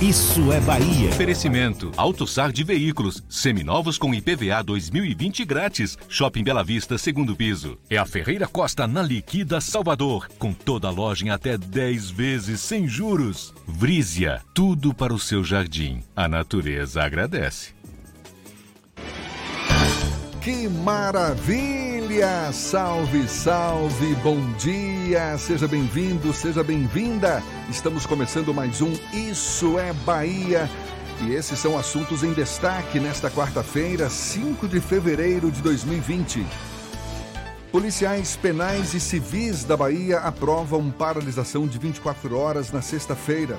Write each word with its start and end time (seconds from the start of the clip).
Isso 0.00 0.52
é 0.52 0.60
Bahia. 0.60 1.08
Oferecimento: 1.08 1.90
AutoSar 1.96 2.52
de 2.52 2.62
veículos, 2.62 3.20
seminovos 3.28 3.98
com 3.98 4.14
IPVA 4.14 4.62
2020 4.62 5.44
grátis. 5.44 5.98
Shopping 6.08 6.44
Bela 6.44 6.62
Vista, 6.62 6.96
segundo 6.96 7.34
piso. 7.34 7.76
É 7.90 7.96
a 7.96 8.06
Ferreira 8.06 8.46
Costa 8.46 8.86
na 8.86 9.02
Liquida 9.02 9.60
Salvador, 9.60 10.28
com 10.38 10.52
toda 10.52 10.86
a 10.86 10.92
loja 10.92 11.26
em 11.26 11.30
até 11.30 11.58
10 11.58 12.10
vezes 12.10 12.60
sem 12.60 12.86
juros. 12.86 13.52
Vrízia, 13.66 14.40
tudo 14.54 14.94
para 14.94 15.12
o 15.12 15.18
seu 15.18 15.42
jardim. 15.42 16.00
A 16.14 16.28
natureza 16.28 17.02
agradece. 17.02 17.72
Que 20.40 20.68
maravilha! 20.68 21.97
Salve, 22.52 23.28
salve, 23.28 24.14
bom 24.22 24.40
dia! 24.52 25.36
Seja 25.36 25.68
bem-vindo, 25.68 26.32
seja 26.32 26.64
bem-vinda! 26.64 27.42
Estamos 27.68 28.06
começando 28.06 28.54
mais 28.54 28.80
um 28.80 28.90
Isso 29.12 29.78
é 29.78 29.92
Bahia. 29.92 30.70
E 31.20 31.34
esses 31.34 31.58
são 31.58 31.78
assuntos 31.78 32.22
em 32.22 32.32
destaque 32.32 32.98
nesta 32.98 33.30
quarta-feira, 33.30 34.08
5 34.08 34.66
de 34.66 34.80
fevereiro 34.80 35.50
de 35.50 35.60
2020. 35.60 36.46
Policiais 37.70 38.36
penais 38.36 38.94
e 38.94 39.00
civis 39.00 39.62
da 39.64 39.76
Bahia 39.76 40.20
aprovam 40.20 40.90
paralisação 40.90 41.66
de 41.66 41.78
24 41.78 42.34
horas 42.38 42.72
na 42.72 42.80
sexta-feira. 42.80 43.58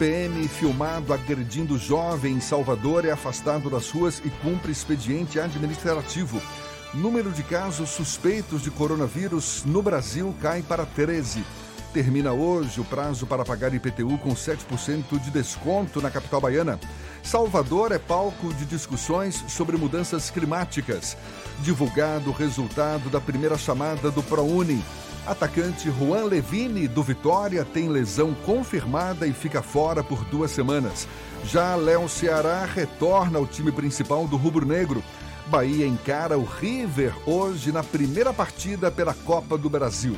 PM 0.00 0.48
filmado 0.48 1.12
agredindo 1.12 1.78
jovem 1.78 2.34
em 2.34 2.40
Salvador 2.40 3.04
é 3.04 3.12
afastado 3.12 3.70
das 3.70 3.88
ruas 3.90 4.20
e 4.24 4.30
cumpre 4.30 4.72
expediente 4.72 5.38
administrativo. 5.38 6.42
Número 6.94 7.32
de 7.32 7.42
casos 7.42 7.90
suspeitos 7.90 8.62
de 8.62 8.70
coronavírus 8.70 9.64
no 9.66 9.82
Brasil 9.82 10.32
cai 10.40 10.62
para 10.62 10.86
13. 10.86 11.42
Termina 11.92 12.32
hoje 12.32 12.80
o 12.80 12.84
prazo 12.84 13.26
para 13.26 13.44
pagar 13.44 13.74
IPTU 13.74 14.16
com 14.18 14.32
7% 14.32 15.18
de 15.18 15.30
desconto 15.32 16.00
na 16.00 16.08
capital 16.08 16.40
baiana. 16.40 16.78
Salvador 17.20 17.90
é 17.90 17.98
palco 17.98 18.54
de 18.54 18.64
discussões 18.64 19.44
sobre 19.48 19.76
mudanças 19.76 20.30
climáticas. 20.30 21.16
Divulgado 21.62 22.30
o 22.30 22.32
resultado 22.32 23.10
da 23.10 23.20
primeira 23.20 23.58
chamada 23.58 24.08
do 24.12 24.22
ProUni. 24.22 24.80
Atacante 25.26 25.90
Juan 25.90 26.26
Levine, 26.26 26.86
do 26.86 27.02
Vitória, 27.02 27.64
tem 27.64 27.88
lesão 27.88 28.34
confirmada 28.46 29.26
e 29.26 29.32
fica 29.32 29.62
fora 29.62 30.04
por 30.04 30.24
duas 30.26 30.52
semanas. 30.52 31.08
Já 31.44 31.74
Léo 31.74 32.08
Ceará 32.08 32.64
retorna 32.64 33.38
ao 33.38 33.46
time 33.46 33.72
principal 33.72 34.28
do 34.28 34.36
Rubro 34.36 34.64
Negro. 34.64 35.02
Bahia 35.46 35.86
encara 35.86 36.38
o 36.38 36.44
River 36.44 37.14
hoje 37.26 37.70
na 37.70 37.82
primeira 37.82 38.32
partida 38.32 38.90
pela 38.90 39.12
Copa 39.12 39.58
do 39.58 39.68
Brasil. 39.68 40.16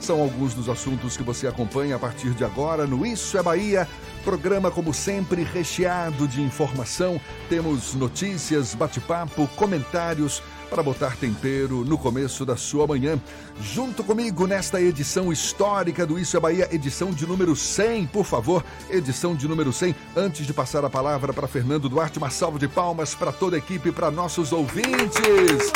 São 0.00 0.20
alguns 0.20 0.54
dos 0.54 0.68
assuntos 0.68 1.16
que 1.16 1.22
você 1.22 1.46
acompanha 1.46 1.96
a 1.96 1.98
partir 1.98 2.30
de 2.30 2.44
agora 2.44 2.86
no 2.86 3.04
Isso 3.04 3.36
é 3.36 3.42
Bahia. 3.42 3.86
Programa, 4.24 4.70
como 4.70 4.94
sempre, 4.94 5.42
recheado 5.42 6.26
de 6.26 6.40
informação. 6.40 7.20
Temos 7.48 7.94
notícias, 7.94 8.74
bate-papo, 8.74 9.48
comentários 9.56 10.42
para 10.70 10.82
botar 10.82 11.16
tempero 11.16 11.84
no 11.84 11.98
começo 11.98 12.46
da 12.46 12.56
sua 12.56 12.86
manhã. 12.86 13.20
Junto 13.60 14.04
comigo 14.04 14.46
nesta 14.46 14.80
edição 14.80 15.32
histórica 15.32 16.06
do 16.06 16.18
Isso 16.18 16.36
é 16.36 16.40
Bahia, 16.40 16.68
edição 16.72 17.10
de 17.10 17.26
número 17.26 17.56
100, 17.56 18.06
por 18.06 18.24
favor, 18.24 18.64
edição 18.88 19.34
de 19.34 19.48
número 19.48 19.72
100. 19.72 19.94
Antes 20.16 20.46
de 20.46 20.54
passar 20.54 20.84
a 20.84 20.88
palavra 20.90 21.32
para 21.32 21.48
Fernando 21.48 21.88
Duarte, 21.88 22.18
uma 22.18 22.30
salva 22.30 22.58
de 22.58 22.68
palmas 22.68 23.14
para 23.14 23.32
toda 23.32 23.56
a 23.56 23.58
equipe, 23.58 23.90
para 23.90 24.10
nossos 24.10 24.52
ouvintes. 24.52 25.72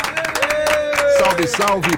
Salve, 1.19 1.47
salve! 1.47 1.91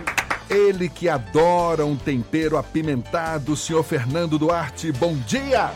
Ele 0.49 0.89
que 0.89 1.07
adora 1.07 1.85
um 1.85 1.95
tempero 1.95 2.57
apimentado, 2.57 3.55
senhor 3.55 3.83
Fernando 3.83 4.39
Duarte, 4.39 4.91
bom 4.93 5.15
dia! 5.27 5.71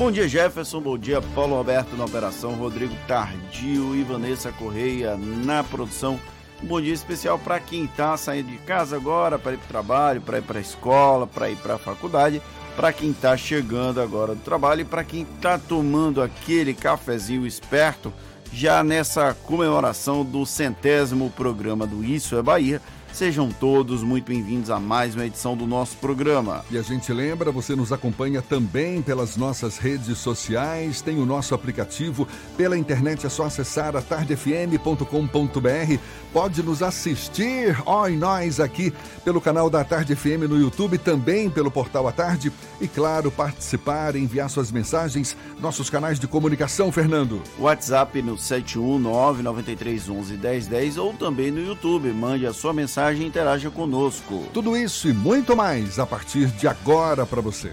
Bom 0.00 0.10
dia, 0.10 0.26
Jefferson. 0.26 0.80
Bom 0.80 0.96
dia, 0.96 1.20
Paulo 1.20 1.56
Roberto 1.56 1.94
na 1.94 2.06
operação, 2.06 2.54
Rodrigo 2.54 2.94
Tardio 3.06 3.94
e 3.94 4.02
Vanessa 4.02 4.50
Correia 4.50 5.14
na 5.14 5.62
produção. 5.62 6.18
Um 6.62 6.66
bom 6.66 6.80
dia 6.80 6.94
especial 6.94 7.38
para 7.38 7.60
quem 7.60 7.84
está 7.84 8.16
saindo 8.16 8.50
de 8.50 8.56
casa 8.56 8.96
agora 8.96 9.38
para 9.38 9.52
ir 9.52 9.58
para 9.58 9.66
o 9.66 9.68
trabalho, 9.68 10.22
para 10.22 10.38
ir 10.38 10.42
para 10.42 10.56
a 10.56 10.62
escola, 10.62 11.26
para 11.26 11.50
ir 11.50 11.56
para 11.56 11.74
a 11.74 11.78
faculdade, 11.78 12.40
para 12.74 12.94
quem 12.94 13.10
está 13.10 13.36
chegando 13.36 14.00
agora 14.00 14.34
do 14.34 14.40
trabalho 14.40 14.80
e 14.80 14.84
para 14.86 15.04
quem 15.04 15.26
está 15.36 15.58
tomando 15.58 16.22
aquele 16.22 16.72
cafezinho 16.72 17.46
esperto 17.46 18.10
já 18.50 18.82
nessa 18.82 19.34
comemoração 19.34 20.24
do 20.24 20.46
centésimo 20.46 21.28
programa 21.28 21.86
do 21.86 22.02
Isso 22.02 22.38
é 22.38 22.42
Bahia 22.42 22.80
Sejam 23.12 23.50
todos 23.50 24.04
muito 24.04 24.28
bem-vindos 24.28 24.70
a 24.70 24.78
mais 24.78 25.14
uma 25.14 25.26
edição 25.26 25.56
do 25.56 25.66
nosso 25.66 25.96
programa. 25.96 26.64
E 26.70 26.78
a 26.78 26.82
gente 26.82 27.12
lembra, 27.12 27.50
você 27.50 27.74
nos 27.74 27.92
acompanha 27.92 28.40
também 28.40 29.02
pelas 29.02 29.36
nossas 29.36 29.78
redes 29.78 30.16
sociais, 30.16 31.02
tem 31.02 31.18
o 31.18 31.26
nosso 31.26 31.52
aplicativo, 31.54 32.26
pela 32.56 32.78
internet 32.78 33.26
é 33.26 33.28
só 33.28 33.42
acessar 33.44 33.96
a 33.96 34.00
tardefm.com.br. 34.00 35.98
Pode 36.32 36.62
nos 36.62 36.82
assistir, 36.82 37.76
ó, 37.84 38.08
e 38.08 38.16
nós 38.16 38.58
aqui 38.60 38.94
pelo 39.24 39.40
canal 39.40 39.68
da 39.68 39.82
Tarde 39.84 40.14
FM 40.14 40.48
no 40.48 40.56
YouTube, 40.58 40.96
também 40.96 41.50
pelo 41.50 41.70
portal 41.70 42.06
A 42.06 42.12
Tarde 42.12 42.52
e 42.80 42.86
claro, 42.86 43.28
participar, 43.30 44.16
enviar 44.16 44.48
suas 44.48 44.72
mensagens, 44.72 45.36
nossos 45.60 45.90
canais 45.90 46.20
de 46.20 46.28
comunicação, 46.28 46.92
Fernando. 46.92 47.42
WhatsApp 47.58 48.22
no 48.22 48.36
71993111010 48.36 50.96
ou 50.96 51.12
também 51.12 51.50
no 51.50 51.60
YouTube, 51.60 52.08
mande 52.12 52.46
a 52.46 52.52
sua 52.52 52.72
mensagem 52.72 52.99
mensagem 53.00 53.22
e 53.22 53.26
interaja 53.26 53.70
conosco. 53.70 54.46
Tudo 54.52 54.76
isso 54.76 55.08
e 55.08 55.12
muito 55.12 55.56
mais 55.56 55.98
a 55.98 56.06
partir 56.06 56.46
de 56.48 56.68
agora 56.68 57.24
para 57.24 57.40
você. 57.40 57.72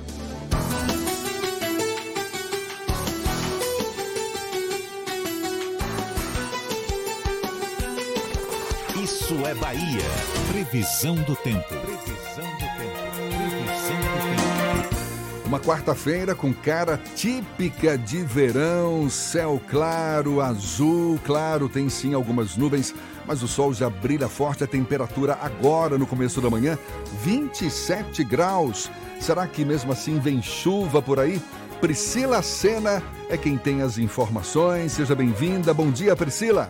Isso 9.03 9.35
é 9.45 9.53
Bahia. 9.55 10.01
Previsão 10.49 11.15
do 11.15 11.35
tempo. 11.35 11.67
Previsão 11.67 12.45
do 12.53 12.67
tempo. 12.77 12.97
Previsão 13.11 13.97
do 13.99 14.81
tempo. 14.85 14.97
Uma 15.45 15.59
quarta-feira 15.61 16.35
com 16.35 16.53
cara 16.53 16.99
típica 17.15 17.97
de 17.97 18.21
verão, 18.21 19.09
céu 19.09 19.61
claro, 19.69 20.41
azul, 20.41 21.17
claro, 21.23 21.69
tem 21.69 21.87
sim 21.87 22.13
algumas 22.13 22.57
nuvens, 22.57 22.93
mas 23.27 23.43
o 23.43 23.47
sol 23.47 23.73
já 23.73 23.89
brilha 23.89 24.27
forte. 24.27 24.63
A 24.63 24.67
temperatura 24.67 25.37
agora, 25.41 25.97
no 25.97 26.07
começo 26.07 26.41
da 26.41 26.49
manhã, 26.49 26.77
27 27.21 28.23
graus. 28.23 28.89
Será 29.19 29.45
que 29.45 29.65
mesmo 29.65 29.91
assim 29.91 30.19
vem 30.19 30.41
chuva 30.41 31.01
por 31.01 31.19
aí? 31.19 31.41
Priscila 31.81 32.41
Sena 32.41 33.03
é 33.29 33.37
quem 33.37 33.57
tem 33.57 33.81
as 33.81 33.97
informações. 33.97 34.93
Seja 34.93 35.13
bem-vinda. 35.13 35.73
Bom 35.73 35.91
dia, 35.91 36.15
Priscila. 36.15 36.69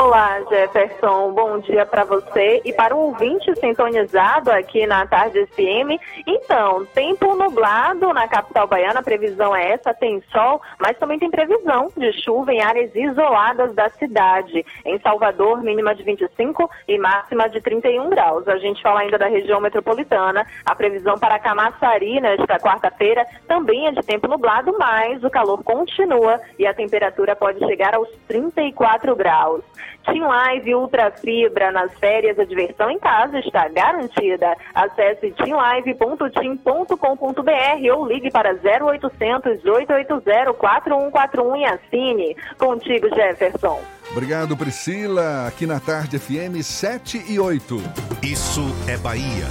Olá, 0.00 0.40
Jefferson. 0.48 1.30
Bom 1.32 1.58
dia 1.58 1.84
para 1.84 2.04
você 2.04 2.62
e 2.64 2.72
para 2.72 2.96
o 2.96 3.08
ouvinte 3.08 3.54
sintonizado 3.60 4.50
aqui 4.50 4.86
na 4.86 5.06
Tarde 5.06 5.44
FM. 5.48 6.00
Então, 6.26 6.86
tempo 6.86 7.36
nublado 7.36 8.10
na 8.14 8.26
capital 8.26 8.66
baiana, 8.66 9.00
a 9.00 9.02
previsão 9.02 9.54
é 9.54 9.72
essa, 9.72 9.92
tem 9.92 10.22
sol, 10.32 10.62
mas 10.78 10.96
também 10.96 11.18
tem 11.18 11.30
previsão 11.30 11.92
de 11.94 12.14
chuva 12.22 12.50
em 12.50 12.62
áreas 12.62 12.90
isoladas 12.94 13.74
da 13.74 13.90
cidade. 13.90 14.64
Em 14.86 14.98
Salvador, 15.00 15.62
mínima 15.62 15.94
de 15.94 16.02
25 16.02 16.70
e 16.88 16.96
máxima 16.96 17.50
de 17.50 17.60
31 17.60 18.08
graus. 18.08 18.48
A 18.48 18.56
gente 18.56 18.80
fala 18.80 19.00
ainda 19.00 19.18
da 19.18 19.26
região 19.26 19.60
metropolitana. 19.60 20.46
A 20.64 20.74
previsão 20.74 21.18
para 21.18 21.38
Camaçari 21.38 22.22
nesta 22.22 22.58
quarta-feira 22.58 23.26
também 23.46 23.86
é 23.86 23.92
de 23.92 24.00
tempo 24.00 24.26
nublado, 24.26 24.74
mas 24.78 25.22
o 25.22 25.28
calor 25.28 25.62
continua 25.62 26.40
e 26.58 26.66
a 26.66 26.72
temperatura 26.72 27.36
pode 27.36 27.58
chegar 27.66 27.94
aos 27.94 28.08
34 28.26 29.14
graus. 29.14 29.62
Team 30.04 30.26
Live 30.26 30.74
Ultra 30.74 31.10
Fibra 31.10 31.70
nas 31.70 31.92
férias, 31.98 32.38
a 32.38 32.44
diversão 32.44 32.90
em 32.90 32.98
casa 32.98 33.38
está 33.38 33.68
garantida. 33.68 34.56
Acesse 34.74 35.30
teamlive.team.com.br 35.32 37.96
ou 37.96 38.06
ligue 38.06 38.30
para 38.30 38.52
0800 38.52 39.64
880 39.64 40.52
4141 40.54 41.56
e 41.56 41.64
assine. 41.64 42.36
Contigo, 42.58 43.08
Jefferson. 43.14 43.80
Obrigado, 44.10 44.56
Priscila. 44.56 45.46
Aqui 45.46 45.66
na 45.66 45.78
Tarde 45.78 46.18
FM 46.18 46.60
7 46.62 47.32
e 47.32 47.38
8. 47.38 47.76
Isso 48.22 48.62
é 48.88 48.96
Bahia. 48.96 49.46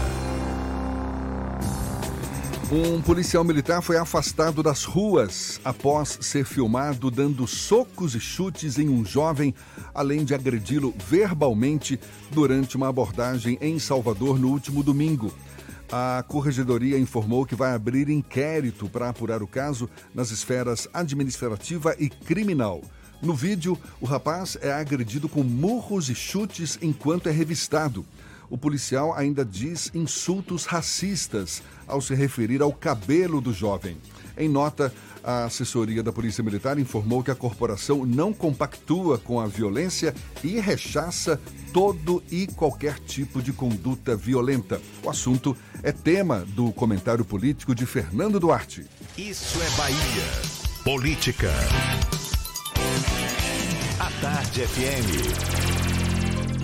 Um 2.71 3.01
policial 3.01 3.44
militar 3.44 3.81
foi 3.81 3.98
afastado 3.98 4.62
das 4.62 4.83
ruas 4.83 5.60
após 5.66 6.19
ser 6.21 6.45
filmado 6.45 7.10
dando 7.10 7.48
socos 7.48 8.13
e 8.13 8.19
chutes 8.19 8.77
em 8.77 8.88
um 8.88 9.04
jovem, 9.04 9.56
além 9.92 10.24
de 10.24 10.36
agredi-lo 10.36 10.94
verbalmente 11.07 12.00
durante 12.30 12.77
uma 12.77 12.88
abordagem 12.88 13.57
em 13.60 13.80
Salvador 13.80 14.38
no 14.38 14.50
último 14.50 14.83
domingo. 14.83 15.33
A 15.92 16.24
Corregedoria 16.27 17.00
informou 17.00 17.44
que 17.44 17.56
vai 17.56 17.74
abrir 17.74 18.07
inquérito 18.07 18.88
para 18.88 19.10
apurar 19.10 19.42
o 19.42 19.48
caso 19.48 19.89
nas 20.13 20.30
esferas 20.30 20.88
administrativa 20.94 21.95
e 21.98 22.07
criminal. 22.07 22.83
No 23.19 23.33
vídeo, 23.33 23.80
o 24.00 24.06
rapaz 24.06 24.60
é 24.62 24.71
agredido 24.71 25.27
com 25.27 25.42
murros 25.42 26.07
e 26.07 26.13
chutes 26.13 26.77
enquanto 26.83 27.30
é 27.30 27.31
revistado 27.31 28.06
o 28.49 28.57
policial 28.57 29.13
ainda 29.13 29.45
diz 29.45 29.91
insultos 29.93 30.65
racistas 30.65 31.61
ao 31.87 32.01
se 32.01 32.13
referir 32.15 32.61
ao 32.61 32.73
cabelo 32.73 33.39
do 33.41 33.53
jovem. 33.53 33.97
Em 34.37 34.47
nota, 34.47 34.93
a 35.23 35.45
assessoria 35.45 36.01
da 36.01 36.13
Polícia 36.13 36.43
Militar 36.43 36.79
informou 36.79 37.23
que 37.23 37.31
a 37.31 37.35
corporação 37.35 38.05
não 38.05 38.33
compactua 38.33 39.17
com 39.17 39.39
a 39.39 39.47
violência 39.47 40.15
e 40.43 40.59
rechaça 40.59 41.39
todo 41.73 42.23
e 42.31 42.47
qualquer 42.47 42.99
tipo 42.99 43.41
de 43.41 43.51
conduta 43.51 44.15
violenta. 44.15 44.81
O 45.03 45.09
assunto 45.09 45.55
é 45.83 45.91
tema 45.91 46.45
do 46.55 46.71
comentário 46.71 47.25
político 47.25 47.75
de 47.75 47.85
Fernando 47.85 48.39
Duarte. 48.39 48.85
Isso 49.17 49.61
é 49.61 49.69
Bahia. 49.77 50.59
Política. 50.83 51.51
A 53.99 54.09
Tarde 54.21 54.61
FM. 54.61 55.88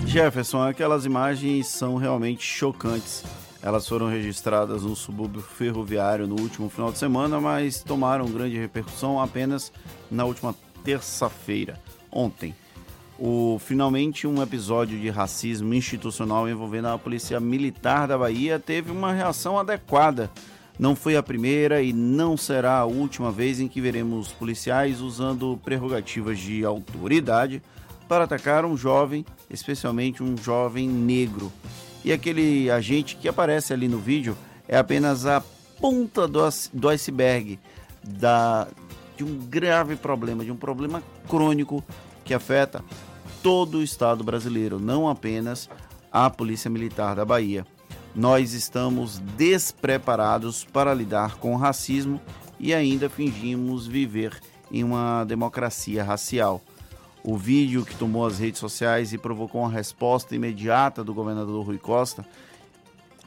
Jefferson, 0.06 0.62
aquelas 0.62 1.04
imagens 1.04 1.66
são 1.66 1.96
realmente 1.96 2.42
chocantes. 2.42 3.24
Elas 3.60 3.88
foram 3.88 4.08
registradas 4.08 4.84
no 4.84 4.94
subúrbio 4.94 5.42
ferroviário 5.42 6.28
no 6.28 6.40
último 6.40 6.70
final 6.70 6.92
de 6.92 6.98
semana, 6.98 7.40
mas 7.40 7.82
tomaram 7.82 8.30
grande 8.30 8.56
repercussão 8.56 9.20
apenas 9.20 9.72
na 10.08 10.24
última 10.24 10.54
terça-feira, 10.84 11.80
ontem. 12.10 12.54
O, 13.18 13.58
finalmente, 13.58 14.28
um 14.28 14.40
episódio 14.40 14.96
de 14.98 15.10
racismo 15.10 15.74
institucional 15.74 16.48
envolvendo 16.48 16.86
a 16.86 16.98
Polícia 16.98 17.40
Militar 17.40 18.06
da 18.06 18.16
Bahia 18.16 18.60
teve 18.60 18.92
uma 18.92 19.12
reação 19.12 19.58
adequada. 19.58 20.30
Não 20.78 20.94
foi 20.94 21.16
a 21.16 21.22
primeira 21.22 21.82
e 21.82 21.92
não 21.92 22.36
será 22.36 22.78
a 22.78 22.84
última 22.84 23.32
vez 23.32 23.58
em 23.58 23.66
que 23.66 23.80
veremos 23.80 24.32
policiais 24.32 25.00
usando 25.00 25.58
prerrogativas 25.64 26.38
de 26.38 26.64
autoridade 26.64 27.60
para 28.08 28.24
atacar 28.24 28.64
um 28.64 28.76
jovem, 28.76 29.24
especialmente 29.50 30.22
um 30.22 30.36
jovem 30.36 30.88
negro. 30.88 31.52
E 32.04 32.12
aquele 32.12 32.70
agente 32.70 33.16
que 33.16 33.28
aparece 33.28 33.72
ali 33.72 33.88
no 33.88 33.98
vídeo 33.98 34.36
é 34.68 34.76
apenas 34.76 35.26
a 35.26 35.42
ponta 35.80 36.26
do, 36.26 36.40
do 36.72 36.88
iceberg 36.88 37.58
da, 38.02 38.68
de 39.16 39.24
um 39.24 39.38
grave 39.38 39.96
problema, 39.96 40.44
de 40.44 40.52
um 40.52 40.56
problema 40.56 41.02
crônico 41.28 41.82
que 42.24 42.32
afeta 42.34 42.82
todo 43.42 43.78
o 43.78 43.82
Estado 43.82 44.24
brasileiro, 44.24 44.78
não 44.78 45.08
apenas 45.08 45.68
a 46.12 46.30
Polícia 46.30 46.70
Militar 46.70 47.14
da 47.14 47.24
Bahia. 47.24 47.66
Nós 48.14 48.52
estamos 48.54 49.18
despreparados 49.36 50.64
para 50.64 50.94
lidar 50.94 51.36
com 51.36 51.54
o 51.54 51.58
racismo 51.58 52.20
e 52.58 52.72
ainda 52.72 53.10
fingimos 53.10 53.86
viver 53.86 54.40
em 54.70 54.82
uma 54.82 55.24
democracia 55.24 56.02
racial. 56.02 56.62
O 57.26 57.36
vídeo 57.36 57.84
que 57.84 57.96
tomou 57.96 58.24
as 58.24 58.38
redes 58.38 58.60
sociais 58.60 59.12
e 59.12 59.18
provocou 59.18 59.62
uma 59.62 59.70
resposta 59.70 60.36
imediata 60.36 61.02
do 61.02 61.12
governador 61.12 61.66
Rui 61.66 61.76
Costa 61.76 62.24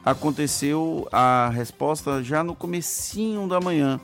aconteceu 0.02 1.06
a 1.12 1.50
resposta 1.50 2.22
já 2.22 2.42
no 2.42 2.54
comecinho 2.54 3.46
da 3.46 3.60
manhã. 3.60 4.00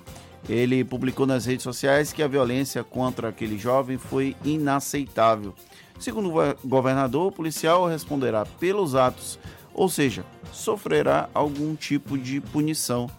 Ele 0.49 0.85
publicou 0.85 1.27
nas 1.27 1.47
redes 1.47 1.63
sociais 1.63 2.13
que 2.13 2.23
a 2.23 2.29
violência 2.29 2.85
contra 2.85 3.31
aquele 3.31 3.59
jovem 3.59 3.97
foi 3.97 4.37
inaceitável. 4.45 5.55
Segundo 5.99 6.31
o 6.31 6.69
governador, 6.69 7.29
o 7.29 7.33
policial 7.33 7.87
responderá 7.87 8.45
pelos 8.45 8.95
atos, 8.95 9.39
ou 9.73 9.89
seja, 9.89 10.27
sofrerá 10.53 11.31
algum 11.33 11.75
tipo 11.75 12.19
de 12.19 12.39
punição. 12.39 13.11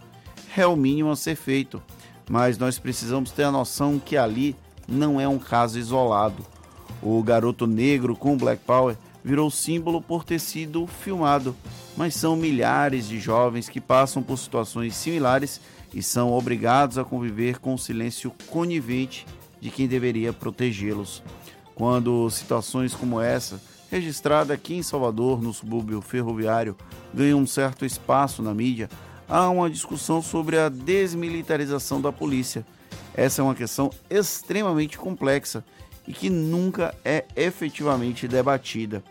É 0.55 0.65
o 0.65 0.75
mínimo 0.75 1.09
a 1.09 1.15
ser 1.15 1.35
feito, 1.35 1.81
mas 2.29 2.57
nós 2.57 2.77
precisamos 2.79 3.31
ter 3.31 3.43
a 3.43 3.51
noção 3.51 3.99
que 3.99 4.15
ali 4.15 4.55
não 4.87 5.19
é 5.19 5.27
um 5.27 5.39
caso 5.39 5.77
isolado. 5.77 6.45
O 7.01 7.21
garoto 7.21 7.67
negro 7.67 8.15
com 8.15 8.37
Black 8.37 8.63
Power 8.65 8.97
virou 9.23 9.51
símbolo 9.51 10.01
por 10.01 10.23
ter 10.23 10.39
sido 10.39 10.87
filmado, 10.87 11.55
mas 11.95 12.15
são 12.15 12.35
milhares 12.35 13.07
de 13.07 13.19
jovens 13.19 13.69
que 13.69 13.81
passam 13.81 14.23
por 14.23 14.37
situações 14.37 14.95
similares 14.95 15.59
e 15.93 16.01
são 16.01 16.31
obrigados 16.31 16.97
a 16.97 17.03
conviver 17.03 17.59
com 17.59 17.73
o 17.73 17.77
silêncio 17.77 18.31
conivente 18.47 19.25
de 19.59 19.69
quem 19.69 19.87
deveria 19.87 20.31
protegê-los. 20.31 21.21
Quando 21.75 22.29
situações 22.29 22.95
como 22.95 23.21
essa, 23.21 23.61
registrada 23.91 24.53
aqui 24.53 24.75
em 24.75 24.83
Salvador, 24.83 25.41
no 25.41 25.53
subúrbio 25.53 26.01
ferroviário, 26.01 26.75
ganham 27.13 27.39
um 27.39 27.47
certo 27.47 27.85
espaço 27.85 28.41
na 28.41 28.53
mídia, 28.53 28.89
há 29.27 29.49
uma 29.49 29.69
discussão 29.69 30.21
sobre 30.21 30.57
a 30.57 30.69
desmilitarização 30.69 32.01
da 32.01 32.11
polícia. 32.11 32.65
Essa 33.13 33.41
é 33.41 33.43
uma 33.43 33.55
questão 33.55 33.89
extremamente 34.09 34.97
complexa 34.97 35.63
e 36.07 36.13
que 36.13 36.29
nunca 36.29 36.95
é 37.03 37.25
efetivamente 37.35 38.27
debatida. 38.27 39.03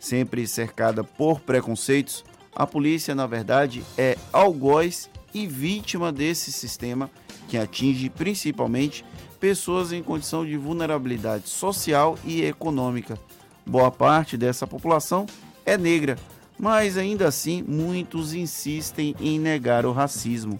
Sempre 0.00 0.46
cercada 0.46 1.04
por 1.04 1.40
preconceitos, 1.40 2.24
a 2.54 2.66
polícia, 2.66 3.14
na 3.14 3.26
verdade, 3.26 3.84
é 3.96 4.16
algoz 4.32 5.10
e 5.34 5.46
vítima 5.46 6.10
desse 6.10 6.50
sistema 6.50 7.10
que 7.48 7.58
atinge 7.58 8.08
principalmente 8.08 9.04
pessoas 9.38 9.92
em 9.92 10.02
condição 10.02 10.44
de 10.44 10.56
vulnerabilidade 10.56 11.48
social 11.48 12.18
e 12.24 12.42
econômica. 12.42 13.18
Boa 13.64 13.90
parte 13.90 14.36
dessa 14.36 14.66
população 14.66 15.26
é 15.64 15.76
negra, 15.76 16.16
mas 16.58 16.96
ainda 16.96 17.28
assim 17.28 17.62
muitos 17.62 18.34
insistem 18.34 19.14
em 19.20 19.38
negar 19.38 19.86
o 19.86 19.92
racismo. 19.92 20.58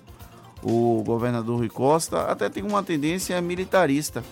O 0.62 1.02
governador 1.04 1.59
Rui 1.59 1.68
Costa 1.68 2.23
até 2.23 2.49
tem 2.49 2.62
uma 2.62 2.83
tendência 2.83 3.40
militarista 3.40 4.23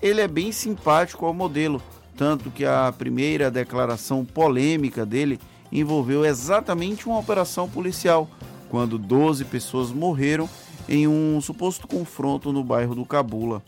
ele 0.00 0.20
é 0.20 0.28
bem 0.28 0.52
simpático 0.52 1.26
ao 1.26 1.34
modelo, 1.34 1.82
tanto 2.16 2.50
que 2.50 2.64
a 2.64 2.92
primeira 2.96 3.50
declaração 3.50 4.24
polêmica 4.24 5.04
dele 5.04 5.38
envolveu 5.70 6.24
exatamente 6.24 7.06
uma 7.06 7.18
operação 7.18 7.68
policial, 7.68 8.28
quando 8.68 8.98
12 8.98 9.44
pessoas 9.44 9.90
morreram 9.90 10.48
em 10.88 11.06
um 11.06 11.40
suposto 11.40 11.86
confronto 11.86 12.52
no 12.52 12.64
bairro 12.64 12.94
do 12.94 13.04
Cabula. 13.04 13.62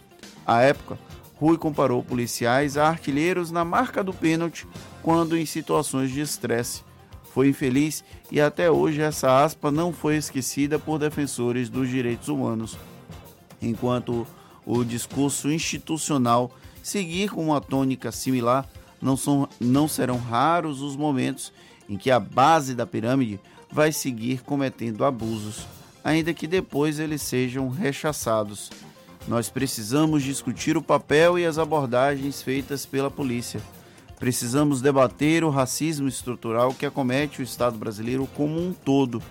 À 0.46 0.62
época, 0.62 0.98
Rui 1.36 1.56
comparou 1.56 2.02
policiais 2.02 2.76
a 2.76 2.88
artilheiros 2.88 3.50
na 3.50 3.64
marca 3.64 4.04
do 4.04 4.12
pênalti 4.12 4.66
quando 5.02 5.36
em 5.36 5.46
situações 5.46 6.10
de 6.10 6.20
estresse. 6.20 6.82
Foi 7.32 7.48
infeliz 7.48 8.04
e 8.30 8.40
até 8.40 8.70
hoje 8.70 9.00
essa 9.00 9.42
aspa 9.42 9.70
não 9.70 9.92
foi 9.92 10.16
esquecida 10.16 10.78
por 10.78 10.98
defensores 10.98 11.68
dos 11.68 11.88
direitos 11.88 12.28
humanos. 12.28 12.76
Enquanto 13.62 14.26
o 14.78 14.84
discurso 14.84 15.50
institucional 15.50 16.50
seguir 16.82 17.30
com 17.30 17.44
uma 17.44 17.60
tônica 17.60 18.12
similar, 18.12 18.68
não, 19.00 19.16
são, 19.16 19.48
não 19.60 19.88
serão 19.88 20.16
raros 20.16 20.80
os 20.80 20.96
momentos 20.96 21.52
em 21.88 21.96
que 21.96 22.10
a 22.10 22.20
base 22.20 22.74
da 22.74 22.86
pirâmide 22.86 23.40
vai 23.70 23.92
seguir 23.92 24.42
cometendo 24.42 25.04
abusos, 25.04 25.66
ainda 26.04 26.32
que 26.32 26.46
depois 26.46 26.98
eles 26.98 27.22
sejam 27.22 27.68
rechaçados. 27.68 28.70
Nós 29.26 29.48
precisamos 29.48 30.22
discutir 30.22 30.76
o 30.76 30.82
papel 30.82 31.38
e 31.38 31.44
as 31.44 31.58
abordagens 31.58 32.42
feitas 32.42 32.86
pela 32.86 33.10
polícia. 33.10 33.60
Precisamos 34.18 34.80
debater 34.80 35.44
o 35.44 35.50
racismo 35.50 36.06
estrutural 36.08 36.74
que 36.74 36.86
acomete 36.86 37.40
o 37.40 37.44
Estado 37.44 37.76
brasileiro 37.76 38.28
como 38.36 38.60
um 38.60 38.72
todo. 38.72 39.22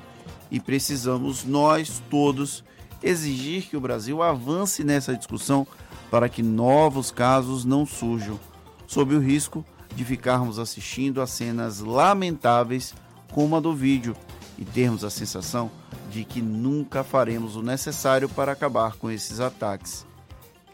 E 0.51 0.60
precisamos, 0.60 1.43
nós 1.43 2.01
todos, 2.10 2.63
exigir 3.01 3.63
que 3.63 3.77
o 3.77 3.82
Brasil 3.82 4.22
avance 4.22 4.84
nessa 4.84 5.15
discussão 5.15 5.65
para 6.10 6.27
que 6.27 6.41
novos 6.41 7.12
casos 7.12 7.65
não 7.65 7.86
surjam, 7.86 8.39
sob 8.88 9.15
o 9.15 9.20
risco 9.20 9.63
de 9.96 10.03
ficarmos 10.03 10.60
assistindo 10.60 11.22
a 11.22 11.27
cenas 11.27 11.79
lamentáveis 11.79 12.94
como 13.32 13.56
a 13.56 13.60
do 13.60 13.74
vídeo 13.74 14.15
e 14.58 14.65
termos 14.65 15.03
a 15.03 15.10
sensação 15.10 15.72
de 16.12 16.24
que 16.24 16.41
nunca 16.41 17.03
faremos 17.03 17.56
o 17.56 17.62
necessário 17.62 18.27
para 18.27 18.51
acabar 18.51 18.96
com 18.96 19.10
esses 19.10 19.39
ataques. 19.39 20.06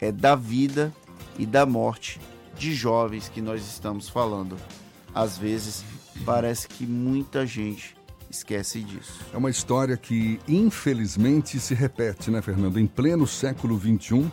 É 0.00 0.10
da 0.10 0.34
vida 0.34 0.92
e 1.38 1.46
da 1.46 1.66
morte 1.66 2.20
de 2.56 2.74
jovens 2.74 3.28
que 3.28 3.40
nós 3.40 3.66
estamos 3.66 4.08
falando. 4.08 4.56
Às 5.14 5.38
vezes, 5.38 5.84
parece 6.24 6.68
que 6.68 6.86
muita 6.86 7.46
gente 7.46 7.95
esquece 8.36 8.80
disso. 8.80 9.20
É 9.32 9.36
uma 9.36 9.50
história 9.50 9.96
que, 9.96 10.38
infelizmente, 10.46 11.58
se 11.58 11.74
repete, 11.74 12.30
né, 12.30 12.42
Fernando? 12.42 12.78
Em 12.78 12.86
pleno 12.86 13.26
século 13.26 13.78
XXI, 13.78 14.30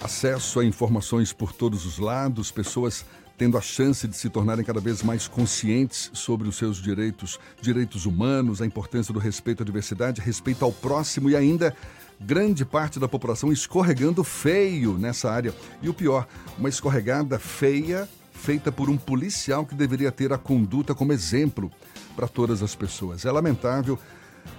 acesso 0.00 0.60
a 0.60 0.64
informações 0.64 1.32
por 1.32 1.52
todos 1.52 1.86
os 1.86 1.98
lados, 1.98 2.50
pessoas 2.50 3.04
tendo 3.38 3.58
a 3.58 3.60
chance 3.60 4.08
de 4.08 4.16
se 4.16 4.30
tornarem 4.30 4.64
cada 4.64 4.80
vez 4.80 5.02
mais 5.02 5.28
conscientes 5.28 6.10
sobre 6.14 6.48
os 6.48 6.56
seus 6.56 6.78
direitos, 6.78 7.38
direitos 7.60 8.06
humanos, 8.06 8.62
a 8.62 8.66
importância 8.66 9.12
do 9.12 9.20
respeito 9.20 9.62
à 9.62 9.66
diversidade, 9.66 10.20
respeito 10.20 10.64
ao 10.64 10.72
próximo 10.72 11.28
e 11.28 11.36
ainda 11.36 11.76
grande 12.18 12.64
parte 12.64 12.98
da 12.98 13.06
população 13.06 13.52
escorregando 13.52 14.24
feio 14.24 14.96
nessa 14.96 15.30
área. 15.30 15.54
E 15.82 15.88
o 15.88 15.94
pior, 15.94 16.26
uma 16.58 16.68
escorregada 16.68 17.38
feia 17.38 18.08
feita 18.36 18.70
por 18.70 18.88
um 18.88 18.96
policial 18.96 19.66
que 19.66 19.74
deveria 19.74 20.12
ter 20.12 20.32
a 20.32 20.38
conduta 20.38 20.94
como 20.94 21.12
exemplo 21.12 21.70
para 22.14 22.28
todas 22.28 22.62
as 22.62 22.74
pessoas. 22.74 23.24
É 23.24 23.32
lamentável, 23.32 23.98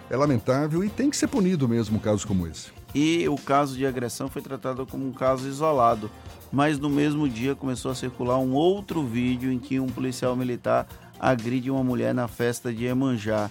é 0.10 0.18
lamentável 0.18 0.84
e 0.84 0.90
tem 0.90 1.10
que 1.10 1.18
ser 1.18 1.28
punido 1.28 1.68
mesmo 1.68 1.98
um 1.98 2.00
caso 2.00 2.28
como 2.28 2.48
esse. 2.48 2.72
E 2.94 3.28
o 3.28 3.36
caso 3.36 3.76
de 3.76 3.86
agressão 3.86 4.30
foi 4.30 4.42
tratado 4.42 4.86
como 4.86 5.08
um 5.08 5.12
caso 5.12 5.48
isolado, 5.48 6.10
mas 6.52 6.80
no 6.80 6.90
mesmo 6.90 7.28
dia 7.30 7.56
começou 7.56 7.92
a 7.92 7.96
circular 7.96 8.38
um 8.40 8.54
outro 8.54 9.04
vídeo 9.06 9.52
em 9.52 9.60
que 9.60 9.80
um 9.80 9.88
policial 9.88 10.36
militar 10.36 10.88
agride 11.20 11.70
uma 11.70 11.84
mulher 11.84 12.14
na 12.14 12.28
festa 12.28 12.74
de 12.74 12.86
Emanjá. 12.86 13.50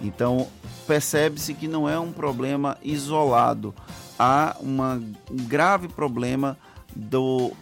Então, 0.00 0.48
percebe-se 0.86 1.54
que 1.54 1.66
não 1.66 1.88
é 1.88 1.98
um 1.98 2.12
problema 2.12 2.76
isolado, 2.82 3.74
há 4.18 4.56
uma, 4.60 5.02
um 5.30 5.36
grave 5.46 5.88
problema 5.88 6.56
do, 6.94 7.52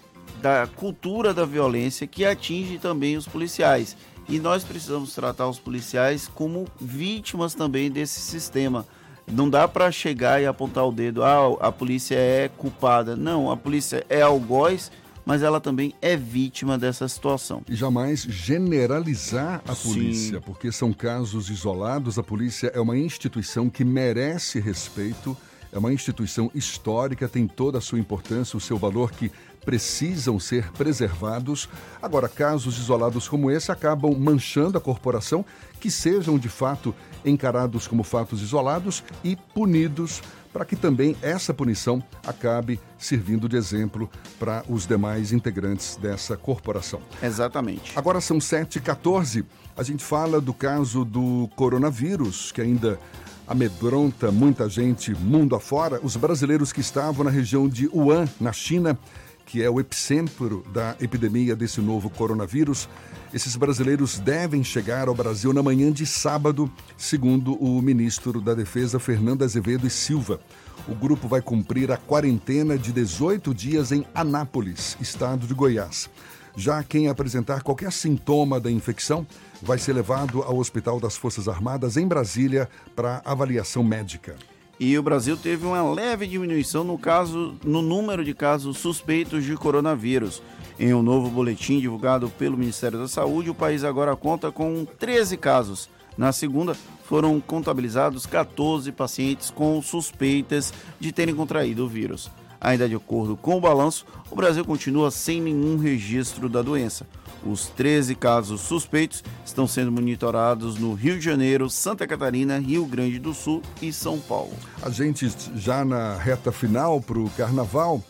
da 0.41 0.67
cultura 0.67 1.33
da 1.33 1.45
violência 1.45 2.07
que 2.07 2.25
atinge 2.25 2.79
também 2.79 3.17
os 3.17 3.27
policiais. 3.27 3.97
E 4.29 4.39
nós 4.39 4.65
precisamos 4.65 5.15
tratar 5.15 5.49
os 5.49 5.59
policiais 5.59 6.29
como 6.35 6.67
vítimas 6.81 7.55
também 7.55 7.91
desse 7.91 8.21
sistema. 8.21 8.87
Não 9.31 9.49
dá 9.49 9.67
para 9.67 9.91
chegar 9.91 10.41
e 10.41 10.47
apontar 10.47 10.87
o 10.87 10.93
dedo, 10.93 11.23
ah, 11.23 11.57
a 11.61 11.73
polícia 11.73 12.15
é 12.15 12.49
culpada. 12.49 13.17
Não, 13.17 13.51
a 13.51 13.57
polícia 13.57 14.05
é 14.09 14.23
algoz 14.23 14.91
mas 15.25 15.43
ela 15.43 15.61
também 15.61 15.95
é 16.03 16.17
vítima 16.17 16.77
dessa 16.77 17.09
situação. 17.09 17.63
E 17.69 17.75
jamais 17.75 18.23
generalizar 18.23 19.63
a 19.67 19.75
polícia, 19.75 20.39
Sim. 20.39 20.45
porque 20.45 20.71
são 20.71 20.93
casos 20.93 21.49
isolados. 21.49 22.19
A 22.19 22.23
polícia 22.23 22.71
é 22.75 22.81
uma 22.81 22.97
instituição 22.97 23.71
que 23.71 23.85
merece 23.85 24.61
respeito, 24.61 25.37
é 25.75 25.79
uma 25.79 25.93
instituição 25.93 26.51
histórica, 26.55 27.29
tem 27.29 27.49
toda 27.49 27.79
a 27.79 27.81
sua 27.81 27.99
importância, 27.99 28.57
o 28.57 28.61
seu 28.61 28.79
valor 28.79 29.11
que 29.11 29.31
precisam 29.65 30.39
ser 30.39 30.71
preservados. 30.73 31.69
Agora, 32.01 32.29
casos 32.29 32.79
isolados 32.79 33.27
como 33.27 33.51
esse 33.51 33.73
acabam 33.73 34.15
manchando 34.17 34.79
a 34.79 34.81
corporação, 34.81 35.45
que 35.81 35.91
sejam 35.91 36.39
de 36.39 36.49
fato 36.49 36.95
encarados 37.25 37.89
como 37.89 38.05
fatos 38.05 38.41
isolados 38.41 39.03
e 39.25 39.35
punidos 39.35 40.23
para 40.53 40.65
que 40.65 40.77
também 40.77 41.17
essa 41.21 41.53
punição 41.53 42.01
acabe 42.25 42.79
servindo 42.97 43.49
de 43.49 43.57
exemplo 43.57 44.09
para 44.39 44.63
os 44.69 44.87
demais 44.87 45.33
integrantes 45.33 45.97
dessa 45.97 46.37
corporação. 46.37 47.01
Exatamente. 47.21 47.93
Agora 47.97 48.21
são 48.21 48.39
7h14. 48.39 49.45
A 49.77 49.83
gente 49.83 50.05
fala 50.05 50.41
do 50.41 50.55
caso 50.55 51.05
do 51.05 51.51
coronavírus, 51.57 52.53
que 52.53 52.61
ainda 52.61 53.01
amedronta 53.47 54.31
muita 54.31 54.69
gente 54.69 55.15
mundo 55.15 55.55
afora. 55.55 56.01
Os 56.03 56.17
brasileiros 56.17 56.73
que 56.73 56.81
estavam 56.81 57.25
na 57.25 57.31
região 57.31 57.69
de 57.69 57.89
Wuhan, 57.89 58.29
na 58.41 58.53
China, 58.53 58.99
que 59.47 59.63
é 59.63 59.69
o 59.69 59.79
epicentro 59.79 60.65
da 60.73 60.97
epidemia 61.01 61.55
desse 61.55 61.81
novo 61.81 62.09
coronavírus, 62.09 62.89
esses 63.33 63.57
brasileiros 63.57 64.19
devem 64.19 64.63
chegar 64.63 65.09
ao 65.09 65.15
Brasil 65.15 65.53
na 65.53 65.63
manhã 65.63 65.93
de 65.93 66.07
sábado, 66.07 66.71
segundo 66.97 67.55
o 67.55 67.83
ministro 67.83 68.41
da 68.41 68.55
Defesa, 68.55 68.99
Fernando 68.99 69.43
Azevedo 69.43 69.87
e 69.87 69.91
Silva. 69.91 70.41
O 70.89 70.95
grupo 70.95 71.27
vai 71.27 71.43
cumprir 71.43 71.91
a 71.91 71.97
quarentena 71.97 72.79
de 72.79 72.93
18 72.93 73.53
dias 73.53 73.91
em 73.91 74.07
Anápolis, 74.15 74.97
estado 75.01 75.47
de 75.47 75.55
Goiás. 75.55 76.09
Já 76.57 76.83
quem 76.85 77.09
apresentar 77.09 77.63
qualquer 77.63 77.91
sintoma 77.91 78.61
da 78.61 78.71
infecção 78.71 79.27
vai 79.65 79.79
ser 79.79 79.95
levado 79.95 80.43
ao 80.43 80.59
Hospital 80.59 81.01
das 81.01 81.17
Forças 81.17 81.49
Armadas 81.49 81.97
em 81.97 82.07
Brasília 82.07 82.69
para 82.95 83.23
avaliação 83.25 83.83
médica. 83.83 84.37
E 84.79 84.99
o 84.99 85.03
Brasil 85.03 85.37
teve 85.37 85.65
uma 85.65 85.83
leve 85.91 86.27
diminuição 86.27 86.85
no 86.85 86.99
caso 86.99 87.55
no 87.65 87.81
número 87.81 88.23
de 88.23 88.35
casos 88.35 88.77
suspeitos 88.77 89.45
de 89.45 89.57
coronavírus. 89.57 90.43
Em 90.79 90.93
um 90.93 91.03
novo 91.03 91.31
boletim 91.31 91.81
divulgado 91.81 92.29
pelo 92.29 92.59
Ministério 92.59 92.99
da 92.99 93.09
Saúde, 93.09 93.49
o 93.49 93.55
país 93.55 93.85
agora 93.85 94.15
conta 94.15 94.53
com 94.53 94.85
13 94.99 95.37
casos. 95.39 95.89
Na 96.19 96.31
segunda, 96.31 96.77
foram 97.05 97.41
contabilizados 97.41 98.27
14 98.27 98.93
pacientes 98.93 99.51
com 99.51 99.81
suspeitas 99.81 100.75
de 101.01 101.11
terem 101.11 101.35
contraído 101.35 101.85
o 101.85 101.89
vírus. 101.89 102.31
Ainda 102.61 102.89
de 102.89 102.95
acordo 102.95 103.37
com 103.37 103.57
o 103.57 103.61
balanço, 103.61 104.05
o 104.31 104.37
Brasil 104.37 104.65
continua 104.65 105.11
sem 105.11 105.41
nenhum 105.41 105.77
registro 105.77 106.49
da 106.49 106.61
doença. 106.61 107.07
Os 107.47 107.67
13 107.69 108.15
casos 108.15 108.63
suspeitos 108.63 109.23
estão 109.45 109.67
sendo 109.67 109.93
monitorados 109.93 110.79
no 110.79 110.95
Rio 110.95 111.19
de 111.19 111.25
Janeiro, 111.25 111.69
Santa 111.69 112.07
Catarina, 112.07 112.59
Rio 112.59 112.87
Grande 112.87 113.19
do 113.19 113.35
Sul 113.35 113.63
e 113.83 113.93
São 113.93 114.19
Paulo. 114.19 114.53
A 114.83 114.89
gente 114.89 115.31
já 115.55 115.85
na 115.85 116.17
reta 116.17 116.51
final 116.51 117.01
para 117.01 117.19
o 117.19 117.29
carnaval 117.31 118.03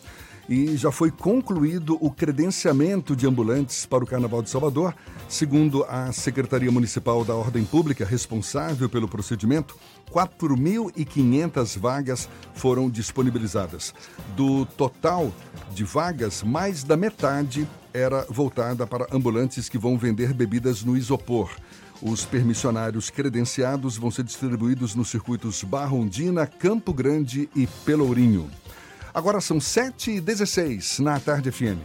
e 0.47 0.77
já 0.77 0.91
foi 0.91 1.11
concluído 1.11 1.97
o 1.99 2.11
credenciamento 2.11 3.15
de 3.15 3.27
ambulantes 3.27 3.85
para 3.85 4.03
o 4.03 4.07
Carnaval 4.07 4.41
de 4.41 4.49
Salvador. 4.49 4.95
Segundo 5.27 5.83
a 5.85 6.11
Secretaria 6.11 6.71
Municipal 6.71 7.25
da 7.25 7.33
Ordem 7.33 7.65
Pública, 7.65 8.05
responsável 8.05 8.87
pelo 8.87 9.07
procedimento, 9.07 9.75
4.500 10.11 11.79
vagas 11.79 12.29
foram 12.53 12.89
disponibilizadas. 12.89 13.93
Do 14.35 14.65
total 14.65 15.33
de 15.73 15.83
vagas, 15.83 16.43
mais 16.43 16.83
da 16.83 16.95
metade 16.95 17.67
era 17.95 18.25
voltada 18.29 18.85
para 18.85 19.07
ambulantes 19.11 19.69
que 19.69 19.77
vão 19.77 19.97
vender 19.97 20.33
bebidas 20.33 20.83
no 20.83 20.97
isopor. 20.97 21.49
Os 22.01 22.25
permissionários 22.25 23.09
credenciados 23.09 23.95
vão 23.95 24.11
ser 24.11 24.23
distribuídos 24.23 24.95
nos 24.95 25.09
circuitos 25.09 25.63
Barrondina, 25.63 26.45
Campo 26.45 26.93
Grande 26.93 27.49
e 27.55 27.65
Pelourinho. 27.85 28.51
Agora 29.13 29.39
são 29.39 29.59
7h16 29.59 30.99
na 30.99 31.17
Tarde 31.21 31.51
FM. 31.51 31.79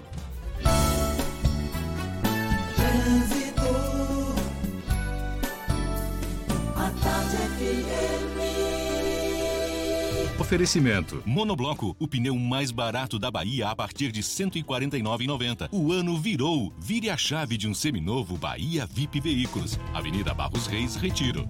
Oferecimento. 10.51 11.23
Monobloco, 11.25 11.95
o 11.97 12.09
pneu 12.09 12.35
mais 12.35 12.73
barato 12.73 13.21
da 13.21 13.31
Bahia 13.31 13.69
a 13.69 13.77
partir 13.77 14.11
de 14.11 14.19
R$ 14.19 14.27
149,90. 14.27 15.69
O 15.71 15.93
ano 15.93 16.21
virou. 16.21 16.73
Vire 16.77 17.09
a 17.09 17.17
chave 17.17 17.57
de 17.57 17.69
um 17.69 17.73
seminovo 17.73 18.37
Bahia 18.37 18.85
VIP 18.85 19.21
Veículos. 19.21 19.79
Avenida 19.95 20.35
Barros 20.35 20.67
Reis, 20.67 20.97
Retiro. 20.97 21.49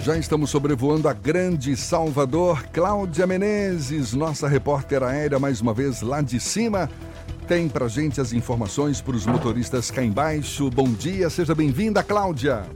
Já 0.00 0.18
estamos 0.18 0.50
sobrevoando 0.50 1.08
a 1.08 1.14
grande 1.14 1.74
Salvador. 1.78 2.64
Cláudia 2.64 3.26
Menezes, 3.26 4.12
nossa 4.12 4.46
repórter 4.46 5.02
aérea, 5.02 5.38
mais 5.38 5.62
uma 5.62 5.72
vez 5.72 6.02
lá 6.02 6.20
de 6.20 6.38
cima. 6.38 6.90
Tem 7.48 7.70
pra 7.70 7.88
gente 7.88 8.20
as 8.20 8.34
informações 8.34 9.00
para 9.00 9.16
os 9.16 9.24
motoristas 9.24 9.90
cá 9.90 10.04
embaixo. 10.04 10.68
Bom 10.68 10.92
dia, 10.92 11.30
seja 11.30 11.54
bem-vinda, 11.54 12.02
Cláudia. 12.02 12.66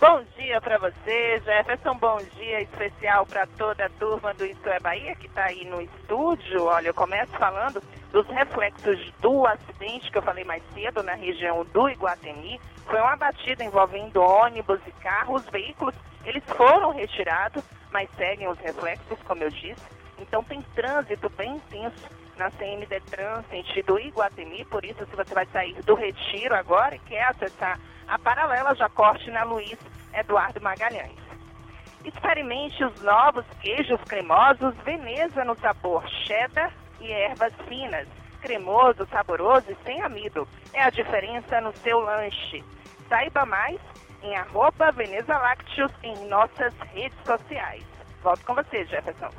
Bom 0.00 0.22
dia 0.36 0.60
para 0.60 0.78
você, 0.78 1.42
Jefferson. 1.44 1.94
Bom 1.96 2.18
dia 2.36 2.60
especial 2.60 3.26
para 3.26 3.48
toda 3.48 3.86
a 3.86 3.90
turma 3.90 4.32
do 4.32 4.46
Isso 4.46 4.68
é 4.68 4.78
Bahia 4.78 5.16
que 5.16 5.26
está 5.26 5.46
aí 5.46 5.64
no 5.64 5.82
estúdio. 5.82 6.66
Olha, 6.66 6.86
eu 6.86 6.94
começo 6.94 7.32
falando 7.32 7.82
dos 8.12 8.24
reflexos 8.28 9.12
do 9.20 9.44
acidente 9.44 10.08
que 10.12 10.18
eu 10.18 10.22
falei 10.22 10.44
mais 10.44 10.62
cedo 10.72 11.02
na 11.02 11.14
região 11.14 11.64
do 11.72 11.88
Iguatemi. 11.88 12.60
Foi 12.86 13.00
uma 13.00 13.16
batida 13.16 13.64
envolvendo 13.64 14.22
ônibus 14.22 14.78
e 14.86 14.92
carros. 15.02 15.42
Os 15.42 15.50
veículos, 15.50 15.96
eles 16.24 16.44
foram 16.44 16.92
retirados, 16.92 17.64
mas 17.90 18.08
seguem 18.16 18.46
os 18.46 18.58
reflexos, 18.60 19.18
como 19.24 19.42
eu 19.42 19.50
disse. 19.50 19.82
Então 20.20 20.44
tem 20.44 20.62
trânsito 20.76 21.28
bem 21.30 21.56
intenso 21.56 22.08
na 22.36 22.52
CM 22.52 22.86
Detran, 22.86 23.42
sentido 23.50 23.98
Iguatemi, 23.98 24.64
por 24.66 24.84
isso 24.84 25.04
se 25.04 25.16
você 25.16 25.34
vai 25.34 25.46
sair 25.46 25.74
do 25.82 25.96
Retiro 25.96 26.54
agora 26.54 26.94
e 26.94 27.00
quer 27.00 27.24
acessar 27.24 27.80
a 28.08 28.18
paralela, 28.18 28.74
já 28.74 28.88
corte 28.88 29.30
na 29.30 29.44
Luiz 29.44 29.78
Eduardo 30.14 30.60
Magalhães. 30.60 31.18
Experimente 32.04 32.82
os 32.84 33.02
novos 33.02 33.44
queijos 33.60 34.00
cremosos 34.08 34.74
Veneza 34.84 35.44
no 35.44 35.58
sabor 35.58 36.06
cheddar 36.26 36.72
e 37.00 37.10
ervas 37.10 37.52
finas. 37.68 38.06
Cremoso, 38.40 39.06
saboroso 39.10 39.66
e 39.68 39.76
sem 39.84 40.00
amido. 40.00 40.46
É 40.72 40.84
a 40.84 40.90
diferença 40.90 41.60
no 41.60 41.76
seu 41.76 41.98
lanche. 41.98 42.64
Saiba 43.08 43.44
mais 43.44 43.78
em 44.22 44.36
arroba 44.36 44.90
Veneza 44.92 45.36
Lácteos 45.36 45.92
em 46.02 46.28
nossas 46.28 46.72
redes 46.94 47.18
sociais. 47.26 47.84
Volto 48.22 48.44
com 48.44 48.54
você, 48.54 48.84
Jefferson. 48.86 49.30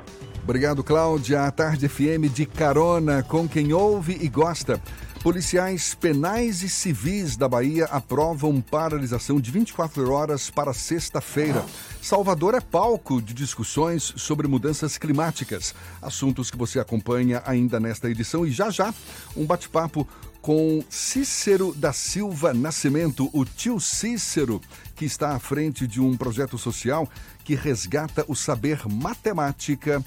Obrigado, 0.42 0.82
Cláudia. 0.82 1.44
A 1.44 1.50
Tarde 1.50 1.88
FM 1.88 2.32
de 2.32 2.46
carona 2.46 3.22
com 3.22 3.48
quem 3.48 3.72
ouve 3.72 4.18
e 4.20 4.28
gosta. 4.28 4.80
Policiais 5.22 5.94
penais 5.94 6.62
e 6.62 6.68
civis 6.70 7.36
da 7.36 7.46
Bahia 7.46 7.84
aprovam 7.90 8.58
paralisação 8.58 9.38
de 9.38 9.50
24 9.50 10.10
horas 10.10 10.48
para 10.48 10.72
sexta-feira. 10.72 11.62
Salvador 12.00 12.54
é 12.54 12.60
palco 12.60 13.20
de 13.20 13.34
discussões 13.34 14.14
sobre 14.16 14.48
mudanças 14.48 14.96
climáticas, 14.96 15.74
assuntos 16.00 16.50
que 16.50 16.56
você 16.56 16.80
acompanha 16.80 17.42
ainda 17.44 17.78
nesta 17.78 18.08
edição 18.10 18.46
e 18.46 18.50
já 18.50 18.70
já 18.70 18.94
um 19.36 19.44
bate-papo 19.44 20.08
com 20.40 20.82
Cícero 20.88 21.74
da 21.74 21.92
Silva 21.92 22.54
Nascimento, 22.54 23.28
o 23.34 23.44
tio 23.44 23.78
Cícero, 23.78 24.58
que 24.96 25.04
está 25.04 25.34
à 25.34 25.38
frente 25.38 25.86
de 25.86 26.00
um 26.00 26.16
projeto 26.16 26.56
social 26.56 27.06
que 27.44 27.54
resgata 27.54 28.24
o 28.26 28.34
saber 28.34 28.80
matemática 28.88 30.02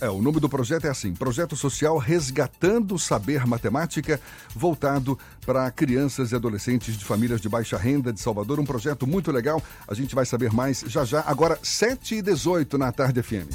é, 0.00 0.08
o 0.08 0.22
nome 0.22 0.38
do 0.40 0.48
projeto 0.48 0.86
é 0.86 0.90
assim: 0.90 1.12
Projeto 1.12 1.56
Social 1.56 1.98
Resgatando 1.98 2.94
o 2.94 2.98
Saber 2.98 3.46
Matemática, 3.46 4.20
voltado 4.54 5.18
para 5.44 5.70
crianças 5.70 6.32
e 6.32 6.36
adolescentes 6.36 6.96
de 6.96 7.04
famílias 7.04 7.40
de 7.40 7.48
baixa 7.48 7.76
renda 7.76 8.12
de 8.12 8.20
Salvador. 8.20 8.60
Um 8.60 8.64
projeto 8.64 9.06
muito 9.06 9.32
legal. 9.32 9.62
A 9.86 9.94
gente 9.94 10.14
vai 10.14 10.24
saber 10.24 10.52
mais 10.52 10.84
já 10.86 11.04
já. 11.04 11.22
Agora, 11.26 11.58
7 11.62 12.16
e 12.16 12.22
18 12.22 12.78
na 12.78 12.92
Tarde 12.92 13.22
FM. 13.22 13.48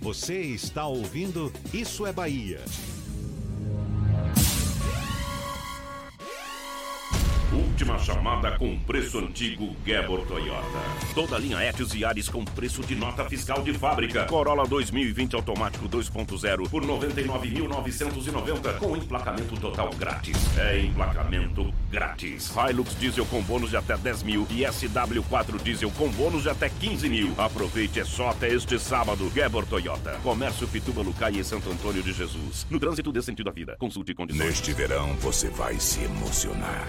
Você 0.00 0.40
está 0.40 0.86
ouvindo 0.86 1.52
Isso 1.72 2.06
é 2.06 2.12
Bahia. 2.12 2.60
Última 7.52 7.96
chamada 7.98 8.58
com 8.58 8.76
preço 8.80 9.18
antigo 9.18 9.76
Gebor 9.86 10.26
Toyota. 10.26 10.66
Toda 11.14 11.38
linha 11.38 11.62
Etios 11.62 11.94
e 11.94 12.04
Ares 12.04 12.28
com 12.28 12.44
preço 12.44 12.82
de 12.82 12.96
nota 12.96 13.24
fiscal 13.26 13.62
de 13.62 13.72
fábrica. 13.72 14.24
Corolla 14.24 14.66
2020 14.66 15.36
automático 15.36 15.88
2.0 15.88 16.68
por 16.68 16.82
99.990 16.84 18.78
com 18.78 18.96
emplacamento 18.96 19.56
total 19.60 19.90
grátis. 19.90 20.36
É 20.58 20.80
emplacamento 20.80 21.72
grátis. 21.88 22.52
Hilux 22.68 22.98
diesel 22.98 23.24
com 23.26 23.40
bônus 23.42 23.70
de 23.70 23.76
até 23.76 23.96
10 23.96 24.24
mil 24.24 24.46
e 24.50 24.62
SW4 24.62 25.62
diesel 25.62 25.90
com 25.92 26.08
bônus 26.10 26.42
de 26.42 26.48
até 26.48 26.68
15 26.68 27.08
mil. 27.08 27.32
Aproveite, 27.38 28.00
é 28.00 28.04
só 28.04 28.30
até 28.30 28.52
este 28.52 28.76
sábado. 28.76 29.30
Gebor 29.32 29.64
Toyota. 29.66 30.18
Comércio 30.22 30.66
Pituba, 30.66 31.00
Lucai 31.00 31.36
e 31.36 31.44
Santo 31.44 31.70
Antônio 31.70 32.02
de 32.02 32.12
Jesus. 32.12 32.66
No 32.68 32.80
trânsito 32.80 33.12
dê 33.12 33.22
sentido 33.22 33.48
à 33.48 33.52
vida. 33.52 33.76
Consulte 33.78 34.14
condições. 34.14 34.44
Neste 34.44 34.72
verão 34.72 35.14
você 35.20 35.48
vai 35.48 35.78
se 35.78 36.02
emocionar, 36.02 36.88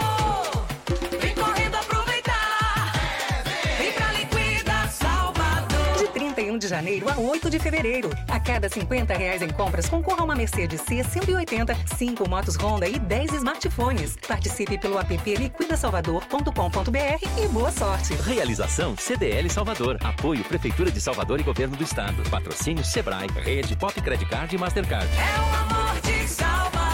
Janeiro 6.71 7.09
a 7.09 7.19
8 7.19 7.49
de 7.49 7.59
fevereiro. 7.59 8.09
A 8.29 8.39
cada 8.39 8.69
50 8.69 9.13
reais 9.13 9.41
em 9.41 9.49
compras, 9.49 9.89
concorra 9.89 10.21
a 10.21 10.23
uma 10.23 10.35
Mercedes 10.35 10.79
C180, 10.81 11.75
5 11.97 12.29
motos 12.29 12.55
Honda 12.55 12.87
e 12.87 12.97
10 12.97 13.33
smartphones. 13.33 14.15
Participe 14.25 14.77
pelo 14.77 14.97
app 14.97 15.35
liquidasalvador.com.br 15.35 17.43
e 17.43 17.47
boa 17.49 17.71
sorte. 17.71 18.13
Realização 18.13 18.95
CDL 18.95 19.49
Salvador. 19.49 19.97
Apoio 20.01 20.45
Prefeitura 20.45 20.89
de 20.89 21.01
Salvador 21.01 21.41
e 21.41 21.43
Governo 21.43 21.75
do 21.75 21.83
Estado. 21.83 22.23
Patrocínio 22.29 22.85
Sebrae. 22.85 23.27
Rede 23.43 23.75
Pop 23.75 23.99
Credit 24.01 24.29
Card 24.29 24.55
e 24.55 24.57
Mastercard. 24.57 25.09
É 25.17 25.39
o 25.39 25.75
amor 25.75 25.99
de 26.01 26.27
Salvador! 26.27 26.90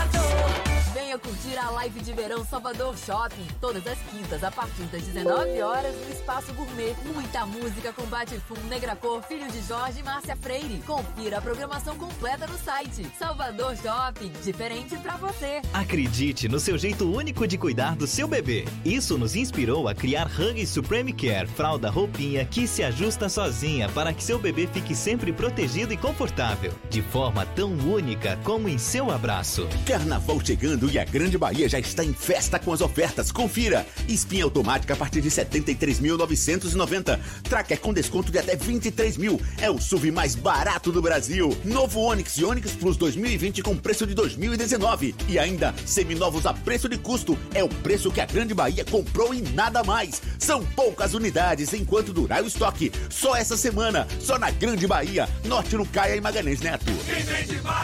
Venha 1.18 1.20
curtir 1.20 1.58
a 1.58 1.70
live 1.72 2.00
de 2.02 2.14
verão 2.14 2.46
Salvador 2.46 2.96
Shopping, 2.98 3.48
todas 3.60 3.86
as 3.88 3.98
quintas 4.12 4.44
a 4.44 4.52
partir 4.52 4.84
das 4.84 5.02
19 5.04 5.62
horas 5.62 5.96
no 5.96 6.12
Espaço 6.12 6.54
Gourmet. 6.54 6.96
Muita 7.14 7.46
música 7.46 7.94
com 7.94 8.04
Batifum, 8.04 8.60
Negra 8.68 8.96
Cor, 8.96 9.22
Filho 9.24 9.50
de 9.52 9.62
Jorge 9.62 10.00
e 10.00 10.04
Márcia 10.04 10.36
Freire. 10.36 10.82
Confira 10.86 11.38
a 11.38 11.42
programação 11.42 11.96
completa 11.98 12.46
no 12.48 12.58
site. 12.58 13.10
Salvador 13.18 13.76
Shopping, 13.78 14.32
diferente 14.44 14.98
pra 14.98 15.18
você. 15.18 15.62
Acredite 15.74 16.48
no 16.48 16.60
seu 16.60 16.78
jeito 16.78 17.12
único 17.12 17.48
de 17.48 17.58
cuidar 17.58 17.96
do 17.96 18.06
seu 18.06 18.28
bebê. 18.28 18.66
Isso 18.86 19.18
nos 19.18 19.36
inspirou 19.36 19.88
a 19.88 19.96
criar 19.96 20.28
Hug 20.28 20.66
Supreme 20.66 21.14
Care, 21.14 21.48
fralda 21.48 21.90
roupinha 21.90 22.46
que 22.46 22.68
se 22.68 22.84
ajusta 22.84 23.30
sozinha 23.30 23.90
para 23.90 24.14
que 24.14 24.24
seu 24.24 24.38
bebê 24.38 24.68
fique 24.68 24.94
sempre 24.94 25.32
protegido 25.32 25.94
e 25.94 25.98
confortável, 25.98 26.74
de 26.90 27.02
forma 27.02 27.46
tão 27.46 27.72
única 27.72 28.38
como 28.44 28.68
em 28.70 28.78
seu 28.78 29.10
abraço. 29.10 29.68
Carnaval 29.86 30.40
chegando 30.44 30.90
e 30.92 31.00
a 31.00 31.07
Grande 31.12 31.38
Bahia 31.38 31.70
já 31.70 31.80
está 31.80 32.04
em 32.04 32.14
festa 32.14 32.60
com 32.60 32.74
as 32.74 32.82
ofertas. 32.82 33.32
Confira! 33.32 33.86
Espinha 34.08 34.44
automática 34.44 34.94
a 34.94 34.98
partir 34.98 35.22
de 35.22 35.30
73.990. 35.30 37.20
Tracker 37.44 37.80
com 37.80 37.94
desconto 37.94 38.32
de 38.32 38.40
até 38.40 38.56
23 38.56 39.18
mil. 39.18 39.40
É 39.58 39.72
o 39.72 39.80
SUV 39.80 40.12
mais 40.12 40.36
barato 40.36 40.92
do 40.92 41.02
Brasil. 41.02 41.58
Novo 41.64 42.02
Onix 42.02 42.38
e 42.38 42.44
Onix 42.44 42.72
Plus 42.74 42.98
2020 42.98 43.62
com 43.62 43.76
preço 43.78 44.06
de 44.06 44.14
2019. 44.14 45.16
E 45.28 45.40
ainda, 45.40 45.74
seminovos 45.86 46.46
a 46.46 46.54
preço 46.54 46.90
de 46.90 46.98
custo. 46.98 47.38
É 47.54 47.64
o 47.64 47.70
preço 47.70 48.12
que 48.12 48.20
a 48.20 48.26
Grande 48.26 48.54
Bahia 48.54 48.84
comprou 48.84 49.34
e 49.34 49.42
nada 49.42 49.84
mais. 49.84 50.22
São 50.38 50.66
poucas 50.66 51.14
unidades 51.14 51.74
enquanto 51.74 52.12
durar 52.12 52.44
o 52.44 52.48
estoque. 52.48 52.92
Só 53.10 53.36
essa 53.36 53.56
semana, 53.56 54.08
só 54.20 54.38
na 54.38 54.52
Grande 54.52 54.86
Bahia. 54.86 55.28
Norte 55.46 55.76
no 55.78 55.86
Caia 55.86 56.16
e 56.16 56.22
Magalhães 56.22 56.60
Neto. 56.60 56.86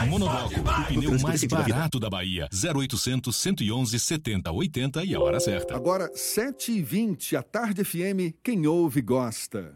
Monobloco, 0.08 0.60
o 0.60 0.86
pneu 0.86 1.20
mais 1.20 1.44
barato 1.46 2.00
da 2.00 2.10
Bahia. 2.10 2.50
0800 2.52 3.13
111 3.22 4.00
70 4.00 4.52
80 4.52 5.04
e 5.04 5.14
a 5.14 5.20
hora 5.20 5.40
certa. 5.40 5.76
Agora, 5.76 6.10
7h20, 6.14 7.38
a 7.38 7.44
Tarde 7.44 7.84
FM, 7.84 8.34
quem 8.42 8.66
ouve 8.66 9.02
gosta. 9.02 9.76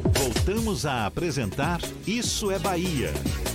Voltamos 0.21 0.85
a 0.85 1.07
apresentar 1.07 1.79
Isso 2.05 2.51
é 2.51 2.59
Bahia. 2.59 3.09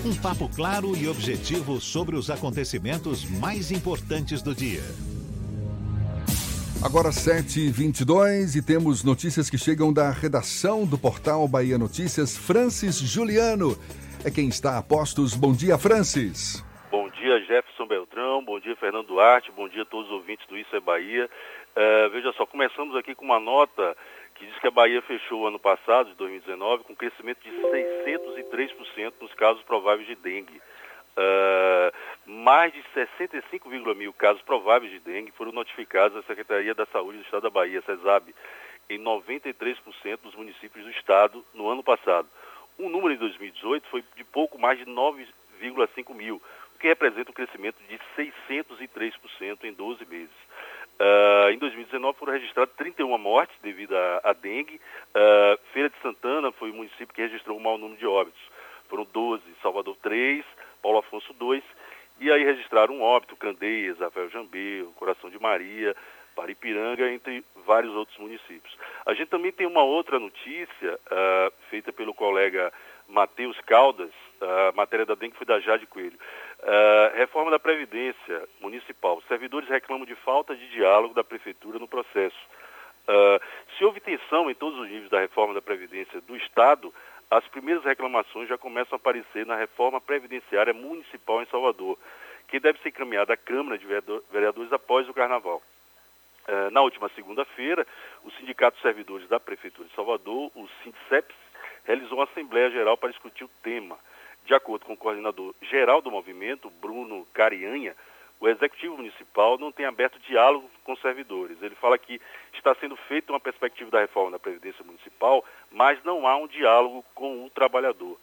Um 0.04 0.20
papo 0.20 0.50
claro 0.52 0.96
e 0.96 1.06
objetivo 1.06 1.80
sobre 1.80 2.16
os 2.16 2.28
acontecimentos 2.28 3.24
mais 3.38 3.70
importantes 3.70 4.42
do 4.42 4.52
dia. 4.52 4.82
Agora 6.84 7.10
7h22 7.10 8.56
e 8.56 8.66
temos 8.66 9.04
notícias 9.04 9.48
que 9.48 9.56
chegam 9.56 9.92
da 9.92 10.10
redação 10.10 10.84
do 10.84 10.98
portal 10.98 11.46
Bahia 11.46 11.78
Notícias. 11.78 12.36
Francis 12.36 12.98
Juliano 12.98 13.78
é 14.24 14.30
quem 14.30 14.48
está 14.48 14.76
a 14.76 14.82
postos. 14.82 15.36
Bom 15.36 15.52
dia, 15.52 15.78
Francis. 15.78 16.64
Bom 16.90 17.08
dia, 17.10 17.38
Jefferson 17.42 17.86
Beltrão. 17.86 18.44
Bom 18.44 18.58
dia, 18.58 18.74
Fernando 18.74 19.06
Duarte. 19.06 19.52
Bom 19.52 19.68
dia 19.68 19.82
a 19.82 19.86
todos 19.86 20.06
os 20.06 20.14
ouvintes 20.14 20.44
do 20.48 20.58
Isso 20.58 20.74
é 20.74 20.80
Bahia. 20.80 21.30
Uh, 21.76 22.10
veja 22.10 22.32
só, 22.32 22.44
começamos 22.44 22.96
aqui 22.96 23.14
com 23.14 23.24
uma 23.24 23.38
nota 23.38 23.96
que 24.36 24.46
diz 24.46 24.58
que 24.58 24.66
a 24.66 24.70
Bahia 24.70 25.00
fechou 25.02 25.40
o 25.40 25.46
ano 25.46 25.58
passado, 25.58 26.10
de 26.10 26.14
2019, 26.16 26.84
com 26.84 26.94
crescimento 26.94 27.40
de 27.42 27.50
603% 27.50 29.14
nos 29.20 29.32
casos 29.34 29.62
prováveis 29.62 30.06
de 30.06 30.14
dengue. 30.14 30.60
Uh, 31.16 32.30
mais 32.30 32.72
de 32.74 32.82
65, 32.92 33.68
mil 33.70 34.12
casos 34.12 34.42
prováveis 34.42 34.92
de 34.92 35.00
dengue 35.00 35.32
foram 35.32 35.50
notificados 35.52 36.16
à 36.18 36.22
Secretaria 36.24 36.74
da 36.74 36.84
Saúde 36.86 37.18
do 37.18 37.24
Estado 37.24 37.44
da 37.44 37.50
Bahia, 37.50 37.82
CESAB, 37.82 38.34
em 38.90 38.98
93% 38.98 40.18
dos 40.22 40.34
municípios 40.34 40.84
do 40.84 40.90
estado 40.90 41.42
no 41.54 41.68
ano 41.70 41.82
passado. 41.82 42.28
O 42.78 42.90
número 42.90 43.14
em 43.14 43.16
2018 43.16 43.88
foi 43.88 44.04
de 44.14 44.24
pouco 44.24 44.58
mais 44.58 44.78
de 44.78 44.84
9,5 44.84 46.14
mil, 46.14 46.36
o 46.74 46.78
que 46.78 46.88
representa 46.88 47.30
um 47.30 47.34
crescimento 47.34 47.78
de 47.88 47.98
603% 48.14 49.64
em 49.64 49.72
12 49.72 50.04
meses. 50.04 50.45
Uh, 50.98 51.50
em 51.50 51.58
2019 51.58 52.18
foram 52.18 52.32
registradas 52.32 52.74
31 52.76 53.18
mortes 53.18 53.54
devido 53.62 53.94
à, 53.94 54.32
dengue. 54.32 54.80
Uh, 55.14 55.58
Feira 55.72 55.90
de 55.90 55.98
Santana 56.00 56.50
foi 56.52 56.70
o 56.70 56.74
município 56.74 57.14
que 57.14 57.20
registrou 57.20 57.56
o 57.56 57.60
maior 57.60 57.78
número 57.78 57.98
de 57.98 58.06
óbitos. 58.06 58.40
Foram 58.88 59.06
12, 59.12 59.42
Salvador 59.62 59.96
3, 60.02 60.44
Paulo 60.82 60.98
Afonso 60.98 61.32
2. 61.34 61.62
E 62.20 62.30
aí 62.32 62.44
registraram 62.44 62.94
um 62.94 63.02
óbito, 63.02 63.36
Candeias, 63.36 63.98
Rafael 63.98 64.30
Jambê, 64.30 64.86
Coração 64.96 65.28
de 65.28 65.38
Maria, 65.38 65.94
Paripiranga, 66.34 67.10
entre 67.10 67.44
vários 67.66 67.94
outros 67.94 68.16
municípios. 68.18 68.76
A 69.04 69.12
gente 69.12 69.28
também 69.28 69.52
tem 69.52 69.66
uma 69.66 69.82
outra 69.82 70.18
notícia 70.18 70.94
uh, 70.94 71.52
feita 71.68 71.92
pelo 71.92 72.14
colega 72.14 72.72
Matheus 73.08 73.58
Caldas, 73.60 74.10
a 74.40 74.72
matéria 74.72 75.06
da 75.06 75.14
dengue 75.14 75.36
foi 75.36 75.46
da 75.46 75.60
Jade 75.60 75.86
Coelho. 75.86 76.18
Uh, 76.60 77.16
reforma 77.16 77.50
da 77.50 77.58
Previdência 77.58 78.48
Municipal. 78.60 79.22
Servidores 79.28 79.68
reclamam 79.68 80.06
de 80.06 80.14
falta 80.16 80.54
de 80.54 80.68
diálogo 80.70 81.14
da 81.14 81.22
Prefeitura 81.22 81.78
no 81.78 81.88
processo. 81.88 82.36
Uh, 83.08 83.40
se 83.76 83.84
houve 83.84 84.00
tensão 84.00 84.50
em 84.50 84.54
todos 84.54 84.78
os 84.78 84.88
níveis 84.88 85.10
da 85.10 85.20
reforma 85.20 85.54
da 85.54 85.62
Previdência 85.62 86.20
do 86.22 86.36
Estado, 86.36 86.92
as 87.30 87.46
primeiras 87.48 87.84
reclamações 87.84 88.48
já 88.48 88.58
começam 88.58 88.94
a 88.94 88.96
aparecer 88.96 89.46
na 89.46 89.56
reforma 89.56 90.00
previdenciária 90.00 90.72
municipal 90.72 91.42
em 91.42 91.46
Salvador, 91.46 91.98
que 92.48 92.60
deve 92.60 92.80
ser 92.80 92.90
encaminhada 92.90 93.32
à 93.32 93.36
Câmara 93.36 93.78
de 93.78 93.86
Vereadores 94.30 94.72
após 94.72 95.08
o 95.08 95.14
Carnaval. 95.14 95.62
Uh, 96.48 96.70
na 96.70 96.80
última 96.80 97.08
segunda-feira, 97.10 97.86
o 98.24 98.30
Sindicato 98.32 98.76
de 98.76 98.82
Servidores 98.82 99.28
da 99.28 99.40
Prefeitura 99.40 99.88
de 99.88 99.94
Salvador, 99.94 100.50
o 100.54 100.68
SINDSEPS, 100.82 101.34
realizou 101.86 102.18
uma 102.18 102.24
Assembleia 102.24 102.70
Geral 102.70 102.96
para 102.96 103.10
discutir 103.10 103.44
o 103.44 103.50
tema. 103.62 103.96
De 104.44 104.54
acordo 104.54 104.84
com 104.84 104.92
o 104.92 104.96
coordenador 104.96 105.54
geral 105.62 106.00
do 106.02 106.10
movimento, 106.10 106.70
Bruno 106.80 107.26
Carianha, 107.32 107.94
o 108.38 108.48
Executivo 108.48 108.96
Municipal 108.96 109.56
não 109.58 109.72
tem 109.72 109.86
aberto 109.86 110.18
diálogo 110.20 110.70
com 110.84 110.94
servidores. 110.96 111.60
Ele 111.62 111.74
fala 111.76 111.96
que 111.96 112.20
está 112.52 112.74
sendo 112.74 112.96
feita 112.96 113.32
uma 113.32 113.40
perspectiva 113.40 113.90
da 113.90 114.00
reforma 114.00 114.32
da 114.32 114.38
Previdência 114.38 114.84
Municipal, 114.84 115.44
mas 115.70 116.02
não 116.04 116.26
há 116.26 116.36
um 116.36 116.46
diálogo 116.46 117.04
com 117.14 117.44
o 117.44 117.50
trabalhador. 117.50 118.18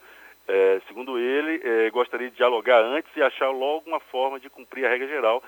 É, 0.47 0.82
segundo 0.88 1.17
ele, 1.17 1.62
é, 1.63 1.89
gostaria 1.89 2.30
de 2.30 2.36
dialogar 2.36 2.80
antes 2.80 3.10
e 3.15 3.23
achar 3.23 3.49
logo 3.49 3.89
uma 3.89 3.99
forma 3.99 4.39
de 4.39 4.49
cumprir 4.49 4.86
a 4.86 4.89
regra 4.89 5.08
geral 5.08 5.41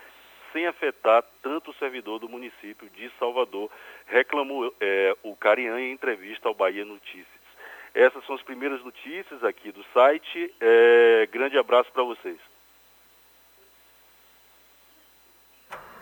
sem 0.51 0.65
afetar 0.67 1.21
tanto 1.43 1.71
o 1.71 1.73
servidor 1.73 2.17
do 2.17 2.30
município 2.30 2.89
de 2.91 3.12
Salvador, 3.19 3.69
reclamou 4.08 4.73
é, 4.80 5.13
o 5.21 5.36
Carian 5.36 5.78
em 5.82 5.91
entrevista 5.91 6.47
ao 6.47 6.54
Bahia 6.54 6.86
Notícias. 6.86 7.35
Essas 7.95 8.25
são 8.25 8.36
as 8.36 8.41
primeiras 8.41 8.84
notícias 8.84 9.41
aqui 9.41 9.71
do 9.71 9.81
site. 9.93 10.53
É, 10.60 11.29
grande 11.31 11.58
abraço 11.58 11.89
para 11.93 12.03
vocês. 12.03 12.38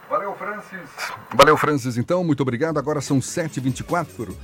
Valeu, 0.09 0.35
Francis. 0.35 0.89
Valeu, 1.33 1.55
Francis, 1.55 1.95
então. 1.95 2.23
Muito 2.23 2.41
obrigado. 2.41 2.79
Agora 2.79 2.99
são 2.99 3.19
7h24. 3.19 4.35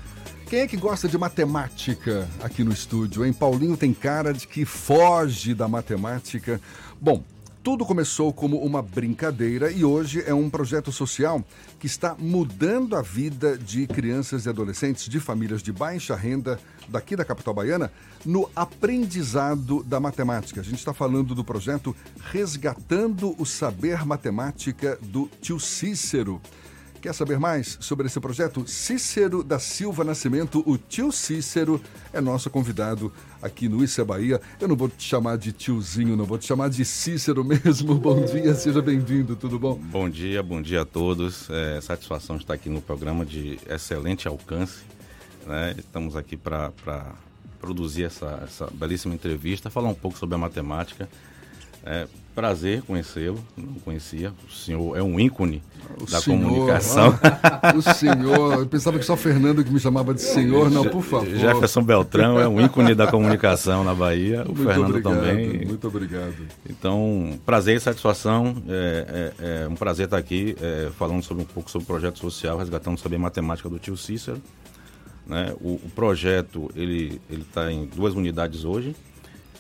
Quem 0.48 0.62
é 0.62 0.68
que 0.68 0.78
gosta 0.78 1.08
de 1.08 1.18
matemática 1.18 2.28
aqui 2.44 2.64
no 2.64 2.72
estúdio, 2.72 3.26
hein? 3.26 3.34
Paulinho 3.34 3.76
tem 3.78 3.94
cara 3.94 4.32
de 4.32 4.48
que 4.48 4.64
foge 4.64 5.56
da 5.56 5.68
matemática. 5.68 6.62
Bom, 7.02 7.24
tudo 7.70 7.86
começou 7.86 8.34
como 8.34 8.58
uma 8.58 8.82
brincadeira 8.82 9.72
e 9.72 9.86
hoje 9.86 10.24
é 10.26 10.34
um 10.34 10.50
projeto 10.50 10.92
social 10.92 11.46
que 11.80 11.86
está 11.86 12.16
mudando 12.18 12.96
a 12.96 13.02
vida 13.04 13.56
de 13.56 13.86
crianças 13.86 14.48
e 14.48 14.50
adolescentes 14.50 15.08
de 15.08 15.20
famílias 15.20 15.62
de 15.62 15.72
baixa 15.72 16.16
renda 16.16 16.60
daqui 16.88 17.16
da 17.16 17.24
capital 17.24 17.54
baiana 17.54 17.92
no 18.26 18.50
aprendizado 18.56 19.84
da 19.84 20.00
matemática. 20.00 20.62
A 20.62 20.64
gente 20.64 20.80
está 20.80 20.96
falando 20.96 21.36
do 21.36 21.44
projeto 21.44 21.96
Resgatando 22.32 23.36
o 23.38 23.46
Saber 23.46 24.04
Matemática 24.04 24.98
do 25.00 25.30
Tio 25.40 25.60
Cícero. 25.60 26.42
Quer 27.02 27.14
saber 27.14 27.40
mais 27.40 27.78
sobre 27.80 28.08
esse 28.08 28.20
projeto? 28.20 28.68
Cícero 28.68 29.42
da 29.42 29.58
Silva 29.58 30.04
Nascimento, 30.04 30.62
o 30.66 30.78
tio 30.78 31.14
Cícero, 31.14 31.82
é 32.12 32.20
nosso 32.20 32.50
convidado 32.50 33.10
aqui 33.42 33.70
no 33.70 33.82
Isso 33.82 34.02
é 34.02 34.04
Bahia. 34.04 34.42
Eu 34.60 34.68
não 34.68 34.76
vou 34.76 34.90
te 34.90 35.04
chamar 35.04 35.38
de 35.38 35.54
tiozinho, 35.54 36.18
não 36.18 36.26
vou 36.26 36.38
te 36.38 36.46
chamar 36.46 36.70
de 36.70 36.84
Cícero 36.84 37.42
mesmo. 37.46 37.96
Bom 38.00 38.26
dia, 38.26 38.54
seja 38.54 38.82
bem-vindo, 38.82 39.38
tudo 39.38 39.58
bom? 39.58 39.76
Bom 39.76 40.10
dia, 40.10 40.44
bom 40.44 40.62
dia 40.62 40.82
a 40.82 40.86
todos. 40.86 41.50
É, 41.50 41.80
satisfação 41.80 42.36
estar 42.36 42.56
aqui 42.56 42.68
no 42.68 42.82
programa 42.82 43.26
de 43.26 43.58
excelente 43.70 44.28
alcance. 44.28 44.80
Né? 45.48 45.76
Estamos 45.78 46.18
aqui 46.18 46.36
para 46.36 46.74
produzir 47.62 48.04
essa, 48.04 48.42
essa 48.44 48.68
belíssima 48.74 49.16
entrevista, 49.16 49.70
falar 49.70 49.88
um 49.88 49.96
pouco 49.96 50.18
sobre 50.18 50.36
a 50.36 50.38
matemática. 50.38 51.08
É, 51.86 52.08
prazer 52.40 52.82
conhecê-lo, 52.84 53.38
não 53.58 53.74
conhecia. 53.74 54.32
O 54.48 54.52
senhor 54.54 54.98
é 54.98 55.04
um 55.04 55.20
ícone 55.20 55.62
o 56.02 56.06
da 56.06 56.22
senhor, 56.22 56.42
comunicação. 56.42 57.20
Ah, 57.22 57.74
o 57.76 57.82
senhor, 57.82 58.60
eu 58.60 58.66
pensava 58.66 58.98
que 58.98 59.04
só 59.04 59.18
Fernando 59.18 59.62
que 59.62 59.70
me 59.70 59.80
chamava 59.80 60.14
de 60.14 60.22
senhor, 60.22 60.72
não, 60.72 60.86
por 60.86 61.04
favor. 61.04 61.28
Jefferson 61.28 61.84
Beltrão 61.84 62.40
é 62.40 62.48
um 62.48 62.62
ícone 62.62 62.96
da 62.96 63.08
comunicação 63.08 63.84
na 63.84 63.94
Bahia, 63.94 64.44
o 64.44 64.56
muito 64.56 64.64
Fernando 64.64 64.90
obrigado, 64.90 65.14
também. 65.16 65.66
Muito 65.66 65.86
obrigado. 65.86 66.36
Então, 66.70 67.38
prazer 67.46 67.76
e 67.76 67.80
satisfação. 67.82 68.56
É, 68.70 69.34
é, 69.38 69.64
é 69.64 69.68
um 69.68 69.76
prazer 69.76 70.06
estar 70.06 70.18
aqui 70.18 70.56
é, 70.62 70.90
falando 70.98 71.22
sobre 71.22 71.44
um 71.44 71.46
pouco 71.46 71.70
sobre 71.70 71.84
o 71.84 71.88
projeto 71.88 72.20
social, 72.20 72.58
resgatando 72.58 72.98
sobre 72.98 73.18
a 73.18 73.20
matemática 73.20 73.68
do 73.68 73.78
tio 73.78 73.98
Cícero. 73.98 74.42
Né? 75.28 75.54
O, 75.60 75.74
o 75.74 75.92
projeto 75.94 76.72
ele 76.74 77.20
está 77.30 77.70
em 77.70 77.86
duas 77.86 78.14
unidades 78.14 78.64
hoje. 78.64 78.96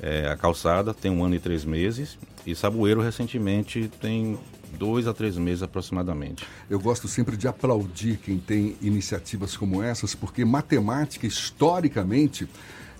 É, 0.01 0.29
a 0.29 0.37
calçada 0.37 0.93
tem 0.93 1.11
um 1.11 1.25
ano 1.25 1.35
e 1.35 1.39
três 1.39 1.65
meses 1.65 2.17
e 2.51 2.55
Saboeiro 2.55 3.01
recentemente 3.01 3.89
tem 4.01 4.37
dois 4.77 5.07
a 5.07 5.13
três 5.13 5.37
meses 5.37 5.61
aproximadamente. 5.63 6.45
Eu 6.69 6.79
gosto 6.79 7.07
sempre 7.07 7.37
de 7.37 7.47
aplaudir 7.47 8.17
quem 8.17 8.37
tem 8.39 8.75
iniciativas 8.81 9.55
como 9.55 9.83
essas, 9.83 10.15
porque 10.15 10.43
matemática, 10.43 11.27
historicamente, 11.27 12.47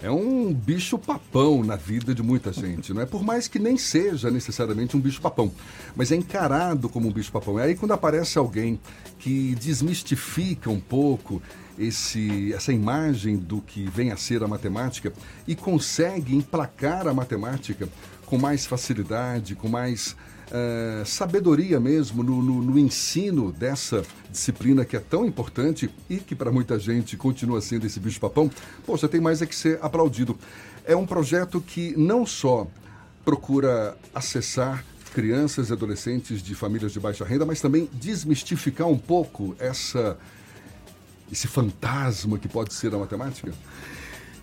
é 0.02 0.10
um 0.10 0.54
bicho 0.54 0.98
papão 0.98 1.64
na 1.64 1.76
vida 1.76 2.16
de 2.16 2.24
muita 2.24 2.54
gente, 2.54 2.94
não 2.94 3.02
é? 3.02 3.06
Por 3.06 3.24
mais 3.24 3.48
que 3.48 3.60
nem 3.60 3.78
seja 3.78 4.32
necessariamente 4.32 4.96
um 4.96 5.00
bicho 5.00 5.22
papão, 5.22 5.52
mas 5.96 6.12
é 6.12 6.16
encarado 6.16 6.88
como 6.88 7.10
um 7.10 7.12
bicho 7.12 7.32
papão. 7.32 7.60
E 7.60 7.64
aí 7.64 7.76
quando 7.76 7.92
aparece 7.92 8.38
alguém 8.38 8.80
que 9.18 9.56
desmistifica 9.56 10.70
um 10.70 10.80
pouco 10.80 11.42
esse, 11.78 12.54
essa 12.54 12.72
imagem 12.72 13.38
do 13.38 13.62
que 13.62 13.84
vem 13.90 14.12
a 14.12 14.18
ser 14.18 14.44
a 14.44 14.48
matemática 14.48 15.12
e 15.48 15.56
consegue 15.56 16.36
emplacar 16.36 17.08
a 17.08 17.14
matemática 17.14 17.90
com 18.30 18.38
mais 18.38 18.64
facilidade, 18.68 19.56
com 19.56 19.68
mais 19.68 20.16
uh, 20.52 21.04
sabedoria 21.04 21.80
mesmo 21.80 22.22
no, 22.22 22.44
no, 22.44 22.62
no, 22.62 22.78
ensino 22.78 23.52
dessa 23.52 24.04
disciplina 24.30 24.86
que 24.86 24.96
é 24.96 25.00
tão 25.00 25.26
importante 25.26 25.90
e 26.08 26.18
que 26.18 26.36
para 26.36 26.52
muita 26.52 26.78
gente 26.78 27.18
continua 27.18 27.60
sendo 27.60 27.88
esse 27.88 28.00
bicho-papão, 28.00 28.50
poxa, 28.86 29.08
tem 29.08 29.20
mais 29.20 29.42
é 29.42 29.48
que 29.48 29.56
ser 29.56 29.80
aplaudido. 29.82 30.38
É 30.86 30.96
um 30.96 31.08
projeto 31.08 31.60
que 31.60 31.98
não 31.98 32.24
só 32.24 32.68
procura 33.26 33.98
acessar 34.14 34.86
crianças 35.12 35.72
e 35.72 35.74
adolescentes 35.74 36.44
de 36.44 36.54
famílias 36.54 36.94
de 36.94 37.00
baixa 37.00 37.26
renda, 37.26 37.48
mas 37.48 37.60
também 37.60 37.90
desmistificar 37.94 38.88
um 38.88 38.98
pouco 38.98 39.56
essa 39.58 40.16
esse 41.32 41.48
fantasma 41.48 42.38
que 42.38 42.48
pode 42.48 42.74
ser 42.76 42.94
a 42.94 42.98
matemática? 42.98 43.52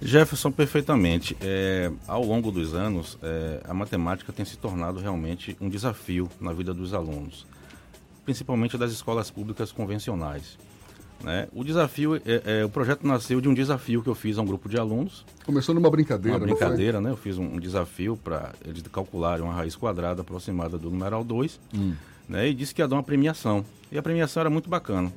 Jefferson, 0.00 0.50
perfeitamente. 0.50 1.36
É, 1.40 1.90
ao 2.06 2.24
longo 2.24 2.50
dos 2.50 2.74
anos, 2.74 3.18
é, 3.22 3.60
a 3.68 3.74
matemática 3.74 4.32
tem 4.32 4.44
se 4.44 4.56
tornado 4.56 5.00
realmente 5.00 5.56
um 5.60 5.68
desafio 5.68 6.28
na 6.40 6.52
vida 6.52 6.74
dos 6.74 6.92
alunos, 6.94 7.46
principalmente 8.24 8.76
das 8.76 8.92
escolas 8.92 9.30
públicas 9.30 9.72
convencionais. 9.72 10.58
Né? 11.22 11.48
O 11.54 11.64
desafio, 11.64 12.16
é, 12.16 12.20
é, 12.44 12.64
o 12.64 12.68
projeto 12.68 13.06
nasceu 13.06 13.40
de 13.40 13.48
um 13.48 13.54
desafio 13.54 14.02
que 14.02 14.08
eu 14.08 14.14
fiz 14.14 14.36
a 14.36 14.42
um 14.42 14.44
grupo 14.44 14.68
de 14.68 14.78
alunos. 14.78 15.24
Começou 15.44 15.74
numa 15.74 15.90
brincadeira, 15.90 16.36
Uma 16.36 16.46
brincadeira, 16.46 17.00
né? 17.00 17.10
Eu 17.10 17.16
fiz 17.16 17.38
um, 17.38 17.54
um 17.54 17.58
desafio 17.58 18.16
para 18.16 18.52
eles 18.64 18.82
calcularem 18.92 19.42
uma 19.42 19.54
raiz 19.54 19.74
quadrada 19.74 20.20
aproximada 20.20 20.76
do 20.76 20.90
numeral 20.90 21.24
2, 21.24 21.58
hum. 21.74 21.94
né? 22.28 22.48
E 22.48 22.54
disse 22.54 22.74
que 22.74 22.82
ia 22.82 22.88
dar 22.88 22.96
uma 22.96 23.02
premiação. 23.02 23.64
E 23.90 23.96
a 23.96 24.02
premiação 24.02 24.40
era 24.42 24.50
muito 24.50 24.68
bacana. 24.68 25.10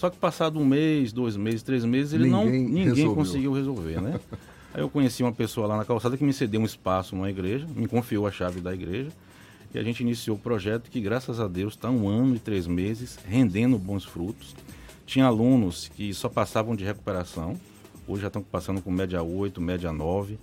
Só 0.00 0.08
que 0.08 0.16
passado 0.16 0.58
um 0.58 0.64
mês, 0.64 1.12
dois 1.12 1.36
meses, 1.36 1.62
três 1.62 1.84
meses, 1.84 2.14
ele 2.14 2.24
ninguém 2.24 2.32
não 2.32 2.46
ninguém 2.46 2.84
resolveu. 2.84 3.14
conseguiu 3.14 3.52
resolver, 3.52 4.00
né? 4.00 4.18
Aí 4.72 4.80
eu 4.80 4.88
conheci 4.88 5.22
uma 5.22 5.30
pessoa 5.30 5.66
lá 5.66 5.76
na 5.76 5.84
calçada 5.84 6.16
que 6.16 6.24
me 6.24 6.32
cedeu 6.32 6.58
um 6.58 6.64
espaço 6.64 7.14
numa 7.14 7.28
igreja, 7.28 7.66
me 7.76 7.86
confiou 7.86 8.26
a 8.26 8.30
chave 8.30 8.62
da 8.62 8.72
igreja. 8.72 9.10
E 9.74 9.78
a 9.78 9.82
gente 9.82 10.00
iniciou 10.00 10.38
o 10.38 10.40
projeto 10.40 10.90
que, 10.90 11.02
graças 11.02 11.38
a 11.38 11.46
Deus, 11.46 11.74
está 11.74 11.90
um 11.90 12.08
ano 12.08 12.34
e 12.34 12.38
três 12.38 12.66
meses 12.66 13.18
rendendo 13.28 13.76
bons 13.76 14.02
frutos. 14.02 14.56
Tinha 15.04 15.26
alunos 15.26 15.90
que 15.94 16.14
só 16.14 16.30
passavam 16.30 16.74
de 16.74 16.82
recuperação, 16.82 17.60
hoje 18.08 18.22
já 18.22 18.28
estão 18.28 18.42
passando 18.42 18.80
com 18.80 18.90
média 18.90 19.22
8, 19.22 19.60
média 19.60 19.92
9. 19.92 20.38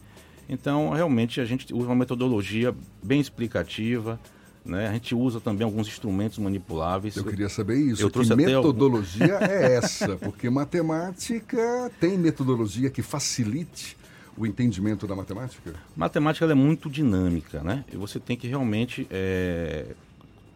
Então, 0.48 0.92
realmente, 0.92 1.42
a 1.42 1.46
gente 1.46 1.74
usa 1.74 1.88
uma 1.88 1.96
metodologia 1.96 2.76
bem 3.02 3.20
explicativa, 3.20 4.20
Né? 4.68 4.88
A 4.88 4.94
gente 4.94 5.16
usa 5.16 5.40
também 5.40 5.64
alguns 5.64 5.88
instrumentos 5.88 6.38
manipuláveis. 6.40 7.16
Eu 7.16 7.24
queria 7.24 7.48
saber 7.48 7.78
isso. 7.78 8.02
Eu 8.02 8.08
que 8.08 8.14
trouxe 8.14 8.34
até 8.34 8.46
metodologia 8.46 9.38
é 9.42 9.76
essa? 9.76 10.18
Porque 10.20 10.50
matemática 10.50 11.90
tem 12.02 12.18
metodologia 12.18 12.90
que 12.90 13.02
facilite 13.02 13.98
o 14.38 14.46
entendimento 14.46 15.08
da 15.08 15.16
matemática? 15.16 15.74
Matemática 15.96 16.46
é 16.46 16.54
muito 16.54 16.90
dinâmica, 16.90 17.64
né? 17.64 17.86
E 17.92 17.96
você 17.96 18.20
tem 18.20 18.36
que 18.36 18.48
realmente 18.48 19.08
é, 19.10 19.96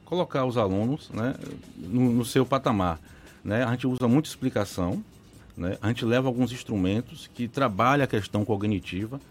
colocar 0.04 0.45
os 0.45 0.58
alunos 0.58 1.10
né, 1.12 1.34
no, 1.78 2.12
no, 2.12 2.26
seu 2.26 2.45
patamar. 2.45 3.00
Né? 3.43 3.63
A 3.63 3.71
gente 3.71 3.88
usa 3.88 4.10
muita 4.10 4.28
explicação, 4.28 5.02
né? 5.56 5.78
a 5.82 5.88
gente 5.88 6.04
leva 6.04 6.28
alguns 6.28 6.52
instrumentos 6.52 7.30
que 7.34 7.47
trabalham 7.47 8.04
a 8.04 8.08
questão 8.08 8.43
cognitiva 8.43 9.21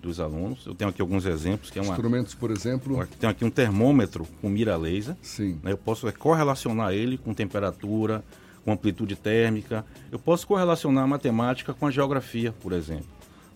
dos 0.00 0.20
alunos. 0.20 0.64
Eu 0.66 0.74
tenho 0.74 0.90
aqui 0.90 1.00
alguns 1.00 1.26
exemplos. 1.26 1.70
Que 1.70 1.78
é 1.78 1.82
uma, 1.82 1.92
Instrumentos, 1.92 2.34
por 2.34 2.50
exemplo? 2.50 3.06
Tenho 3.18 3.30
aqui 3.30 3.44
um 3.44 3.50
termômetro 3.50 4.26
com 4.40 4.48
mira 4.48 4.76
laser. 4.76 5.16
Sim. 5.22 5.58
Né? 5.62 5.72
Eu 5.72 5.78
posso 5.78 6.10
correlacionar 6.12 6.92
ele 6.92 7.18
com 7.18 7.34
temperatura, 7.34 8.22
com 8.64 8.72
amplitude 8.72 9.16
térmica. 9.16 9.84
Eu 10.10 10.18
posso 10.18 10.46
correlacionar 10.46 11.04
a 11.04 11.06
matemática 11.06 11.74
com 11.74 11.86
a 11.86 11.90
geografia, 11.90 12.52
por 12.52 12.72
exemplo. 12.72 13.06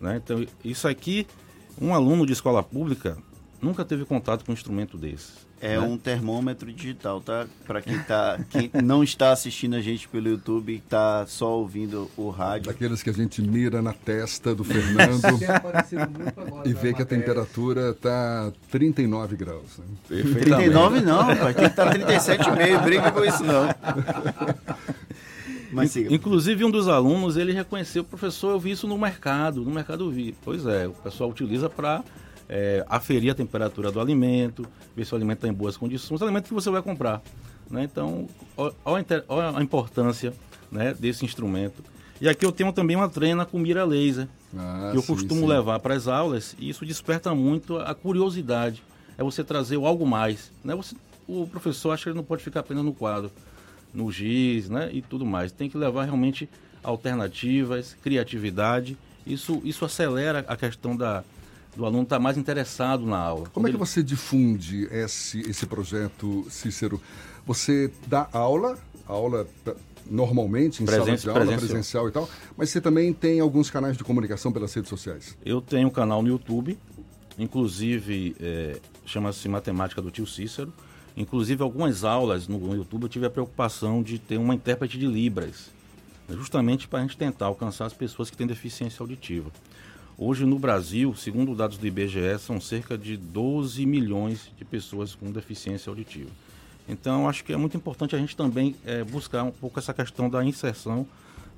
Né? 0.01 0.21
Então, 0.23 0.45
isso 0.65 0.89
aqui, 0.89 1.27
um 1.81 1.95
aluno 1.95 2.27
de 2.27 2.33
escola 2.33 2.63
pública 2.63 3.17
nunca 3.61 3.85
teve 3.85 4.05
contato 4.05 4.45
com 4.45 4.53
um 4.53 4.55
instrumento 4.55 4.99
desse. 4.99 5.33
É 5.63 5.79
né? 5.79 5.79
um 5.79 5.97
termômetro 5.97 6.73
digital, 6.73 7.21
tá? 7.21 7.47
Para 7.65 7.81
quem, 7.81 7.97
tá, 8.01 8.41
quem 8.51 8.69
não 8.83 9.05
está 9.05 9.31
assistindo 9.31 9.77
a 9.77 9.81
gente 9.81 10.09
pelo 10.09 10.29
YouTube 10.29 10.73
e 10.73 10.77
está 10.79 11.25
só 11.29 11.57
ouvindo 11.57 12.11
o 12.17 12.31
rádio. 12.31 12.67
Daqueles 12.67 13.01
que 13.01 13.11
a 13.11 13.13
gente 13.13 13.41
mira 13.41 13.81
na 13.81 13.93
testa 13.93 14.57
do 14.57 14.65
Fernando 14.65 15.23
e 16.67 16.73
vê 16.75 16.93
que 16.93 17.03
a 17.03 17.07
temperatura 17.07 17.91
está 17.91 18.53
39 18.73 19.37
graus. 19.37 19.79
Né? 19.79 20.23
39 20.41 21.01
não, 21.01 21.23
rapaz. 21.23 21.55
Tem 21.55 21.65
que 21.65 21.71
estar 21.71 21.95
37,5. 21.95 22.83
Briga 22.83 23.13
com 23.13 23.25
isso 23.25 23.45
não. 23.45 23.69
Mas 25.73 25.93
siga. 25.93 26.13
Inclusive, 26.13 26.65
um 26.65 26.71
dos 26.71 26.89
alunos, 26.89 27.37
ele 27.37 27.53
reconheceu, 27.53 28.03
professor, 28.03 28.51
eu 28.51 28.61
vi 28.61 28.73
isso 28.73 28.89
no 28.89 28.99
mercado, 28.99 29.63
no 29.63 29.71
mercado 29.71 30.05
eu 30.05 30.11
vi. 30.11 30.35
Pois 30.45 30.67
é, 30.67 30.89
o 30.89 30.93
pessoal 30.93 31.31
utiliza 31.31 31.71
para 31.71 32.03
é, 32.53 32.85
aferir 32.87 33.31
a 33.31 33.35
temperatura 33.35 33.91
do 33.91 33.99
alimento, 33.99 34.67
ver 34.95 35.07
se 35.07 35.15
o 35.15 35.17
alimento 35.17 35.39
está 35.39 35.49
em 35.49 35.55
boas 35.55 35.75
condições, 35.75 36.21
o 36.21 36.25
alimento 36.25 36.49
que 36.49 36.53
você 36.53 36.69
vai 36.69 36.83
comprar. 36.83 37.23
Né? 37.71 37.85
Então, 37.85 38.29
olha 38.85 39.03
a 39.57 39.63
importância 39.63 40.35
né, 40.71 40.93
desse 40.93 41.25
instrumento. 41.25 41.83
E 42.21 42.29
aqui 42.29 42.45
eu 42.45 42.53
tenho 42.53 42.71
também 42.71 42.95
uma 42.95 43.09
treina 43.09 43.47
com 43.47 43.59
mira 43.59 43.85
laser, 43.85 44.29
ah, 44.55 44.91
que 44.93 44.99
eu 44.99 45.01
sim, 45.01 45.07
costumo 45.15 45.41
sim. 45.41 45.47
levar 45.47 45.81
para 45.81 45.95
as 45.95 46.07
aulas, 46.07 46.55
e 46.59 46.69
isso 46.69 46.85
desperta 46.85 47.35
muito 47.35 47.79
a 47.79 47.95
curiosidade. 47.95 48.83
É 49.17 49.25
você 49.25 49.43
trazer 49.43 49.79
o 49.79 49.87
algo 49.87 50.07
mais. 50.07 50.53
Né? 50.63 50.75
Você, 50.75 50.95
o 51.27 51.47
professor 51.47 51.93
acha 51.93 52.03
que 52.05 52.09
ele 52.11 52.17
não 52.17 52.25
pode 52.25 52.45
ficar 52.45 52.61
apenas 52.61 52.85
no 52.85 52.93
quadro, 52.93 53.33
no 53.95 54.13
giz 54.13 54.69
né? 54.69 54.91
e 54.93 55.01
tudo 55.01 55.25
mais. 55.25 55.53
Tem 55.53 55.71
que 55.71 55.79
levar 55.79 56.05
realmente 56.05 56.51
alternativas, 56.85 57.97
criatividade. 58.03 58.95
Isso, 59.27 59.63
isso 59.65 59.87
acelera 59.87 60.45
a 60.47 60.57
questão 60.57 60.95
da, 60.95 61.25
do 61.77 61.85
aluno 61.85 62.03
estar 62.03 62.19
mais 62.19 62.37
interessado 62.37 63.07
na 63.07 63.19
aula. 63.19 63.49
Como 63.53 63.67
é 63.67 63.71
que 63.71 63.77
Quando 63.77 63.87
você 63.87 64.03
difunde 64.03 64.89
esse, 64.91 65.41
esse 65.41 65.67
projeto, 65.67 66.47
Cícero? 66.51 67.01
Você 67.47 67.91
dá 68.07 68.29
aula, 68.33 68.79
aula 69.07 69.47
tá, 69.65 69.75
normalmente 70.07 70.83
em 70.83 70.87
sala 70.87 71.17
de 71.17 71.29
aula, 71.29 71.41
presencial. 71.41 71.59
presencial 71.59 72.09
e 72.09 72.13
tal, 72.13 72.29
mas 72.57 72.71
você 72.71 72.81
também 72.81 73.13
tem 73.13 73.41
alguns 73.41 73.71
canais 73.71 73.97
de 73.97 74.05
comunicação 74.05 74.53
pelas 74.53 74.73
redes 74.75 74.89
sociais. 74.89 75.37
Eu 75.45 75.61
tenho 75.61 75.89
um 75.89 75.91
canal 75.91 76.23
no 76.23 76.29
YouTube, 76.29 76.79
inclusive 77.39 78.37
é, 78.39 78.79
chama-se 79.07 79.49
Matemática 79.49 80.01
do 80.03 80.11
Tio 80.11 80.27
Cícero. 80.27 80.73
Inclusive, 81.15 81.63
algumas 81.63 82.05
aulas 82.05 82.49
no 82.49 82.75
YouTube 82.75 83.03
eu 83.03 83.09
tive 83.09 83.27
a 83.27 83.31
preocupação 83.31 84.03
de 84.03 84.19
ter 84.19 84.39
uma 84.39 84.55
intérprete 84.55 84.99
de 84.99 85.07
Libras, 85.07 85.71
justamente 86.31 86.89
para 86.89 87.01
a 87.01 87.03
gente 87.03 87.19
tentar 87.19 87.47
alcançar 87.47 87.85
as 87.85 87.93
pessoas 87.93 88.31
que 88.31 88.37
têm 88.37 88.47
deficiência 88.47 89.03
auditiva. 89.03 89.51
Hoje 90.25 90.47
no 90.47 90.57
Brasil, 90.57 91.13
segundo 91.17 91.53
dados 91.53 91.77
do 91.77 91.85
IBGE, 91.85 92.39
são 92.39 92.61
cerca 92.61 92.97
de 92.97 93.17
12 93.17 93.85
milhões 93.85 94.53
de 94.57 94.65
pessoas 94.65 95.17
com 95.17 95.33
deficiência 95.33 95.91
auditiva. 95.91 96.31
Então, 96.89 97.29
acho 97.29 97.43
que 97.43 97.53
é 97.53 97.57
muito 97.57 97.77
importante 97.77 98.15
a 98.15 98.19
gente 98.21 98.37
também 98.37 98.77
é, 98.87 99.03
buscar 99.03 99.43
um 99.43 99.51
pouco 99.51 99.81
essa 99.81 99.93
questão 99.93 100.31
da 100.31 100.45
inserção 100.45 101.05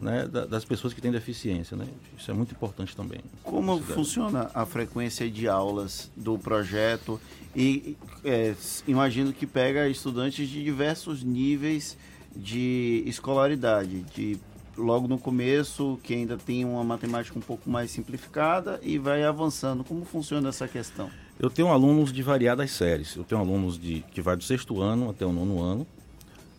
né, 0.00 0.26
da- 0.26 0.46
das 0.46 0.64
pessoas 0.64 0.94
que 0.94 1.00
têm 1.02 1.12
deficiência. 1.12 1.76
Né? 1.76 1.86
Isso 2.18 2.30
é 2.30 2.32
muito 2.34 2.52
importante 2.52 2.96
também. 2.96 3.20
Como 3.42 3.78
funciona 3.82 4.50
a 4.54 4.64
frequência 4.64 5.30
de 5.30 5.46
aulas 5.46 6.10
do 6.16 6.38
projeto? 6.38 7.20
E 7.54 7.98
é, 8.24 8.54
imagino 8.88 9.30
que 9.34 9.46
pega 9.46 9.86
estudantes 9.90 10.48
de 10.48 10.64
diversos 10.64 11.22
níveis 11.22 11.98
de 12.34 13.02
escolaridade, 13.04 14.00
de 14.14 14.38
logo 14.76 15.06
no 15.06 15.18
começo, 15.18 15.98
que 16.02 16.14
ainda 16.14 16.36
tem 16.36 16.64
uma 16.64 16.84
matemática 16.84 17.38
um 17.38 17.42
pouco 17.42 17.68
mais 17.70 17.90
simplificada 17.90 18.80
e 18.82 18.98
vai 18.98 19.24
avançando. 19.24 19.84
Como 19.84 20.04
funciona 20.04 20.48
essa 20.48 20.66
questão? 20.66 21.10
Eu 21.38 21.50
tenho 21.50 21.68
alunos 21.68 22.12
de 22.12 22.22
variadas 22.22 22.70
séries. 22.70 23.16
Eu 23.16 23.24
tenho 23.24 23.40
alunos 23.40 23.78
de, 23.78 24.04
que 24.12 24.20
vai 24.20 24.36
do 24.36 24.44
sexto 24.44 24.80
ano 24.80 25.10
até 25.10 25.24
o 25.26 25.32
nono 25.32 25.60
ano. 25.60 25.86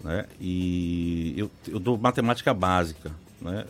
Né? 0.04 0.25
E 0.39 1.34
eu, 1.38 1.49
eu 1.67 1.80
dou 1.80 1.97
matemática 1.97 2.54
básica. 2.54 3.12
Né? 3.41 3.65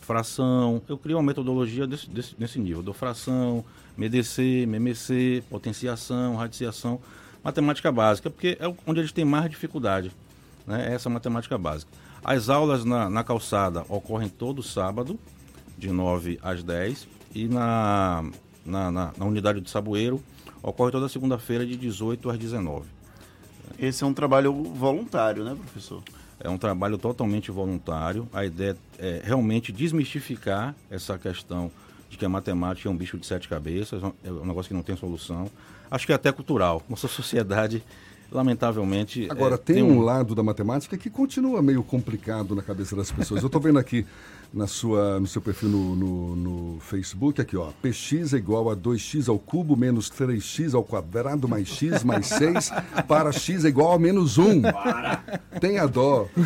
Fração. 0.00 0.82
Eu 0.88 0.98
crio 0.98 1.16
uma 1.16 1.22
metodologia 1.22 1.86
desse, 1.86 2.08
desse, 2.08 2.34
nesse 2.38 2.58
nível. 2.58 2.78
Eu 2.78 2.84
dou 2.84 2.94
fração, 2.94 3.64
MDC, 3.96 4.62
MMC, 4.66 5.42
potenciação, 5.50 6.36
radiciação. 6.36 7.00
Matemática 7.42 7.92
básica, 7.92 8.28
porque 8.28 8.58
é 8.60 8.66
onde 8.86 9.00
eles 9.00 9.12
têm 9.12 9.24
mais 9.24 9.48
dificuldade. 9.48 10.12
Né? 10.66 10.92
Essa 10.92 11.08
matemática 11.08 11.56
básica. 11.56 11.90
As 12.24 12.48
aulas 12.48 12.84
na, 12.84 13.08
na 13.08 13.22
calçada 13.22 13.84
ocorrem 13.88 14.28
todo 14.28 14.62
sábado, 14.62 15.18
de 15.76 15.90
9 15.90 16.38
às 16.42 16.62
10. 16.62 17.08
E 17.34 17.48
na, 17.48 18.24
na, 18.64 18.90
na, 18.90 19.12
na 19.16 19.24
unidade 19.24 19.60
do 19.60 19.68
Saboeiro 19.68 20.22
ocorre 20.62 20.90
toda 20.90 21.08
segunda-feira 21.08 21.64
de 21.66 21.76
18 21.76 22.30
às 22.30 22.38
19. 22.38 22.86
Esse 23.78 24.04
é 24.04 24.06
um 24.06 24.14
trabalho 24.14 24.52
voluntário, 24.52 25.44
né, 25.44 25.54
professor? 25.54 26.02
É 26.40 26.48
um 26.48 26.58
trabalho 26.58 26.98
totalmente 26.98 27.50
voluntário. 27.50 28.28
A 28.32 28.44
ideia 28.44 28.76
é 28.98 29.20
realmente 29.24 29.72
desmistificar 29.72 30.74
essa 30.90 31.18
questão 31.18 31.70
de 32.08 32.16
que 32.16 32.24
a 32.24 32.28
matemática 32.28 32.88
é 32.88 32.92
um 32.92 32.96
bicho 32.96 33.18
de 33.18 33.26
sete 33.26 33.48
cabeças, 33.48 34.02
é 34.24 34.30
um 34.30 34.46
negócio 34.46 34.68
que 34.68 34.74
não 34.74 34.82
tem 34.82 34.96
solução. 34.96 35.50
Acho 35.90 36.06
que 36.06 36.12
é 36.12 36.14
até 36.14 36.30
cultural. 36.32 36.82
Nossa 36.88 37.08
sociedade, 37.08 37.82
lamentavelmente. 38.30 39.26
Agora, 39.30 39.54
é, 39.54 39.58
tem 39.58 39.82
um 39.82 40.00
lado 40.00 40.34
da 40.34 40.42
matemática 40.42 40.96
que 40.96 41.08
continua 41.10 41.62
meio 41.62 41.82
complicado 41.82 42.54
na 42.54 42.62
cabeça 42.62 42.94
das 42.96 43.10
pessoas. 43.10 43.42
Eu 43.42 43.46
estou 43.46 43.60
vendo 43.60 43.78
aqui 43.78 44.06
na 44.52 44.66
sua, 44.66 45.20
no 45.20 45.26
seu 45.26 45.42
perfil 45.42 45.68
no, 45.68 45.96
no, 45.96 46.36
no 46.36 46.80
Facebook, 46.80 47.40
aqui 47.40 47.56
ó, 47.56 47.70
px 47.82 48.32
é 48.32 48.36
igual 48.36 48.70
a 48.70 48.76
2x 48.76 49.28
ao 49.28 49.38
cubo 49.38 49.76
menos 49.76 50.10
3x 50.10 50.74
ao 50.74 50.84
quadrado 50.84 51.48
mais 51.48 51.68
x 51.68 52.02
mais 52.04 52.26
6 52.26 52.70
para 53.08 53.32
x 53.32 53.64
é 53.64 53.68
igual 53.68 53.92
a 53.92 53.98
menos 53.98 54.38
1. 54.38 54.62
Tenha 55.60 55.86
dó. 55.86 56.28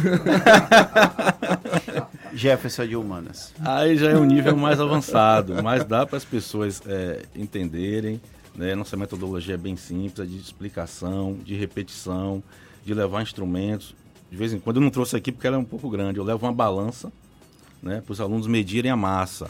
Jefferson 2.32 2.86
de 2.86 2.96
Humanas. 2.96 3.52
Aí 3.60 3.96
já 3.96 4.10
é 4.10 4.16
um 4.16 4.24
nível 4.24 4.56
mais 4.56 4.80
avançado, 4.80 5.62
mas 5.62 5.84
dá 5.84 6.06
para 6.06 6.16
as 6.16 6.24
pessoas 6.24 6.80
é, 6.86 7.22
entenderem. 7.34 8.20
Né? 8.54 8.74
Nossa 8.74 8.96
metodologia 8.96 9.54
é 9.54 9.58
bem 9.58 9.76
simples, 9.76 10.20
é 10.20 10.28
de 10.28 10.36
explicação, 10.36 11.38
de 11.44 11.54
repetição, 11.54 12.42
de 12.84 12.94
levar 12.94 13.22
instrumentos. 13.22 13.94
De 14.30 14.36
vez 14.36 14.52
em 14.52 14.60
quando 14.60 14.76
eu 14.76 14.82
não 14.82 14.90
trouxe 14.90 15.16
aqui 15.16 15.32
porque 15.32 15.46
ela 15.46 15.56
é 15.56 15.58
um 15.58 15.64
pouco 15.64 15.88
grande. 15.90 16.18
Eu 16.18 16.24
levo 16.24 16.46
uma 16.46 16.52
balança 16.52 17.12
né, 17.82 18.00
para 18.00 18.12
os 18.12 18.20
alunos 18.20 18.46
medirem 18.46 18.90
a 18.90 18.96
massa. 18.96 19.48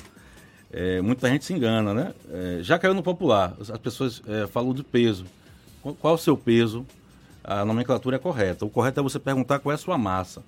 É, 0.72 1.00
muita 1.00 1.28
gente 1.28 1.44
se 1.44 1.52
engana, 1.52 1.92
né? 1.92 2.14
É, 2.30 2.58
já 2.62 2.78
caiu 2.78 2.94
no 2.94 3.02
popular. 3.02 3.56
As 3.60 3.78
pessoas 3.78 4.22
é, 4.26 4.46
falam 4.46 4.72
do 4.72 4.84
peso. 4.84 5.26
Qual, 5.82 5.94
qual 5.94 6.12
é 6.12 6.14
o 6.14 6.18
seu 6.18 6.36
peso? 6.36 6.86
A 7.42 7.64
nomenclatura 7.64 8.16
é 8.16 8.18
correta. 8.18 8.64
O 8.64 8.70
correto 8.70 9.00
é 9.00 9.02
você 9.02 9.18
perguntar 9.18 9.58
qual 9.58 9.72
é 9.72 9.74
a 9.74 9.78
sua 9.78 9.98
massa. 9.98 10.42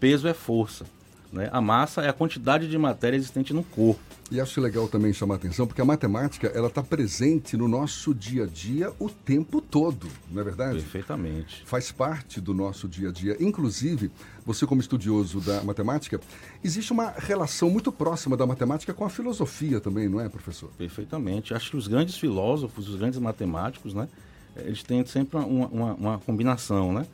Peso 0.00 0.26
é 0.26 0.32
força. 0.32 0.86
Né? 1.32 1.48
A 1.52 1.60
massa 1.60 2.02
é 2.02 2.08
a 2.08 2.12
quantidade 2.12 2.68
de 2.68 2.78
matéria 2.78 3.16
existente 3.16 3.52
no 3.52 3.62
corpo. 3.62 4.00
E 4.28 4.40
acho 4.40 4.60
legal 4.60 4.88
também 4.88 5.12
chamar 5.12 5.34
a 5.34 5.36
atenção, 5.36 5.68
porque 5.68 5.80
a 5.80 5.84
matemática 5.84 6.48
ela 6.48 6.66
está 6.66 6.82
presente 6.82 7.56
no 7.56 7.68
nosso 7.68 8.12
dia 8.12 8.42
a 8.42 8.46
dia 8.46 8.92
o 8.98 9.08
tempo 9.08 9.60
todo, 9.60 10.08
não 10.28 10.40
é 10.40 10.44
verdade? 10.44 10.80
Perfeitamente. 10.80 11.62
Faz 11.64 11.92
parte 11.92 12.40
do 12.40 12.52
nosso 12.52 12.88
dia 12.88 13.10
a 13.10 13.12
dia. 13.12 13.36
Inclusive, 13.38 14.10
você 14.44 14.66
como 14.66 14.80
estudioso 14.80 15.40
da 15.40 15.62
matemática, 15.62 16.20
existe 16.64 16.92
uma 16.92 17.10
relação 17.10 17.70
muito 17.70 17.92
próxima 17.92 18.36
da 18.36 18.44
matemática 18.44 18.92
com 18.92 19.04
a 19.04 19.10
filosofia 19.10 19.80
também, 19.80 20.08
não 20.08 20.20
é, 20.20 20.28
professor? 20.28 20.70
Perfeitamente. 20.76 21.54
Acho 21.54 21.70
que 21.70 21.76
os 21.76 21.86
grandes 21.86 22.16
filósofos, 22.16 22.88
os 22.88 22.96
grandes 22.96 23.20
matemáticos, 23.20 23.94
né? 23.94 24.08
Eles 24.56 24.82
têm 24.82 25.04
sempre 25.06 25.38
uma, 25.38 25.66
uma, 25.66 25.94
uma 25.94 26.18
combinação, 26.18 26.92
né? 26.92 27.06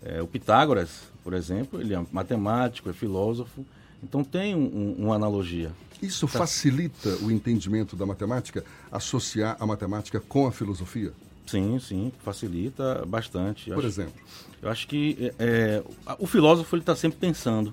É, 0.00 0.22
o 0.22 0.28
Pitágoras, 0.28 1.11
por 1.22 1.34
exemplo, 1.34 1.80
ele 1.80 1.94
é 1.94 2.02
matemático, 2.12 2.88
é 2.90 2.92
filósofo. 2.92 3.64
Então 4.02 4.24
tem 4.24 4.54
um, 4.54 4.58
um, 4.98 5.04
uma 5.06 5.14
analogia. 5.14 5.70
Isso 6.02 6.26
Tá. 6.26 6.40
facilita 6.40 7.08
o 7.22 7.30
entendimento 7.30 7.94
da 7.94 8.04
matemática, 8.04 8.64
associar 8.90 9.56
a 9.60 9.66
matemática 9.66 10.18
com 10.20 10.46
a 10.46 10.52
filosofia? 10.52 11.12
Sim, 11.46 11.78
sim, 11.78 12.12
facilita 12.24 13.04
bastante. 13.06 13.66
Por 13.70 13.78
acho- 13.78 13.86
exemplo? 13.86 14.20
Eu 14.60 14.68
acho 14.70 14.86
que 14.88 15.16
é, 15.38 15.82
é, 16.08 16.14
o 16.18 16.26
filósofo 16.26 16.76
está 16.76 16.94
sempre 16.96 17.18
pensando, 17.18 17.72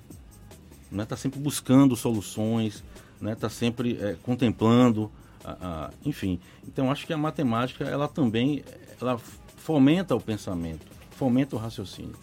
né? 0.90 1.02
Está 1.04 1.16
sempre 1.16 1.40
buscando 1.40 1.96
soluções, 1.96 2.82
né? 3.20 3.32
Está 3.32 3.48
sempre 3.48 3.96
é, 4.00 4.16
contemplando, 4.22 5.10
a- 5.44 5.56
a- 5.60 5.90
enfim. 6.04 6.38
Então 6.66 6.86
eu 6.86 6.90
acho 6.92 7.06
que 7.06 7.12
a 7.12 7.18
matemática 7.18 7.84
ela 7.84 8.06
também 8.08 8.62
ela 9.00 9.18
fomenta 9.56 10.14
o 10.14 10.20
pensamento, 10.20 10.86
fomenta 11.12 11.56
o 11.56 11.58
raciocínio. 11.58 12.14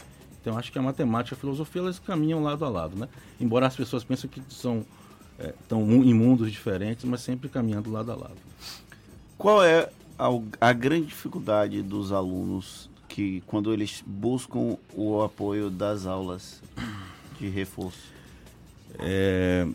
Então 0.48 0.58
acho 0.58 0.72
que 0.72 0.80
a 0.80 0.82
matemática 0.82 1.36
e 1.36 1.38
a 1.38 1.40
filosofia 1.42 1.82
elas 1.82 2.00
caminham 2.00 2.42
lado 2.42 2.64
a 2.64 2.70
lado, 2.70 2.96
né? 2.96 3.10
Embora 3.38 3.68
as 3.68 3.76
pessoas 3.76 4.06
pensem 4.06 4.30
que 4.30 4.42
são 4.48 4.86
é, 5.38 5.54
estão 5.62 5.82
em 5.82 6.14
mundos 6.14 6.50
diferentes, 6.50 7.04
mas 7.04 7.20
sempre 7.20 7.50
caminhando 7.50 7.92
lado 7.92 8.14
a 8.14 8.16
lado. 8.16 8.38
Qual 9.38 9.62
é 9.62 9.90
a, 10.18 10.30
a 10.62 10.72
grande 10.72 11.08
dificuldade 11.08 11.82
dos 11.82 12.14
alunos 12.14 12.90
que 13.10 13.44
quando 13.46 13.74
eles 13.74 14.02
buscam 14.08 14.78
o 14.96 15.22
apoio 15.22 15.70
das 15.70 16.06
aulas 16.06 16.64
de 17.38 17.50
reforço? 17.50 18.14
É, 19.00 19.68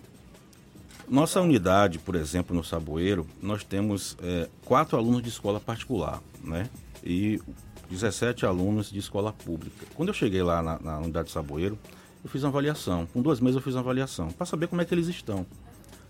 nossa 1.06 1.38
unidade, 1.42 1.98
por 1.98 2.14
exemplo, 2.14 2.56
no 2.56 2.64
Saboeiro, 2.64 3.26
nós 3.42 3.62
temos 3.62 4.16
é, 4.22 4.48
quatro 4.64 4.96
alunos 4.96 5.22
de 5.22 5.28
escola 5.28 5.60
particular, 5.60 6.22
né? 6.42 6.70
E 7.04 7.38
17 7.92 8.46
alunos 8.46 8.90
de 8.90 8.98
escola 8.98 9.32
pública. 9.32 9.86
Quando 9.94 10.08
eu 10.08 10.14
cheguei 10.14 10.42
lá 10.42 10.62
na, 10.62 10.78
na 10.80 10.98
unidade 10.98 11.28
de 11.28 11.34
Saboeiro, 11.34 11.78
eu 12.24 12.30
fiz 12.30 12.42
uma 12.42 12.48
avaliação. 12.48 13.06
Com 13.12 13.20
dois 13.20 13.38
meses 13.38 13.56
eu 13.56 13.62
fiz 13.62 13.74
uma 13.74 13.80
avaliação, 13.80 14.30
para 14.30 14.46
saber 14.46 14.66
como 14.66 14.80
é 14.80 14.84
que 14.84 14.94
eles 14.94 15.08
estão. 15.08 15.46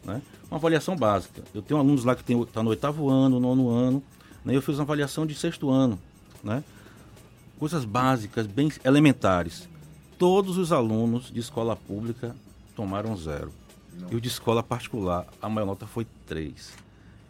Né? 0.05 0.23
Uma 0.49 0.59
avaliação 0.59 0.97
básica. 0.97 1.43
Eu 1.53 1.61
tenho 1.61 1.81
alunos 1.81 2.05
lá 2.05 2.15
que 2.15 2.23
estão 2.23 2.45
tá 2.45 2.63
no 2.63 2.71
oitavo 2.71 3.09
ano, 3.11 3.41
nono 3.41 3.69
ano, 3.69 4.03
né? 4.45 4.55
eu 4.55 4.63
fiz 4.63 4.77
uma 4.77 4.85
avaliação 4.85 5.27
de 5.27 5.35
sexto 5.35 5.71
ano. 5.71 5.99
Né? 6.43 6.63
Coisas 7.59 7.85
básicas, 7.85 8.47
bem 8.47 8.71
elementares. 8.85 9.69
Todos 10.19 10.59
os 10.59 10.71
alunos 10.71 11.33
de 11.33 11.41
escola 11.41 11.75
pública 11.75 12.37
tomaram 12.77 13.17
zero. 13.17 13.53
E 14.11 14.15
o 14.15 14.21
de 14.21 14.29
escola 14.29 14.63
particular, 14.63 15.27
a 15.41 15.49
maior 15.49 15.67
nota 15.67 15.87
foi 15.87 16.07
três. 16.27 16.73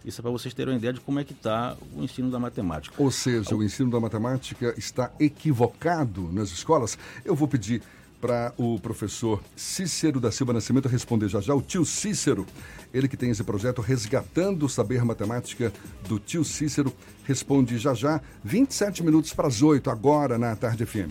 Isso 0.05 0.21
é 0.21 0.23
para 0.23 0.31
vocês 0.31 0.53
terem 0.53 0.75
uma 0.75 0.79
ideia 0.79 0.93
de 0.93 1.01
como 1.01 1.21
é 1.21 1.25
que 1.25 1.33
está 1.33 1.77
o 1.97 2.03
ensino 2.03 2.31
da 2.31 2.39
matemática. 2.39 2.95
Ou 2.99 3.11
seja, 3.11 3.55
o 3.55 3.63
ensino 3.63 3.91
da 3.91 4.01
matemática 4.01 4.75
está 4.77 5.11
equivocado 5.21 6.31
nas 6.33 6.51
escolas. 6.51 6.99
Eu 7.25 7.35
vou 7.35 7.47
pedir 7.47 7.83
para 8.23 8.55
o 8.57 8.79
professor 8.79 9.43
Cícero 9.57 10.21
da 10.21 10.31
Silva 10.31 10.53
Nascimento 10.53 10.89
responder 10.89 11.29
já 11.29 11.41
já. 11.41 11.53
O 11.55 11.61
tio 11.61 11.85
Cícero, 11.85 12.47
ele 12.95 13.09
que 13.09 13.17
tem 13.17 13.31
esse 13.31 13.43
projeto 13.43 13.83
Resgatando 13.83 14.65
o 14.65 14.69
Saber 14.69 15.05
Matemática 15.05 15.73
do 16.09 16.21
tio 16.21 16.45
Cícero, 16.45 16.95
responde 17.25 17.79
já 17.79 17.95
já, 17.95 18.21
27 18.45 19.03
minutos 19.03 19.35
para 19.35 19.49
as 19.49 19.61
8, 19.61 19.91
agora 19.91 20.39
na 20.39 20.55
Tarde 20.55 20.87
FM. 20.87 21.11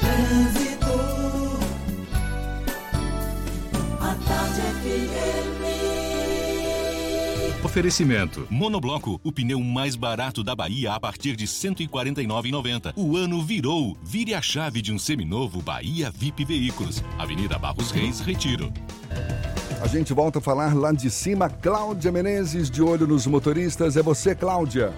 Trânsito. 0.00 0.90
A 4.00 4.14
tarde 4.26 4.60
FM. 4.82 5.49
Oferecimento. 7.70 8.48
Monobloco, 8.50 9.20
o 9.22 9.30
pneu 9.30 9.60
mais 9.60 9.94
barato 9.94 10.42
da 10.42 10.56
Bahia 10.56 10.92
a 10.92 10.98
partir 10.98 11.36
de 11.36 11.44
R$ 11.44 11.50
149,90. 11.52 12.94
O 12.96 13.16
ano 13.16 13.40
virou. 13.40 13.96
Vire 14.02 14.34
a 14.34 14.42
chave 14.42 14.82
de 14.82 14.92
um 14.92 14.98
seminovo 14.98 15.62
Bahia 15.62 16.10
VIP 16.10 16.44
Veículos. 16.44 17.00
Avenida 17.16 17.56
Barros 17.60 17.92
Reis, 17.92 18.18
Retiro. 18.18 18.72
A 19.80 19.86
gente 19.86 20.12
volta 20.12 20.40
a 20.40 20.42
falar 20.42 20.74
lá 20.74 20.90
de 20.90 21.08
cima. 21.12 21.48
Cláudia 21.48 22.10
Menezes, 22.10 22.68
de 22.68 22.82
olho 22.82 23.06
nos 23.06 23.24
motoristas. 23.28 23.96
É 23.96 24.02
você, 24.02 24.34
Cláudia. 24.34 24.92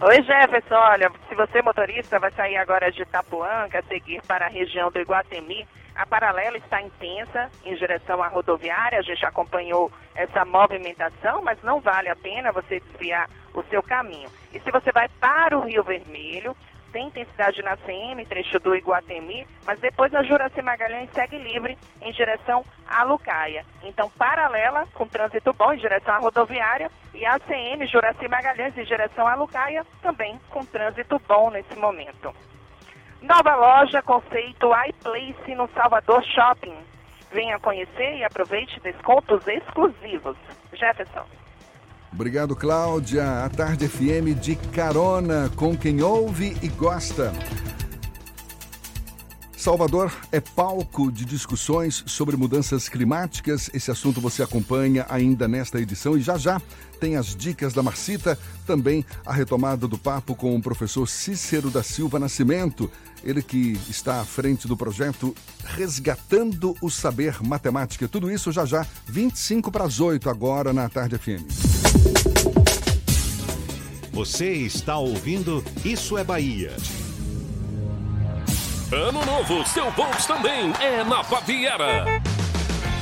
Oi, 0.00 0.22
Jefferson. 0.24 0.74
Olha, 0.74 1.08
se 1.28 1.36
você 1.36 1.62
motorista 1.62 2.18
vai 2.18 2.32
sair 2.32 2.56
agora 2.56 2.90
de 2.90 3.02
Itapuanga, 3.02 3.80
seguir 3.86 4.20
para 4.26 4.46
a 4.46 4.50
região 4.50 4.90
do 4.90 4.98
Iguatemi, 4.98 5.68
a 5.98 6.06
paralela 6.06 6.56
está 6.56 6.80
intensa 6.80 7.50
em 7.64 7.74
direção 7.74 8.22
à 8.22 8.28
rodoviária. 8.28 9.00
A 9.00 9.02
gente 9.02 9.26
acompanhou 9.26 9.90
essa 10.14 10.44
movimentação, 10.44 11.42
mas 11.42 11.60
não 11.64 11.80
vale 11.80 12.08
a 12.08 12.14
pena 12.14 12.52
você 12.52 12.78
desviar 12.78 13.28
o 13.52 13.64
seu 13.64 13.82
caminho. 13.82 14.30
E 14.54 14.60
se 14.60 14.70
você 14.70 14.92
vai 14.92 15.08
para 15.08 15.58
o 15.58 15.62
Rio 15.62 15.82
Vermelho, 15.82 16.56
tem 16.92 17.08
intensidade 17.08 17.60
na 17.62 17.76
CM, 17.78 18.24
trecho 18.24 18.60
do 18.60 18.76
Iguatemi, 18.76 19.44
mas 19.66 19.80
depois 19.80 20.14
a 20.14 20.22
Juraci 20.22 20.62
Magalhães 20.62 21.10
segue 21.12 21.36
livre 21.36 21.76
em 22.00 22.12
direção 22.12 22.64
à 22.86 23.02
Lucaia. 23.02 23.66
Então, 23.82 24.08
paralela, 24.10 24.86
com 24.94 25.04
trânsito 25.04 25.52
bom 25.52 25.72
em 25.72 25.78
direção 25.78 26.14
à 26.14 26.18
rodoviária, 26.18 26.92
e 27.12 27.26
a 27.26 27.40
CM 27.40 27.84
Juraci 27.88 28.28
Magalhães 28.28 28.78
em 28.78 28.84
direção 28.84 29.26
à 29.26 29.34
Lucaia, 29.34 29.84
também 30.00 30.40
com 30.48 30.64
trânsito 30.64 31.20
bom 31.26 31.50
nesse 31.50 31.74
momento. 31.76 32.32
Nova 33.22 33.56
loja, 33.56 34.00
conceito 34.02 34.70
iPlace 34.88 35.54
no 35.54 35.68
Salvador 35.74 36.22
Shopping. 36.22 36.74
Venha 37.32 37.58
conhecer 37.58 38.16
e 38.16 38.24
aproveite 38.24 38.80
descontos 38.80 39.46
exclusivos. 39.46 40.36
Jefferson. 40.72 41.24
Obrigado, 42.12 42.56
Cláudia. 42.56 43.44
A 43.44 43.48
Tarde 43.50 43.88
FM 43.88 44.38
de 44.40 44.56
carona 44.56 45.50
com 45.56 45.76
quem 45.76 46.02
ouve 46.02 46.56
e 46.62 46.68
gosta. 46.68 47.32
Salvador 49.58 50.12
é 50.30 50.40
palco 50.40 51.10
de 51.10 51.24
discussões 51.24 52.04
sobre 52.06 52.36
mudanças 52.36 52.88
climáticas. 52.88 53.68
Esse 53.74 53.90
assunto 53.90 54.20
você 54.20 54.40
acompanha 54.40 55.04
ainda 55.08 55.48
nesta 55.48 55.80
edição 55.80 56.16
e 56.16 56.20
já 56.20 56.38
já 56.38 56.62
tem 57.00 57.16
as 57.16 57.34
dicas 57.34 57.72
da 57.72 57.82
Marcita, 57.82 58.38
também 58.64 59.04
a 59.26 59.32
retomada 59.32 59.88
do 59.88 59.98
papo 59.98 60.36
com 60.36 60.54
o 60.54 60.62
professor 60.62 61.08
Cícero 61.08 61.70
da 61.70 61.82
Silva 61.82 62.20
Nascimento, 62.20 62.88
ele 63.24 63.42
que 63.42 63.76
está 63.90 64.20
à 64.20 64.24
frente 64.24 64.68
do 64.68 64.76
projeto 64.76 65.34
Resgatando 65.64 66.76
o 66.80 66.88
Saber 66.88 67.42
Matemática. 67.42 68.06
Tudo 68.06 68.30
isso 68.30 68.52
já 68.52 68.64
já, 68.64 68.86
25 69.06 69.72
para 69.72 69.84
as 69.84 69.98
8 69.98 70.30
agora 70.30 70.72
na 70.72 70.88
Tarde 70.88 71.18
FM. 71.18 71.42
Você 74.12 74.52
está 74.52 74.98
ouvindo 74.98 75.64
Isso 75.84 76.16
é 76.16 76.22
Bahia. 76.22 76.76
Ano 78.90 79.22
novo, 79.22 79.66
seu 79.66 79.90
Volks 79.90 80.24
também 80.24 80.72
é 80.80 81.04
na 81.04 81.22
Baviera. 81.22 82.22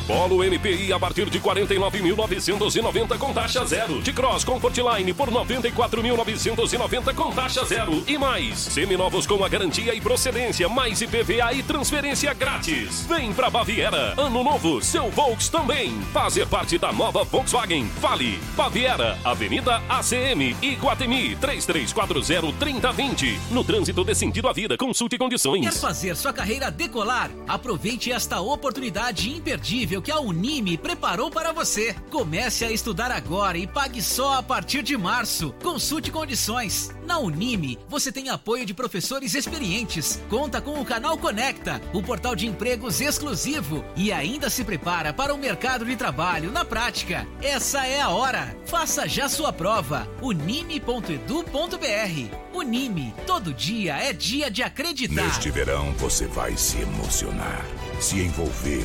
Polo 0.06 0.44
NPI 0.44 0.92
a 0.92 1.00
partir 1.00 1.28
de 1.28 1.40
49.990 1.40 3.18
com 3.18 3.32
taxa 3.32 3.66
zero. 3.66 4.00
De 4.00 4.12
Cross 4.12 4.44
Comfortline 4.44 5.12
por 5.12 5.28
94.990 5.32 7.12
com 7.12 7.32
taxa 7.32 7.64
zero. 7.64 8.04
E 8.06 8.16
mais, 8.16 8.56
seminovos 8.56 9.26
com 9.26 9.44
a 9.44 9.48
garantia 9.48 9.92
e 9.92 10.00
procedência, 10.00 10.68
mais 10.68 11.00
IPVA 11.00 11.52
e 11.54 11.62
transferência 11.64 12.32
grátis. 12.34 13.04
Vem 13.08 13.32
pra 13.32 13.50
Baviera. 13.50 14.14
Ano 14.16 14.44
novo, 14.44 14.80
seu 14.80 15.10
Volks 15.10 15.48
também. 15.48 16.00
Fazer 16.12 16.46
parte 16.46 16.78
da 16.78 16.92
nova 16.92 17.24
Volkswagen. 17.24 17.88
Fale. 18.00 18.38
Baviera, 18.54 19.18
Avenida 19.24 19.82
ACM, 19.88 20.54
Iguatemi, 20.62 21.34
3340-3020. 21.36 23.38
No 23.50 23.64
trânsito 23.64 24.04
de 24.04 24.14
sentido 24.14 24.48
à 24.48 24.52
vida, 24.52 24.76
consulte 24.76 25.18
condições. 25.18 25.62
Quer 25.62 25.74
fazer 25.74 26.14
sua 26.14 26.32
carreira 26.32 26.70
decolar? 26.70 27.28
Aproveite 27.48 28.12
esta 28.12 28.40
oportunidade 28.40 29.30
imperdível 29.30 29.95
que 30.02 30.10
a 30.10 30.20
Unime 30.20 30.76
preparou 30.76 31.30
para 31.30 31.52
você. 31.52 31.94
Comece 32.10 32.64
a 32.64 32.70
estudar 32.70 33.10
agora 33.10 33.58
e 33.58 33.66
pague 33.66 34.02
só 34.02 34.34
a 34.34 34.42
partir 34.42 34.82
de 34.82 34.96
março. 34.96 35.54
Consulte 35.62 36.10
condições. 36.10 36.90
Na 37.04 37.18
Unime, 37.18 37.78
você 37.88 38.10
tem 38.10 38.28
apoio 38.28 38.66
de 38.66 38.74
professores 38.74 39.34
experientes, 39.34 40.20
conta 40.28 40.60
com 40.60 40.80
o 40.80 40.84
canal 40.84 41.16
Conecta, 41.16 41.80
o 41.92 42.02
portal 42.02 42.34
de 42.34 42.46
empregos 42.46 43.00
exclusivo 43.00 43.84
e 43.96 44.12
ainda 44.12 44.50
se 44.50 44.64
prepara 44.64 45.12
para 45.12 45.32
o 45.32 45.38
mercado 45.38 45.84
de 45.84 45.94
trabalho 45.96 46.50
na 46.50 46.64
prática. 46.64 47.26
Essa 47.40 47.86
é 47.86 48.00
a 48.00 48.10
hora. 48.10 48.56
Faça 48.66 49.08
já 49.08 49.28
sua 49.28 49.52
prova. 49.52 50.08
unime.edu.br. 50.20 51.56
Unime, 52.52 53.14
todo 53.26 53.52
dia 53.52 53.96
é 53.96 54.12
dia 54.12 54.50
de 54.50 54.62
acreditar. 54.62 55.22
Neste 55.22 55.50
verão 55.50 55.92
você 55.92 56.26
vai 56.26 56.56
se 56.56 56.80
emocionar, 56.80 57.64
se 58.00 58.18
envolver, 58.18 58.84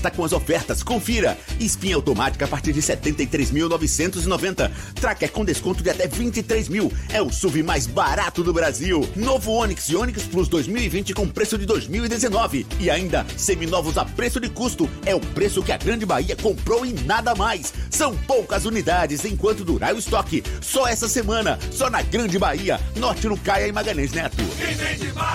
com 0.09 0.23
as 0.23 0.33
ofertas. 0.33 0.81
Confira. 0.81 1.37
Espinha 1.59 1.95
automática 1.95 2.45
a 2.45 2.47
partir 2.47 2.73
de 2.73 2.81
73.990. 2.81 4.71
Tracker 4.95 5.31
com 5.31 5.45
desconto 5.45 5.83
de 5.83 5.89
até 5.89 6.07
23 6.07 6.69
mil. 6.69 6.91
É 7.09 7.21
o 7.21 7.31
SUV 7.31 7.61
mais 7.61 7.85
barato 7.85 8.43
do 8.43 8.53
Brasil. 8.53 9.07
Novo 9.15 9.51
Onix 9.51 9.89
e 9.89 9.95
Onix 9.95 10.23
Plus 10.23 10.47
2020 10.47 11.13
com 11.13 11.27
preço 11.27 11.57
de 11.57 11.65
2019. 11.65 12.65
E 12.79 12.89
ainda, 12.89 13.25
seminovos 13.37 13.97
a 13.97 14.05
preço 14.05 14.39
de 14.39 14.49
custo. 14.49 14.89
É 15.05 15.13
o 15.13 15.19
preço 15.19 15.61
que 15.61 15.71
a 15.71 15.77
Grande 15.77 16.05
Bahia 16.05 16.35
comprou 16.35 16.85
e 16.85 16.93
nada 16.93 17.35
mais. 17.35 17.73
São 17.89 18.15
poucas 18.15 18.65
unidades 18.65 19.25
enquanto 19.25 19.65
durar 19.65 19.93
o 19.93 19.99
estoque. 19.99 20.43
Só 20.61 20.87
essa 20.87 21.07
semana, 21.07 21.59
só 21.71 21.89
na 21.89 22.01
Grande 22.01 22.39
Bahia. 22.39 22.79
Norte 22.95 23.27
no 23.27 23.37
Caia 23.37 23.67
e 23.67 23.71
Magalhães 23.71 24.11
Neto. 24.11 24.37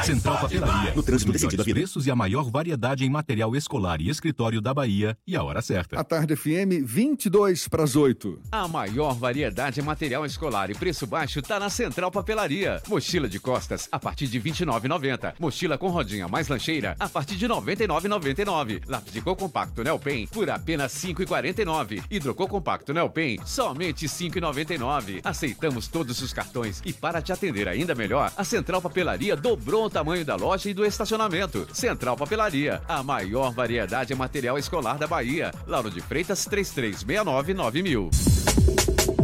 Central 0.04 0.38
Papelaria. 0.38 0.94
No 0.94 1.02
trânsito 1.02 1.32
desse 1.32 1.44
sentido, 1.44 1.64
preços 1.64 2.06
e 2.06 2.10
a 2.10 2.16
maior 2.16 2.50
variedade 2.50 3.04
em 3.04 3.10
material 3.10 3.54
escolar 3.54 4.00
e 4.00 4.08
escritório 4.08 4.55
da 4.60 4.72
Bahia 4.74 5.16
e 5.26 5.36
a 5.36 5.42
hora 5.42 5.62
certa. 5.62 5.98
A 5.98 6.04
tarde 6.04 6.36
FM, 6.36 6.84
22 6.84 7.68
para 7.68 7.84
as 7.84 7.96
8. 7.96 8.40
A 8.52 8.68
maior 8.68 9.14
variedade 9.14 9.80
em 9.80 9.82
material 9.82 10.24
escolar 10.24 10.70
e 10.70 10.74
preço 10.74 11.06
baixo 11.06 11.42
tá 11.42 11.58
na 11.58 11.70
Central 11.70 12.10
Papelaria. 12.10 12.82
Mochila 12.88 13.28
de 13.28 13.38
costas 13.38 13.88
a 13.90 13.98
partir 13.98 14.26
de 14.26 14.38
R$ 14.38 14.50
29,90. 14.50 15.34
Mochila 15.38 15.78
com 15.78 15.88
rodinha 15.88 16.28
mais 16.28 16.48
lancheira 16.48 16.96
a 16.98 17.08
partir 17.08 17.36
de 17.36 17.46
R$ 17.46 17.54
99,99. 17.54 18.82
Lápis 18.86 19.12
de 19.12 19.20
cor 19.20 19.36
compacto 19.36 19.82
Nelpen 19.82 20.26
por 20.26 20.48
apenas 20.50 21.02
R$ 21.02 21.14
5,49. 21.14 22.04
Hidrocor 22.10 22.48
compacto 22.48 22.92
Nelpen 22.92 23.38
somente 23.44 24.06
R$ 24.06 24.12
5,99. 24.12 25.20
Aceitamos 25.24 25.88
todos 25.88 26.20
os 26.20 26.32
cartões 26.32 26.82
e 26.84 26.92
para 26.92 27.22
te 27.22 27.32
atender 27.32 27.68
ainda 27.68 27.94
melhor, 27.94 28.32
a 28.36 28.44
Central 28.44 28.80
Papelaria 28.80 29.36
dobrou 29.36 29.86
o 29.86 29.90
tamanho 29.90 30.24
da 30.24 30.36
loja 30.36 30.70
e 30.70 30.74
do 30.74 30.84
estacionamento. 30.84 31.66
Central 31.72 32.16
Papelaria, 32.16 32.82
a 32.88 33.02
maior 33.02 33.52
variedade 33.52 34.12
em 34.12 34.16
material 34.46 34.58
escolar 34.58 34.98
da 34.98 35.06
Bahia. 35.06 35.52
Lauro 35.66 35.90
de 35.90 36.00
Freitas 36.00 36.44
3369 36.44 37.54
9000. 37.54 38.10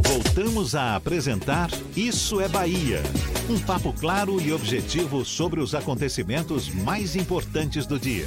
Voltamos 0.04 0.74
a 0.74 0.96
apresentar 0.96 1.70
Isso 1.96 2.40
é 2.40 2.48
Bahia. 2.48 3.02
Um 3.48 3.58
papo 3.60 3.92
claro 3.92 4.40
e 4.40 4.52
objetivo 4.52 5.24
sobre 5.24 5.60
os 5.60 5.74
acontecimentos 5.74 6.68
mais 6.68 7.14
importantes 7.14 7.86
do 7.86 7.98
dia. 7.98 8.26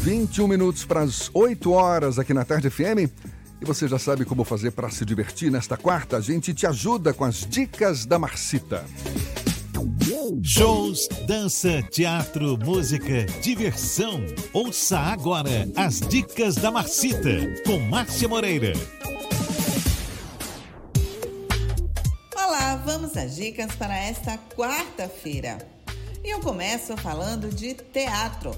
21 0.00 0.46
minutos 0.46 0.84
para 0.84 1.00
as 1.00 1.30
8 1.32 1.70
horas 1.72 2.18
aqui 2.18 2.34
na 2.34 2.44
Tarde 2.44 2.68
FM. 2.68 3.10
E 3.60 3.64
você 3.64 3.86
já 3.86 3.98
sabe 3.98 4.24
como 4.24 4.44
fazer 4.44 4.70
para 4.72 4.90
se 4.90 5.04
divertir 5.04 5.50
nesta 5.50 5.76
quarta? 5.76 6.16
A 6.16 6.20
gente 6.20 6.54
te 6.54 6.66
ajuda 6.66 7.12
com 7.12 7.24
as 7.24 7.46
dicas 7.46 8.06
da 8.06 8.18
Marcita. 8.18 8.84
Shows, 10.44 11.08
dança, 11.26 11.82
teatro, 11.90 12.56
música, 12.64 13.26
diversão. 13.42 14.24
Ouça 14.52 14.96
agora 14.96 15.68
as 15.74 15.98
dicas 15.98 16.54
da 16.54 16.70
Marcita 16.70 17.62
com 17.66 17.80
Márcia 17.80 18.28
Moreira. 18.28 18.72
Olá, 22.36 22.76
vamos 22.76 23.16
às 23.16 23.34
dicas 23.34 23.74
para 23.74 23.96
esta 23.96 24.38
quarta-feira. 24.56 25.58
E 26.24 26.30
eu 26.30 26.38
começo 26.40 26.96
falando 26.96 27.48
de 27.48 27.74
teatro. 27.74 28.56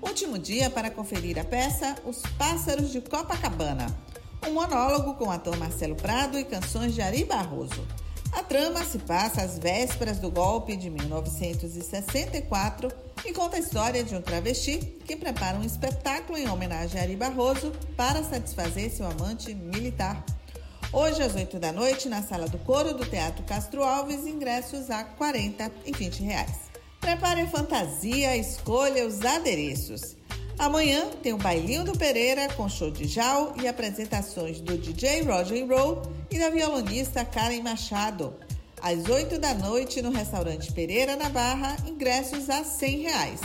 Último 0.00 0.38
dia 0.38 0.70
para 0.70 0.90
conferir 0.90 1.38
a 1.38 1.44
peça 1.44 1.96
Os 2.06 2.22
Pássaros 2.38 2.90
de 2.90 3.00
Copacabana. 3.02 3.86
Um 4.48 4.54
monólogo 4.54 5.14
com 5.14 5.26
o 5.26 5.30
ator 5.30 5.56
Marcelo 5.58 5.94
Prado 5.94 6.38
e 6.38 6.44
canções 6.44 6.94
de 6.94 7.02
Ari 7.02 7.24
Barroso. 7.24 7.86
A 8.32 8.42
trama 8.42 8.84
se 8.84 8.98
passa 8.98 9.42
às 9.42 9.58
vésperas 9.58 10.18
do 10.18 10.30
golpe 10.30 10.76
de 10.76 10.88
1964 10.88 12.90
e 13.24 13.32
conta 13.32 13.56
a 13.56 13.60
história 13.60 14.04
de 14.04 14.14
um 14.14 14.22
travesti 14.22 14.78
que 15.04 15.16
prepara 15.16 15.58
um 15.58 15.64
espetáculo 15.64 16.38
em 16.38 16.48
homenagem 16.48 17.00
a 17.00 17.02
Ari 17.02 17.16
Barroso 17.16 17.72
para 17.96 18.22
satisfazer 18.22 18.90
seu 18.90 19.06
amante 19.06 19.52
militar. 19.54 20.24
Hoje, 20.92 21.22
às 21.22 21.34
8 21.34 21.58
da 21.58 21.72
noite, 21.72 22.08
na 22.08 22.22
sala 22.22 22.48
do 22.48 22.58
coro 22.58 22.94
do 22.94 23.04
Teatro 23.04 23.42
Castro 23.44 23.82
Alves, 23.82 24.26
ingressos 24.26 24.90
a 24.90 24.98
R$ 24.98 25.06
40 25.18 25.70
e 25.84 25.92
20 25.92 26.22
reais. 26.22 26.70
Prepare 27.00 27.42
a 27.42 27.48
fantasia, 27.48 28.36
escolha 28.36 29.06
os 29.06 29.24
adereços. 29.24 30.16
Amanhã 30.60 31.06
tem 31.22 31.32
o 31.32 31.38
Bailinho 31.38 31.84
do 31.84 31.96
Pereira 31.96 32.46
com 32.52 32.68
show 32.68 32.90
de 32.90 33.08
Jal 33.08 33.54
e 33.62 33.66
apresentações 33.66 34.60
do 34.60 34.76
DJ 34.76 35.22
Roger 35.22 35.66
Roll 35.66 36.02
e 36.30 36.38
da 36.38 36.50
violonista 36.50 37.24
Karen 37.24 37.62
Machado. 37.62 38.34
Às 38.82 39.08
8 39.08 39.38
da 39.38 39.54
noite, 39.54 40.02
no 40.02 40.10
restaurante 40.10 40.70
Pereira, 40.70 41.16
na 41.16 41.30
Barra, 41.30 41.78
ingressos 41.86 42.50
a 42.50 42.62
100 42.62 42.98
reais. 43.00 43.40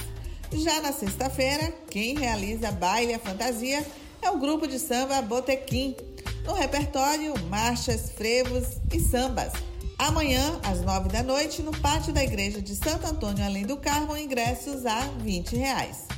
Já 0.52 0.82
na 0.82 0.92
sexta-feira, 0.92 1.74
quem 1.90 2.18
realiza 2.18 2.70
baile 2.70 3.14
a 3.14 3.20
fantasia 3.20 3.86
é 4.22 4.30
o 4.30 4.38
grupo 4.38 4.68
de 4.68 4.78
samba 4.78 5.22
Botequim. 5.22 5.96
No 6.44 6.52
repertório, 6.52 7.34
marchas, 7.48 8.10
frevos 8.12 8.82
e 8.94 9.00
sambas. 9.00 9.54
Amanhã, 9.98 10.60
às 10.66 10.82
9 10.82 11.08
da 11.08 11.24
noite, 11.24 11.62
no 11.62 11.72
pátio 11.80 12.12
da 12.12 12.22
Igreja 12.22 12.62
de 12.62 12.76
Santo 12.76 13.08
Antônio 13.08 13.46
Além 13.46 13.66
do 13.66 13.78
Carmo, 13.78 14.18
ingressos 14.18 14.86
a 14.86 15.00
20 15.22 15.56
reais. 15.56 16.15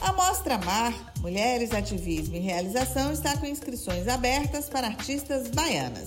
A 0.00 0.12
Mostra 0.12 0.58
Mar, 0.58 1.12
Mulheres, 1.20 1.72
Ativismo 1.72 2.36
e 2.36 2.38
Realização 2.38 3.12
está 3.12 3.36
com 3.36 3.46
inscrições 3.46 4.06
abertas 4.06 4.68
para 4.68 4.86
artistas 4.86 5.48
baianas. 5.48 6.06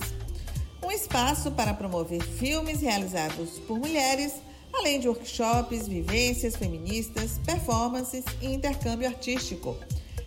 Um 0.84 0.89
espaço 0.89 1.52
para 1.52 1.74
promover 1.74 2.22
filmes 2.24 2.82
realizados 2.82 3.60
por 3.60 3.78
mulheres, 3.78 4.34
além 4.74 5.00
de 5.00 5.10
workshops, 5.10 5.88
vivências 5.88 6.56
feministas, 6.56 7.38
performances 7.46 8.24
e 8.42 8.48
intercâmbio 8.48 9.08
artístico. 9.08 9.76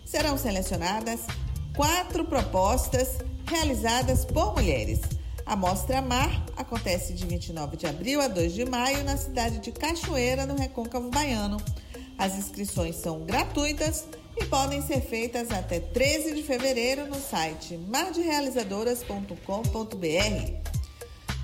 Serão 0.05 0.37
selecionadas 0.37 1.21
quatro 1.75 2.23
propostas 2.23 3.17
realizadas 3.47 4.25
por 4.25 4.53
mulheres. 4.53 5.01
A 5.45 5.55
Mostra 5.55 6.01
Mar 6.01 6.45
acontece 6.55 7.13
de 7.13 7.25
29 7.25 7.77
de 7.77 7.87
abril 7.87 8.21
a 8.21 8.27
2 8.27 8.53
de 8.53 8.65
maio 8.65 9.03
na 9.03 9.17
cidade 9.17 9.59
de 9.59 9.71
Cachoeira, 9.71 10.45
no 10.45 10.55
Recôncavo 10.55 11.09
Baiano. 11.09 11.57
As 12.17 12.37
inscrições 12.37 12.95
são 12.95 13.25
gratuitas 13.25 14.05
e 14.37 14.45
podem 14.45 14.81
ser 14.81 15.01
feitas 15.01 15.51
até 15.51 15.79
13 15.79 16.33
de 16.33 16.43
fevereiro 16.43 17.07
no 17.07 17.15
site 17.15 17.77
marderealizadoras.com.br. 17.77 20.75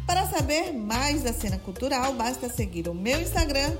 Para 0.06 0.28
saber 0.28 0.74
mais 0.74 1.24
da 1.24 1.34
cena 1.34 1.58
cultural, 1.58 2.14
basta 2.14 2.50
seguir 2.50 2.88
o 2.88 2.94
meu 2.94 3.20
Instagram, 3.22 3.76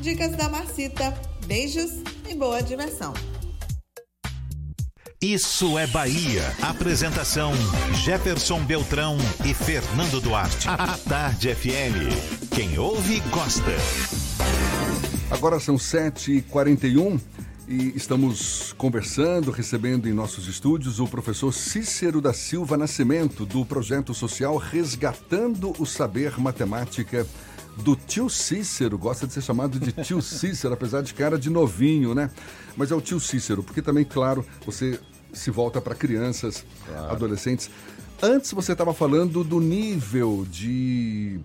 Dicas 0.00 0.32
da 0.32 0.48
Marcita. 0.48 1.14
Beijos 1.46 2.02
e 2.28 2.34
boa 2.34 2.62
diversão! 2.62 3.14
Isso 5.20 5.78
é 5.78 5.86
Bahia. 5.86 6.42
Apresentação: 6.62 7.52
Jefferson 8.04 8.64
Beltrão 8.64 9.16
e 9.44 9.54
Fernando 9.54 10.20
Duarte. 10.20 10.68
A 10.68 10.96
Tarde 11.08 11.54
FM. 11.54 12.54
Quem 12.54 12.78
ouve, 12.78 13.20
gosta. 13.30 13.72
Agora 15.28 15.58
são 15.58 15.74
7h41 15.74 17.20
e 17.66 17.92
estamos 17.96 18.72
conversando, 18.74 19.50
recebendo 19.50 20.08
em 20.08 20.12
nossos 20.12 20.46
estúdios 20.46 21.00
o 21.00 21.08
professor 21.08 21.52
Cícero 21.52 22.20
da 22.20 22.32
Silva 22.32 22.76
Nascimento, 22.76 23.44
do 23.44 23.64
projeto 23.64 24.14
social 24.14 24.56
Resgatando 24.56 25.74
o 25.80 25.84
Saber 25.84 26.38
Matemática 26.38 27.26
do 27.78 27.96
tio 27.96 28.30
Cícero. 28.30 28.96
Gosta 28.96 29.26
de 29.26 29.32
ser 29.32 29.42
chamado 29.42 29.80
de 29.80 29.90
tio 29.90 30.22
Cícero, 30.22 30.74
apesar 30.74 31.02
de 31.02 31.12
cara 31.12 31.36
de 31.36 31.50
novinho, 31.50 32.14
né? 32.14 32.30
Mas 32.76 32.92
é 32.92 32.94
o 32.94 33.00
tio 33.00 33.18
Cícero, 33.18 33.64
porque 33.64 33.82
também, 33.82 34.04
claro, 34.04 34.46
você 34.64 35.00
se 35.32 35.50
volta 35.50 35.80
para 35.80 35.94
crianças, 35.96 36.64
adolescentes. 37.10 37.68
Antes 38.22 38.52
você 38.52 38.72
estava 38.72 38.94
falando 38.94 39.42
do 39.42 39.58
nível 39.58 40.46
de 40.48 41.40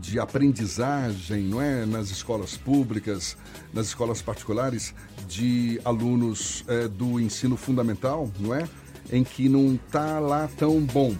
de 0.00 0.18
aprendizagem, 0.18 1.42
não 1.42 1.60
é, 1.60 1.84
nas 1.84 2.10
escolas 2.10 2.56
públicas, 2.56 3.36
nas 3.72 3.86
escolas 3.86 4.22
particulares, 4.22 4.94
de 5.26 5.80
alunos 5.84 6.64
é, 6.68 6.88
do 6.88 7.20
ensino 7.20 7.56
fundamental, 7.56 8.30
não 8.38 8.54
é, 8.54 8.68
em 9.10 9.24
que 9.24 9.48
não 9.48 9.74
está 9.74 10.18
lá 10.18 10.48
tão 10.56 10.80
bom. 10.80 11.14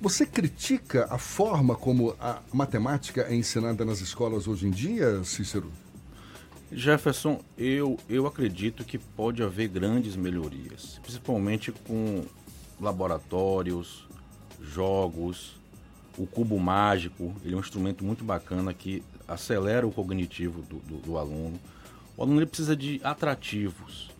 Você 0.00 0.26
critica 0.26 1.06
a 1.10 1.18
forma 1.18 1.76
como 1.76 2.16
a 2.18 2.40
matemática 2.52 3.22
é 3.22 3.34
ensinada 3.34 3.84
nas 3.84 4.00
escolas 4.00 4.48
hoje 4.48 4.66
em 4.66 4.70
dia, 4.70 5.22
Cícero? 5.22 5.70
Jefferson, 6.72 7.40
eu, 7.56 7.98
eu 8.08 8.26
acredito 8.26 8.84
que 8.84 8.98
pode 8.98 9.42
haver 9.42 9.68
grandes 9.68 10.16
melhorias, 10.16 10.98
principalmente 11.02 11.70
com 11.70 12.24
laboratórios, 12.80 14.08
jogos, 14.60 15.61
o 16.18 16.26
cubo 16.26 16.58
mágico, 16.58 17.34
ele 17.44 17.54
é 17.54 17.56
um 17.56 17.60
instrumento 17.60 18.04
muito 18.04 18.24
bacana 18.24 18.72
que 18.74 19.02
acelera 19.26 19.86
o 19.86 19.92
cognitivo 19.92 20.62
do, 20.62 20.76
do, 20.76 20.96
do 20.98 21.18
aluno. 21.18 21.58
O 22.16 22.22
aluno 22.22 22.40
ele 22.40 22.46
precisa 22.46 22.76
de 22.76 23.00
atrativos. 23.02 24.10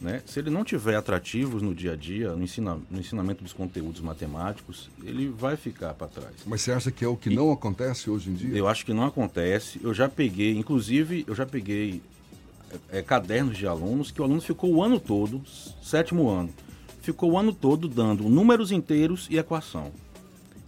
Né? 0.00 0.22
Se 0.24 0.38
ele 0.38 0.48
não 0.48 0.64
tiver 0.64 0.96
atrativos 0.96 1.60
no 1.60 1.74
dia 1.74 1.92
a 1.92 1.96
dia, 1.96 2.34
no, 2.34 2.42
ensina, 2.42 2.78
no 2.90 3.00
ensinamento 3.00 3.44
dos 3.44 3.52
conteúdos 3.52 4.00
matemáticos, 4.00 4.88
ele 5.04 5.28
vai 5.28 5.56
ficar 5.56 5.92
para 5.92 6.06
trás. 6.06 6.36
Mas 6.46 6.62
você 6.62 6.72
acha 6.72 6.90
que 6.90 7.04
é 7.04 7.08
o 7.08 7.16
que 7.16 7.28
e 7.28 7.34
não 7.34 7.52
acontece 7.52 8.08
hoje 8.08 8.30
em 8.30 8.34
dia? 8.34 8.56
Eu 8.56 8.66
acho 8.66 8.86
que 8.86 8.94
não 8.94 9.04
acontece. 9.04 9.78
Eu 9.82 9.92
já 9.92 10.08
peguei, 10.08 10.56
inclusive, 10.56 11.24
eu 11.28 11.34
já 11.34 11.44
peguei 11.44 12.00
é, 12.90 13.02
cadernos 13.02 13.58
de 13.58 13.66
alunos 13.66 14.10
que 14.10 14.22
o 14.22 14.24
aluno 14.24 14.40
ficou 14.40 14.72
o 14.72 14.82
ano 14.82 14.98
todo, 14.98 15.42
sétimo 15.82 16.30
ano, 16.30 16.50
ficou 17.02 17.32
o 17.32 17.38
ano 17.38 17.52
todo 17.52 17.86
dando 17.86 18.28
números 18.28 18.72
inteiros 18.72 19.26
e 19.30 19.36
equação. 19.36 19.92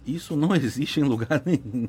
Isso 0.05 0.35
não 0.35 0.53
existe 0.55 0.99
em 0.99 1.03
lugar 1.03 1.41
nenhum. 1.45 1.87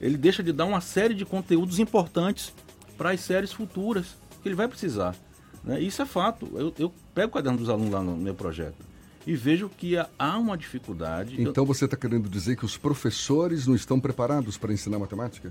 Ele 0.00 0.16
deixa 0.16 0.42
de 0.42 0.52
dar 0.52 0.64
uma 0.64 0.80
série 0.80 1.14
de 1.14 1.24
conteúdos 1.24 1.78
importantes 1.78 2.52
para 2.96 3.10
as 3.10 3.20
séries 3.20 3.52
futuras 3.52 4.16
que 4.42 4.48
ele 4.48 4.56
vai 4.56 4.68
precisar. 4.68 5.14
Né? 5.62 5.80
Isso 5.80 6.02
é 6.02 6.06
fato. 6.06 6.48
Eu, 6.54 6.74
eu 6.78 6.92
pego 7.14 7.28
o 7.28 7.32
caderno 7.32 7.58
dos 7.58 7.68
alunos 7.68 7.92
lá 7.92 8.02
no 8.02 8.16
meu 8.16 8.34
projeto 8.34 8.92
e 9.26 9.34
vejo 9.34 9.68
que 9.68 9.96
há 9.96 10.38
uma 10.38 10.56
dificuldade. 10.56 11.40
Então 11.40 11.64
você 11.64 11.84
está 11.84 11.96
querendo 11.96 12.28
dizer 12.28 12.56
que 12.56 12.64
os 12.64 12.76
professores 12.76 13.66
não 13.66 13.74
estão 13.74 14.00
preparados 14.00 14.58
para 14.58 14.72
ensinar 14.72 14.98
matemática? 14.98 15.50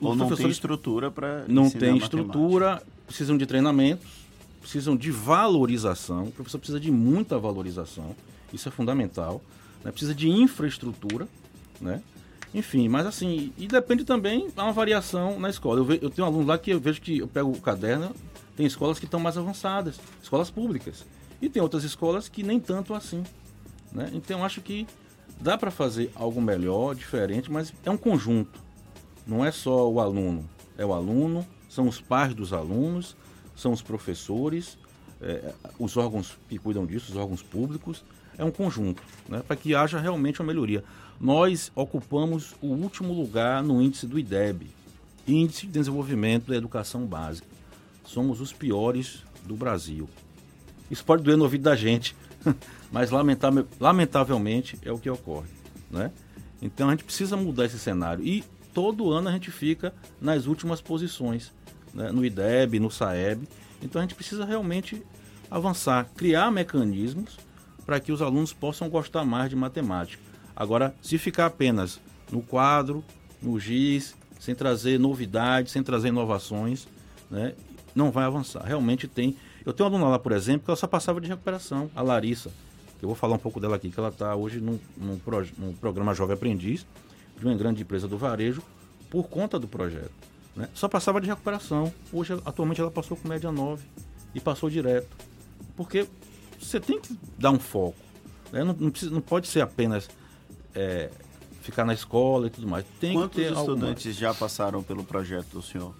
Ou 0.00 0.14
não 0.14 0.34
tem 0.34 0.48
estrutura 0.48 1.10
para 1.10 1.44
Não 1.46 1.70
tem 1.70 1.96
estrutura, 1.96 2.82
precisam 3.06 3.36
de 3.36 3.46
treinamentos, 3.46 4.08
precisam 4.60 4.96
de 4.96 5.10
valorização. 5.10 6.24
O 6.24 6.32
professor 6.32 6.58
precisa 6.58 6.80
de 6.80 6.90
muita 6.90 7.38
valorização, 7.38 8.14
isso 8.52 8.68
é 8.68 8.72
fundamental. 8.72 9.42
Né? 9.84 9.90
Precisa 9.90 10.14
de 10.14 10.28
infraestrutura, 10.28 11.28
né? 11.80 12.02
Enfim, 12.52 12.88
mas 12.88 13.06
assim, 13.06 13.52
e 13.56 13.68
depende 13.68 14.04
também, 14.04 14.48
há 14.56 14.64
uma 14.64 14.72
variação 14.72 15.38
na 15.38 15.48
escola. 15.48 15.78
Eu, 15.78 15.84
ve, 15.84 15.98
eu 16.02 16.10
tenho 16.10 16.26
um 16.26 16.30
aluno 16.30 16.46
lá 16.46 16.58
que 16.58 16.70
eu 16.70 16.80
vejo 16.80 17.00
que 17.00 17.18
eu 17.18 17.28
pego 17.28 17.50
o 17.50 17.60
caderno, 17.60 18.12
tem 18.56 18.66
escolas 18.66 18.98
que 18.98 19.04
estão 19.04 19.20
mais 19.20 19.38
avançadas, 19.38 20.00
escolas 20.20 20.50
públicas. 20.50 21.06
E 21.40 21.48
tem 21.48 21.62
outras 21.62 21.84
escolas 21.84 22.28
que 22.28 22.42
nem 22.42 22.58
tanto 22.58 22.92
assim. 22.92 23.22
Né? 23.92 24.10
Então 24.12 24.44
acho 24.44 24.60
que 24.60 24.86
dá 25.40 25.56
para 25.56 25.70
fazer 25.70 26.10
algo 26.14 26.40
melhor, 26.40 26.94
diferente, 26.94 27.50
mas 27.50 27.72
é 27.84 27.90
um 27.90 27.96
conjunto. 27.96 28.60
Não 29.26 29.44
é 29.44 29.52
só 29.52 29.88
o 29.88 30.00
aluno, 30.00 30.48
é 30.76 30.84
o 30.84 30.92
aluno, 30.92 31.46
são 31.68 31.86
os 31.86 32.00
pais 32.00 32.34
dos 32.34 32.52
alunos, 32.52 33.16
são 33.54 33.72
os 33.72 33.80
professores, 33.80 34.76
é, 35.20 35.52
os 35.78 35.96
órgãos 35.96 36.36
que 36.48 36.58
cuidam 36.58 36.84
disso, 36.84 37.12
os 37.12 37.16
órgãos 37.16 37.42
públicos, 37.42 38.04
é 38.40 38.44
um 38.44 38.50
conjunto, 38.50 39.02
né, 39.28 39.42
para 39.46 39.54
que 39.54 39.74
haja 39.74 40.00
realmente 40.00 40.40
uma 40.40 40.46
melhoria. 40.46 40.82
Nós 41.20 41.70
ocupamos 41.74 42.54
o 42.62 42.68
último 42.68 43.12
lugar 43.12 43.62
no 43.62 43.82
índice 43.82 44.06
do 44.06 44.18
IDEB, 44.18 44.66
Índice 45.28 45.66
de 45.66 45.72
Desenvolvimento 45.72 46.48
da 46.48 46.56
Educação 46.56 47.04
Básica. 47.04 47.46
Somos 48.02 48.40
os 48.40 48.50
piores 48.50 49.22
do 49.44 49.54
Brasil. 49.54 50.08
Isso 50.90 51.04
pode 51.04 51.22
doer 51.22 51.36
no 51.36 51.44
ouvido 51.44 51.62
da 51.62 51.76
gente, 51.76 52.16
mas 52.90 53.10
lamentavelmente 53.78 54.78
é 54.82 54.90
o 54.90 54.98
que 54.98 55.10
ocorre. 55.10 55.50
Né? 55.90 56.10
Então 56.62 56.88
a 56.88 56.92
gente 56.92 57.04
precisa 57.04 57.36
mudar 57.36 57.66
esse 57.66 57.78
cenário. 57.78 58.24
E 58.24 58.42
todo 58.72 59.12
ano 59.12 59.28
a 59.28 59.32
gente 59.32 59.50
fica 59.50 59.92
nas 60.18 60.46
últimas 60.46 60.80
posições, 60.80 61.52
né? 61.92 62.10
no 62.10 62.24
IDEB, 62.24 62.80
no 62.80 62.90
SAEB. 62.90 63.46
Então 63.82 64.00
a 64.00 64.02
gente 64.04 64.14
precisa 64.14 64.46
realmente 64.46 65.02
avançar, 65.50 66.08
criar 66.16 66.50
mecanismos 66.50 67.36
para 67.90 67.98
que 67.98 68.12
os 68.12 68.22
alunos 68.22 68.52
possam 68.52 68.88
gostar 68.88 69.24
mais 69.24 69.50
de 69.50 69.56
matemática. 69.56 70.22
Agora, 70.54 70.94
se 71.02 71.18
ficar 71.18 71.46
apenas 71.46 71.98
no 72.30 72.40
quadro, 72.40 73.04
no 73.42 73.58
giz, 73.58 74.14
sem 74.38 74.54
trazer 74.54 74.96
novidades, 74.96 75.72
sem 75.72 75.82
trazer 75.82 76.06
inovações, 76.06 76.86
né, 77.28 77.52
não 77.92 78.12
vai 78.12 78.26
avançar. 78.26 78.62
Realmente 78.62 79.08
tem. 79.08 79.36
Eu 79.66 79.72
tenho 79.72 79.88
uma 79.88 79.96
aluna 79.96 80.10
lá, 80.12 80.20
por 80.20 80.30
exemplo, 80.30 80.66
que 80.66 80.70
ela 80.70 80.76
só 80.76 80.86
passava 80.86 81.20
de 81.20 81.26
recuperação, 81.26 81.90
a 81.96 82.00
Larissa. 82.00 82.52
Eu 83.02 83.08
vou 83.08 83.16
falar 83.16 83.34
um 83.34 83.40
pouco 83.40 83.58
dela 83.58 83.74
aqui, 83.74 83.90
que 83.90 83.98
ela 83.98 84.10
está 84.10 84.36
hoje 84.36 84.60
num, 84.60 84.78
num, 84.96 85.20
num, 85.58 85.72
programa 85.72 86.14
Jovem 86.14 86.34
Aprendiz, 86.34 86.86
de 87.36 87.44
uma 87.44 87.56
grande 87.56 87.82
empresa 87.82 88.06
do 88.06 88.16
varejo, 88.16 88.62
por 89.10 89.24
conta 89.24 89.58
do 89.58 89.66
projeto. 89.66 90.12
Né? 90.54 90.68
Só 90.74 90.86
passava 90.86 91.20
de 91.20 91.26
recuperação. 91.26 91.92
Hoje, 92.12 92.40
atualmente, 92.44 92.80
ela 92.80 92.88
passou 92.92 93.16
com 93.16 93.26
média 93.26 93.50
9 93.50 93.82
e 94.32 94.38
passou 94.38 94.70
direto. 94.70 95.08
Porque 95.76 96.06
você 96.60 96.78
tem 96.78 97.00
que 97.00 97.16
dar 97.38 97.50
um 97.50 97.58
foco. 97.58 97.96
Né? 98.52 98.62
Não, 98.62 98.74
não, 98.78 98.90
precisa, 98.90 99.10
não 99.10 99.20
pode 99.20 99.48
ser 99.48 99.60
apenas 99.60 100.08
é, 100.74 101.10
ficar 101.62 101.84
na 101.84 101.94
escola 101.94 102.46
e 102.46 102.50
tudo 102.50 102.68
mais. 102.68 102.84
Tem 103.00 103.14
Quantos 103.14 103.36
que 103.36 103.48
ter 103.48 103.52
estudantes 103.52 104.16
já 104.16 104.34
passaram 104.34 104.82
pelo 104.82 105.04
projeto 105.04 105.48
do 105.52 105.62
senhor? 105.62 105.94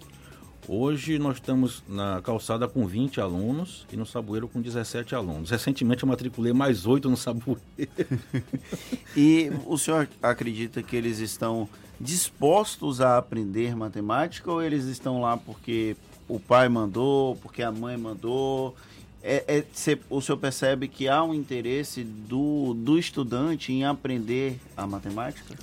Hoje 0.67 1.17
nós 1.17 1.37
estamos 1.37 1.83
na 1.87 2.21
calçada 2.21 2.67
com 2.67 2.85
20 2.85 3.19
alunos 3.19 3.87
e 3.91 3.97
no 3.97 4.05
Sabueiro 4.05 4.47
com 4.47 4.61
17 4.61 5.15
alunos. 5.15 5.49
Recentemente 5.49 6.03
eu 6.03 6.09
matriculei 6.09 6.53
mais 6.53 6.85
8 6.85 7.09
no 7.09 7.17
Sabueiro. 7.17 7.61
e 9.17 9.51
o 9.65 9.77
senhor 9.77 10.07
acredita 10.21 10.83
que 10.83 10.95
eles 10.95 11.17
estão 11.17 11.67
dispostos 11.99 13.01
a 13.01 13.17
aprender 13.17 13.75
matemática 13.75 14.51
ou 14.51 14.61
eles 14.61 14.85
estão 14.85 15.19
lá 15.19 15.35
porque 15.35 15.95
o 16.27 16.39
pai 16.39 16.69
mandou, 16.69 17.35
porque 17.37 17.63
a 17.63 17.71
mãe 17.71 17.97
mandou 17.97 18.75
é, 19.23 19.43
é, 19.47 19.65
cê, 19.73 19.99
o 20.09 20.19
senhor 20.21 20.37
percebe 20.37 20.87
que 20.87 21.07
há 21.07 21.23
um 21.23 21.33
interesse 21.33 22.03
do, 22.03 22.73
do 22.73 22.97
estudante 22.97 23.71
em 23.71 23.85
aprender 23.85 24.59
a 24.75 24.87
matemática? 24.87 25.55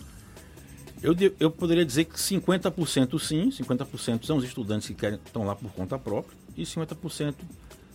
Eu, 1.02 1.14
eu 1.38 1.50
poderia 1.50 1.84
dizer 1.84 2.04
que 2.04 2.14
50% 2.16 3.18
sim, 3.20 3.50
50% 3.50 4.24
são 4.24 4.36
os 4.36 4.44
estudantes 4.44 4.88
que 4.88 4.94
querem, 4.94 5.18
estão 5.24 5.44
lá 5.44 5.54
por 5.54 5.70
conta 5.72 5.98
própria 5.98 6.36
e 6.56 6.62
50% 6.62 7.34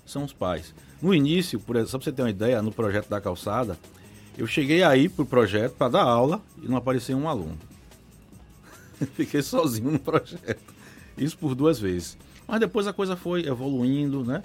são 0.05 0.23
os 0.23 0.33
pais. 0.33 0.73
No 1.01 1.13
início, 1.13 1.59
por 1.59 1.75
só 1.85 1.97
para 1.97 2.05
você 2.05 2.11
ter 2.11 2.21
uma 2.21 2.29
ideia, 2.29 2.61
no 2.61 2.71
projeto 2.71 3.09
da 3.09 3.19
calçada, 3.19 3.77
eu 4.37 4.47
cheguei 4.47 4.83
aí 4.83 5.09
para 5.09 5.23
o 5.23 5.25
projeto 5.25 5.73
para 5.73 5.89
dar 5.89 6.03
aula 6.03 6.41
e 6.61 6.67
não 6.67 6.77
apareceu 6.77 7.17
um 7.17 7.27
aluno. 7.27 7.57
Fiquei 9.15 9.41
sozinho 9.41 9.91
no 9.91 9.99
projeto. 9.99 10.73
Isso 11.17 11.37
por 11.37 11.55
duas 11.55 11.79
vezes. 11.79 12.17
Mas 12.47 12.59
depois 12.59 12.87
a 12.87 12.93
coisa 12.93 13.15
foi 13.15 13.45
evoluindo, 13.45 14.23
né? 14.23 14.41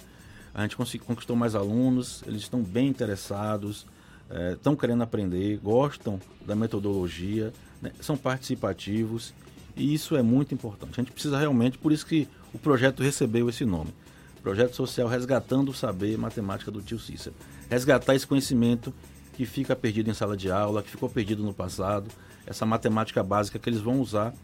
A 0.54 0.62
gente 0.62 0.76
conquistou 0.98 1.36
mais 1.36 1.54
alunos, 1.54 2.22
eles 2.26 2.42
estão 2.42 2.62
bem 2.62 2.88
interessados, 2.88 3.86
é, 4.30 4.52
estão 4.52 4.74
querendo 4.74 5.02
aprender, 5.02 5.58
gostam 5.58 6.20
da 6.44 6.54
metodologia, 6.54 7.52
né, 7.80 7.92
são 8.00 8.16
participativos 8.16 9.32
e 9.76 9.94
isso 9.94 10.16
é 10.16 10.22
muito 10.22 10.52
importante. 10.54 11.00
A 11.00 11.02
gente 11.02 11.12
precisa 11.12 11.38
realmente, 11.38 11.78
por 11.78 11.92
isso 11.92 12.04
que 12.04 12.28
o 12.52 12.58
projeto 12.58 13.02
recebeu 13.02 13.48
esse 13.48 13.64
nome. 13.64 13.94
Projeto 14.42 14.74
Social 14.74 15.08
Resgatando 15.08 15.70
o 15.70 15.74
Saber 15.74 16.16
Matemática 16.16 16.70
do 16.70 16.80
Tio 16.80 16.98
Cícero. 16.98 17.34
Resgatar 17.68 18.14
esse 18.14 18.26
conhecimento 18.26 18.94
que 19.34 19.44
fica 19.44 19.76
perdido 19.76 20.10
em 20.10 20.14
sala 20.14 20.36
de 20.36 20.50
aula, 20.50 20.82
que 20.82 20.90
ficou 20.90 21.08
perdido 21.08 21.42
no 21.42 21.52
passado, 21.52 22.08
essa 22.46 22.64
matemática 22.64 23.22
básica 23.22 23.58
que 23.58 23.68
eles 23.68 23.80
vão 23.80 24.00
usar 24.00 24.34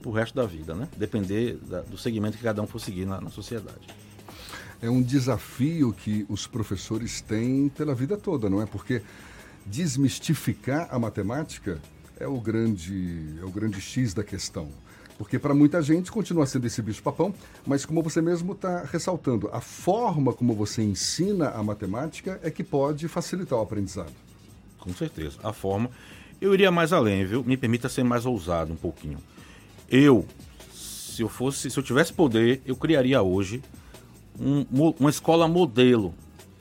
para 0.00 0.10
o 0.10 0.12
resto 0.12 0.34
da 0.34 0.44
vida, 0.44 0.74
né? 0.74 0.88
Depender 0.96 1.56
da, 1.62 1.80
do 1.80 1.96
segmento 1.96 2.36
que 2.36 2.42
cada 2.42 2.60
um 2.60 2.66
for 2.66 2.78
seguir 2.78 3.06
na, 3.06 3.20
na 3.20 3.30
sociedade 3.30 4.03
é 4.84 4.90
um 4.90 5.02
desafio 5.02 5.94
que 5.94 6.26
os 6.28 6.46
professores 6.46 7.22
têm 7.22 7.70
pela 7.70 7.94
vida 7.94 8.18
toda, 8.18 8.50
não 8.50 8.60
é? 8.60 8.66
Porque 8.66 9.00
desmistificar 9.64 10.88
a 10.90 10.98
matemática 10.98 11.80
é 12.20 12.26
o 12.28 12.38
grande, 12.38 13.38
é 13.40 13.44
o 13.44 13.50
grande 13.50 13.80
X 13.80 14.12
da 14.12 14.22
questão. 14.22 14.68
Porque 15.16 15.38
para 15.38 15.54
muita 15.54 15.80
gente 15.80 16.12
continua 16.12 16.44
sendo 16.44 16.66
esse 16.66 16.82
bicho-papão, 16.82 17.34
mas 17.64 17.86
como 17.86 18.02
você 18.02 18.20
mesmo 18.20 18.52
está 18.52 18.84
ressaltando, 18.84 19.48
a 19.54 19.60
forma 19.60 20.34
como 20.34 20.52
você 20.54 20.82
ensina 20.82 21.48
a 21.48 21.62
matemática 21.62 22.38
é 22.42 22.50
que 22.50 22.62
pode 22.62 23.08
facilitar 23.08 23.58
o 23.58 23.62
aprendizado. 23.62 24.12
Com 24.78 24.92
certeza. 24.92 25.38
A 25.42 25.54
forma. 25.54 25.88
Eu 26.38 26.52
iria 26.52 26.70
mais 26.70 26.92
além, 26.92 27.24
viu? 27.24 27.42
Me 27.42 27.56
permita 27.56 27.88
ser 27.88 28.04
mais 28.04 28.26
ousado 28.26 28.74
um 28.74 28.76
pouquinho. 28.76 29.18
Eu, 29.88 30.26
se 30.74 31.22
eu 31.22 31.28
fosse, 31.28 31.70
se 31.70 31.78
eu 31.78 31.82
tivesse 31.82 32.12
poder, 32.12 32.60
eu 32.66 32.76
criaria 32.76 33.22
hoje 33.22 33.62
um, 34.38 34.64
uma 34.98 35.10
escola 35.10 35.46
modelo, 35.48 36.14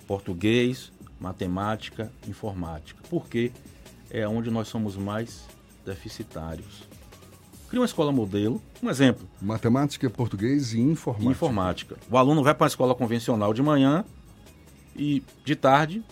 português, 0.08 0.92
matemática, 1.20 2.12
informática. 2.28 3.02
Porque 3.10 3.52
é 4.10 4.28
onde 4.28 4.52
nós 4.52 4.68
somos 4.68 4.96
mais 4.96 5.46
deficitários. 5.86 6.88
Cria 7.70 7.82
uma 7.82 7.88
escola 7.88 8.12
modelo, 8.12 8.62
um 8.84 8.90
exemplo. 8.90 9.28
Matemática, 9.42 10.08
português 10.10 10.74
e 10.74 10.80
informática. 10.80 11.32
Informática. 11.32 11.98
O 12.10 12.18
aluno 12.18 12.44
vai 12.44 12.54
para 12.54 12.68
a 12.68 12.70
escola 12.70 12.94
convencional 12.94 13.54
de 13.54 13.64
manhã 13.64 14.06
e 14.96 15.24
de 15.44 15.56
tarde 15.56 16.04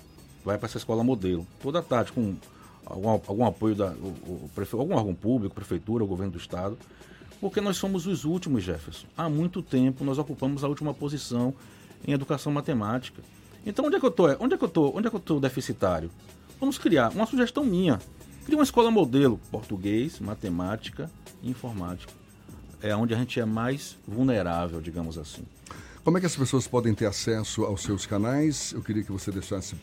vai 0.43 0.57
para 0.57 0.67
essa 0.67 0.79
escola 0.79 1.03
modelo. 1.03 1.45
Toda 1.61 1.81
tarde 1.83 2.11
com 2.11 2.35
algum, 2.83 3.09
algum 3.09 3.45
apoio 3.45 3.75
da 3.75 3.91
o, 3.91 4.49
o, 4.49 4.79
algum 4.79 4.95
órgão 4.95 5.13
público, 5.13 5.53
prefeitura, 5.53 6.03
o 6.03 6.07
governo 6.07 6.31
do 6.31 6.39
estado, 6.39 6.77
Porque 7.41 7.59
nós 7.59 7.75
somos 7.75 8.05
os 8.05 8.23
últimos, 8.23 8.63
Jefferson. 8.63 9.07
Há 9.17 9.27
muito 9.27 9.63
tempo 9.63 10.05
nós 10.05 10.19
ocupamos 10.19 10.63
a 10.63 10.67
última 10.67 10.93
posição 10.93 11.53
em 12.07 12.13
educação 12.13 12.51
matemática. 12.51 13.23
Então 13.65 13.85
onde 13.85 13.95
é 13.95 13.99
que 13.99 14.05
eu 14.05 14.11
tô? 14.11 14.27
Onde 14.39 14.53
é 14.53 14.57
que 14.57 14.63
eu 14.63 14.69
tô? 14.69 14.95
Onde 14.95 15.07
é 15.07 15.09
que 15.09 15.15
eu 15.15 15.19
tô 15.19 15.39
deficitário? 15.39 16.11
Vamos 16.59 16.77
criar 16.77 17.09
uma 17.09 17.25
sugestão 17.25 17.65
minha. 17.65 17.99
Cria 18.45 18.57
uma 18.57 18.63
escola 18.63 18.91
modelo, 18.91 19.39
português, 19.51 20.19
matemática 20.19 21.09
e 21.41 21.49
informática. 21.49 22.13
É 22.81 22.95
onde 22.95 23.13
a 23.13 23.17
gente 23.17 23.39
é 23.39 23.45
mais 23.45 23.97
vulnerável, 24.07 24.79
digamos 24.79 25.17
assim. 25.17 25.43
Como 26.03 26.17
é 26.17 26.19
que 26.19 26.25
as 26.25 26.35
pessoas 26.35 26.67
podem 26.67 26.93
ter 26.93 27.05
acesso 27.05 27.63
aos 27.63 27.81
seus 27.81 28.05
canais? 28.05 28.71
Eu 28.71 28.81
queria 28.81 29.03
que 29.03 29.11
você 29.11 29.31
deixasse, 29.31 29.75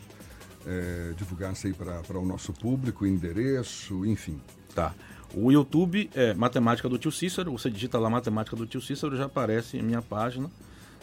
é, 0.67 1.13
divulgasse 1.17 1.69
aí 1.69 1.73
para 1.73 2.19
o 2.19 2.25
nosso 2.25 2.53
público, 2.53 3.07
endereço, 3.07 4.05
enfim. 4.05 4.41
Tá. 4.75 4.95
O 5.35 5.53
YouTube 5.53 6.11
é 6.15 6.33
Matemática 6.35 6.89
do 6.89 6.99
Tio 6.99 7.13
Cícero. 7.13 7.53
Você 7.53 7.71
digita 7.71 7.99
lá 7.99 8.09
Matemática 8.09 8.57
do 8.57 8.67
Tio 8.67 8.81
Cícero, 8.81 9.17
já 9.17 9.27
aparece 9.27 9.77
em 9.77 9.83
minha 9.83 10.03
página. 10.03 10.51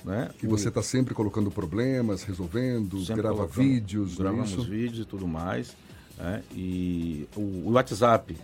Né? 0.04 0.30
E 0.42 0.46
você 0.46 0.70
está 0.70 0.84
sempre 0.84 1.16
colocando 1.16 1.50
problemas, 1.50 2.24
resolvendo, 2.24 3.04
sempre 3.04 3.24
grava 3.24 3.48
vídeos, 3.48 4.14
é 4.14 4.18
gravamos 4.18 4.52
isso? 4.52 4.64
vídeos 4.64 5.00
e 5.00 5.06
tudo 5.06 5.28
mais. 5.28 5.76
Né? 6.18 6.44
E 6.54 7.28
o, 7.36 7.42
o, 7.42 7.72
WhatsApp 7.72 8.38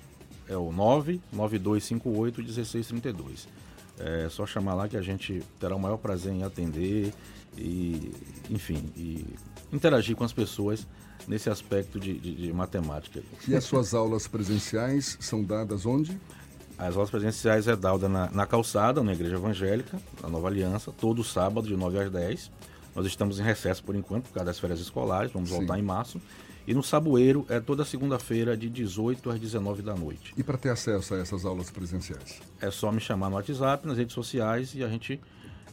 é 0.47 0.57
o 0.57 0.71
99258 0.71 2.41
1632. 2.41 3.47
É 3.99 4.27
só 4.29 4.47
chamar 4.47 4.73
lá 4.73 4.87
que 4.87 4.97
a 4.97 5.01
gente 5.01 5.43
terá 5.59 5.75
o 5.75 5.79
maior 5.79 5.97
prazer 5.97 6.33
em 6.33 6.43
atender 6.43 7.13
e, 7.55 8.11
enfim, 8.49 8.83
e 8.97 9.23
interagir 9.71 10.15
com 10.15 10.23
as 10.23 10.33
pessoas 10.33 10.87
nesse 11.27 11.49
aspecto 11.49 11.99
de, 11.99 12.13
de, 12.17 12.35
de 12.35 12.53
matemática. 12.53 13.21
E 13.47 13.55
as 13.55 13.63
suas 13.63 13.93
aulas 13.93 14.27
presenciais 14.27 15.17
são 15.19 15.43
dadas 15.43 15.85
onde? 15.85 16.19
As 16.77 16.95
aulas 16.95 17.09
presenciais 17.09 17.67
é 17.67 17.75
dada 17.75 18.09
na, 18.09 18.31
na, 18.31 18.45
calçada, 18.45 19.03
na 19.03 19.13
Igreja 19.13 19.35
Evangélica, 19.35 19.99
na 20.21 20.29
Nova 20.29 20.47
Aliança, 20.47 20.91
todo 20.91 21.23
sábado 21.23 21.67
de 21.67 21.75
9 21.75 21.99
às 21.99 22.11
10. 22.11 22.51
Nós 22.95 23.05
estamos 23.05 23.39
em 23.39 23.43
recesso 23.43 23.83
por 23.83 23.95
enquanto, 23.95 24.25
por 24.25 24.33
causa 24.33 24.47
das 24.47 24.59
férias 24.59 24.79
escolares, 24.79 25.31
vamos 25.31 25.49
Sim. 25.49 25.57
voltar 25.57 25.77
em 25.77 25.83
março. 25.83 26.19
E 26.67 26.73
no 26.73 26.83
Saboeiro 26.83 27.45
é 27.49 27.59
toda 27.59 27.83
segunda-feira, 27.83 28.55
de 28.55 28.69
18 28.69 29.29
às 29.29 29.39
19 29.39 29.81
da 29.81 29.95
noite. 29.95 30.33
E 30.37 30.43
para 30.43 30.57
ter 30.57 30.69
acesso 30.69 31.13
a 31.13 31.19
essas 31.19 31.45
aulas 31.45 31.69
presenciais? 31.69 32.39
É 32.59 32.69
só 32.69 32.91
me 32.91 32.99
chamar 32.99 33.29
no 33.29 33.35
WhatsApp, 33.35 33.87
nas 33.87 33.97
redes 33.97 34.13
sociais 34.13 34.73
e 34.75 34.83
a 34.83 34.87
gente 34.87 35.19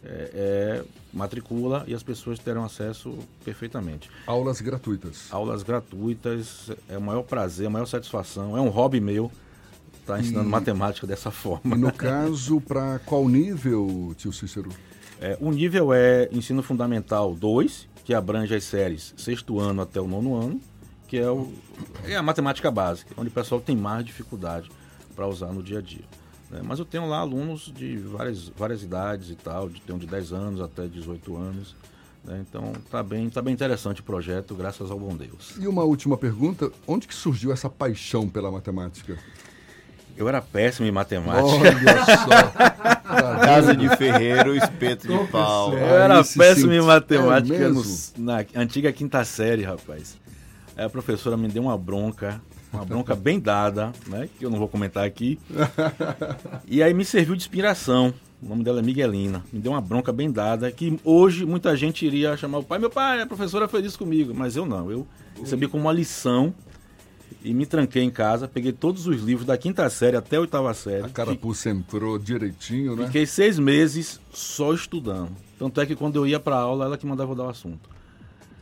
é, 0.05 0.31
é, 0.35 0.85
matricula 1.13 1.85
e 1.87 1.95
as 1.95 2.03
pessoas 2.03 2.39
terão 2.39 2.65
acesso 2.65 3.19
perfeitamente. 3.45 4.11
Aulas 4.27 4.61
gratuitas? 4.61 5.27
Aulas 5.31 5.63
gratuitas, 5.63 6.71
é 6.89 6.97
o 6.97 7.01
maior 7.01 7.23
prazer, 7.23 7.67
a 7.67 7.71
maior 7.71 7.87
satisfação, 7.87 8.57
é 8.57 8.61
um 8.61 8.69
hobby 8.69 9.01
meu 9.01 9.31
estar 10.01 10.15
tá 10.15 10.21
ensinando 10.21 10.49
e... 10.49 10.51
matemática 10.51 11.07
dessa 11.07 11.31
forma. 11.31 11.77
E 11.77 11.79
no 11.79 11.93
caso, 11.93 12.61
para 12.61 12.99
qual 13.01 13.29
nível, 13.29 14.15
tio 14.17 14.33
Cícero? 14.33 14.71
É, 15.21 15.37
o 15.41 15.51
nível 15.51 15.93
é 15.93 16.29
ensino 16.33 16.63
fundamental 16.63 17.35
2, 17.35 17.89
que 18.05 18.15
abrange 18.15 18.55
as 18.55 18.65
séries 18.65 19.13
sexto 19.17 19.59
ano 19.59 19.83
até 19.83 20.01
o 20.01 20.07
nono 20.07 20.35
ano, 20.35 20.61
que 21.07 21.19
é, 21.19 21.29
o, 21.29 21.53
é 22.05 22.17
a 22.17 22.23
matemática 22.23 22.71
básica, 22.71 23.15
onde 23.17 23.29
o 23.29 23.33
pessoal 23.33 23.61
tem 23.61 23.77
mais 23.77 24.05
dificuldade 24.05 24.71
para 25.17 25.27
usar 25.27 25.49
no 25.49 25.63
dia 25.63 25.79
a 25.79 25.83
dia. 25.83 26.05
Né? 26.51 26.61
Mas 26.63 26.79
eu 26.79 26.85
tenho 26.85 27.09
lá 27.09 27.19
alunos 27.19 27.73
de 27.75 27.97
várias, 27.99 28.49
várias 28.49 28.83
idades 28.83 29.31
e 29.31 29.35
tal, 29.35 29.69
de, 29.69 29.81
tenho 29.81 29.99
de 29.99 30.07
10 30.07 30.33
anos 30.33 30.61
até 30.61 30.87
18 30.87 31.37
anos. 31.37 31.75
Né? 32.25 32.45
Então 32.49 32.73
tá 32.91 33.03
bem, 33.03 33.29
tá 33.31 33.41
bem 33.43 33.55
interessante 33.55 34.01
o 34.01 34.05
projeto, 34.05 34.55
graças 34.55 34.91
ao 34.91 34.99
bom 34.99 35.17
Deus. 35.17 35.55
E 35.59 35.67
uma 35.67 35.85
última 35.85 36.17
pergunta, 36.17 36.71
onde 36.87 37.07
que 37.07 37.15
surgiu 37.15 37.53
essa 37.53 37.69
paixão 37.69 38.29
pela 38.29 38.51
matemática? 38.51 39.19
Eu 40.17 40.29
era 40.29 40.43
péssimo 40.43 40.87
em 40.87 40.91
matemática. 40.91 41.45
Olha 41.45 42.05
só. 42.05 42.51
Casa 43.41 43.75
de 43.77 43.89
ferreiro, 43.97 44.57
espeto 44.57 45.07
de 45.07 45.31
pau. 45.31 45.73
Eu 45.73 45.79
era 45.79 46.25
péssimo 46.25 46.73
em 46.73 46.83
matemática 46.83 47.55
é 47.55 47.69
no, 47.69 47.83
na 48.17 48.45
antiga 48.57 48.93
quinta 48.93 49.25
série, 49.25 49.63
rapaz. 49.63 50.17
Aí 50.77 50.85
a 50.85 50.91
professora 50.91 51.37
me 51.37 51.47
deu 51.47 51.63
uma 51.63 51.79
bronca 51.79 52.41
uma 52.73 52.85
bronca 52.85 53.15
bem 53.15 53.41
dada, 53.41 53.93
né? 54.07 54.29
Que 54.39 54.45
eu 54.45 54.51
não 54.51 54.59
vou 54.59 54.69
comentar 54.69 55.05
aqui. 55.05 55.39
E 56.67 56.83
aí 56.83 56.93
me 56.93 57.05
serviu 57.05 57.35
de 57.35 57.43
inspiração. 57.43 58.13
O 58.43 58.49
nome 58.49 58.63
dela 58.63 58.79
é 58.79 58.83
Miguelina. 58.83 59.45
Me 59.53 59.59
deu 59.59 59.73
uma 59.73 59.81
bronca 59.81 60.13
bem 60.13 60.31
dada 60.31 60.71
que 60.71 60.99
hoje 61.03 61.45
muita 61.45 61.77
gente 61.77 62.07
iria 62.07 62.37
chamar 62.37 62.59
o 62.59 62.63
pai. 62.63 62.79
Meu 62.79 62.91
pai, 62.91 63.21
a 63.21 63.27
professora 63.27 63.67
fez 63.67 63.87
isso 63.87 63.99
comigo. 63.99 64.33
Mas 64.35 64.55
eu 64.55 64.65
não. 64.65 64.91
Eu 64.91 65.07
recebi 65.41 65.67
como 65.67 65.85
uma 65.85 65.93
lição 65.93 66.55
e 67.43 67.53
me 67.53 67.67
tranquei 67.67 68.03
em 68.03 68.11
casa. 68.11 68.47
Peguei 68.47 68.73
todos 68.73 69.07
os 69.07 69.23
livros 69.23 69.47
da 69.47 69.57
quinta 69.57 69.89
série 69.91 70.17
até 70.17 70.37
a 70.37 70.41
oitava 70.41 70.73
série. 70.75 71.05
A 71.05 71.09
carapuça 71.09 71.71
entrou 71.71 72.19
direitinho, 72.19 72.95
né? 72.95 73.07
Fiquei 73.07 73.27
seis 73.27 73.59
meses 73.59 74.21
só 74.33 74.73
estudando. 74.73 75.33
Tanto 75.59 75.81
é 75.81 75.87
que 75.87 75.97
quando 75.97 76.17
eu 76.17 76.27
ia 76.27 76.39
para 76.39 76.57
aula, 76.57 76.85
ela 76.85 76.97
que 76.97 77.07
mandava 77.07 77.35
dar 77.35 77.45
o 77.45 77.49
assunto. 77.49 77.91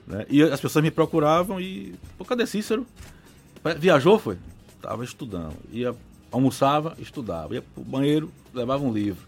Né? 0.06 0.24
E 0.30 0.42
as 0.42 0.60
pessoas 0.60 0.82
me 0.82 0.90
procuravam 0.90 1.60
e... 1.60 1.94
Pô, 2.16 2.24
cadê 2.24 2.46
Cícero? 2.46 2.86
Viajou, 3.74 4.18
foi? 4.18 4.38
Tava 4.80 5.04
estudando. 5.04 5.56
Ia, 5.70 5.94
almoçava, 6.30 6.94
estudava. 6.98 7.54
Ia 7.54 7.62
pro 7.62 7.82
banheiro, 7.82 8.30
levava 8.54 8.84
um 8.84 8.92
livro. 8.92 9.26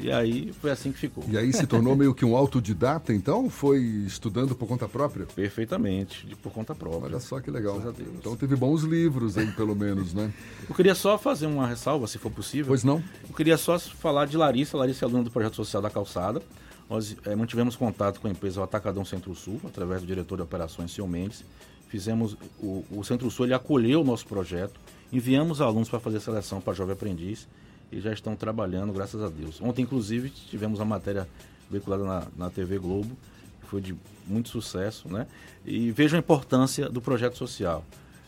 E 0.00 0.12
aí 0.12 0.52
foi 0.60 0.70
assim 0.70 0.92
que 0.92 0.98
ficou. 0.98 1.24
E 1.28 1.36
aí 1.36 1.52
se 1.52 1.66
tornou 1.66 1.96
meio 1.96 2.14
que 2.14 2.24
um 2.24 2.36
autodidata, 2.36 3.12
então? 3.12 3.50
Foi 3.50 3.80
estudando 3.80 4.54
por 4.54 4.68
conta 4.68 4.88
própria? 4.88 5.26
Perfeitamente, 5.26 6.24
por 6.40 6.52
conta 6.52 6.72
própria. 6.72 7.06
Olha 7.06 7.20
só 7.20 7.40
que 7.40 7.50
legal. 7.50 7.82
Então 8.16 8.36
teve 8.36 8.54
bons 8.54 8.82
livros 8.82 9.36
aí, 9.36 9.50
pelo 9.52 9.74
menos, 9.74 10.14
né? 10.14 10.32
Eu 10.68 10.74
queria 10.74 10.94
só 10.94 11.18
fazer 11.18 11.46
uma 11.46 11.66
ressalva, 11.66 12.06
se 12.06 12.16
for 12.16 12.30
possível. 12.30 12.66
Pois 12.68 12.84
não. 12.84 13.02
Eu 13.28 13.34
queria 13.34 13.56
só 13.56 13.76
falar 13.76 14.26
de 14.26 14.36
Larissa. 14.36 14.76
Larissa 14.76 15.04
é 15.04 15.06
aluna 15.06 15.24
do 15.24 15.30
Projeto 15.32 15.56
Social 15.56 15.82
da 15.82 15.90
Calçada. 15.90 16.40
Nós 16.88 17.16
é, 17.26 17.34
mantivemos 17.34 17.74
contato 17.74 18.20
com 18.20 18.28
a 18.28 18.30
empresa 18.30 18.62
Atacadão 18.62 19.04
Centro-Sul, 19.04 19.60
através 19.64 20.00
do 20.00 20.06
diretor 20.06 20.36
de 20.36 20.42
operações, 20.42 20.92
Sil 20.94 21.08
Mendes 21.08 21.44
fizemos 21.88 22.36
o, 22.60 22.84
o 22.90 23.04
Centro-Sul 23.04 23.46
ele 23.46 23.54
acolheu 23.54 24.02
o 24.02 24.04
nosso 24.04 24.26
projeto, 24.26 24.78
enviamos 25.12 25.60
alunos 25.60 25.88
para 25.88 25.98
fazer 25.98 26.20
seleção 26.20 26.60
para 26.60 26.74
jovem 26.74 26.92
aprendiz 26.92 27.48
e 27.90 28.00
já 28.00 28.12
estão 28.12 28.36
trabalhando, 28.36 28.92
graças 28.92 29.22
a 29.22 29.28
Deus. 29.28 29.60
Ontem, 29.60 29.82
inclusive, 29.82 30.28
tivemos 30.30 30.80
a 30.80 30.84
matéria 30.84 31.26
veiculada 31.70 32.04
na, 32.04 32.26
na 32.36 32.50
TV 32.50 32.78
Globo, 32.78 33.16
que 33.60 33.66
foi 33.66 33.80
de 33.80 33.96
muito 34.26 34.48
sucesso, 34.50 35.08
né? 35.08 35.26
E 35.64 35.90
veja 35.90 36.16
a 36.16 36.18
importância 36.18 36.88
do 36.88 37.00
projeto 37.00 37.36
social. 37.36 37.84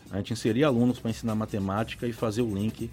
A 0.09 0.17
gente 0.17 0.33
inserir 0.33 0.63
alunos 0.63 0.99
para 0.99 1.11
ensinar 1.11 1.35
matemática 1.35 2.07
e 2.07 2.11
fazer 2.11 2.41
o 2.41 2.53
link 2.53 2.89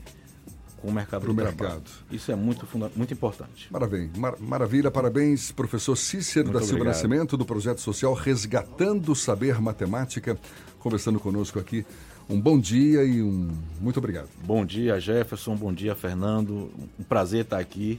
com 0.80 0.88
o 0.88 0.92
mercado 0.92 1.22
Pro 1.22 1.34
mercado. 1.34 1.56
Trabalho. 1.56 1.82
Isso 2.10 2.30
é 2.30 2.34
muito, 2.34 2.66
muito 2.94 3.12
importante. 3.12 3.68
Maravilha, 3.70 4.10
Mar 4.16 4.34
maravilha, 4.38 4.90
parabéns, 4.90 5.50
professor 5.52 5.96
Cícero 5.96 6.46
muito 6.46 6.58
da 6.58 6.60
Silva 6.60 6.82
obrigado. 6.82 6.94
Nascimento, 6.94 7.36
do 7.36 7.44
projeto 7.44 7.80
social 7.80 8.14
Resgatando 8.14 9.12
o 9.12 9.16
Saber 9.16 9.60
Matemática, 9.60 10.38
conversando 10.78 11.18
conosco 11.18 11.58
aqui. 11.58 11.84
Um 12.28 12.40
bom 12.40 12.58
dia 12.58 13.04
e 13.04 13.22
um 13.22 13.50
muito 13.80 13.98
obrigado. 13.98 14.28
Bom 14.44 14.64
dia, 14.64 15.00
Jefferson. 15.00 15.56
Bom 15.56 15.72
dia, 15.72 15.94
Fernando. 15.94 16.70
Um 16.98 17.02
prazer 17.02 17.42
estar 17.42 17.58
aqui 17.58 17.98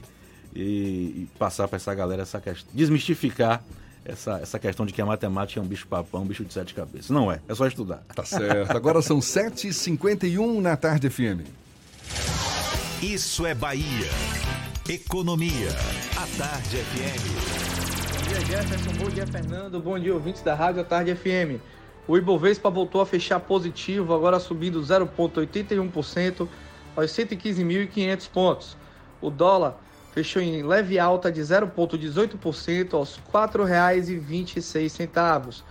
e, 0.54 0.60
e 0.60 1.28
passar 1.38 1.66
para 1.66 1.76
essa 1.76 1.92
galera 1.94 2.22
essa 2.22 2.40
questão, 2.40 2.70
desmistificar 2.72 3.62
essa, 4.04 4.38
essa 4.38 4.58
questão 4.58 4.86
de 4.86 4.92
que 4.92 5.02
a 5.02 5.06
matemática 5.06 5.60
é 5.60 5.62
um 5.62 5.66
bicho 5.66 5.86
papão, 5.86 6.22
um 6.22 6.26
bicho 6.26 6.44
de 6.44 6.52
sete 6.52 6.74
cabeças. 6.74 7.10
Não 7.10 7.30
é, 7.30 7.40
é 7.48 7.54
só 7.54 7.66
estudar. 7.66 8.02
Tá 8.14 8.24
certo. 8.24 8.70
Agora 8.70 9.02
são 9.02 9.18
7h51 9.20 10.60
na 10.60 10.76
tarde 10.76 11.10
FM. 11.10 12.59
Isso 13.02 13.46
é 13.46 13.54
Bahia. 13.54 14.10
Economia. 14.86 15.70
A 16.18 16.26
Tarde 16.36 16.76
FM. 16.76 17.24
Bom 18.12 18.20
dia, 18.28 18.44
Jefferson. 18.44 18.92
Bom 19.02 19.08
dia, 19.08 19.26
Fernando. 19.26 19.80
Bom 19.80 19.98
dia, 19.98 20.12
ouvintes 20.12 20.42
da 20.42 20.54
Rádio 20.54 20.82
A 20.82 20.84
Tarde 20.84 21.14
FM. 21.14 21.58
O 22.06 22.18
Ibovespa 22.18 22.68
voltou 22.68 23.00
a 23.00 23.06
fechar 23.06 23.40
positivo, 23.40 24.12
agora 24.12 24.38
subindo 24.38 24.82
0,81% 24.82 26.46
aos 26.94 27.10
115.500 27.10 28.28
pontos. 28.28 28.76
O 29.18 29.30
dólar 29.30 29.80
fechou 30.12 30.42
em 30.42 30.62
leve 30.62 30.98
alta 30.98 31.32
de 31.32 31.40
0,18% 31.40 32.92
aos 32.92 33.16
R$ 33.16 33.22
4,26. 33.32 35.62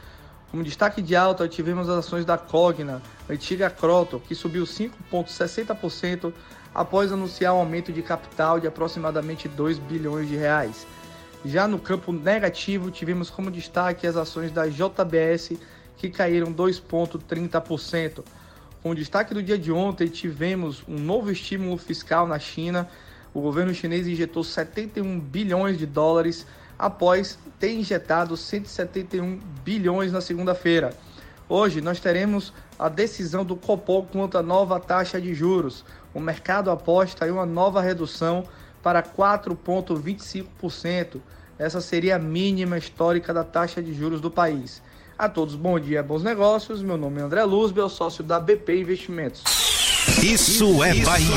Como 0.50 0.64
destaque 0.64 1.00
de 1.00 1.16
alta, 1.16 1.48
tivemos 1.48 1.88
as 1.90 2.00
ações 2.00 2.26
da 2.26 2.40
Cogna, 2.40 3.04
antiga 3.30 3.70
Croto, 3.70 4.20
que 4.20 4.34
subiu 4.34 4.64
5,60% 4.64 6.34
após 6.74 7.12
anunciar 7.12 7.54
um 7.54 7.60
aumento 7.60 7.92
de 7.92 8.02
capital 8.02 8.60
de 8.60 8.68
aproximadamente 8.68 9.48
2 9.48 9.80
bilhões 9.80 10.28
de 10.28 10.36
reais. 10.36 10.86
Já 11.46 11.68
no 11.68 11.80
campo 11.80 12.12
negativo, 12.12 12.92
tivemos 12.92 13.30
como 13.30 13.50
destaque 13.50 14.06
as 14.06 14.18
ações 14.18 14.52
da 14.52 14.68
JBS, 14.68 15.58
que 15.98 16.10
caíram 16.10 16.54
2,30%. 16.54 18.24
Com 18.84 18.92
o 18.92 18.96
destaque 18.96 19.34
do 19.34 19.44
dia 19.44 19.58
de 19.58 19.72
ontem, 19.72 20.08
tivemos 20.08 20.84
um 20.88 20.98
novo 20.98 21.32
estímulo 21.32 21.78
fiscal 21.78 22.28
na 22.28 22.40
China. 22.40 22.90
O 23.34 23.42
governo 23.42 23.74
chinês 23.74 24.08
injetou 24.08 24.44
71 24.44 25.20
bilhões 25.20 25.78
de 25.78 25.86
dólares 25.86 26.46
após 26.78 27.38
ter 27.60 27.74
injetado 27.74 28.38
171 28.38 29.40
bilhões 29.64 30.12
na 30.12 30.22
segunda-feira. 30.22 30.94
Hoje 31.48 31.82
nós 31.82 32.00
teremos 32.00 32.54
a 32.78 32.88
decisão 32.88 33.44
do 33.44 33.56
Copom 33.56 34.06
quanto 34.06 34.38
à 34.38 34.44
nova 34.44 34.80
taxa 34.80 35.20
de 35.20 35.34
juros 35.34 35.84
o 36.14 36.20
mercado 36.20 36.70
aposta 36.72 37.28
em 37.28 37.32
uma 37.32 37.46
nova 37.46 37.82
redução 37.82 38.44
para 38.82 39.04
4,25%. 39.04 41.20
Essa 41.58 41.82
seria 41.82 42.16
a 42.16 42.20
mínima 42.20 42.78
histórica 42.78 43.34
da 43.34 43.44
taxa 43.44 43.82
de 43.82 43.94
juros 43.94 44.22
do 44.22 44.32
país. 44.32 44.82
A 45.18 45.28
todos, 45.28 45.56
bom 45.56 45.78
dia, 45.80 46.02
bons 46.02 46.24
negócios. 46.24 46.82
Meu 46.82 46.98
nome 46.98 47.20
é 47.20 47.24
André 47.24 47.44
Luzbel, 47.44 47.90
sócio 47.90 48.24
da 48.24 48.40
BP 48.40 48.80
Investimentos. 48.80 49.44
Isso 50.24 50.84
é 50.84 50.96
Bahia. 50.96 51.28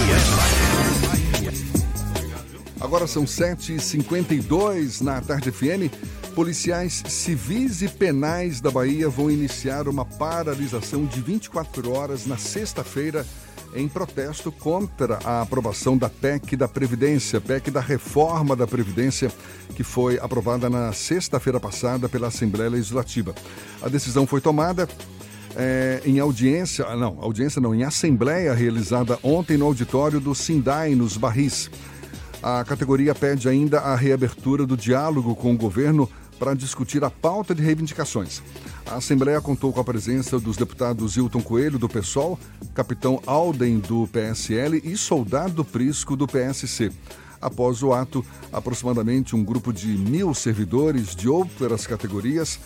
Agora 2.80 3.06
são 3.06 3.24
7h52 3.24 5.00
na 5.00 5.20
Tarde 5.20 5.50
FM. 5.50 5.92
Policiais 6.34 7.02
civis 7.06 7.82
e 7.82 7.88
penais 7.88 8.60
da 8.60 8.70
Bahia 8.70 9.08
vão 9.08 9.30
iniciar 9.30 9.88
uma 9.88 10.04
paralisação 10.04 11.04
de 11.04 11.20
24 11.20 11.92
horas 11.92 12.26
na 12.26 12.36
sexta-feira 12.36 13.26
em 13.74 13.88
protesto 13.88 14.52
contra 14.52 15.18
a 15.24 15.42
aprovação 15.42 15.96
da 15.96 16.08
PEC 16.08 16.56
da 16.56 16.68
Previdência, 16.68 17.40
PEC 17.40 17.70
da 17.70 17.80
reforma 17.80 18.54
da 18.54 18.66
Previdência, 18.66 19.30
que 19.74 19.82
foi 19.82 20.18
aprovada 20.18 20.68
na 20.68 20.92
sexta-feira 20.92 21.58
passada 21.58 22.08
pela 22.08 22.28
Assembleia 22.28 22.70
Legislativa. 22.70 23.34
A 23.82 23.88
decisão 23.88 24.26
foi 24.26 24.40
tomada 24.40 24.88
é, 25.56 26.00
em 26.04 26.18
audiência, 26.18 26.84
ah, 26.86 26.96
não, 26.96 27.18
audiência 27.20 27.60
não, 27.60 27.74
em 27.74 27.84
assembleia 27.84 28.54
realizada 28.54 29.18
ontem 29.22 29.56
no 29.56 29.66
auditório 29.66 30.20
do 30.20 30.34
Sindai, 30.34 30.94
nos 30.94 31.16
Barris. 31.16 31.70
A 32.42 32.64
categoria 32.64 33.14
pede 33.14 33.48
ainda 33.48 33.80
a 33.80 33.94
reabertura 33.94 34.66
do 34.66 34.76
diálogo 34.76 35.34
com 35.36 35.52
o 35.52 35.56
governo 35.56 36.08
para 36.42 36.54
discutir 36.54 37.04
a 37.04 37.08
pauta 37.08 37.54
de 37.54 37.62
reivindicações. 37.62 38.42
A 38.84 38.96
Assembleia 38.96 39.40
contou 39.40 39.72
com 39.72 39.78
a 39.78 39.84
presença 39.84 40.40
dos 40.40 40.56
deputados 40.56 41.16
Hilton 41.16 41.40
Coelho, 41.40 41.78
do 41.78 41.88
PSOL, 41.88 42.36
capitão 42.74 43.22
Alden, 43.26 43.78
do 43.78 44.08
PSL 44.08 44.82
e 44.82 44.96
soldado 44.96 45.64
Prisco, 45.64 46.16
do 46.16 46.26
PSC. 46.26 46.90
Após 47.40 47.80
o 47.80 47.92
ato, 47.92 48.26
aproximadamente 48.52 49.36
um 49.36 49.44
grupo 49.44 49.72
de 49.72 49.86
mil 49.86 50.34
servidores 50.34 51.14
de 51.14 51.28
outras 51.28 51.86
categorias 51.86 52.58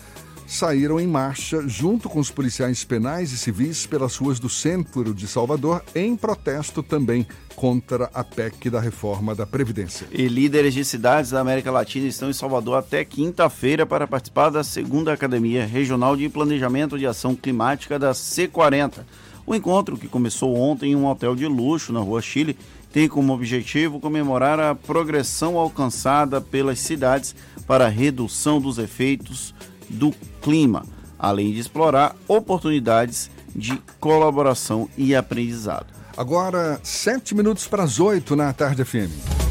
saíram 0.47 0.97
em 0.97 1.05
marcha 1.05 1.61
junto 1.67 2.07
com 2.07 2.19
os 2.19 2.31
policiais 2.31 2.85
penais 2.85 3.33
e 3.33 3.37
civis 3.37 3.85
pelas 3.85 4.15
ruas 4.15 4.39
do 4.39 4.47
centro 4.47 5.13
de 5.13 5.27
Salvador, 5.27 5.83
em 5.93 6.15
protesto 6.15 6.81
também 6.81 7.27
contra 7.53 8.09
a 8.13 8.23
PEC 8.23 8.69
da 8.69 8.79
reforma 8.79 9.35
da 9.35 9.45
Previdência. 9.45 10.07
E 10.11 10.27
líderes 10.27 10.73
de 10.73 10.85
cidades 10.85 11.31
da 11.31 11.41
América 11.41 11.69
Latina 11.69 12.07
estão 12.07 12.29
em 12.29 12.33
Salvador 12.33 12.77
até 12.77 13.03
quinta-feira 13.03 13.85
para 13.85 14.07
participar 14.07 14.49
da 14.49 14.63
segunda 14.63 15.11
Academia 15.11 15.65
Regional 15.65 16.15
de 16.15 16.29
Planejamento 16.29 16.97
de 16.97 17.05
Ação 17.05 17.35
Climática 17.35 17.99
da 17.99 18.11
C40. 18.11 19.03
O 19.45 19.55
encontro, 19.55 19.97
que 19.97 20.07
começou 20.07 20.55
ontem 20.55 20.91
em 20.91 20.95
um 20.95 21.07
hotel 21.07 21.35
de 21.35 21.45
luxo 21.45 21.91
na 21.91 21.99
Rua 21.99 22.21
Chile, 22.21 22.57
tem 22.91 23.07
como 23.07 23.33
objetivo 23.33 23.99
comemorar 23.99 24.59
a 24.59 24.75
progressão 24.75 25.57
alcançada 25.57 26.39
pelas 26.39 26.79
cidades 26.79 27.35
para 27.65 27.85
a 27.85 27.89
redução 27.89 28.61
dos 28.61 28.77
efeitos 28.77 29.53
do 29.89 30.13
clima, 30.41 30.85
além 31.17 31.51
de 31.51 31.59
explorar 31.59 32.15
oportunidades 32.27 33.29
de 33.55 33.81
colaboração 33.99 34.87
e 34.97 35.15
aprendizado. 35.15 35.87
Agora, 36.15 36.79
sete 36.83 37.35
minutos 37.35 37.67
para 37.67 37.83
as 37.83 37.99
oito 37.99 38.35
na 38.35 38.51
tarde 38.53 38.83
FM. 38.83 39.46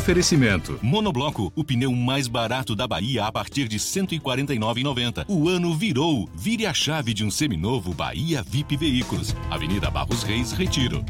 Oferecimento. 0.00 0.78
Monobloco, 0.82 1.52
o 1.54 1.62
pneu 1.62 1.92
mais 1.92 2.26
barato 2.26 2.74
da 2.74 2.88
Bahia 2.88 3.26
a 3.26 3.30
partir 3.30 3.68
de 3.68 3.76
R$ 3.76 3.82
149,90. 3.82 5.26
O 5.28 5.46
ano 5.46 5.74
virou. 5.74 6.26
Vire 6.34 6.64
a 6.64 6.72
chave 6.72 7.12
de 7.12 7.22
um 7.22 7.30
seminovo 7.30 7.92
Bahia 7.92 8.42
VIP 8.42 8.78
Veículos. 8.78 9.36
Avenida 9.50 9.90
Barros 9.90 10.22
Reis, 10.22 10.52
Retiro. 10.52 11.04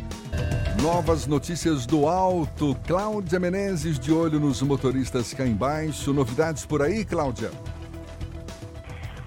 Novas 0.83 1.25
notícias 1.29 1.87
do 1.87 2.09
alto. 2.09 2.75
Cláudia 2.85 3.39
Menezes 3.39 3.97
de 3.97 4.13
olho 4.13 4.41
nos 4.41 4.61
motoristas 4.61 5.33
cá 5.33 5.47
embaixo. 5.47 6.13
Novidades 6.13 6.67
por 6.67 6.83
aí, 6.83 7.05
Cláudia? 7.05 7.53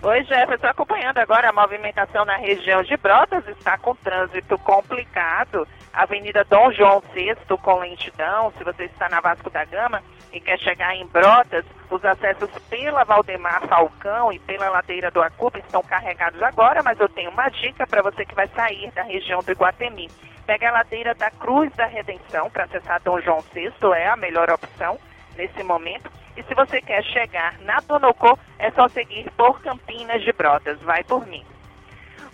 Oi, 0.02 0.26
Jefferson. 0.26 0.68
Acompanhando 0.68 1.20
agora 1.20 1.50
a 1.50 1.54
movimentação 1.54 2.26
na 2.26 2.36
região 2.36 2.84
de 2.84 2.98
Brotas, 2.98 3.48
está 3.48 3.78
com 3.78 3.96
trânsito 3.96 4.58
complicado. 4.58 5.66
Avenida 5.94 6.44
Dom 6.44 6.72
João 6.72 7.04
VI 7.14 7.36
com 7.62 7.80
lentidão. 7.80 8.52
Se 8.58 8.64
você 8.64 8.86
está 8.86 9.08
na 9.10 9.22
Vasco 9.22 9.50
da 9.52 9.64
Gama 9.64 10.02
e 10.32 10.40
quer 10.40 10.58
chegar 10.60 10.96
em 10.96 11.06
Brotas, 11.06 11.64
os 11.90 12.04
acessos 12.04 12.50
pela 12.68 13.04
Valdemar 13.04 13.68
Falcão 13.68 14.34
e 14.34 14.40
pela 14.40 14.70
ladeira 14.70 15.12
do 15.12 15.22
Acupa 15.22 15.60
estão 15.60 15.84
carregados 15.84 16.42
agora, 16.42 16.82
mas 16.84 17.00
eu 17.00 17.08
tenho 17.08 17.30
uma 17.30 17.48
dica 17.50 17.86
para 17.86 18.02
você 18.02 18.26
que 18.26 18.34
vai 18.34 18.48
sair 18.48 18.92
da 18.92 19.04
região 19.04 19.42
do 19.42 19.52
Iguatemi. 19.52 20.10
Pega 20.48 20.70
a 20.70 20.72
ladeira 20.74 21.14
da 21.14 21.30
Cruz 21.30 21.72
da 21.74 21.86
Redenção 21.86 22.50
para 22.50 22.64
acessar 22.64 23.00
Dom 23.02 23.22
João 23.22 23.42
VI, 23.54 23.72
é 23.96 24.08
a 24.08 24.18
melhor 24.18 24.50
opção 24.50 25.00
nesse 25.38 25.64
momento. 25.64 26.12
E 26.36 26.42
se 26.44 26.56
você 26.56 26.82
quer 26.82 27.04
chegar 27.04 27.60
na 27.60 27.80
Tonocô, 27.82 28.38
é 28.58 28.72
só 28.72 28.88
seguir 28.88 29.30
por 29.38 29.62
Campinas 29.62 30.24
de 30.24 30.34
Brotas. 30.34 30.82
Vai 30.82 31.04
por 31.04 31.28
mim. 31.28 31.46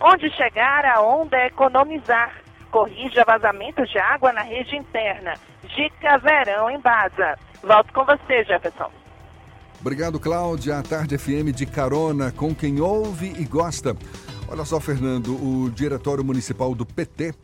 Onde 0.00 0.30
chegar, 0.30 0.86
a 0.86 1.02
onda 1.02 1.36
é 1.36 1.48
economizar. 1.48 2.32
Corrija 2.70 3.24
vazamentos 3.24 3.88
de 3.90 3.98
água 3.98 4.32
na 4.32 4.42
rede 4.42 4.76
interna. 4.76 5.34
Dica 5.74 6.18
Verão 6.18 6.70
em 6.70 6.80
Baza. 6.80 7.38
Volto 7.62 7.92
com 7.92 8.04
você, 8.04 8.44
Jefferson. 8.44 8.90
Obrigado, 9.80 10.20
Cláudia. 10.20 10.78
A 10.78 10.82
Tarde 10.82 11.16
FM 11.16 11.54
de 11.54 11.66
carona 11.66 12.30
com 12.30 12.54
quem 12.54 12.80
ouve 12.80 13.32
e 13.38 13.44
gosta. 13.44 13.96
Olha 14.48 14.64
só, 14.64 14.78
Fernando, 14.80 15.34
o 15.34 15.70
Diretório 15.70 16.24
Municipal 16.24 16.74
do 16.74 16.84
PT 16.84 17.34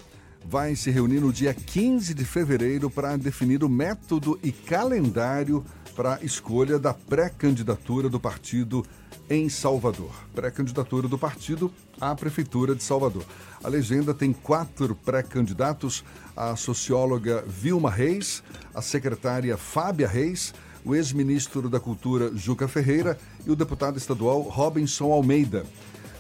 vai 0.45 0.77
se 0.77 0.91
reunir 0.91 1.21
no 1.21 1.33
dia 1.33 1.53
15 1.53 2.15
de 2.15 2.25
fevereiro 2.25 2.89
para 2.91 3.17
definir 3.17 3.65
o 3.65 3.69
método 3.69 4.39
e 4.43 4.53
calendário 4.53 5.65
para 5.95 6.17
a 6.17 6.23
escolha 6.23 6.79
da 6.79 6.93
pré-candidatura 6.93 8.09
do 8.09 8.21
partido 8.21 8.85
em 9.29 9.49
Salvador. 9.49 10.13
Pré-candidatura 10.35 11.09
do 11.09 11.19
partido 11.19 11.73
à 12.01 12.15
Prefeitura 12.15 12.75
de 12.75 12.83
Salvador. 12.83 13.25
A 13.63 13.69
legenda 13.69 14.15
tem 14.15 14.33
quatro 14.33 14.95
pré-candidatos: 14.95 16.05
a 16.37 16.57
socióloga 16.57 17.45
Vilma 17.47 17.91
Reis, 17.91 18.43
a 18.75 18.83
secretária 18.83 19.57
Fábia 19.57 20.09
Reis, 20.09 20.55
o 20.85 20.95
ex-ministro 20.95 21.69
da 21.69 21.81
Cultura 21.81 22.31
Juca 22.35 22.69
Ferreira 22.69 23.19
e 23.45 23.51
o 23.51 23.57
deputado 23.57 23.99
estadual 23.99 24.41
Robinson 24.43 25.13
Almeida. 25.13 25.67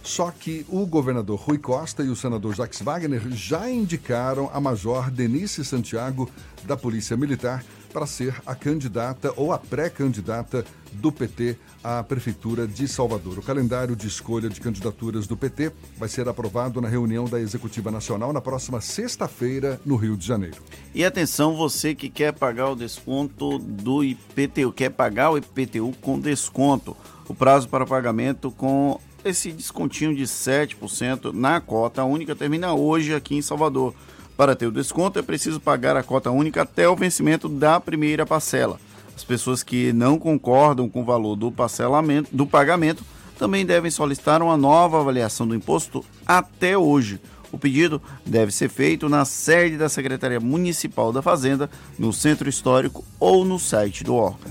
Só 0.03 0.31
que 0.31 0.65
o 0.69 0.87
governador 0.87 1.39
Rui 1.39 1.59
Costa 1.59 2.05
e 2.05 2.09
o 2.09 2.15
senador 2.15 2.55
Jacques 2.55 2.81
Wagner 2.81 3.29
já 3.31 3.69
indicaram 3.69 4.49
a 4.53 4.61
major 4.61 5.11
Denise 5.11 5.65
Santiago, 5.65 6.31
da 6.65 6.77
Polícia 6.77 7.17
Militar, 7.17 7.65
para 7.97 8.05
ser 8.05 8.35
a 8.45 8.55
candidata 8.55 9.33
ou 9.39 9.55
a 9.55 9.59
pré-candidata 9.59 10.67
do 10.93 11.11
PT 11.11 11.57
à 11.83 12.03
Prefeitura 12.03 12.67
de 12.67 12.87
Salvador. 12.87 13.39
O 13.39 13.43
calendário 13.43 13.97
de 13.97 14.07
escolha 14.07 14.51
de 14.51 14.61
candidaturas 14.61 15.27
do 15.27 15.35
PT 15.35 15.73
vai 15.97 16.07
ser 16.07 16.29
aprovado 16.29 16.79
na 16.79 16.89
reunião 16.89 17.25
da 17.25 17.41
Executiva 17.41 17.91
Nacional 17.91 18.35
na 18.35 18.41
próxima 18.43 18.83
sexta-feira, 18.83 19.81
no 19.83 19.97
Rio 19.97 20.15
de 20.15 20.27
Janeiro. 20.27 20.59
E 20.95 21.07
atenção, 21.07 21.57
você 21.57 21.95
que 21.95 22.11
quer 22.11 22.35
pagar 22.35 22.69
o 22.69 22.77
desconto 22.77 23.59
do 23.59 24.05
IPTU, 24.05 24.73
quer 24.73 24.91
pagar 24.91 25.31
o 25.31 25.39
IPTU 25.39 25.95
com 26.03 26.21
desconto. 26.21 26.95
O 27.27 27.35
prazo 27.35 27.67
para 27.67 27.87
pagamento 27.87 28.51
com 28.51 29.01
esse 29.25 29.51
descontinho 29.51 30.15
de 30.15 30.25
7% 30.25 31.33
na 31.33 31.63
cota 31.63 32.05
única 32.05 32.37
termina 32.37 32.75
hoje 32.75 33.15
aqui 33.15 33.37
em 33.37 33.43
Salvador. 33.43 33.95
Para 34.37 34.55
ter 34.55 34.67
o 34.67 34.73
desconto 34.73 35.19
é 35.19 35.23
preciso 35.23 35.59
pagar 35.59 35.97
a 35.97 36.03
cota 36.03 36.31
única 36.31 36.63
até 36.63 36.89
o 36.89 36.95
vencimento 36.95 37.49
da 37.49 37.81
primeira 37.81 38.27
parcela. 38.27 38.79
As 39.17 39.25
pessoas 39.25 39.63
que 39.63 39.93
não 39.95 40.19
concordam 40.19 40.89
com 40.89 41.01
o 41.01 41.05
valor 41.05 41.37
do 41.37 41.51
parcelamento 41.51 42.29
do 42.37 42.47
pagamento 42.47 43.03
também 43.39 43.65
devem 43.65 43.91
solicitar 43.91 44.43
uma 44.43 44.57
nova 44.57 45.01
avaliação 45.01 45.47
do 45.47 45.55
imposto 45.55 46.05
até 46.27 46.77
hoje. 46.77 47.19
O 47.51 47.57
pedido 47.57 48.03
deve 48.27 48.53
ser 48.53 48.69
feito 48.69 49.09
na 49.09 49.25
sede 49.25 49.79
da 49.79 49.89
Secretaria 49.89 50.41
Municipal 50.41 51.13
da 51.13 51.23
Fazenda, 51.23 51.71
no 51.99 52.13
Centro 52.13 52.49
Histórico 52.49 53.05
ou 53.19 53.45
no 53.45 53.59
site 53.59 54.05
do 54.05 54.15
órgão. 54.15 54.51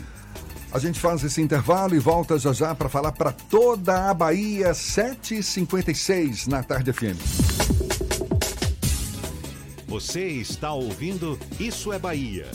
A 0.71 0.79
gente 0.79 0.99
faz 0.99 1.23
esse 1.23 1.41
intervalo 1.41 1.95
e 1.95 1.99
volta 1.99 2.37
já 2.39 2.51
já 2.51 2.73
para 2.73 2.89
falar 2.89 3.11
para 3.11 3.31
toda 3.31 4.09
a 4.09 4.13
Bahia, 4.13 4.71
7h56 4.71 6.47
na 6.47 6.63
Tarde 6.63 6.91
FM. 6.91 8.14
Você 9.95 10.25
está 10.25 10.73
ouvindo 10.73 11.39
Isso 11.57 11.93
é 11.93 11.97
Bahia. 11.97 12.51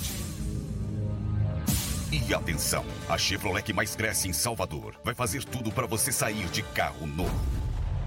E 2.13 2.35
atenção, 2.35 2.85
a 3.09 3.17
Chevrolet 3.17 3.63
que 3.63 3.73
mais 3.73 3.97
cresce 3.97 4.29
em 4.29 4.33
Salvador 4.35 4.95
vai 5.03 5.15
fazer 5.15 5.43
tudo 5.45 5.73
para 5.73 5.87
você 5.87 6.13
sair 6.13 6.45
de 6.51 6.63
carro 6.63 7.07
novo. 7.07 7.60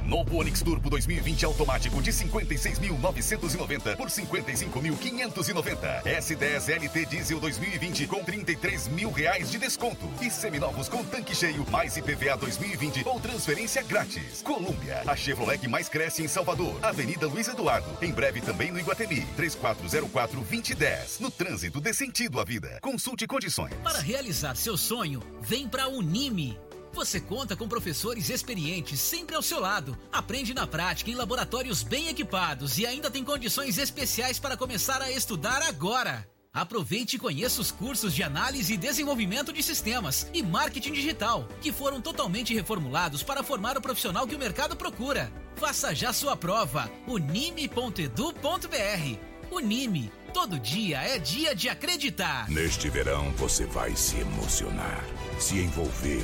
Novo 0.06 0.38
Onix 0.38 0.62
Turbo 0.62 0.90
2020 0.90 1.46
automático 1.46 2.02
de 2.02 2.12
56.990 2.12 3.96
por 3.96 4.08
55.590. 4.08 6.04
S10 6.04 6.84
LT 6.84 7.06
Diesel 7.06 7.40
2020 7.40 8.08
com 8.08 8.24
33 8.24 8.88
mil 8.90 9.12
reais 9.12 9.50
de 9.50 9.58
desconto. 9.58 10.10
E 10.22 10.30
seminovos 10.30 10.90
com 10.90 11.04
tanque 11.04 11.36
cheio, 11.36 11.66
mais 11.72 11.96
IPVA 11.98 12.38
2020 12.38 13.08
ou 13.08 13.20
transferência 13.20 13.82
grátis. 13.84 14.42
Colômbia, 14.42 15.04
a 15.08 15.16
Chevrolet 15.16 15.58
que 15.58 15.68
mais 15.68 15.88
cresce 15.88 16.24
em 16.24 16.28
Salvador. 16.28 16.78
Avenida 16.82 17.28
Luiz 17.28 17.48
Eduardo. 17.48 17.90
Em 18.02 18.12
breve 18.12 18.42
também 18.42 18.72
no 18.72 18.80
Iguatemi. 18.80 19.26
3404-2010. 19.38 21.22
No 21.22 21.32
trânsito 21.32 21.80
dê 21.80 21.94
sentido 21.94 22.40
à 22.40 22.44
vida. 22.44 22.80
Consulte 22.82 23.26
condições. 23.26 23.74
Para 23.84 24.00
realizar 24.00 24.56
seu 24.56 24.78
sonho, 24.78 25.22
vem 25.42 25.68
para 25.68 25.88
Unime. 25.88 26.60
Você 26.94 27.20
conta 27.20 27.56
com 27.56 27.68
professores 27.68 28.30
experientes 28.30 29.00
sempre 29.00 29.36
ao 29.36 29.42
seu 29.42 29.60
lado. 29.60 29.98
Aprende 30.12 30.54
na 30.54 30.68
prática 30.68 31.10
em 31.10 31.16
laboratórios 31.16 31.82
bem 31.82 32.08
equipados 32.08 32.78
e 32.78 32.86
ainda 32.86 33.10
tem 33.10 33.24
condições 33.24 33.78
especiais 33.78 34.40
para 34.40 34.56
começar 34.56 35.02
a 35.02 35.12
estudar 35.12 35.62
agora. 35.64 36.28
Aproveite 36.54 37.16
e 37.16 37.20
conheça 37.20 37.60
os 37.60 37.72
cursos 37.72 38.14
de 38.14 38.22
análise 38.22 38.76
e 38.76 38.78
desenvolvimento 38.78 39.52
de 39.52 39.64
sistemas 39.64 40.30
e 40.32 40.44
marketing 40.44 40.94
digital, 40.94 41.48
que 41.60 41.72
foram 41.72 42.00
totalmente 42.00 42.54
reformulados 42.54 43.24
para 43.24 43.42
formar 43.42 43.76
o 43.76 43.82
profissional 43.82 44.28
que 44.28 44.36
o 44.36 44.40
mercado 44.40 44.76
procura. 44.76 45.34
Faça 45.56 45.96
já 45.96 46.14
sua 46.14 46.38
prova. 46.38 46.92
unime.edu.br. 47.08 48.38
Unime. 49.52 50.12
Todo 50.32 50.60
dia 50.60 51.00
é 51.00 51.18
dia 51.18 51.56
de 51.56 51.70
acreditar. 51.70 52.48
Neste 52.50 52.88
verão 52.88 53.32
você 53.34 53.66
vai 53.66 53.96
se 53.96 54.20
emocionar, 54.20 55.04
se 55.40 55.58
envolver, 55.58 56.24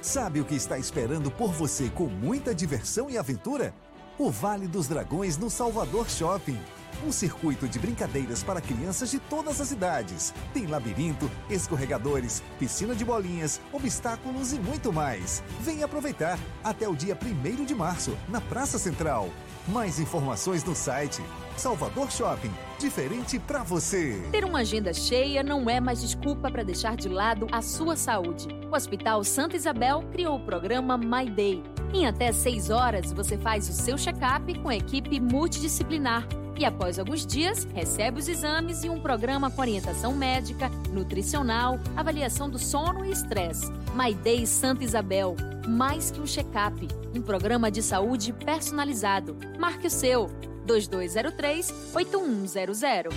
Sabe 0.00 0.40
o 0.40 0.44
que 0.44 0.54
está 0.54 0.78
esperando 0.78 1.28
por 1.28 1.52
você 1.52 1.90
com 1.90 2.06
muita 2.06 2.54
diversão 2.54 3.10
e 3.10 3.18
aventura? 3.18 3.74
O 4.16 4.30
Vale 4.30 4.68
dos 4.68 4.86
Dragões 4.86 5.36
no 5.36 5.50
Salvador 5.50 6.08
Shopping. 6.08 6.58
Um 7.04 7.10
circuito 7.10 7.68
de 7.68 7.80
brincadeiras 7.80 8.42
para 8.42 8.60
crianças 8.60 9.10
de 9.10 9.18
todas 9.18 9.60
as 9.60 9.72
idades. 9.72 10.32
Tem 10.54 10.66
labirinto, 10.66 11.28
escorregadores, 11.50 12.42
piscina 12.60 12.94
de 12.94 13.04
bolinhas, 13.04 13.60
obstáculos 13.72 14.52
e 14.52 14.58
muito 14.60 14.92
mais. 14.92 15.42
Venha 15.60 15.84
aproveitar 15.84 16.38
até 16.62 16.88
o 16.88 16.94
dia 16.94 17.18
1 17.20 17.64
de 17.64 17.74
março, 17.74 18.16
na 18.28 18.40
Praça 18.40 18.78
Central. 18.78 19.28
Mais 19.66 19.98
informações 19.98 20.62
no 20.62 20.76
site 20.76 21.22
Salvador 21.56 22.10
Shopping. 22.10 22.67
Diferente 22.78 23.40
para 23.40 23.64
você. 23.64 24.22
Ter 24.30 24.44
uma 24.44 24.60
agenda 24.60 24.92
cheia 24.92 25.42
não 25.42 25.68
é 25.68 25.80
mais 25.80 26.00
desculpa 26.00 26.48
para 26.48 26.62
deixar 26.62 26.96
de 26.96 27.08
lado 27.08 27.48
a 27.50 27.60
sua 27.60 27.96
saúde. 27.96 28.46
O 28.70 28.76
Hospital 28.76 29.24
Santa 29.24 29.56
Isabel 29.56 30.04
criou 30.12 30.36
o 30.36 30.44
programa 30.44 30.96
My 30.96 31.28
Day. 31.28 31.60
Em 31.92 32.06
até 32.06 32.30
seis 32.30 32.70
horas, 32.70 33.12
você 33.12 33.36
faz 33.36 33.68
o 33.68 33.72
seu 33.72 33.98
check-up 33.98 34.56
com 34.60 34.68
a 34.68 34.76
equipe 34.76 35.18
multidisciplinar. 35.18 36.24
E 36.56 36.64
após 36.64 37.00
alguns 37.00 37.26
dias, 37.26 37.66
recebe 37.74 38.20
os 38.20 38.28
exames 38.28 38.84
e 38.84 38.88
um 38.88 39.00
programa 39.00 39.50
com 39.50 39.60
orientação 39.60 40.14
médica, 40.14 40.68
nutricional, 40.92 41.80
avaliação 41.96 42.48
do 42.48 42.58
sono 42.60 43.04
e 43.04 43.10
estresse. 43.10 43.72
My 43.94 44.14
Day 44.14 44.46
Santa 44.46 44.84
Isabel. 44.84 45.34
Mais 45.66 46.12
que 46.12 46.20
um 46.20 46.26
check-up. 46.26 46.86
Um 47.12 47.22
programa 47.22 47.72
de 47.72 47.82
saúde 47.82 48.32
personalizado. 48.32 49.36
Marque 49.58 49.88
o 49.88 49.90
seu. 49.90 50.30
2203 50.68 51.74
8100. 51.94 53.08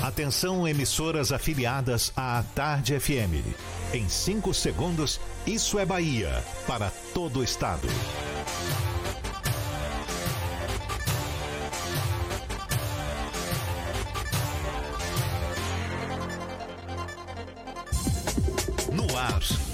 Atenção, 0.00 0.66
emissoras 0.66 1.32
afiliadas 1.32 2.12
à 2.16 2.42
Tarde 2.54 2.98
FM. 2.98 3.44
Em 3.92 4.08
5 4.08 4.54
segundos, 4.54 5.20
isso 5.46 5.78
é 5.78 5.84
Bahia 5.84 6.42
para 6.66 6.90
todo 7.12 7.40
o 7.40 7.44
estado. 7.44 7.86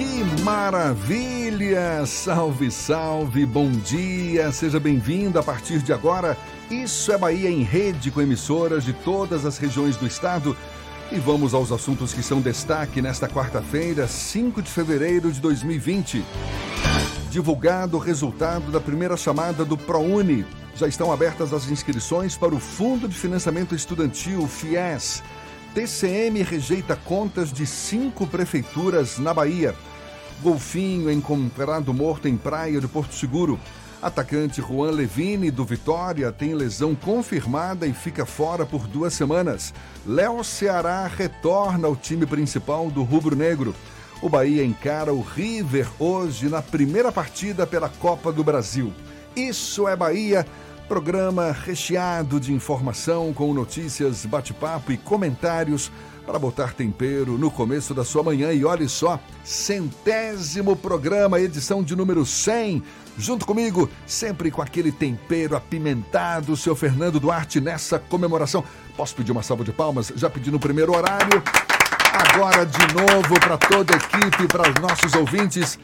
Que 0.00 0.24
maravilha! 0.42 2.06
Salve, 2.06 2.70
salve, 2.70 3.44
bom 3.44 3.70
dia, 3.70 4.50
seja 4.50 4.80
bem-vindo 4.80 5.38
a 5.38 5.42
partir 5.42 5.80
de 5.80 5.92
agora. 5.92 6.38
Isso 6.70 7.12
é 7.12 7.18
Bahia 7.18 7.50
em 7.50 7.62
rede 7.62 8.10
com 8.10 8.22
emissoras 8.22 8.82
de 8.82 8.94
todas 8.94 9.44
as 9.44 9.58
regiões 9.58 9.98
do 9.98 10.06
estado. 10.06 10.56
E 11.12 11.18
vamos 11.18 11.52
aos 11.52 11.70
assuntos 11.70 12.14
que 12.14 12.22
são 12.22 12.40
destaque 12.40 13.02
nesta 13.02 13.28
quarta-feira, 13.28 14.08
5 14.08 14.62
de 14.62 14.70
fevereiro 14.70 15.30
de 15.30 15.38
2020. 15.38 16.24
Divulgado 17.30 17.98
o 17.98 18.00
resultado 18.00 18.72
da 18.72 18.80
primeira 18.80 19.18
chamada 19.18 19.66
do 19.66 19.76
ProUni. 19.76 20.46
Já 20.76 20.88
estão 20.88 21.12
abertas 21.12 21.52
as 21.52 21.70
inscrições 21.70 22.38
para 22.38 22.54
o 22.54 22.58
Fundo 22.58 23.06
de 23.06 23.14
Financiamento 23.14 23.74
Estudantil, 23.74 24.48
FIES. 24.48 25.22
TCM 25.74 26.42
rejeita 26.42 26.96
contas 26.96 27.52
de 27.52 27.66
cinco 27.66 28.26
prefeituras 28.26 29.18
na 29.18 29.34
Bahia. 29.34 29.74
Golfinho 30.42 31.10
encontrado 31.10 31.92
morto 31.92 32.26
em 32.26 32.36
praia 32.36 32.80
de 32.80 32.88
Porto 32.88 33.14
Seguro. 33.14 33.60
Atacante 34.00 34.62
Juan 34.62 34.90
Levine, 34.90 35.50
do 35.50 35.64
Vitória, 35.66 36.32
tem 36.32 36.54
lesão 36.54 36.94
confirmada 36.94 37.86
e 37.86 37.92
fica 37.92 38.24
fora 38.24 38.64
por 38.64 38.86
duas 38.86 39.12
semanas. 39.12 39.74
Léo 40.06 40.42
Ceará 40.42 41.06
retorna 41.06 41.86
ao 41.86 41.94
time 41.94 42.24
principal 42.24 42.90
do 42.90 43.02
Rubro 43.02 43.36
Negro. 43.36 43.74
O 44.22 44.28
Bahia 44.30 44.64
encara 44.64 45.12
o 45.12 45.20
River 45.20 45.86
hoje 45.98 46.48
na 46.48 46.62
primeira 46.62 47.12
partida 47.12 47.66
pela 47.66 47.90
Copa 47.90 48.32
do 48.32 48.42
Brasil. 48.42 48.92
Isso 49.36 49.86
é 49.86 49.94
Bahia, 49.94 50.46
programa 50.88 51.52
recheado 51.52 52.40
de 52.40 52.52
informação 52.54 53.34
com 53.34 53.52
notícias, 53.52 54.24
bate-papo 54.24 54.90
e 54.90 54.96
comentários 54.96 55.92
para 56.30 56.38
botar 56.38 56.74
tempero 56.74 57.36
no 57.36 57.50
começo 57.50 57.92
da 57.92 58.04
sua 58.04 58.22
manhã. 58.22 58.52
E 58.52 58.64
olhe 58.64 58.88
só, 58.88 59.18
centésimo 59.42 60.76
programa, 60.76 61.40
edição 61.40 61.82
de 61.82 61.96
número 61.96 62.24
100. 62.24 62.84
Junto 63.18 63.44
comigo, 63.44 63.90
sempre 64.06 64.48
com 64.48 64.62
aquele 64.62 64.92
tempero 64.92 65.56
apimentado, 65.56 66.56
seu 66.56 66.76
Fernando 66.76 67.18
Duarte, 67.18 67.60
nessa 67.60 67.98
comemoração. 67.98 68.62
Posso 68.96 69.12
pedir 69.16 69.32
uma 69.32 69.42
salva 69.42 69.64
de 69.64 69.72
palmas? 69.72 70.12
Já 70.14 70.30
pedi 70.30 70.52
no 70.52 70.60
primeiro 70.60 70.96
horário. 70.96 71.42
Agora 72.12 72.64
de 72.64 72.94
novo 72.94 73.40
para 73.40 73.58
toda 73.58 73.92
a 73.92 73.96
equipe, 73.96 74.46
para 74.46 74.70
os 74.70 74.80
nossos 74.80 75.12
ouvintes. 75.14 75.80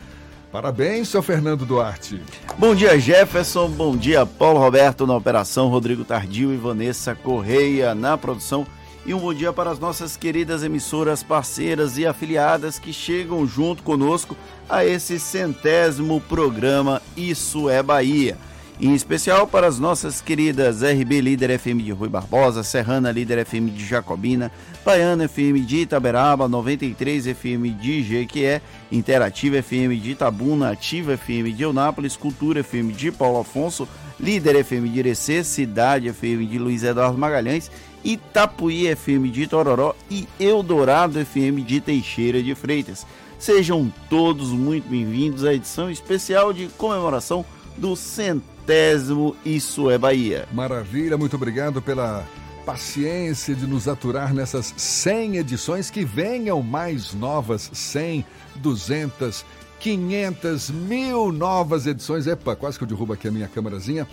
Parabéns, 0.53 1.09
seu 1.09 1.25
Fernando 1.25 1.67
Duarte. 1.67 2.23
Bom 2.57 2.73
dia, 2.73 2.97
Jefferson. 3.01 3.69
Bom 3.69 3.97
dia, 3.97 4.25
Paulo 4.25 4.61
Roberto 4.61 5.09
na 5.09 5.17
operação, 5.17 5.67
Rodrigo 5.67 6.05
Tardio 6.05 6.55
e 6.55 6.57
Vanessa 6.57 7.17
Correia 7.17 7.97
na 7.97 8.17
produção. 8.17 8.65
E 9.07 9.15
um 9.15 9.21
bom 9.21 9.33
dia 9.33 9.53
para 9.53 9.71
as 9.71 9.79
nossas 9.79 10.17
queridas 10.17 10.65
emissoras 10.65 11.23
parceiras 11.23 11.97
e 11.97 12.05
afiliadas 12.05 12.77
que 12.77 12.93
chegam 12.93 13.47
junto 13.47 13.85
conosco 13.85 14.37
a 14.69 14.85
esse 14.85 15.21
centésimo 15.21 16.21
programa 16.21 17.01
Isso 17.17 17.71
é 17.71 17.81
Bahia. 17.85 18.37
Em 18.81 18.95
especial 18.95 19.47
para 19.47 19.69
as 19.69 19.79
nossas 19.79 20.21
queridas 20.21 20.83
RB 20.83 21.21
Líder 21.21 21.57
FM 21.57 21.83
de 21.85 21.93
Rui 21.93 22.09
Barbosa, 22.09 22.65
Serrana 22.65 23.13
Líder 23.13 23.47
FM 23.47 23.71
de 23.71 23.87
Jacobina, 23.87 24.51
Baiana 24.85 25.29
FM 25.29 25.65
de 25.65 25.83
Itaberaba, 25.83 26.49
93 26.49 27.29
FM 27.29 27.79
de 27.81 28.03
Jequié, 28.03 28.61
Interativa 28.91 29.63
FM 29.63 29.95
de 30.01 30.11
Itabuna, 30.11 30.73
Ativa 30.73 31.17
FM 31.17 31.53
de 31.53 31.63
Eunápolis, 31.63 32.17
Cultura 32.17 32.61
FM 32.61 32.93
de 32.93 33.13
Paulo 33.13 33.39
Afonso, 33.39 33.89
Líder 34.19 34.63
FM 34.65 34.89
de 34.89 34.99
Irecê, 34.99 35.45
Cidade 35.45 36.13
FM 36.13 36.45
de 36.47 36.59
Luiz 36.59 36.83
Eduardo 36.83 37.17
Magalhães, 37.17 37.71
Itapuí 38.07 38.95
FM 38.95 39.33
de 39.33 39.49
Tororó 39.49 39.93
e 40.09 40.29
Eldorado 40.39 41.19
FM 41.19 41.67
de 41.67 41.81
Teixeira 41.81 42.41
de 42.41 42.55
Freitas. 42.55 43.05
Sejam 43.37 43.93
todos 44.09 44.51
muito 44.51 44.89
bem-vindos 44.89 45.45
à 45.45 45.53
edição 45.53 45.91
especial 45.91 46.53
de 46.53 46.69
comemoração 46.79 47.45
do 47.77 47.97
centésimo 47.97 49.35
Isso 49.45 49.91
é 49.91 49.99
Bahia. 49.99 50.47
Maravilha, 50.53 51.19
muito 51.19 51.35
obrigado 51.35 51.83
pela 51.83 52.25
paciência 52.65 53.57
de 53.57 53.67
nos 53.67 53.89
aturar 53.89 54.33
nessas 54.33 54.73
100 54.77 55.39
edições. 55.39 55.91
Que 55.91 56.05
venham 56.05 56.63
mais 56.63 57.13
novas 57.13 57.69
100, 57.73 58.25
200, 58.55 59.45
500, 59.81 60.71
mil 60.71 61.33
novas 61.33 61.89
edições. 61.89 62.29
Epa, 62.29 62.55
quase 62.55 62.79
que 62.79 62.85
eu 62.85 62.89
derrubo 62.89 63.13
aqui 63.13 63.27
a 63.27 63.33
minha 63.33 63.49
câmerazinha. 63.49 64.07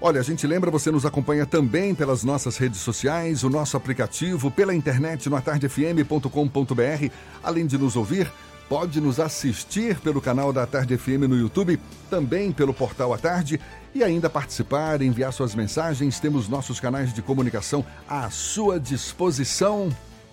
Olha, 0.00 0.20
a 0.20 0.24
gente 0.24 0.46
lembra, 0.46 0.70
você 0.70 0.90
nos 0.90 1.04
acompanha 1.04 1.44
também 1.44 1.94
pelas 1.94 2.22
nossas 2.22 2.56
redes 2.56 2.80
sociais, 2.80 3.42
o 3.42 3.50
nosso 3.50 3.76
aplicativo, 3.76 4.50
pela 4.50 4.74
internet 4.74 5.28
no 5.28 5.34
atardefm.com.br, 5.34 7.10
além 7.42 7.66
de 7.66 7.76
nos 7.76 7.96
ouvir 7.96 8.30
Pode 8.68 9.00
nos 9.00 9.18
assistir 9.18 9.98
pelo 9.98 10.20
canal 10.20 10.52
da 10.52 10.66
Tarde 10.66 10.98
FM 10.98 11.26
no 11.26 11.38
YouTube, 11.38 11.80
também 12.10 12.52
pelo 12.52 12.74
portal 12.74 13.14
A 13.14 13.18
Tarde 13.18 13.58
e 13.94 14.04
ainda 14.04 14.28
participar, 14.28 15.00
enviar 15.00 15.32
suas 15.32 15.54
mensagens. 15.54 16.20
Temos 16.20 16.50
nossos 16.50 16.78
canais 16.78 17.14
de 17.14 17.22
comunicação 17.22 17.82
à 18.06 18.28
sua 18.28 18.78
disposição. 18.78 19.88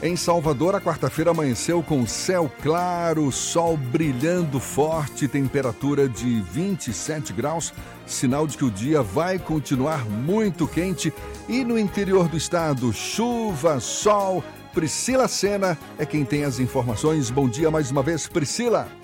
Em 0.00 0.14
Salvador, 0.14 0.76
a 0.76 0.80
quarta-feira 0.80 1.32
amanheceu 1.32 1.82
com 1.82 2.06
céu 2.06 2.48
claro, 2.62 3.32
sol 3.32 3.76
brilhando 3.76 4.60
forte, 4.60 5.26
temperatura 5.26 6.08
de 6.08 6.40
27 6.40 7.32
graus, 7.32 7.74
sinal 8.06 8.46
de 8.46 8.56
que 8.56 8.64
o 8.64 8.70
dia 8.70 9.02
vai 9.02 9.40
continuar 9.40 10.04
muito 10.04 10.68
quente. 10.68 11.12
E 11.48 11.64
no 11.64 11.76
interior 11.76 12.28
do 12.28 12.36
estado, 12.36 12.92
chuva, 12.92 13.80
sol. 13.80 14.44
Priscila 14.72 15.26
Sena 15.26 15.76
é 15.98 16.06
quem 16.06 16.24
tem 16.24 16.44
as 16.44 16.60
informações. 16.60 17.28
Bom 17.28 17.48
dia 17.48 17.68
mais 17.68 17.90
uma 17.90 18.02
vez, 18.02 18.28
Priscila. 18.28 18.97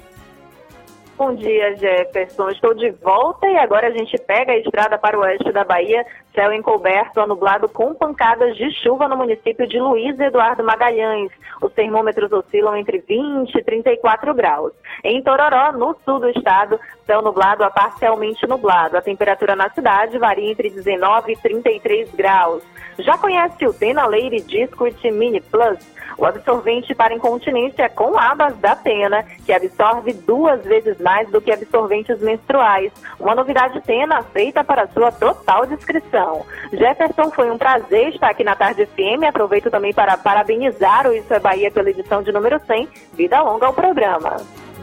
Bom 1.17 1.33
dia, 1.37 1.77
Jefferson. 1.77 2.51
Estou 2.51 2.75
de 2.75 2.91
volta 2.91 3.47
e 3.47 3.57
agora 3.57 3.87
a 3.87 3.91
gente 3.93 4.19
pega 4.19 4.51
a 4.51 4.59
estrada 4.59 4.99
para 4.99 5.17
o 5.17 5.23
oeste 5.23 5.53
da 5.53 5.63
Bahia, 5.63 6.05
céu 6.35 6.53
encoberto, 6.53 7.25
nublado 7.25 7.69
com 7.69 7.95
pancadas 7.95 8.57
de 8.57 8.69
chuva 8.83 9.07
no 9.07 9.17
município 9.17 9.65
de 9.65 9.79
Luiz 9.79 10.19
Eduardo 10.19 10.65
Magalhães. 10.65 11.31
Os 11.63 11.73
termômetros 11.73 12.33
oscilam 12.33 12.77
entre 12.77 12.99
20 12.99 13.55
e 13.55 13.63
34 13.63 14.35
graus. 14.35 14.73
Em 15.05 15.23
Tororó, 15.23 15.71
no 15.71 15.97
sul 16.05 16.19
do 16.19 16.29
estado, 16.31 16.81
céu 17.07 17.23
nublado 17.23 17.65
a 17.65 17.71
parcialmente 17.71 18.47
nublado. 18.47 18.97
A 18.97 19.03
temperatura 19.03 19.55
na 19.55 19.71
cidade 19.71 20.19
varia 20.19 20.51
entre 20.51 20.71
19 20.71 21.33
e 21.33 21.37
33 21.37 22.11
graus. 22.15 22.63
Já 22.99 23.19
conhece 23.19 23.67
o 23.67 23.73
Tena 23.73 24.07
Lady 24.07 24.41
Discret 24.41 25.11
Mini 25.11 25.41
Plus? 25.41 25.79
O 26.17 26.25
absorvente 26.25 26.95
para 26.95 27.15
incontinência 27.15 27.89
com 27.89 28.17
abas 28.17 28.57
da 28.59 28.77
Tena, 28.77 29.25
que 29.45 29.53
absorve 29.53 30.13
duas 30.13 30.63
vezes 30.63 30.99
mais 31.01 31.29
do 31.31 31.41
que 31.41 31.51
absorventes 31.51 32.21
menstruais. 32.21 32.93
Uma 33.19 33.35
novidade 33.35 33.81
Tena 33.81 34.23
feita 34.23 34.63
para 34.63 34.87
sua 34.89 35.11
total 35.11 35.67
descrição. 35.67 36.47
Jefferson, 36.73 37.31
foi 37.31 37.51
um 37.51 37.59
prazer 37.59 38.11
estar 38.11 38.31
aqui 38.31 38.45
na 38.45 38.55
Tarde 38.55 38.87
FM. 38.87 39.25
Aproveito 39.29 39.71
também 39.71 39.93
para 39.93 40.17
parabenizar 40.17 41.09
o 41.09 41.13
Isso 41.13 41.35
é 41.35 41.41
Bahia 41.41 41.71
pela 41.71 41.91
edição 41.91 42.23
de 42.23 42.31
número 42.31 42.61
100. 42.65 42.89
Vida 43.15 43.43
longa 43.43 43.67
ao 43.67 43.73
programa. 43.73 44.37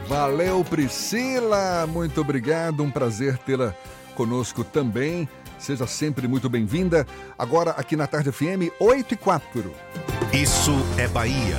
Valeu, 0.08 0.64
Priscila. 0.64 1.86
Muito 1.86 2.20
obrigado. 2.20 2.82
Um 2.82 2.90
prazer 2.90 3.38
tê-la 3.38 3.74
conosco 4.14 4.64
também. 4.64 5.28
Seja 5.58 5.86
sempre 5.86 6.26
muito 6.26 6.48
bem-vinda. 6.48 7.06
Agora 7.38 7.70
aqui 7.70 7.96
na 7.96 8.06
Tarde 8.06 8.32
FM, 8.32 8.72
8 8.80 9.14
e 9.14 9.16
4. 9.16 9.72
Isso 10.32 10.72
é 10.98 11.06
Bahia. 11.06 11.56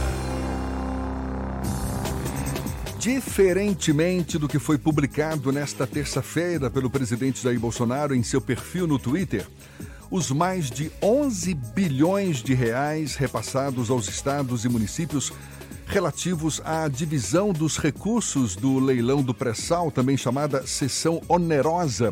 Diferentemente 2.99 4.37
do 4.37 4.47
que 4.47 4.59
foi 4.59 4.77
publicado 4.77 5.51
nesta 5.51 5.85
terça-feira 5.85 6.69
pelo 6.69 6.89
presidente 6.89 7.41
Jair 7.43 7.59
Bolsonaro 7.59 8.15
em 8.15 8.23
seu 8.23 8.39
perfil 8.39 8.87
no 8.87 8.97
Twitter, 8.97 9.45
os 10.09 10.31
mais 10.31 10.69
de 10.69 10.91
11 11.01 11.53
bilhões 11.53 12.37
de 12.37 12.53
reais 12.53 13.15
repassados 13.15 13.89
aos 13.89 14.07
estados 14.07 14.63
e 14.63 14.69
municípios 14.69 15.33
relativos 15.85 16.61
à 16.63 16.87
divisão 16.87 17.51
dos 17.51 17.77
recursos 17.77 18.55
do 18.55 18.79
leilão 18.79 19.21
do 19.21 19.33
pré-sal, 19.33 19.91
também 19.91 20.17
chamada 20.17 20.65
sessão 20.65 21.21
onerosa, 21.27 22.11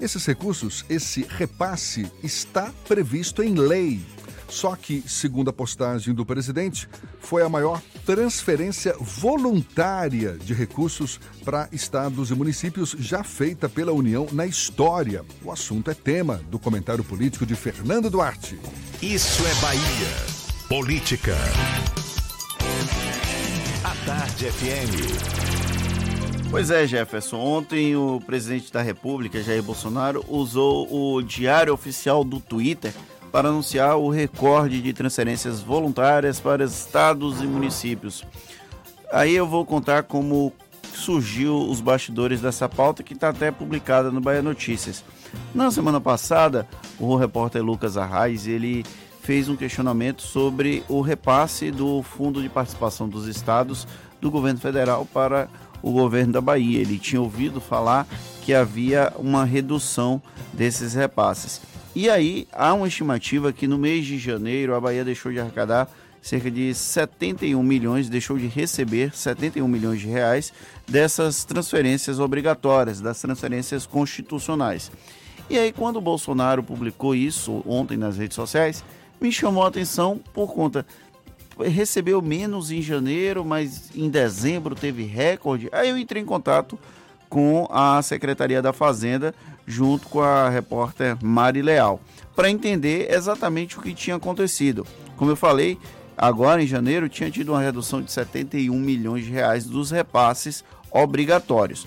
esses 0.00 0.24
recursos, 0.24 0.84
esse 0.88 1.26
repasse, 1.28 2.10
está 2.22 2.72
previsto 2.86 3.42
em 3.42 3.54
lei. 3.54 4.00
Só 4.48 4.74
que, 4.74 5.04
segundo 5.06 5.50
a 5.50 5.52
postagem 5.52 6.14
do 6.14 6.24
presidente, 6.24 6.88
foi 7.20 7.42
a 7.42 7.48
maior 7.48 7.82
transferência 8.06 8.94
voluntária 8.98 10.38
de 10.38 10.54
recursos 10.54 11.20
para 11.44 11.68
estados 11.70 12.30
e 12.30 12.34
municípios 12.34 12.96
já 12.98 13.22
feita 13.22 13.68
pela 13.68 13.92
União 13.92 14.26
na 14.32 14.46
história. 14.46 15.24
O 15.44 15.52
assunto 15.52 15.90
é 15.90 15.94
tema 15.94 16.40
do 16.50 16.58
comentário 16.58 17.04
político 17.04 17.44
de 17.44 17.54
Fernando 17.54 18.08
Duarte. 18.08 18.58
Isso 19.02 19.46
é 19.46 19.54
Bahia. 19.56 20.38
Política. 20.68 21.36
A 23.84 24.06
Tarde 24.06 24.50
FM. 24.50 25.48
Pois 26.50 26.70
é, 26.70 26.86
Jefferson. 26.86 27.36
Ontem 27.38 27.94
o 27.94 28.20
presidente 28.24 28.72
da 28.72 28.80
República, 28.80 29.42
Jair 29.42 29.62
Bolsonaro, 29.62 30.24
usou 30.28 30.88
o 30.90 31.22
diário 31.22 31.72
oficial 31.74 32.24
do 32.24 32.40
Twitter 32.40 32.92
para 33.30 33.48
anunciar 33.48 33.96
o 33.96 34.08
recorde 34.08 34.80
de 34.80 34.92
transferências 34.92 35.60
voluntárias 35.60 36.40
para 36.40 36.64
estados 36.64 37.42
e 37.42 37.46
municípios. 37.46 38.24
Aí 39.12 39.34
eu 39.34 39.46
vou 39.46 39.64
contar 39.64 40.04
como 40.04 40.52
surgiu 40.94 41.56
os 41.68 41.80
bastidores 41.80 42.40
dessa 42.40 42.68
pauta 42.68 43.02
que 43.02 43.14
está 43.14 43.28
até 43.28 43.50
publicada 43.50 44.10
no 44.10 44.20
Bahia 44.20 44.42
Notícias. 44.42 45.04
Na 45.54 45.70
semana 45.70 46.00
passada, 46.00 46.66
o 46.98 47.14
repórter 47.16 47.62
Lucas 47.62 47.96
Arraes 47.96 48.46
ele 48.46 48.84
fez 49.28 49.46
um 49.46 49.56
questionamento 49.56 50.22
sobre 50.22 50.82
o 50.88 51.02
repasse 51.02 51.70
do 51.70 52.02
Fundo 52.02 52.40
de 52.40 52.48
Participação 52.48 53.06
dos 53.06 53.26
Estados 53.26 53.86
do 54.22 54.30
governo 54.30 54.58
federal 54.58 55.04
para 55.04 55.50
o 55.82 55.92
governo 55.92 56.32
da 56.32 56.40
Bahia. 56.40 56.80
Ele 56.80 56.98
tinha 56.98 57.20
ouvido 57.20 57.60
falar 57.60 58.08
que 58.40 58.54
havia 58.54 59.12
uma 59.18 59.44
redução 59.44 60.22
desses 60.54 60.94
repasses. 60.94 61.60
E 61.94 62.08
aí 62.08 62.48
há 62.54 62.72
uma 62.72 62.88
estimativa 62.88 63.52
que 63.52 63.66
no 63.66 63.76
mês 63.76 64.06
de 64.06 64.16
janeiro 64.16 64.74
a 64.74 64.80
Bahia 64.80 65.04
deixou 65.04 65.30
de 65.30 65.38
arrecadar 65.38 65.90
cerca 66.22 66.50
de 66.50 66.72
71 66.72 67.62
milhões, 67.62 68.08
deixou 68.08 68.38
de 68.38 68.46
receber 68.46 69.14
71 69.14 69.68
milhões 69.68 70.00
de 70.00 70.06
reais 70.06 70.54
dessas 70.88 71.44
transferências 71.44 72.18
obrigatórias, 72.18 72.98
das 72.98 73.20
transferências 73.20 73.84
constitucionais. 73.84 74.90
E 75.50 75.58
aí 75.58 75.70
quando 75.70 75.96
o 75.96 76.00
Bolsonaro 76.00 76.62
publicou 76.62 77.14
isso 77.14 77.62
ontem 77.66 77.98
nas 77.98 78.16
redes 78.16 78.34
sociais, 78.34 78.82
me 79.20 79.32
chamou 79.32 79.64
a 79.64 79.68
atenção 79.68 80.20
por 80.32 80.52
conta 80.54 80.86
recebeu 81.66 82.22
menos 82.22 82.70
em 82.70 82.80
janeiro, 82.80 83.44
mas 83.44 83.90
em 83.94 84.08
dezembro 84.08 84.74
teve 84.74 85.04
recorde. 85.04 85.68
Aí 85.72 85.88
eu 85.88 85.98
entrei 85.98 86.22
em 86.22 86.26
contato 86.26 86.78
com 87.28 87.66
a 87.70 88.00
Secretaria 88.02 88.62
da 88.62 88.72
Fazenda, 88.72 89.34
junto 89.66 90.08
com 90.08 90.20
a 90.20 90.48
repórter 90.48 91.16
Mari 91.22 91.60
Leal, 91.60 92.00
para 92.34 92.50
entender 92.50 93.12
exatamente 93.12 93.78
o 93.78 93.82
que 93.82 93.92
tinha 93.92 94.16
acontecido. 94.16 94.86
Como 95.16 95.30
eu 95.30 95.36
falei, 95.36 95.78
agora 96.16 96.62
em 96.62 96.66
janeiro 96.66 97.08
tinha 97.08 97.30
tido 97.30 97.50
uma 97.50 97.60
redução 97.60 98.00
de 98.00 98.10
71 98.12 98.78
milhões 98.78 99.24
de 99.24 99.32
reais 99.32 99.64
dos 99.64 99.90
repasses 99.90 100.64
obrigatórios. 100.90 101.86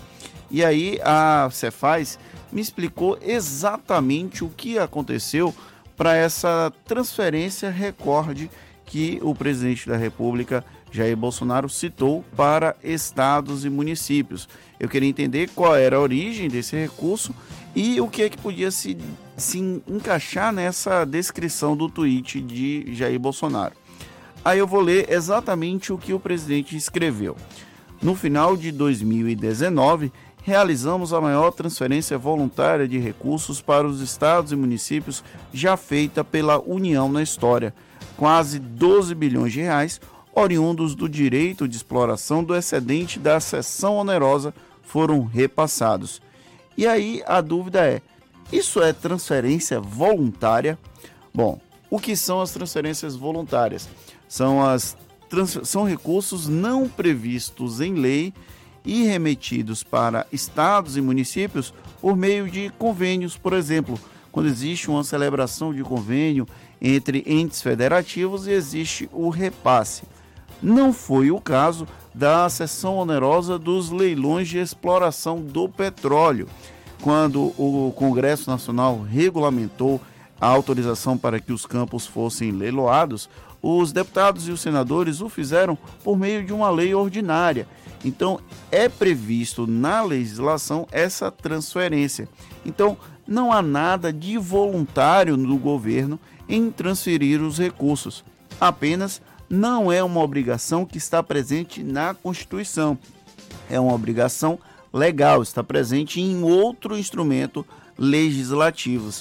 E 0.49 0.63
aí 0.63 0.99
a 1.03 1.49
Cefaz 1.51 2.19
me 2.51 2.61
explicou 2.61 3.17
exatamente 3.21 4.43
o 4.43 4.49
que 4.49 4.77
aconteceu 4.77 5.55
para 6.01 6.15
essa 6.15 6.73
transferência 6.83 7.69
recorde 7.69 8.49
que 8.87 9.19
o 9.21 9.35
presidente 9.35 9.87
da 9.87 9.95
República, 9.95 10.65
Jair 10.91 11.15
Bolsonaro, 11.15 11.69
citou 11.69 12.25
para 12.35 12.75
estados 12.83 13.65
e 13.65 13.69
municípios. 13.69 14.49
Eu 14.79 14.89
queria 14.89 15.07
entender 15.07 15.51
qual 15.53 15.75
era 15.75 15.97
a 15.97 15.99
origem 15.99 16.49
desse 16.49 16.75
recurso 16.75 17.35
e 17.75 18.01
o 18.01 18.07
que 18.07 18.23
é 18.23 18.29
que 18.29 18.37
podia 18.39 18.71
se, 18.71 18.97
se 19.37 19.59
encaixar 19.59 20.51
nessa 20.51 21.05
descrição 21.05 21.77
do 21.77 21.87
tweet 21.87 22.41
de 22.41 22.95
Jair 22.95 23.19
Bolsonaro. 23.19 23.75
Aí 24.43 24.57
eu 24.57 24.65
vou 24.65 24.81
ler 24.81 25.05
exatamente 25.07 25.93
o 25.93 25.99
que 25.99 26.13
o 26.13 26.19
presidente 26.19 26.75
escreveu. 26.75 27.37
No 28.01 28.15
final 28.15 28.57
de 28.57 28.71
2019, 28.71 30.11
realizamos 30.41 31.13
a 31.13 31.21
maior 31.21 31.51
transferência 31.51 32.17
voluntária 32.17 32.87
de 32.87 32.97
recursos 32.97 33.61
para 33.61 33.87
os 33.87 34.01
estados 34.01 34.51
e 34.51 34.55
municípios 34.55 35.23
já 35.53 35.77
feita 35.77 36.23
pela 36.23 36.59
União 36.59 37.09
na 37.09 37.21
história, 37.21 37.73
quase 38.17 38.59
12 38.59 39.13
bilhões 39.13 39.53
de 39.53 39.61
reais, 39.61 40.01
oriundos 40.33 40.95
do 40.95 41.07
direito 41.07 41.67
de 41.67 41.75
exploração 41.75 42.43
do 42.43 42.55
excedente 42.55 43.19
da 43.19 43.39
seção 43.39 43.97
onerosa, 43.97 44.53
foram 44.81 45.23
repassados. 45.23 46.21
E 46.77 46.87
aí 46.87 47.21
a 47.27 47.39
dúvida 47.41 47.85
é: 47.85 48.01
isso 48.51 48.81
é 48.81 48.91
transferência 48.91 49.79
voluntária? 49.79 50.77
Bom, 51.33 51.59
o 51.89 51.99
que 51.99 52.15
são 52.15 52.41
as 52.41 52.51
transferências 52.51 53.15
voluntárias? 53.15 53.87
São 54.27 54.63
as 54.63 54.97
são 55.63 55.85
recursos 55.85 56.49
não 56.49 56.89
previstos 56.89 57.79
em 57.79 57.93
lei 57.93 58.33
e 58.85 59.03
remetidos 59.03 59.83
para 59.83 60.25
estados 60.31 60.97
e 60.97 61.01
municípios 61.01 61.73
por 62.01 62.15
meio 62.15 62.49
de 62.49 62.69
convênios, 62.77 63.37
por 63.37 63.53
exemplo, 63.53 63.99
quando 64.31 64.47
existe 64.47 64.89
uma 64.89 65.03
celebração 65.03 65.73
de 65.73 65.83
convênio 65.83 66.47
entre 66.81 67.23
entes 67.27 67.61
federativos 67.61 68.47
e 68.47 68.51
existe 68.51 69.09
o 69.11 69.29
repasse. 69.29 70.03
Não 70.61 70.93
foi 70.93 71.31
o 71.31 71.41
caso 71.41 71.87
da 72.13 72.47
seção 72.49 72.97
onerosa 72.97 73.57
dos 73.57 73.89
leilões 73.89 74.47
de 74.47 74.57
exploração 74.57 75.41
do 75.41 75.67
petróleo, 75.67 76.47
quando 77.01 77.53
o 77.57 77.91
Congresso 77.95 78.49
Nacional 78.49 79.01
regulamentou 79.01 79.99
a 80.39 80.47
autorização 80.47 81.17
para 81.17 81.39
que 81.39 81.53
os 81.53 81.65
campos 81.65 82.05
fossem 82.05 82.51
leiloados, 82.51 83.29
os 83.61 83.91
deputados 83.91 84.47
e 84.47 84.51
os 84.51 84.61
senadores 84.61 85.21
o 85.21 85.29
fizeram 85.29 85.77
por 86.03 86.17
meio 86.17 86.43
de 86.43 86.51
uma 86.51 86.69
lei 86.69 86.93
ordinária. 86.93 87.67
Então, 88.03 88.39
é 88.71 88.89
previsto 88.89 89.67
na 89.67 90.01
legislação 90.01 90.87
essa 90.91 91.29
transferência. 91.29 92.27
Então, 92.65 92.97
não 93.27 93.51
há 93.51 93.61
nada 93.61 94.11
de 94.11 94.37
voluntário 94.37 95.37
no 95.37 95.57
governo 95.57 96.19
em 96.49 96.71
transferir 96.71 97.41
os 97.41 97.59
recursos. 97.59 98.23
Apenas 98.59 99.21
não 99.49 99.91
é 99.91 100.03
uma 100.03 100.21
obrigação 100.21 100.85
que 100.85 100.97
está 100.97 101.21
presente 101.21 101.83
na 101.83 102.13
Constituição. 102.13 102.97
É 103.69 103.79
uma 103.79 103.93
obrigação 103.93 104.59
legal, 104.91 105.41
está 105.41 105.63
presente 105.63 106.19
em 106.19 106.43
outro 106.43 106.97
instrumento 106.97 107.65
legislativo. 107.97 109.11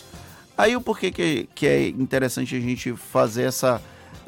Aí 0.57 0.75
o 0.77 0.81
porquê 0.81 1.11
que, 1.11 1.49
que 1.55 1.67
é 1.67 1.89
interessante 1.89 2.57
a 2.57 2.61
gente 2.61 2.95
fazer 2.95 3.43
essa 3.43 3.81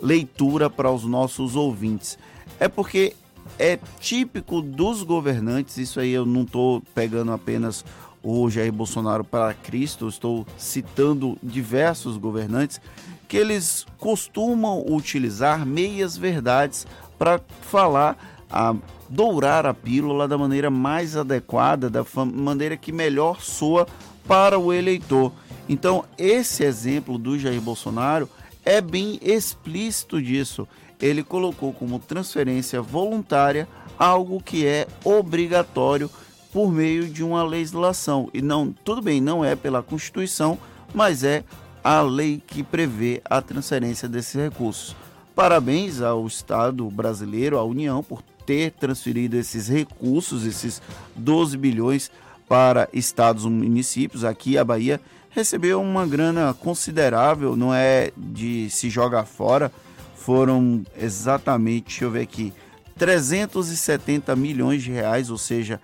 leitura 0.03 0.69
para 0.69 0.91
os 0.91 1.05
nossos 1.05 1.55
ouvintes. 1.55 2.19
É 2.59 2.69
porque 2.69 3.15
é 3.59 3.79
típico 4.01 4.61
dos 4.61 5.03
governantes, 5.03 5.77
isso 5.77 6.01
aí 6.01 6.11
eu 6.11 6.27
não 6.27 6.43
estou 6.43 6.83
pegando 6.95 7.33
apenas 7.33 7.85
o 8.23 8.49
Jair 8.51 8.73
Bolsonaro 8.73 9.25
para 9.25 9.55
Cristo, 9.55 10.09
estou 10.09 10.47
citando 10.57 11.37
diversos 11.43 12.17
governantes, 12.17 12.81
que 13.29 13.37
eles 13.37 13.87
costumam 13.99 14.85
utilizar 14.89 15.67
meias 15.67 16.17
verdades 16.17 16.87
para 17.19 17.41
falar, 17.63 18.45
a 18.51 18.75
dourar 19.09 19.67
a 19.67 19.75
pílula 19.75 20.29
da 20.29 20.37
maneira 20.37 20.71
mais 20.71 21.17
adequada, 21.17 21.89
da 21.89 22.05
maneira 22.27 22.77
que 22.77 22.93
melhor 22.93 23.41
soa 23.41 23.87
para 24.27 24.59
o 24.59 24.73
eleitor. 24.73 25.33
Então, 25.69 26.05
esse 26.19 26.63
exemplo 26.65 27.19
do 27.19 27.39
Jair 27.39 27.61
Bolsonaro 27.61 28.29
é 28.65 28.81
bem 28.81 29.19
explícito 29.23 30.21
disso. 30.21 30.67
Ele 31.01 31.23
colocou 31.23 31.73
como 31.73 31.99
transferência 31.99 32.81
voluntária 32.81 33.69
algo 33.99 34.43
que 34.43 34.67
é 34.67 34.87
obrigatório 35.05 36.11
por 36.53 36.71
meio 36.71 37.09
de 37.09 37.25
uma 37.25 37.43
legislação. 37.43 38.29
E 38.33 38.43
não, 38.43 38.73
tudo 38.85 39.03
bem, 39.03 39.21
não 39.21 39.45
é 39.45 39.57
pela 39.57 39.83
Constituição, 39.83 40.59
mas 40.95 41.25
é 41.25 41.45
a 41.83 42.01
lei 42.03 42.43
que 42.47 42.63
prevê 42.63 43.21
a 43.25 43.41
transferência 43.41 44.09
desses 44.09 44.35
recursos. 44.35 44.95
Parabéns 45.35 46.01
ao 46.01 46.27
Estado 46.27 46.89
brasileiro, 46.91 47.59
à 47.59 47.65
União, 47.65 48.03
por 48.03 48.23
ter 48.47 48.73
transferido 48.73 49.37
esses 49.37 49.69
recursos, 49.69 50.45
esses 50.45 50.83
12 51.17 51.57
bilhões 51.57 52.11
para 52.49 52.89
estados 52.93 53.45
e 53.45 53.49
municípios. 53.49 54.25
Aqui 54.25 54.59
a 54.59 54.65
Bahia 54.65 55.01
recebeu 55.33 55.81
uma 55.81 56.07
grana 56.07 56.55
considerável, 56.55 57.57
não 57.57 57.75
é 57.75 58.13
de 58.17 58.71
se 58.71 58.89
jogar 58.89 59.25
fora. 59.25 59.73
Foram 60.15 60.85
exatamente, 60.97 61.87
deixa 61.87 62.05
eu 62.05 62.11
ver 62.11 62.21
aqui, 62.21 62.53
370 62.97 64.37
milhões 64.37 64.83
de 64.83 64.93
reais, 64.93 65.31
ou 65.31 65.39
seja, 65.39 65.81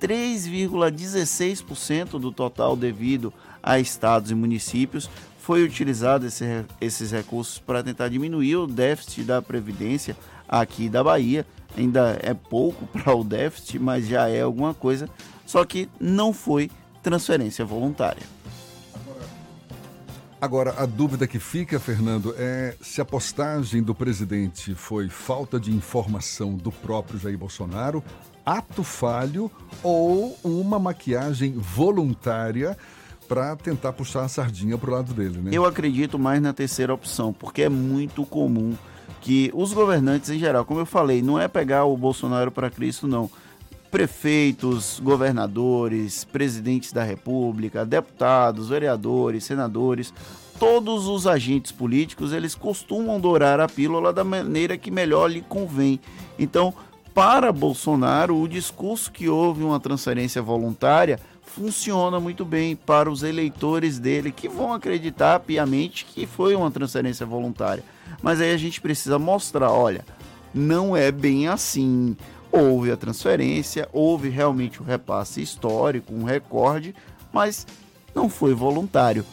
3,16% 0.00 2.18
do 2.18 2.32
total 2.32 2.74
devido 2.74 3.30
a 3.62 3.78
estados 3.78 4.30
e 4.30 4.34
municípios. 4.34 5.10
Foi 5.38 5.62
utilizado 5.62 6.26
esse, 6.26 6.64
esses 6.80 7.10
recursos 7.10 7.58
para 7.58 7.82
tentar 7.82 8.08
diminuir 8.08 8.56
o 8.56 8.66
déficit 8.66 9.24
da 9.24 9.42
Previdência 9.42 10.16
aqui 10.48 10.88
da 10.88 11.04
Bahia. 11.04 11.46
Ainda 11.76 12.18
é 12.22 12.32
pouco 12.32 12.86
para 12.88 13.14
o 13.14 13.22
déficit, 13.22 13.78
mas 13.78 14.06
já 14.06 14.26
é 14.28 14.40
alguma 14.40 14.72
coisa. 14.72 15.06
Só 15.44 15.62
que 15.64 15.90
não 16.00 16.32
foi 16.32 16.70
transferência 17.02 17.64
voluntária. 17.64 18.22
Agora, 20.42 20.74
a 20.76 20.86
dúvida 20.86 21.24
que 21.24 21.38
fica, 21.38 21.78
Fernando, 21.78 22.34
é 22.36 22.74
se 22.80 23.00
a 23.00 23.04
postagem 23.04 23.80
do 23.80 23.94
presidente 23.94 24.74
foi 24.74 25.08
falta 25.08 25.60
de 25.60 25.70
informação 25.70 26.56
do 26.56 26.72
próprio 26.72 27.16
Jair 27.16 27.38
Bolsonaro, 27.38 28.02
ato 28.44 28.82
falho 28.82 29.48
ou 29.84 30.36
uma 30.42 30.80
maquiagem 30.80 31.52
voluntária 31.52 32.76
para 33.28 33.54
tentar 33.54 33.92
puxar 33.92 34.24
a 34.24 34.28
sardinha 34.28 34.76
para 34.76 34.90
o 34.90 34.92
lado 34.94 35.14
dele, 35.14 35.38
né? 35.38 35.52
Eu 35.54 35.64
acredito 35.64 36.18
mais 36.18 36.42
na 36.42 36.52
terceira 36.52 36.92
opção, 36.92 37.32
porque 37.32 37.62
é 37.62 37.68
muito 37.68 38.26
comum 38.26 38.74
que 39.20 39.48
os 39.54 39.72
governantes 39.72 40.28
em 40.28 40.40
geral, 40.40 40.64
como 40.64 40.80
eu 40.80 40.86
falei, 40.86 41.22
não 41.22 41.38
é 41.38 41.46
pegar 41.46 41.84
o 41.84 41.96
Bolsonaro 41.96 42.50
para 42.50 42.68
Cristo, 42.68 43.06
não 43.06 43.30
prefeitos, 43.92 44.98
governadores, 45.04 46.24
presidentes 46.24 46.92
da 46.92 47.04
República, 47.04 47.84
deputados, 47.84 48.70
vereadores, 48.70 49.44
senadores, 49.44 50.14
todos 50.58 51.06
os 51.06 51.26
agentes 51.26 51.70
políticos, 51.72 52.32
eles 52.32 52.54
costumam 52.54 53.20
dourar 53.20 53.60
a 53.60 53.68
pílula 53.68 54.10
da 54.10 54.24
maneira 54.24 54.78
que 54.78 54.90
melhor 54.90 55.30
lhe 55.30 55.42
convém. 55.42 56.00
Então, 56.38 56.72
para 57.12 57.52
Bolsonaro, 57.52 58.40
o 58.40 58.48
discurso 58.48 59.12
que 59.12 59.28
houve 59.28 59.62
uma 59.62 59.78
transferência 59.78 60.40
voluntária 60.40 61.20
funciona 61.42 62.18
muito 62.18 62.46
bem 62.46 62.74
para 62.74 63.10
os 63.10 63.22
eleitores 63.22 63.98
dele 63.98 64.32
que 64.32 64.48
vão 64.48 64.72
acreditar 64.72 65.40
piamente 65.40 66.06
que 66.06 66.24
foi 66.24 66.54
uma 66.54 66.70
transferência 66.70 67.26
voluntária. 67.26 67.84
Mas 68.22 68.40
aí 68.40 68.54
a 68.54 68.56
gente 68.56 68.80
precisa 68.80 69.18
mostrar, 69.18 69.70
olha, 69.70 70.02
não 70.54 70.96
é 70.96 71.12
bem 71.12 71.46
assim 71.46 72.16
houve 72.52 72.92
a 72.92 72.96
transferência, 72.96 73.88
houve 73.92 74.28
realmente 74.28 74.82
um 74.82 74.84
repasse 74.84 75.40
histórico, 75.40 76.14
um 76.14 76.24
recorde, 76.24 76.94
mas 77.32 77.66
não 78.14 78.28
foi 78.28 78.52
voluntário. 78.54 79.24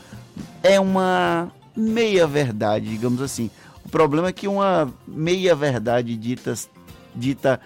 É 0.63 0.79
uma 0.79 1.51
meia 1.75 2.25
verdade, 2.25 2.89
digamos 2.89 3.21
assim. 3.21 3.51
O 3.85 3.89
problema 3.89 4.29
é 4.29 4.33
que 4.33 4.47
uma 4.47 4.91
meia 5.05 5.53
verdade 5.53 6.15
dita, 6.15 6.53
dita 7.13 7.59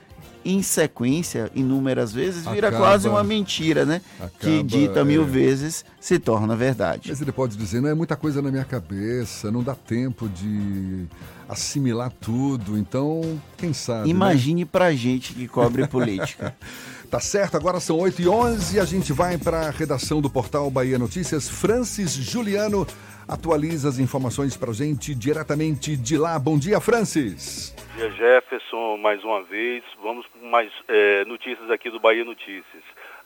em 0.45 0.61
sequência, 0.61 1.51
inúmeras 1.55 2.13
vezes, 2.13 2.45
vira 2.45 2.69
Acaba, 2.69 2.85
quase 2.85 3.07
uma 3.07 3.23
mentira, 3.23 3.85
né? 3.85 4.01
Acaba, 4.17 4.31
que 4.39 4.63
dita 4.63 5.03
mil 5.03 5.23
é... 5.23 5.25
vezes 5.25 5.85
se 5.99 6.19
torna 6.19 6.55
verdade. 6.55 7.09
Mas 7.09 7.21
ele 7.21 7.31
pode 7.31 7.55
dizer, 7.57 7.81
não 7.81 7.89
é 7.89 7.93
muita 7.93 8.15
coisa 8.15 8.41
na 8.41 8.51
minha 8.51 8.65
cabeça, 8.65 9.51
não 9.51 9.63
dá 9.63 9.75
tempo 9.75 10.27
de 10.29 11.05
assimilar 11.47 12.11
tudo. 12.19 12.77
Então, 12.77 13.39
quem 13.57 13.73
sabe. 13.73 14.05
Né? 14.05 14.09
Imagine 14.09 14.61
né? 14.61 14.69
pra 14.71 14.93
gente 14.93 15.33
que 15.33 15.47
cobre 15.47 15.87
política. 15.87 16.55
Tá 17.13 17.19
certo, 17.19 17.55
agora 17.55 17.79
são 17.79 17.99
8 17.99 18.23
e 18.23 18.27
11 18.27 18.75
e 18.75 18.79
a 18.79 18.85
gente 18.85 19.13
vai 19.13 19.37
para 19.37 19.67
a 19.67 19.69
redação 19.69 20.19
do 20.19 20.31
portal 20.31 20.71
Bahia 20.71 20.97
Notícias. 20.97 21.47
Francis 21.47 22.11
Juliano 22.11 22.87
atualiza 23.27 23.89
as 23.89 23.99
informações 23.99 24.57
para 24.57 24.71
gente 24.73 25.15
diretamente 25.15 25.95
de 25.95 26.17
lá. 26.17 26.37
Bom 26.37 26.57
dia, 26.57 26.79
Francis. 26.79 27.73
Bom 27.77 27.97
dia, 27.97 28.11
Jefferson, 28.11 28.97
mais 28.97 29.23
uma 29.23 29.43
vez. 29.43 29.83
Vamos 30.01 30.25
com 30.27 30.47
mais 30.47 30.71
é, 30.87 31.25
notícias 31.25 31.69
aqui 31.71 31.89
do 31.89 31.99
Bahia 31.99 32.25
Notícias. 32.25 32.83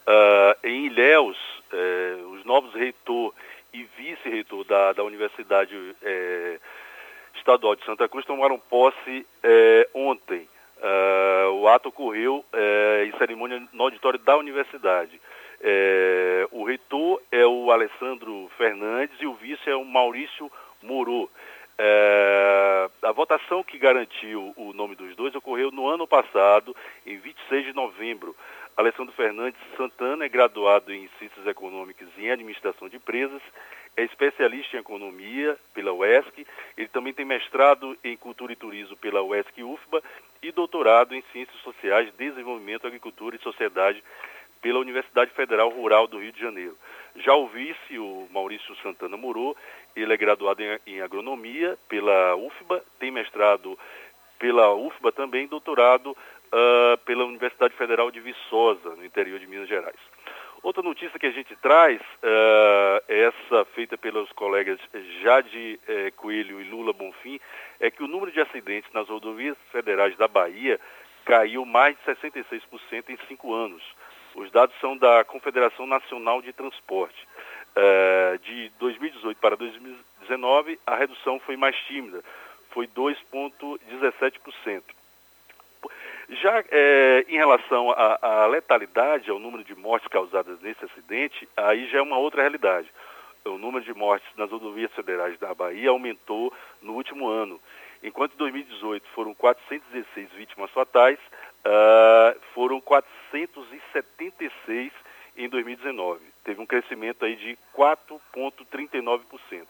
Uh, 0.07 0.67
em 0.67 0.85
Ilhéus, 0.85 1.37
é, 1.71 2.17
os 2.31 2.45
novos 2.45 2.73
reitor 2.73 3.33
e 3.73 3.85
vice-reitor 3.97 4.63
da, 4.63 4.93
da 4.93 5.03
Universidade 5.03 5.75
é, 6.01 6.59
Estadual 7.35 7.75
de 7.75 7.85
Santa 7.85 8.07
Cruz 8.07 8.25
tomaram 8.25 8.57
posse 8.57 9.25
é, 9.43 9.87
ontem. 9.93 10.47
Uh, 10.77 11.51
o 11.53 11.67
ato 11.67 11.89
ocorreu 11.89 12.45
é, 12.53 13.05
em 13.05 13.17
cerimônia 13.17 13.61
no 13.73 13.83
auditório 13.83 14.19
da 14.19 14.37
universidade. 14.37 15.19
É, 15.61 16.47
o 16.51 16.63
reitor 16.63 17.21
é 17.31 17.45
o 17.45 17.71
Alessandro 17.71 18.49
Fernandes 18.57 19.19
e 19.19 19.25
o 19.25 19.33
vice 19.33 19.69
é 19.69 19.75
o 19.75 19.85
Maurício 19.85 20.51
Moro. 20.81 21.29
É, 21.79 22.89
a 23.03 23.11
votação 23.11 23.63
que 23.63 23.77
garantiu 23.77 24.53
o 24.55 24.73
nome 24.73 24.95
dos 24.95 25.15
dois 25.15 25.35
ocorreu 25.35 25.71
no 25.71 25.87
ano 25.87 26.07
passado, 26.07 26.75
em 27.05 27.17
26 27.17 27.65
de 27.65 27.73
novembro. 27.73 28.35
Alessandro 28.75 29.13
Fernandes 29.13 29.59
Santana 29.75 30.25
é 30.25 30.29
graduado 30.29 30.93
em 30.93 31.09
Ciências 31.17 31.47
Econômicas 31.47 32.07
e 32.17 32.25
em 32.25 32.31
Administração 32.31 32.87
de 32.87 32.97
Empresas, 32.97 33.41
é 33.95 34.03
especialista 34.03 34.77
em 34.77 34.79
Economia 34.79 35.57
pela 35.73 35.91
UESC, 35.91 36.45
ele 36.77 36.87
também 36.87 37.11
tem 37.11 37.25
mestrado 37.25 37.97
em 38.03 38.15
Cultura 38.15 38.53
e 38.53 38.55
Turismo 38.55 38.95
pela 38.95 39.23
UESC 39.23 39.63
UFBA 39.63 40.03
e 40.43 40.51
doutorado 40.51 41.15
em 41.15 41.23
Ciências 41.33 41.59
Sociais, 41.61 42.13
Desenvolvimento, 42.15 42.85
Agricultura 42.85 43.35
e 43.35 43.39
Sociedade 43.41 44.03
pela 44.61 44.79
Universidade 44.79 45.31
Federal 45.31 45.69
Rural 45.69 46.07
do 46.07 46.19
Rio 46.19 46.31
de 46.31 46.39
Janeiro. 46.39 46.77
Já 47.17 47.33
o 47.33 47.47
vice, 47.47 47.97
o 47.97 48.27
Maurício 48.31 48.75
Santana 48.77 49.17
Moro, 49.17 49.55
ele 49.95 50.13
é 50.13 50.17
graduado 50.17 50.61
em, 50.61 50.79
em 50.85 51.01
agronomia 51.01 51.77
pela 51.89 52.35
UFBA, 52.35 52.83
tem 52.99 53.11
mestrado 53.11 53.77
pela 54.37 54.73
UFBA 54.73 55.11
também, 55.11 55.47
doutorado 55.47 56.11
uh, 56.11 56.97
pela 57.05 57.25
Universidade 57.25 57.73
Federal 57.75 58.11
de 58.11 58.19
Viçosa, 58.19 58.89
no 58.95 59.05
interior 59.05 59.39
de 59.39 59.47
Minas 59.47 59.67
Gerais. 59.67 59.97
Outra 60.63 60.81
notícia 60.81 61.19
que 61.19 61.25
a 61.25 61.31
gente 61.31 61.55
traz, 61.57 61.99
uh, 62.01 63.03
essa 63.07 63.65
feita 63.73 63.97
pelos 63.97 64.31
colegas 64.31 64.79
Jade 65.21 65.79
uh, 65.87 66.11
Coelho 66.15 66.59
e 66.59 66.69
Lula 66.69 66.93
Bonfim, 66.93 67.39
é 67.79 67.91
que 67.91 68.03
o 68.03 68.07
número 68.07 68.31
de 68.31 68.41
acidentes 68.41 68.91
nas 68.91 69.07
rodovias 69.07 69.57
federais 69.71 70.15
da 70.17 70.27
Bahia 70.27 70.79
caiu 71.25 71.65
mais 71.65 71.95
de 71.97 72.03
66% 72.03 73.09
em 73.09 73.17
cinco 73.27 73.53
anos. 73.53 73.83
Os 74.37 74.51
dados 74.51 74.75
são 74.79 74.95
da 74.95 75.23
Confederação 75.23 75.87
Nacional 75.87 76.43
de 76.43 76.53
Transporte. 76.53 77.27
Uh, 77.75 78.37
de 78.37 78.69
2018 78.77 79.35
para 79.39 79.57
2019, 79.57 80.79
a 80.85 80.95
redução 80.95 81.39
foi 81.39 81.57
mais 81.57 81.75
tímida, 81.87 82.23
foi 82.69 82.87
2,17%. 82.87 84.83
Já 86.29 86.63
é, 86.69 87.25
em 87.29 87.37
relação 87.37 87.89
à 87.89 88.45
letalidade, 88.47 89.31
ao 89.31 89.39
número 89.39 89.63
de 89.63 89.73
mortes 89.73 90.07
causadas 90.09 90.61
nesse 90.61 90.85
acidente, 90.85 91.47
aí 91.57 91.87
já 91.87 91.97
é 91.99 92.01
uma 92.01 92.17
outra 92.17 92.41
realidade. 92.41 92.91
O 93.45 93.57
número 93.57 93.83
de 93.83 93.93
mortes 93.93 94.27
nas 94.35 94.51
rodovias 94.51 94.91
federais 94.91 95.39
da 95.39 95.55
Bahia 95.55 95.89
aumentou 95.89 96.53
no 96.81 96.93
último 96.93 97.27
ano. 97.27 97.59
Enquanto 98.03 98.33
em 98.33 98.37
2018 98.37 99.07
foram 99.15 99.33
416 99.33 100.29
vítimas 100.33 100.69
fatais, 100.71 101.17
uh, 101.65 102.39
foram 102.53 102.79
476 103.31 104.91
em 105.37 105.49
2019. 105.49 106.21
Teve 106.43 106.61
um 106.61 106.65
crescimento 106.65 107.25
aí 107.25 107.35
de 107.35 107.57
4,39%. 107.75 109.21
Uh, 109.61 109.65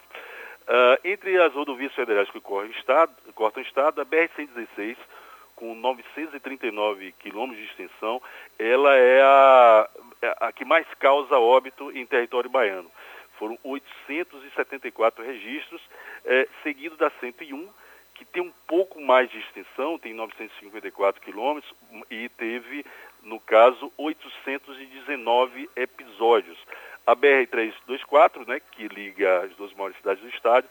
ah, 0.68 1.00
entre 1.04 1.42
as 1.42 1.54
rodovias 1.54 1.94
federais 1.94 2.30
que 2.30 2.42
correm 2.42 2.72
estado, 2.72 3.14
cortam 3.34 3.64
o 3.64 3.66
estado, 3.66 4.02
a 4.02 4.06
BR-116, 4.06 4.98
com 5.56 5.74
939 5.74 7.14
quilômetros 7.14 7.66
de 7.66 7.72
extensão, 7.72 8.22
ela 8.60 8.96
é 8.96 9.22
a, 9.22 9.90
a 10.42 10.52
que 10.52 10.64
mais 10.64 10.86
causa 11.00 11.40
óbito 11.40 11.92
em 11.98 12.06
território 12.06 12.50
baiano. 12.50 12.92
Foram 13.40 13.58
874 13.64 15.24
registros, 15.24 15.82
eh, 16.26 16.48
seguido 16.64 16.96
da 16.98 17.10
101, 17.20 17.70
que 18.14 18.26
tem 18.26 18.42
um 18.42 18.52
pouco 18.68 19.00
mais 19.00 19.30
de 19.30 19.38
extensão, 19.40 19.98
tem 20.00 20.14
954 20.14 21.22
quilômetros 21.22 21.72
e 22.10 22.28
teve, 22.30 22.84
no 23.28 23.40
caso, 23.42 23.92
819 23.98 25.70
episódios. 25.76 26.58
A 27.06 27.14
BR-324, 27.16 28.48
né, 28.48 28.60
que 28.72 28.88
liga 28.88 29.42
as 29.42 29.52
duas 29.56 29.72
maiores 29.74 29.98
cidades 29.98 30.24
do 30.24 30.30
estado, 30.30 30.68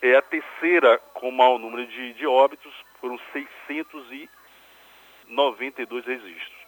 é 0.00 0.16
a 0.16 0.22
terceira 0.22 0.96
com 1.12 1.30
maior 1.30 1.58
número 1.58 1.86
de, 1.86 2.14
de 2.14 2.26
óbitos, 2.26 2.72
foram 3.00 3.20
692 3.36 6.06
registros. 6.06 6.64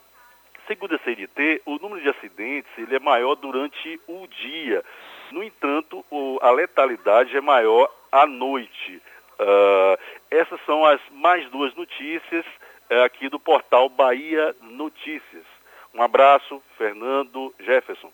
Segundo 0.66 0.96
a 0.96 0.98
CNT, 0.98 1.62
o 1.64 1.78
número 1.78 2.02
de 2.02 2.08
acidentes 2.08 2.72
ele 2.76 2.96
é 2.96 2.98
maior 2.98 3.36
durante 3.36 4.00
o 4.08 4.26
dia. 4.26 4.84
No 5.30 5.44
entanto, 5.44 6.04
o, 6.10 6.40
a 6.42 6.50
letalidade 6.50 7.36
é 7.36 7.40
maior 7.40 7.88
à 8.10 8.26
noite. 8.26 9.00
Uh, 9.38 9.96
essas 10.30 10.58
são 10.64 10.82
as 10.84 11.00
mais 11.12 11.48
duas 11.50 11.72
notícias 11.76 12.44
uh, 12.90 13.04
aqui 13.04 13.28
do 13.28 13.38
portal 13.38 13.88
Bahia 13.88 14.54
Notícias. 14.62 15.44
Um 15.94 16.02
abraço, 16.02 16.60
Fernando 16.76 17.54
Jefferson. 17.58 18.10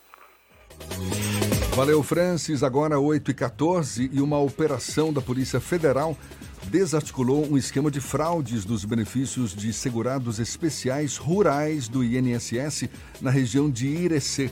Valeu, 1.74 2.02
Francis. 2.02 2.62
Agora 2.62 3.00
8 3.00 3.30
e 3.30 3.34
14 3.34 4.10
e 4.12 4.20
uma 4.20 4.38
operação 4.38 5.12
da 5.12 5.20
Polícia 5.20 5.58
Federal 5.58 6.16
desarticulou 6.64 7.46
um 7.50 7.56
esquema 7.56 7.90
de 7.90 8.00
fraudes 8.00 8.64
dos 8.64 8.84
benefícios 8.84 9.54
de 9.54 9.72
segurados 9.72 10.38
especiais 10.38 11.16
rurais 11.16 11.88
do 11.88 12.04
INSS 12.04 12.88
na 13.20 13.30
região 13.30 13.70
de 13.70 13.86
Irecê. 13.86 14.50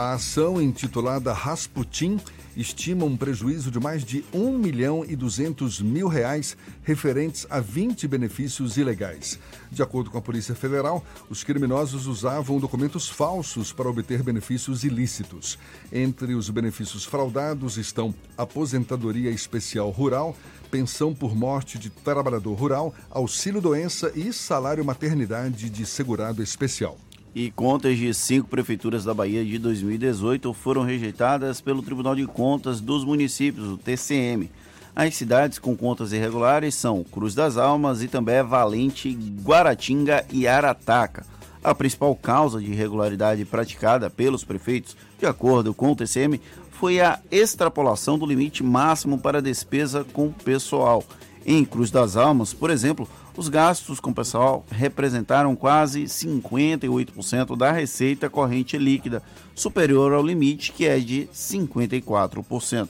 A 0.00 0.14
ação 0.14 0.62
intitulada 0.62 1.30
Rasputin 1.30 2.18
estima 2.56 3.04
um 3.04 3.18
prejuízo 3.18 3.70
de 3.70 3.78
mais 3.78 4.02
de 4.02 4.24
1 4.32 4.56
milhão 4.56 5.04
e 5.06 5.14
200 5.14 5.82
mil 5.82 6.08
reais 6.08 6.56
referentes 6.82 7.46
a 7.50 7.60
20 7.60 8.08
benefícios 8.08 8.78
ilegais. 8.78 9.38
De 9.70 9.82
acordo 9.82 10.10
com 10.10 10.16
a 10.16 10.22
Polícia 10.22 10.54
Federal, 10.54 11.04
os 11.28 11.44
criminosos 11.44 12.06
usavam 12.06 12.58
documentos 12.58 13.10
falsos 13.10 13.74
para 13.74 13.90
obter 13.90 14.22
benefícios 14.22 14.84
ilícitos. 14.84 15.58
Entre 15.92 16.34
os 16.34 16.48
benefícios 16.48 17.04
fraudados 17.04 17.76
estão 17.76 18.14
aposentadoria 18.38 19.30
especial 19.30 19.90
rural, 19.90 20.34
pensão 20.70 21.14
por 21.14 21.36
morte 21.36 21.78
de 21.78 21.90
trabalhador 21.90 22.54
rural, 22.54 22.94
auxílio-doença 23.10 24.10
e 24.16 24.32
salário 24.32 24.82
maternidade 24.82 25.68
de 25.68 25.84
segurado 25.84 26.42
especial 26.42 26.96
e 27.34 27.50
contas 27.50 27.96
de 27.96 28.12
cinco 28.12 28.48
prefeituras 28.48 29.04
da 29.04 29.14
Bahia 29.14 29.44
de 29.44 29.58
2018 29.58 30.52
foram 30.52 30.82
rejeitadas 30.82 31.60
pelo 31.60 31.82
Tribunal 31.82 32.14
de 32.14 32.26
Contas 32.26 32.80
dos 32.80 33.04
Municípios, 33.04 33.68
o 33.68 33.76
TCM. 33.76 34.50
As 34.94 35.14
cidades 35.14 35.58
com 35.58 35.76
contas 35.76 36.12
irregulares 36.12 36.74
são 36.74 37.04
Cruz 37.04 37.34
das 37.34 37.56
Almas, 37.56 38.02
Itambé, 38.02 38.42
Valente, 38.42 39.16
Guaratinga 39.42 40.26
e 40.32 40.48
Arataca. 40.48 41.24
A 41.62 41.74
principal 41.74 42.16
causa 42.16 42.58
de 42.58 42.70
irregularidade 42.70 43.44
praticada 43.44 44.10
pelos 44.10 44.42
prefeitos, 44.42 44.96
de 45.18 45.26
acordo 45.26 45.72
com 45.72 45.92
o 45.92 45.96
TCM, 45.96 46.40
foi 46.72 47.00
a 47.00 47.20
extrapolação 47.30 48.18
do 48.18 48.26
limite 48.26 48.64
máximo 48.64 49.18
para 49.18 49.42
despesa 49.42 50.04
com 50.12 50.32
pessoal. 50.32 51.04
Em 51.44 51.64
Cruz 51.64 51.90
das 51.90 52.16
Almas, 52.16 52.52
por 52.52 52.70
exemplo, 52.70 53.08
os 53.40 53.48
gastos 53.48 54.00
com 54.00 54.12
pessoal 54.12 54.66
representaram 54.70 55.56
quase 55.56 56.02
58% 56.02 57.56
da 57.56 57.72
receita 57.72 58.28
corrente 58.28 58.76
líquida, 58.76 59.22
superior 59.54 60.12
ao 60.12 60.22
limite 60.22 60.72
que 60.72 60.84
é 60.84 61.00
de 61.00 61.26
54%. 61.32 62.88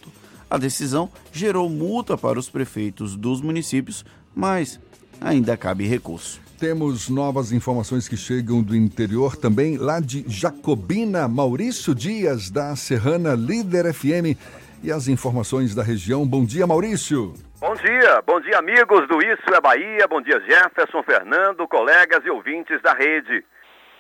A 0.51 0.59
decisão 0.59 1.09
gerou 1.33 1.71
multa 1.71 2.19
para 2.19 2.37
os 2.37 2.51
prefeitos 2.51 3.15
dos 3.15 3.41
municípios, 3.41 4.05
mas 4.35 4.81
ainda 5.21 5.57
cabe 5.57 5.87
recurso. 5.87 6.41
Temos 6.59 7.09
novas 7.09 7.53
informações 7.53 8.09
que 8.09 8.17
chegam 8.17 8.61
do 8.61 8.75
interior 8.75 9.37
também, 9.37 9.77
lá 9.77 10.01
de 10.01 10.25
Jacobina, 10.27 11.29
Maurício 11.29 11.95
Dias, 11.95 12.51
da 12.51 12.75
Serrana 12.75 13.37
Líder 13.37 13.95
FM. 13.95 14.37
E 14.83 14.91
as 14.91 15.07
informações 15.07 15.77
da 15.77 15.85
região. 15.85 16.27
Bom 16.27 16.45
dia, 16.45 16.67
Maurício. 16.67 17.35
Bom 17.61 17.75
dia, 17.75 18.23
bom 18.23 18.41
dia 18.41 18.59
amigos 18.59 19.07
do 19.07 19.21
Isso 19.21 19.55
é 19.55 19.61
Bahia, 19.61 20.09
bom 20.09 20.23
dia 20.23 20.41
Jefferson, 20.41 21.03
Fernando, 21.03 21.69
colegas 21.69 22.25
e 22.25 22.31
ouvintes 22.31 22.81
da 22.81 22.95
rede. 22.95 23.45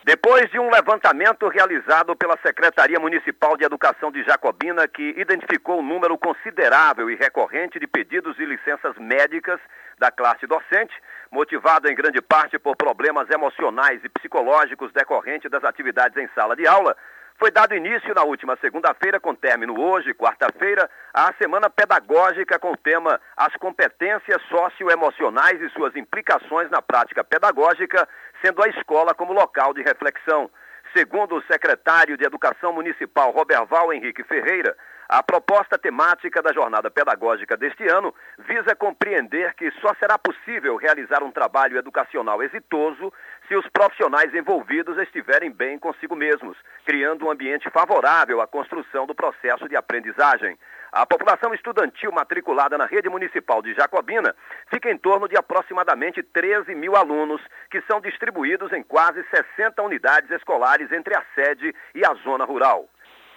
Depois 0.02 0.50
de 0.50 0.58
um 0.58 0.70
levantamento 0.70 1.46
realizado 1.46 2.16
pela 2.16 2.38
Secretaria 2.38 2.98
Municipal 2.98 3.58
de 3.58 3.64
Educação 3.64 4.10
de 4.10 4.24
Jacobina, 4.24 4.88
que 4.88 5.14
identificou 5.14 5.80
um 5.80 5.86
número 5.86 6.16
considerável 6.16 7.10
e 7.10 7.16
recorrente 7.16 7.78
de 7.78 7.86
pedidos 7.86 8.34
de 8.36 8.46
licenças 8.46 8.96
médicas 8.96 9.60
da 9.98 10.10
classe 10.10 10.46
docente, 10.46 10.94
motivado 11.30 11.86
em 11.86 11.94
grande 11.94 12.22
parte 12.22 12.58
por 12.58 12.74
problemas 12.76 13.28
emocionais 13.28 14.02
e 14.02 14.08
psicológicos 14.08 14.90
decorrentes 14.90 15.50
das 15.50 15.64
atividades 15.64 16.16
em 16.16 16.30
sala 16.34 16.56
de 16.56 16.66
aula, 16.66 16.96
foi 17.40 17.50
dado 17.50 17.74
início 17.74 18.14
na 18.14 18.22
última 18.22 18.54
segunda-feira, 18.60 19.18
com 19.18 19.34
término 19.34 19.80
hoje, 19.80 20.12
quarta-feira, 20.12 20.90
à 21.14 21.32
semana 21.40 21.70
pedagógica 21.70 22.58
com 22.58 22.72
o 22.72 22.76
tema 22.76 23.18
As 23.34 23.56
competências 23.56 24.42
socioemocionais 24.42 25.58
e 25.62 25.70
suas 25.70 25.96
implicações 25.96 26.68
na 26.68 26.82
prática 26.82 27.24
pedagógica, 27.24 28.06
sendo 28.44 28.62
a 28.62 28.68
escola 28.68 29.14
como 29.14 29.32
local 29.32 29.72
de 29.72 29.80
reflexão. 29.80 30.50
Segundo 30.94 31.36
o 31.36 31.42
secretário 31.44 32.18
de 32.18 32.26
Educação 32.26 32.74
Municipal, 32.74 33.30
Roberval 33.30 33.90
Henrique 33.90 34.22
Ferreira, 34.24 34.76
a 35.12 35.24
proposta 35.24 35.76
temática 35.76 36.40
da 36.40 36.52
jornada 36.52 36.88
pedagógica 36.88 37.56
deste 37.56 37.82
ano 37.88 38.14
visa 38.46 38.76
compreender 38.76 39.54
que 39.54 39.68
só 39.80 39.92
será 39.94 40.16
possível 40.16 40.76
realizar 40.76 41.24
um 41.24 41.32
trabalho 41.32 41.76
educacional 41.76 42.40
exitoso 42.44 43.12
se 43.48 43.56
os 43.56 43.66
profissionais 43.70 44.32
envolvidos 44.32 44.96
estiverem 44.98 45.50
bem 45.50 45.80
consigo 45.80 46.14
mesmos, 46.14 46.56
criando 46.86 47.26
um 47.26 47.30
ambiente 47.32 47.68
favorável 47.70 48.40
à 48.40 48.46
construção 48.46 49.04
do 49.04 49.12
processo 49.12 49.68
de 49.68 49.74
aprendizagem. 49.74 50.56
A 50.92 51.04
população 51.04 51.52
estudantil 51.52 52.12
matriculada 52.12 52.78
na 52.78 52.86
rede 52.86 53.08
municipal 53.08 53.60
de 53.60 53.74
Jacobina 53.74 54.32
fica 54.72 54.92
em 54.92 54.96
torno 54.96 55.26
de 55.26 55.36
aproximadamente 55.36 56.22
13 56.22 56.72
mil 56.76 56.94
alunos, 56.94 57.42
que 57.68 57.82
são 57.82 58.00
distribuídos 58.00 58.72
em 58.72 58.84
quase 58.84 59.24
60 59.24 59.82
unidades 59.82 60.30
escolares 60.30 60.92
entre 60.92 61.16
a 61.16 61.24
sede 61.34 61.74
e 61.96 62.06
a 62.06 62.14
zona 62.22 62.44
rural. 62.44 62.88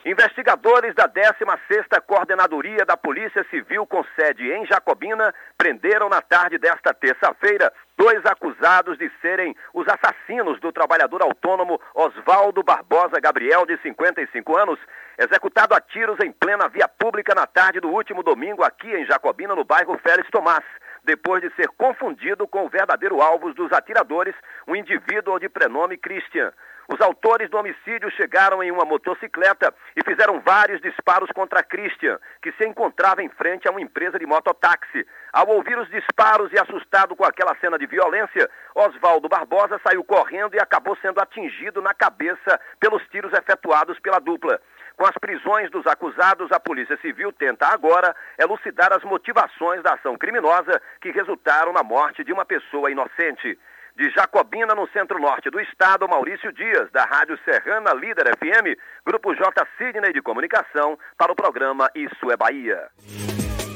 Investigadores 0.06 0.94
da 0.96 1.08
16ª 1.08 2.02
Coordenadoria 2.06 2.86
da 2.86 2.98
Polícia 2.98 3.46
Civil 3.50 3.88
com 3.88 4.04
sede 4.18 4.52
em 4.52 4.66
Jacobina 4.66 5.34
prenderam 5.58 6.10
na 6.10 6.22
tarde 6.22 6.58
desta 6.58 6.94
terça-feira 6.94 7.72
dois 7.98 8.20
acusados 8.26 8.98
de 8.98 9.10
serem 9.22 9.56
os 9.74 9.88
assassinos 9.88 10.60
do 10.60 10.74
trabalhador 10.74 11.22
autônomo 11.22 11.80
Oswaldo 11.96 12.62
Barbosa 12.62 13.22
Gabriel, 13.22 13.66
de 13.66 13.78
55 13.78 14.58
anos, 14.58 14.78
executado 15.18 15.74
a 15.74 15.80
tiros 15.80 16.20
em 16.20 16.34
plena 16.34 16.68
via 16.68 16.90
pública 16.90 17.34
na 17.34 17.48
tarde 17.48 17.80
do 17.80 17.88
último 17.88 18.24
domingo 18.24 18.62
aqui 18.62 18.94
em 18.94 19.06
Jacobina, 19.06 19.56
no 19.56 19.64
bairro 19.64 19.98
Félix 20.00 20.30
Tomás 20.30 20.66
depois 21.06 21.42
de 21.42 21.54
ser 21.56 21.68
confundido 21.78 22.48
com 22.48 22.66
o 22.66 22.70
verdadeiro 22.70 23.22
alvo 23.22 23.54
dos 23.54 23.72
atiradores, 23.72 24.36
um 24.68 24.76
indivíduo 24.76 25.40
de 25.40 25.50
prenome 25.50 25.98
Christian. 25.98 26.52
Os 26.88 27.00
autores 27.00 27.50
do 27.50 27.58
homicídio 27.58 28.12
chegaram 28.12 28.62
em 28.62 28.72
uma 28.72 28.84
motocicleta 28.84 29.74
e 29.96 30.04
fizeram 30.04 30.42
vários 30.42 30.82
disparos 30.82 31.30
contra 31.32 31.64
Christian, 31.64 32.20
que 32.42 32.52
se 32.54 32.66
encontrava 32.66 33.24
em 33.24 33.30
frente 33.30 33.68
a 33.68 33.72
uma 33.72 33.82
empresa 33.82 34.20
de 34.20 34.26
mototáxi. 34.26 35.06
Ao 35.32 35.48
ouvir 35.48 35.78
os 35.78 35.90
disparos 35.90 36.52
e 36.52 36.60
assustado 36.60 37.16
com 37.16 37.24
aquela 37.24 37.56
cena 37.56 37.80
de 37.80 37.86
violência, 37.86 38.50
Oswaldo 38.76 39.30
Barbosa 39.30 39.80
saiu 39.86 40.04
correndo 40.04 40.56
e 40.56 40.60
acabou 40.60 40.96
sendo 40.98 41.20
atingido 41.20 41.82
na 41.82 41.94
cabeça 41.94 42.60
pelos 42.80 43.02
tiros 43.08 43.32
efetuados 43.34 44.00
pela 44.00 44.20
dupla. 44.20 44.60
Com 44.96 45.06
as 45.06 45.18
prisões 45.18 45.72
dos 45.72 45.88
acusados, 45.88 46.52
a 46.52 46.60
Polícia 46.60 46.98
Civil 46.98 47.32
tenta 47.32 47.68
agora 47.68 48.16
elucidar 48.38 48.94
as 48.94 49.04
motivações 49.04 49.82
da 49.82 49.94
ação 49.94 50.16
criminosa 50.16 50.82
que 51.02 51.12
resultaram 51.12 51.74
na 51.74 51.82
morte 51.82 52.24
de 52.24 52.32
uma 52.32 52.46
pessoa 52.46 52.92
inocente. 52.92 53.58
De 53.96 54.10
Jacobina, 54.10 54.74
no 54.74 54.88
centro-norte 54.90 55.50
do 55.52 55.60
estado, 55.60 56.08
Maurício 56.08 56.52
Dias, 56.52 56.90
da 56.92 57.06
Rádio 57.06 57.38
Serrana 57.46 57.94
Líder 57.94 58.36
FM, 58.38 58.78
Grupo 59.06 59.36
J 59.36 59.68
Sidney 59.78 60.12
de 60.12 60.22
Comunicação, 60.22 60.98
para 61.18 61.32
o 61.32 61.36
programa 61.36 61.90
Isso 61.96 62.32
é 62.32 62.36
Bahia. 62.36 62.90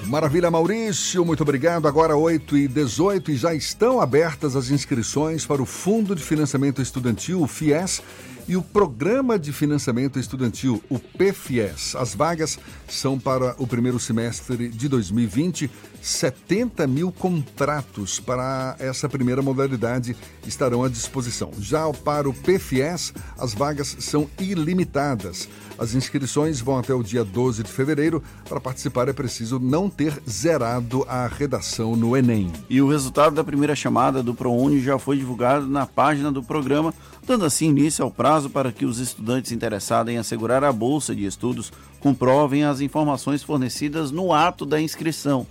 Maravilha, 0.08 0.50
Maurício, 0.50 1.26
muito 1.26 1.44
obrigado. 1.44 1.88
Agora 1.88 2.16
8 2.16 2.58
e 2.58 2.68
18 2.68 3.30
e 3.32 3.36
já 3.36 3.54
estão 3.54 4.00
abertas 4.00 4.56
as 4.56 4.72
inscrições 4.72 5.46
para 5.46 5.62
o 5.62 5.66
Fundo 5.66 6.16
de 6.16 6.24
Financiamento 6.24 6.82
Estudantil, 6.82 7.42
o 7.42 7.48
FIES, 7.48 8.02
e 8.48 8.56
o 8.56 8.62
Programa 8.62 9.38
de 9.38 9.52
Financiamento 9.52 10.18
Estudantil, 10.18 10.82
o 10.90 10.98
PFIES. 10.98 11.96
As 11.96 12.16
vagas 12.16 12.58
são 12.88 13.20
para 13.20 13.54
o 13.58 13.68
primeiro 13.68 14.00
semestre 14.00 14.70
de 14.70 14.88
2020. 14.88 15.70
70 16.02 16.88
mil 16.88 17.12
contratos 17.12 18.20
para 18.20 18.76
essa 18.80 19.10
primeira 19.10 19.42
modalidade 19.42 20.16
estarão 20.50 20.84
à 20.84 20.90
disposição. 20.90 21.52
Já 21.60 21.90
para 21.92 22.30
o 22.30 22.34
PFIES, 22.34 23.14
as 23.38 23.54
vagas 23.54 23.96
são 24.00 24.30
ilimitadas. 24.40 25.48
As 25.78 25.94
inscrições 25.94 26.60
vão 26.60 26.78
até 26.78 26.94
o 26.94 27.04
dia 27.04 27.24
12 27.24 27.64
de 27.64 27.72
fevereiro. 27.72 28.24
Para 28.50 28.60
participar 28.60 29.08
é 29.08 29.14
preciso 29.14 29.60
não 29.60 29.90
ter 29.90 30.22
zerado 30.28 31.06
a 31.08 31.28
redação 31.28 31.96
no 31.96 32.18
Enem. 32.18 32.52
E 32.70 32.82
o 32.82 32.90
resultado 32.90 33.36
da 33.36 33.44
primeira 33.44 33.76
chamada 33.76 34.24
do 34.24 34.34
ProUni 34.34 34.82
já 34.82 34.98
foi 34.98 35.18
divulgado 35.18 35.68
na 35.68 35.86
página 35.86 36.32
do 36.32 36.42
programa, 36.42 36.94
dando 37.26 37.46
assim 37.46 37.70
início 37.70 38.04
ao 38.04 38.10
prazo 38.10 38.50
para 38.50 38.72
que 38.72 38.86
os 38.86 39.00
estudantes 39.00 39.52
interessados 39.52 40.12
em 40.12 40.18
assegurar 40.18 40.64
a 40.64 40.72
bolsa 40.72 41.16
de 41.16 41.26
estudos 41.26 41.72
comprovem 42.00 42.64
as 42.64 42.82
informações 42.82 43.44
fornecidas 43.44 44.12
no 44.12 44.34
ato 44.34 44.66
da 44.66 44.82
inscrição. 44.82 45.46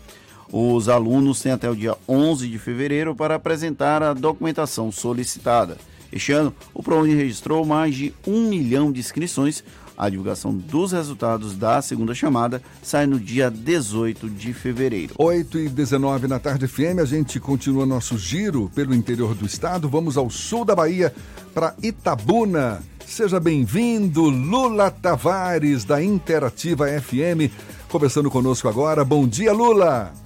Os 0.53 0.89
alunos 0.89 1.41
têm 1.41 1.53
até 1.53 1.69
o 1.69 1.75
dia 1.75 1.97
11 2.09 2.49
de 2.49 2.59
fevereiro 2.59 3.15
para 3.15 3.35
apresentar 3.35 4.03
a 4.03 4.13
documentação 4.13 4.93
solicitada. 4.93 5.77
Este 6.13 6.33
ano, 6.33 6.55
o 6.73 6.83
ProUni 6.83 7.15
registrou 7.15 7.65
mais 7.65 7.95
de 7.95 8.15
um 8.27 8.49
milhão 8.49 8.93
de 8.93 9.01
inscrições. 9.01 9.65
A 9.99 10.09
divulgação 10.11 10.55
dos 10.55 10.93
resultados 10.93 11.57
da 11.57 11.81
segunda 11.81 12.15
chamada 12.15 12.63
sai 12.83 13.07
no 13.07 13.19
dia 13.19 13.51
18 13.51 14.29
de 14.29 14.53
fevereiro. 14.53 15.15
8 15.19 15.59
e 15.59 15.69
19 15.69 16.29
na 16.29 16.39
tarde 16.39 16.69
FM, 16.69 17.01
a 17.01 17.05
gente 17.05 17.41
continua 17.41 17.87
nosso 17.87 18.19
giro 18.19 18.71
pelo 18.75 18.95
interior 18.95 19.35
do 19.35 19.47
estado. 19.47 19.89
Vamos 19.89 20.17
ao 20.17 20.29
sul 20.29 20.65
da 20.65 20.75
Bahia, 20.75 21.15
para 21.55 21.75
Itabuna. 21.83 22.83
Seja 23.07 23.41
bem-vindo, 23.41 24.23
Lula 24.23 24.91
Tavares, 24.91 25.85
da 25.85 26.03
Interativa 26.03 26.87
FM, 27.01 27.51
conversando 27.89 28.31
conosco 28.31 28.69
agora. 28.69 29.05
Bom 29.05 29.27
dia, 29.27 29.53
Lula! 29.53 30.26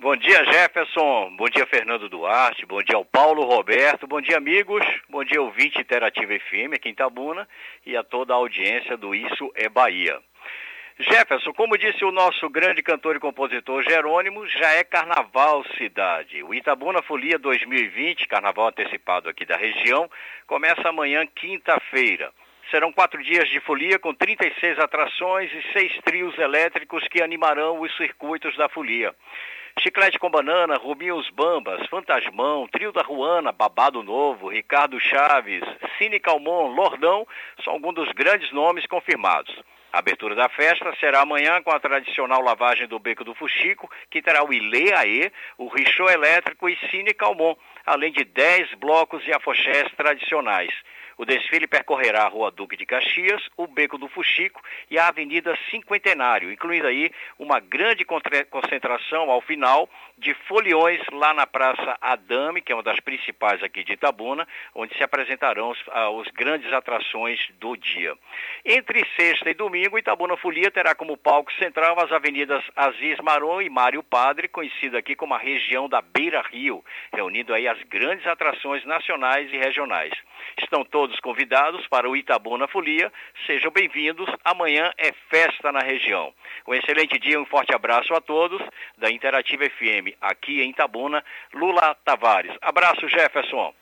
Bom 0.00 0.16
dia, 0.16 0.42
Jefferson. 0.46 1.36
Bom 1.36 1.44
dia, 1.50 1.66
Fernando 1.66 2.08
Duarte. 2.08 2.64
Bom 2.64 2.82
dia 2.82 2.96
ao 2.96 3.04
Paulo 3.04 3.44
Roberto. 3.44 4.06
Bom 4.06 4.18
dia, 4.18 4.38
amigos. 4.38 4.82
Bom 5.10 5.22
dia, 5.22 5.42
ouvinte 5.42 5.78
Interativa 5.78 6.32
FM 6.38 6.72
aqui 6.74 6.88
em 6.88 6.94
Tabuna 6.94 7.46
e 7.84 7.94
a 7.94 8.02
toda 8.02 8.32
a 8.32 8.36
audiência 8.36 8.96
do 8.96 9.14
Isso 9.14 9.52
é 9.54 9.68
Bahia. 9.68 10.18
Jefferson, 10.98 11.52
como 11.52 11.76
disse 11.76 12.02
o 12.02 12.10
nosso 12.10 12.48
grande 12.48 12.82
cantor 12.82 13.16
e 13.16 13.20
compositor 13.20 13.82
Jerônimo, 13.82 14.46
já 14.46 14.70
é 14.70 14.82
Carnaval 14.84 15.62
Cidade. 15.76 16.42
O 16.44 16.54
Itabuna 16.54 17.02
Folia 17.02 17.38
2020, 17.38 18.26
carnaval 18.26 18.68
antecipado 18.68 19.28
aqui 19.28 19.44
da 19.44 19.58
região, 19.58 20.10
começa 20.46 20.88
amanhã, 20.88 21.26
quinta-feira. 21.26 22.32
Serão 22.70 22.90
quatro 22.90 23.22
dias 23.22 23.50
de 23.50 23.60
folia 23.60 23.98
com 23.98 24.14
36 24.14 24.78
atrações 24.78 25.50
e 25.52 25.72
seis 25.74 25.92
trios 26.06 26.38
elétricos 26.38 27.06
que 27.08 27.20
animarão 27.20 27.82
os 27.82 27.94
circuitos 27.98 28.56
da 28.56 28.66
folia. 28.66 29.14
Chiclete 29.78 30.18
com 30.18 30.30
Banana, 30.30 30.76
Rubinhos 30.76 31.30
Bambas, 31.30 31.86
Fantasmão, 31.88 32.66
Trio 32.68 32.92
da 32.92 33.02
Ruana, 33.02 33.52
Babado 33.52 34.02
Novo, 34.02 34.48
Ricardo 34.48 34.98
Chaves, 35.00 35.62
Cine 35.96 36.18
Calmon, 36.18 36.74
Lordão 36.74 37.26
são 37.64 37.74
alguns 37.74 37.94
dos 37.94 38.12
grandes 38.12 38.50
nomes 38.52 38.86
confirmados. 38.86 39.54
A 39.92 39.98
abertura 39.98 40.34
da 40.34 40.48
festa 40.48 40.94
será 41.00 41.22
amanhã 41.22 41.60
com 41.62 41.70
a 41.70 41.80
tradicional 41.80 42.40
lavagem 42.40 42.86
do 42.86 42.98
Beco 42.98 43.24
do 43.24 43.34
Fuxico, 43.34 43.90
que 44.08 44.22
terá 44.22 44.44
o 44.44 44.52
Ilê 44.52 44.92
Aê, 44.92 45.32
o 45.58 45.66
Richô 45.66 46.08
Elétrico 46.08 46.68
e 46.68 46.76
Cine 46.90 47.12
Calmon, 47.12 47.56
além 47.84 48.12
de 48.12 48.22
10 48.22 48.74
blocos 48.74 49.26
e 49.26 49.32
afoxés 49.32 49.90
tradicionais. 49.96 50.72
O 51.20 51.26
desfile 51.26 51.66
percorrerá 51.66 52.22
a 52.22 52.28
Rua 52.28 52.50
Duque 52.50 52.78
de 52.78 52.86
Caxias, 52.86 53.42
o 53.54 53.66
Beco 53.66 53.98
do 53.98 54.08
Fuxico 54.08 54.62
e 54.90 54.98
a 54.98 55.08
Avenida 55.08 55.54
Cinquentenário, 55.70 56.50
incluindo 56.50 56.86
aí 56.86 57.12
uma 57.38 57.60
grande 57.60 58.06
concentração 58.06 59.30
ao 59.30 59.42
final 59.42 59.86
de 60.20 60.34
foliões 60.46 61.00
lá 61.12 61.32
na 61.32 61.46
Praça 61.46 61.96
Adame, 61.98 62.60
que 62.60 62.70
é 62.70 62.74
uma 62.74 62.82
das 62.82 63.00
principais 63.00 63.62
aqui 63.62 63.82
de 63.82 63.94
Itabuna, 63.94 64.46
onde 64.74 64.94
se 64.94 65.02
apresentarão 65.02 65.70
os, 65.70 65.78
ah, 65.88 66.10
os 66.10 66.28
grandes 66.28 66.70
atrações 66.72 67.40
do 67.58 67.74
dia. 67.74 68.14
Entre 68.64 69.04
sexta 69.16 69.50
e 69.50 69.54
domingo, 69.54 69.98
Itabuna 69.98 70.36
Folia 70.36 70.70
terá 70.70 70.94
como 70.94 71.16
palco 71.16 71.50
central 71.54 71.98
as 71.98 72.12
avenidas 72.12 72.62
Aziz 72.76 73.18
Maron 73.20 73.62
e 73.62 73.70
Mário 73.70 74.02
Padre, 74.02 74.46
conhecida 74.46 74.98
aqui 74.98 75.16
como 75.16 75.32
a 75.32 75.38
região 75.38 75.88
da 75.88 76.02
Beira 76.02 76.42
Rio, 76.42 76.84
reunindo 77.14 77.54
aí 77.54 77.66
as 77.66 77.82
grandes 77.84 78.26
atrações 78.26 78.84
nacionais 78.84 79.50
e 79.50 79.56
regionais. 79.56 80.12
Estão 80.60 80.84
todos 80.84 81.18
convidados 81.20 81.86
para 81.86 82.08
o 82.08 82.14
Itabuna 82.14 82.68
Folia. 82.68 83.10
Sejam 83.46 83.70
bem-vindos. 83.70 84.28
Amanhã 84.44 84.92
é 84.98 85.12
festa 85.30 85.72
na 85.72 85.80
região. 85.80 86.34
Um 86.66 86.74
excelente 86.74 87.18
dia, 87.18 87.40
um 87.40 87.46
forte 87.46 87.74
abraço 87.74 88.12
a 88.14 88.20
todos 88.20 88.60
da 88.98 89.10
Interativa 89.10 89.64
FM 89.64 90.09
aqui 90.20 90.60
em 90.60 90.70
Itabuna. 90.70 91.22
Lula 91.54 91.96
Tavares. 92.04 92.52
Abraço, 92.62 93.08
Jefferson. 93.08 93.72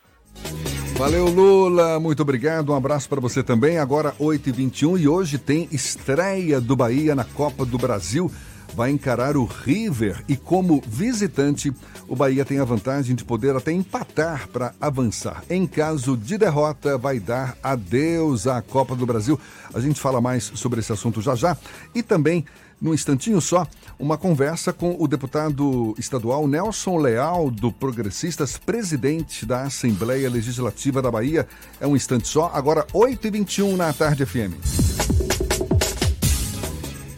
Valeu, 0.97 1.27
Lula. 1.27 2.01
Muito 2.01 2.23
obrigado. 2.23 2.73
Um 2.73 2.77
abraço 2.77 3.09
para 3.09 3.21
você 3.21 3.43
também. 3.43 3.79
Agora, 3.79 4.13
8h21 4.21 5.01
e 5.01 5.09
hoje 5.09 5.39
tem 5.39 5.69
estreia 5.71 6.61
do 6.61 6.75
Bahia 6.75 7.15
na 7.15 7.25
Copa 7.25 7.65
do 7.65 7.79
Brasil 7.79 8.31
vai 8.75 8.91
encarar 8.91 9.37
o 9.37 9.45
River 9.45 10.23
e, 10.29 10.37
como 10.37 10.83
visitante, 10.87 11.73
o 12.07 12.15
Bahia 12.15 12.45
tem 12.45 12.59
a 12.59 12.65
vantagem 12.65 13.15
de 13.15 13.25
poder 13.25 13.57
até 13.57 13.73
empatar 13.73 14.49
para 14.49 14.75
avançar. 14.81 15.43
Em 15.51 15.67
caso 15.67 16.17
de 16.17 16.39
derrota, 16.39 16.97
vai 16.97 17.19
dar 17.19 17.57
adeus 17.63 18.47
à 18.47 18.63
Copa 18.63 18.95
do 18.95 19.07
Brasil. 19.07 19.39
A 19.75 19.81
gente 19.81 20.01
fala 20.01 20.21
mais 20.21 20.45
sobre 20.55 20.81
esse 20.81 20.93
assunto 20.93 21.21
já 21.21 21.35
já. 21.35 21.57
E 21.95 22.03
também, 22.03 22.45
num 22.81 22.95
instantinho 22.95 23.41
só, 23.41 23.67
uma 23.99 24.17
conversa 24.17 24.73
com 24.73 24.97
o 24.99 25.09
deputado 25.09 25.95
estadual 25.99 26.47
Nelson 26.47 26.99
Leal, 26.99 27.51
do 27.51 27.73
Progressistas, 27.73 28.57
presidente 28.57 29.45
da 29.45 29.63
Assembleia 29.63 30.31
Legislativa 30.31 31.03
da 31.03 31.11
Bahia. 31.11 31.47
É 31.81 31.87
um 31.87 31.97
instante 31.97 32.29
só, 32.29 32.51
agora 32.55 32.87
8h21 32.95 33.77
na 33.77 33.93
tarde 33.93 34.25
FM. 34.25 34.55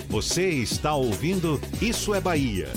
Você 0.08 0.48
está 0.48 0.94
ouvindo 0.94 1.60
Isso 1.80 2.14
é 2.14 2.20
Bahia. 2.20 2.68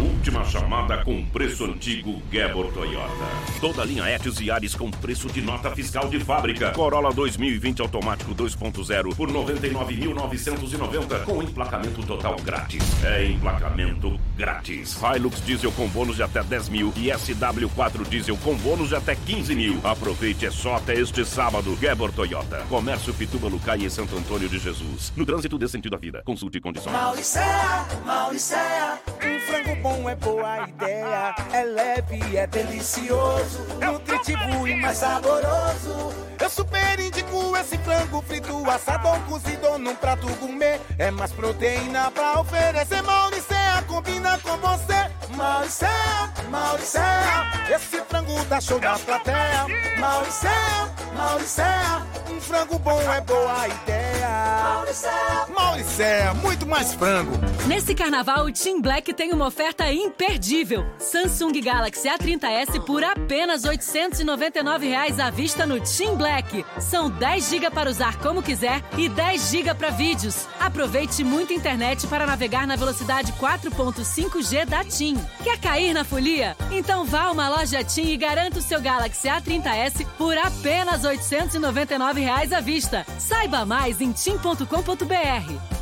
Última 0.00 0.44
chamada 0.44 0.98
com 0.98 1.24
preço 1.26 1.64
antigo 1.64 2.22
Gebor 2.30 2.72
Toyota. 2.72 3.12
Toda 3.60 3.84
linha 3.84 4.08
Etios 4.08 4.40
e 4.40 4.48
Ares 4.48 4.74
com 4.74 4.90
preço 4.90 5.26
de 5.28 5.42
nota 5.42 5.72
fiscal 5.74 6.08
de 6.08 6.20
fábrica. 6.20 6.70
Corolla 6.70 7.12
2020 7.12 7.82
automático 7.82 8.32
2.0 8.32 9.16
por 9.16 9.28
99.990 9.28 11.24
com 11.24 11.42
emplacamento 11.42 12.00
total 12.06 12.36
grátis. 12.36 13.04
É 13.04 13.26
emplacamento 13.26 14.20
grátis. 14.36 14.96
Hilux 15.02 15.44
diesel 15.44 15.72
com 15.72 15.88
bônus 15.88 16.14
de 16.14 16.22
até 16.22 16.44
10 16.44 16.68
mil 16.68 16.92
e 16.94 17.08
SW4 17.08 18.08
diesel 18.08 18.36
com 18.36 18.54
bônus 18.54 18.90
de 18.90 18.94
até 18.94 19.16
15 19.16 19.54
mil. 19.56 19.80
Aproveite, 19.82 20.46
é 20.46 20.50
só 20.50 20.76
até 20.76 20.94
este 20.94 21.24
sábado. 21.24 21.76
Gebor 21.80 22.12
Toyota. 22.12 22.58
Comércio 22.68 23.12
Pituba 23.14 23.48
Lucai 23.48 23.78
e 23.78 23.90
Santo 23.90 24.16
Antônio 24.16 24.48
de 24.48 24.60
Jesus. 24.60 25.12
No 25.16 25.26
trânsito 25.26 25.58
dê 25.58 25.66
sentido 25.66 25.96
à 25.96 25.98
vida. 25.98 26.22
Consulte 26.24 26.60
condições. 26.60 26.92
Mauricéia, 26.92 27.84
Mauricéia, 28.06 28.87
um 29.28 29.40
frango 29.40 29.76
bom 29.76 30.08
é 30.08 30.14
boa 30.14 30.68
ideia. 30.68 31.34
É 31.52 31.64
leve, 31.64 32.36
é 32.36 32.46
delicioso, 32.46 33.66
nutritivo 33.80 34.66
e 34.66 34.74
mais 34.76 34.98
saboroso. 34.98 36.12
Eu 36.40 36.48
super 36.50 36.98
indico 36.98 37.56
esse 37.56 37.76
frango 37.78 38.22
frito, 38.22 38.70
assado 38.70 39.08
ou 39.08 39.20
cozido 39.20 39.78
num 39.78 39.94
prato 39.94 40.26
gourmet. 40.36 40.80
É 40.98 41.10
mais 41.10 41.32
proteína 41.32 42.10
pra 42.10 42.40
oferecer. 42.40 43.02
Mauricéia 43.02 43.82
combina 43.86 44.38
com 44.38 44.56
você. 44.56 45.10
Mauricéia, 45.36 46.32
Mauricéia, 46.48 47.52
esse 47.74 48.00
frango 48.02 48.44
dá 48.44 48.60
show 48.60 48.80
na 48.80 48.98
plateia. 48.98 49.66
Mauricéia, 49.98 50.88
Mauricéia, 51.14 52.02
um 52.30 52.40
frango 52.40 52.78
bom 52.78 53.00
é 53.12 53.20
boa 53.20 53.68
ideia. 53.68 54.07
Mauricéia, 54.20 55.46
Mauricéia, 55.54 56.34
muito 56.34 56.66
mais 56.66 56.94
frango. 56.94 57.32
Nesse 57.66 57.94
carnaval, 57.94 58.46
o 58.46 58.52
Team 58.52 58.80
Black 58.80 59.12
tem 59.12 59.32
uma 59.32 59.46
oferta 59.46 59.92
imperdível. 59.92 60.84
Samsung 60.98 61.60
Galaxy 61.60 62.08
A30s 62.08 62.84
por 62.84 63.04
apenas 63.04 63.64
899 63.64 64.88
reais 64.88 65.20
à 65.20 65.30
vista 65.30 65.66
no 65.66 65.78
Team 65.80 66.16
Black. 66.16 66.64
São 66.80 67.10
10 67.10 67.48
GB 67.50 67.70
para 67.70 67.90
usar 67.90 68.18
como 68.18 68.42
quiser 68.42 68.82
e 68.96 69.08
10 69.08 69.50
GB 69.50 69.74
para 69.74 69.90
vídeos. 69.90 70.46
Aproveite 70.58 71.22
muita 71.22 71.52
internet 71.52 72.06
para 72.06 72.26
navegar 72.26 72.66
na 72.66 72.74
velocidade 72.74 73.32
4.5G 73.34 74.64
da 74.64 74.82
TIM. 74.84 75.16
Quer 75.44 75.58
cair 75.58 75.92
na 75.92 76.04
folia? 76.04 76.56
Então 76.70 77.04
vá 77.04 77.24
a 77.24 77.30
uma 77.30 77.48
loja 77.48 77.84
TIM 77.84 78.08
e 78.08 78.16
garanta 78.16 78.58
o 78.58 78.62
seu 78.62 78.80
Galaxy 78.80 79.28
A30s 79.28 80.06
por 80.16 80.36
apenas 80.36 81.04
899 81.04 82.20
reais 82.20 82.52
à 82.52 82.60
vista. 82.60 83.06
Saiba 83.18 83.64
mais 83.64 84.00
em 84.00 84.07
tim.com.br. 84.12 85.78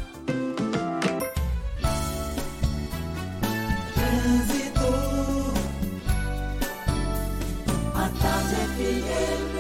Trânsito. 3.95 5.55
A 7.95 8.09
tarde 8.21 8.55
FM. 8.55 9.57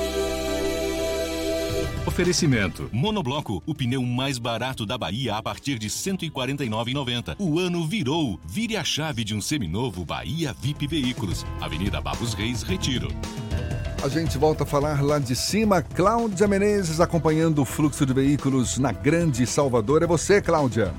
Oferecimento. 2.07 2.89
Monobloco, 2.93 3.63
o 3.67 3.75
pneu 3.75 4.03
mais 4.03 4.39
barato 4.39 4.87
da 4.87 4.97
Bahia 4.97 5.37
a 5.37 5.43
partir 5.43 5.79
de 5.79 5.89
R$ 5.89 5.93
149,90. 5.93 7.37
O 7.39 7.59
ano 7.59 7.87
virou. 7.87 8.41
Vire 8.47 8.77
a 8.77 8.85
chave 8.85 9.23
de 9.23 9.35
um 9.35 9.41
seminovo 9.41 10.05
Bahia 10.05 10.55
VIP 10.59 10.87
Veículos. 10.87 11.45
Avenida 11.61 12.01
Babos 12.01 12.33
Reis, 12.33 12.63
Retiro. 12.63 13.09
A 14.05 14.09
gente 14.09 14.39
volta 14.39 14.62
a 14.62 14.66
falar 14.66 15.02
lá 15.02 15.18
de 15.18 15.35
cima. 15.35 15.82
Cláudia 15.82 16.47
Menezes 16.47 17.01
acompanhando 17.01 17.62
o 17.62 17.64
fluxo 17.64 18.05
de 18.05 18.12
veículos 18.12 18.78
na 18.78 18.93
Grande 18.93 19.47
Salvador. 19.47 20.02
É 20.02 20.06
você, 20.06 20.40
Cláudia. 20.40 20.93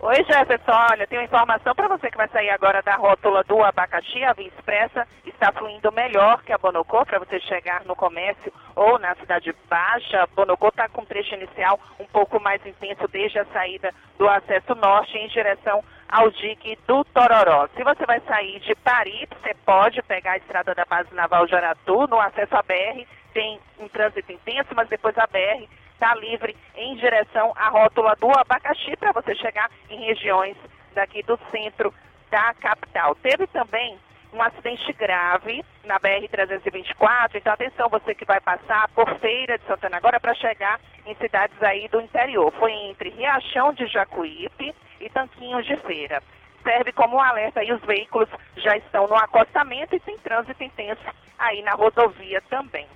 Oi, 0.00 0.16
Jefferson. 0.24 0.72
Olha, 0.72 1.06
tenho 1.06 1.22
informação 1.22 1.74
para 1.74 1.86
você 1.86 2.10
que 2.10 2.16
vai 2.16 2.26
sair 2.28 2.48
agora 2.48 2.82
da 2.82 2.96
rótula 2.96 3.44
do 3.44 3.62
abacaxi. 3.62 4.24
A 4.24 4.32
Via 4.32 4.48
Expressa 4.48 5.06
está 5.26 5.52
fluindo 5.52 5.92
melhor 5.92 6.42
que 6.42 6.52
a 6.52 6.58
Bonocô 6.58 7.04
para 7.04 7.18
você 7.18 7.38
chegar 7.40 7.84
no 7.84 7.94
comércio 7.94 8.50
ou 8.74 8.98
na 8.98 9.14
Cidade 9.16 9.54
Baixa. 9.68 10.22
A 10.22 10.26
Bonocô 10.34 10.68
está 10.68 10.88
com 10.88 11.04
trecho 11.04 11.34
inicial 11.34 11.78
um 12.00 12.06
pouco 12.06 12.40
mais 12.40 12.64
intenso 12.64 13.06
desde 13.12 13.38
a 13.38 13.44
saída 13.52 13.92
do 14.18 14.26
acesso 14.26 14.74
norte 14.74 15.16
em 15.18 15.28
direção 15.28 15.84
ao 16.10 16.30
dique 16.30 16.76
do 16.86 17.04
Tororó. 17.04 17.68
Se 17.76 17.84
você 17.84 18.04
vai 18.04 18.20
sair 18.20 18.58
de 18.60 18.74
Paris, 18.76 19.28
você 19.30 19.54
pode 19.64 20.02
pegar 20.02 20.32
a 20.32 20.36
estrada 20.38 20.74
da 20.74 20.84
base 20.84 21.14
naval 21.14 21.46
de 21.46 21.54
Aratu 21.54 22.06
no 22.08 22.20
acesso 22.20 22.56
à 22.56 22.62
BR. 22.62 23.06
Tem 23.32 23.60
um 23.78 23.88
trânsito 23.88 24.32
intenso, 24.32 24.74
mas 24.74 24.88
depois 24.88 25.16
a 25.16 25.26
BR 25.26 25.68
está 25.92 26.14
livre 26.16 26.56
em 26.74 26.96
direção 26.96 27.52
à 27.54 27.68
rótula 27.68 28.16
do 28.16 28.28
abacaxi 28.36 28.96
para 28.96 29.12
você 29.12 29.34
chegar 29.36 29.70
em 29.88 30.04
regiões 30.06 30.56
daqui 30.94 31.22
do 31.22 31.38
centro 31.50 31.94
da 32.30 32.54
capital. 32.54 33.14
Teve 33.16 33.46
também 33.46 33.96
um 34.32 34.42
acidente 34.42 34.92
grave 34.92 35.64
na 35.84 35.98
BR-324, 35.98 37.34
então 37.34 37.52
atenção 37.52 37.88
você 37.88 38.14
que 38.14 38.24
vai 38.24 38.40
passar 38.40 38.88
por 38.88 39.18
Feira 39.18 39.58
de 39.58 39.64
Santana 39.64 39.96
agora 39.96 40.20
para 40.20 40.34
chegar 40.34 40.80
em 41.06 41.14
cidades 41.16 41.60
aí 41.62 41.88
do 41.88 42.00
interior. 42.00 42.52
Foi 42.52 42.72
entre 42.72 43.10
Riachão 43.10 43.72
de 43.72 43.86
Jacuípe 43.86 44.74
e 45.00 45.08
Tanquinhos 45.10 45.66
de 45.66 45.76
Feira. 45.78 46.22
Serve 46.62 46.92
como 46.92 47.16
um 47.16 47.20
alerta 47.20 47.64
e 47.64 47.72
os 47.72 47.80
veículos 47.82 48.28
já 48.56 48.76
estão 48.76 49.06
no 49.06 49.16
acostamento 49.16 49.96
e 49.96 50.00
tem 50.00 50.16
trânsito 50.18 50.62
intenso 50.62 51.02
aí 51.38 51.62
na 51.62 51.72
rodovia 51.72 52.42
também. 52.48 52.86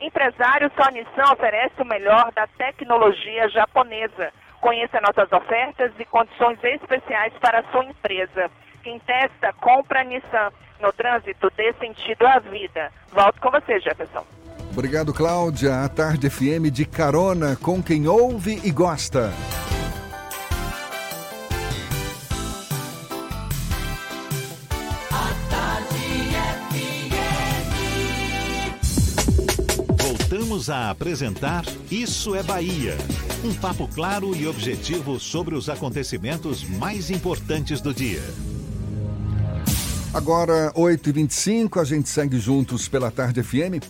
Empresário 0.00 0.70
Só 0.76 0.90
Nissan 0.90 1.32
oferece 1.32 1.80
o 1.80 1.84
melhor 1.84 2.32
da 2.32 2.46
tecnologia 2.46 3.48
japonesa. 3.48 4.32
Conheça 4.60 5.00
nossas 5.00 5.30
ofertas 5.30 5.92
e 5.98 6.04
condições 6.04 6.62
especiais 6.62 7.32
para 7.34 7.60
a 7.60 7.64
sua 7.64 7.84
empresa. 7.84 8.50
Quem 8.84 8.98
testa, 8.98 9.50
compra 9.54 10.04
Nissan. 10.04 10.50
No 10.78 10.92
trânsito, 10.92 11.50
dê 11.56 11.72
sentido 11.80 12.26
à 12.26 12.38
vida. 12.38 12.92
Volto 13.10 13.40
com 13.40 13.50
você, 13.50 13.80
Jefferson. 13.80 14.24
Obrigado, 14.70 15.14
Cláudia. 15.14 15.82
A 15.82 15.88
Tarde 15.88 16.28
FM 16.28 16.70
de 16.70 16.84
carona 16.84 17.56
com 17.56 17.82
quem 17.82 18.06
ouve 18.06 18.60
e 18.62 18.70
gosta. 18.70 19.32
Voltamos 29.98 30.68
a 30.68 30.90
apresentar 30.90 31.64
Isso 31.90 32.34
é 32.34 32.42
Bahia. 32.42 32.98
Um 33.42 33.54
papo 33.54 33.88
claro 33.88 34.36
e 34.36 34.46
objetivo 34.46 35.18
sobre 35.18 35.54
os 35.54 35.70
acontecimentos 35.70 36.62
mais 36.64 37.10
importantes 37.10 37.80
do 37.80 37.94
dia. 37.94 38.22
Agora, 40.14 40.72
8h25, 40.76 41.80
a 41.80 41.84
gente 41.84 42.08
segue 42.08 42.38
juntos 42.38 42.86
pela 42.86 43.10
Tarde 43.10 43.42
FM. 43.42 43.82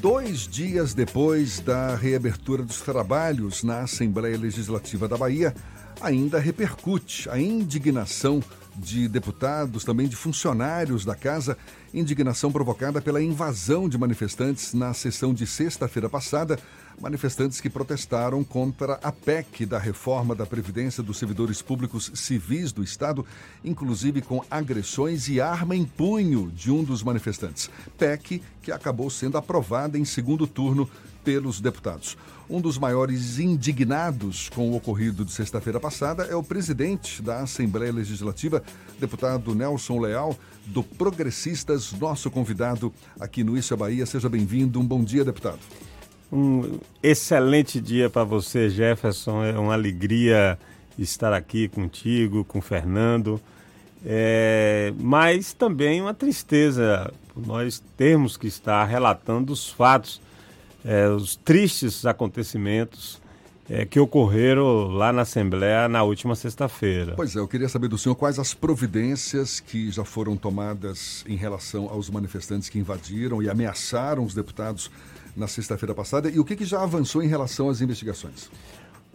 Dois 0.00 0.48
dias 0.48 0.94
depois 0.94 1.60
da 1.60 1.94
reabertura 1.94 2.62
dos 2.62 2.80
trabalhos 2.80 3.62
na 3.62 3.80
Assembleia 3.80 4.38
Legislativa 4.38 5.06
da 5.06 5.18
Bahia, 5.18 5.54
ainda 6.00 6.38
repercute 6.38 7.28
a 7.28 7.38
indignação 7.38 8.42
de 8.74 9.06
deputados, 9.06 9.84
também 9.84 10.08
de 10.08 10.16
funcionários 10.16 11.04
da 11.04 11.14
casa, 11.14 11.58
indignação 11.92 12.50
provocada 12.50 13.02
pela 13.02 13.22
invasão 13.22 13.86
de 13.86 13.98
manifestantes 13.98 14.72
na 14.72 14.94
sessão 14.94 15.34
de 15.34 15.46
sexta-feira 15.46 16.08
passada, 16.08 16.58
manifestantes 17.00 17.60
que 17.60 17.70
protestaram 17.70 18.42
contra 18.42 18.94
a 19.02 19.12
PEC 19.12 19.66
da 19.66 19.78
reforma 19.78 20.34
da 20.34 20.46
Previdência 20.46 21.02
dos 21.02 21.18
servidores 21.18 21.60
públicos 21.60 22.10
civis 22.14 22.72
do 22.72 22.82
Estado, 22.82 23.24
inclusive 23.64 24.22
com 24.22 24.42
agressões 24.50 25.28
e 25.28 25.40
arma 25.40 25.76
em 25.76 25.84
punho 25.84 26.50
de 26.54 26.70
um 26.70 26.82
dos 26.82 27.02
manifestantes. 27.02 27.70
PEC 27.98 28.42
que 28.62 28.72
acabou 28.72 29.10
sendo 29.10 29.38
aprovada 29.38 29.98
em 29.98 30.04
segundo 30.04 30.46
turno 30.46 30.88
pelos 31.22 31.60
deputados. 31.60 32.16
Um 32.48 32.60
dos 32.60 32.78
maiores 32.78 33.40
indignados 33.40 34.48
com 34.48 34.70
o 34.70 34.76
ocorrido 34.76 35.24
de 35.24 35.32
sexta-feira 35.32 35.80
passada 35.80 36.22
é 36.24 36.36
o 36.36 36.42
presidente 36.42 37.20
da 37.20 37.40
Assembleia 37.40 37.92
Legislativa, 37.92 38.62
deputado 39.00 39.52
Nelson 39.52 39.98
Leal, 39.98 40.38
do 40.66 40.84
Progressistas, 40.84 41.92
nosso 41.92 42.30
convidado 42.30 42.94
aqui 43.18 43.42
no 43.42 43.58
Isso 43.58 43.74
é 43.74 43.76
Bahia. 43.76 44.06
Seja 44.06 44.28
bem-vindo. 44.28 44.78
Um 44.78 44.86
bom 44.86 45.02
dia, 45.02 45.24
deputado. 45.24 45.58
Um 46.32 46.78
excelente 47.02 47.80
dia 47.80 48.10
para 48.10 48.24
você, 48.24 48.68
Jefferson. 48.68 49.44
É 49.44 49.58
uma 49.58 49.74
alegria 49.74 50.58
estar 50.98 51.32
aqui 51.32 51.68
contigo, 51.68 52.44
com 52.44 52.58
o 52.58 52.62
Fernando. 52.62 53.40
É, 54.04 54.92
mas 54.98 55.52
também 55.52 56.00
uma 56.00 56.14
tristeza 56.14 57.12
nós 57.36 57.82
termos 57.96 58.36
que 58.36 58.46
estar 58.46 58.84
relatando 58.84 59.52
os 59.52 59.68
fatos 59.68 60.20
é, 60.86 61.08
os 61.08 61.34
tristes 61.34 62.06
acontecimentos 62.06 63.20
é, 63.68 63.84
que 63.84 63.98
ocorreram 63.98 64.86
lá 64.86 65.12
na 65.12 65.22
Assembleia 65.22 65.88
na 65.88 66.04
última 66.04 66.36
sexta-feira. 66.36 67.14
Pois 67.16 67.34
é, 67.34 67.40
eu 67.40 67.48
queria 67.48 67.68
saber 67.68 67.88
do 67.88 67.98
senhor 67.98 68.14
quais 68.14 68.38
as 68.38 68.54
providências 68.54 69.58
que 69.58 69.90
já 69.90 70.04
foram 70.04 70.36
tomadas 70.36 71.24
em 71.26 71.34
relação 71.34 71.88
aos 71.88 72.08
manifestantes 72.08 72.68
que 72.68 72.78
invadiram 72.78 73.42
e 73.42 73.50
ameaçaram 73.50 74.24
os 74.24 74.32
deputados 74.32 74.88
na 75.36 75.46
sexta-feira 75.46 75.94
passada 75.94 76.30
e 76.30 76.40
o 76.40 76.44
que, 76.44 76.56
que, 76.56 76.64
já 76.64 76.82
avançou 76.82 77.22
em 77.22 77.28
relação 77.28 77.68
às 77.68 77.80
investigações. 77.80 78.50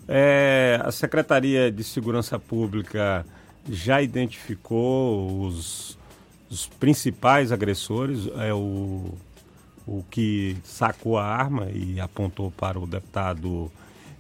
É, 0.08 0.80
a 0.84 0.92
Secretaria 0.92 1.72
de 1.72 1.84
Segurança 1.84 2.38
Pública 2.38 3.26
já 3.70 4.02
identificou 4.02 5.42
os, 5.46 5.98
os 6.50 6.68
principais 6.68 7.52
agressores, 7.52 8.28
é 8.38 8.54
o, 8.54 9.14
o 9.88 10.04
que 10.10 10.58
sacou 10.64 11.18
a 11.18 11.26
arma 11.26 11.70
e 11.72 12.00
apontou 12.00 12.52
para 12.52 12.80
o 12.80 12.86
deputado 12.86 13.72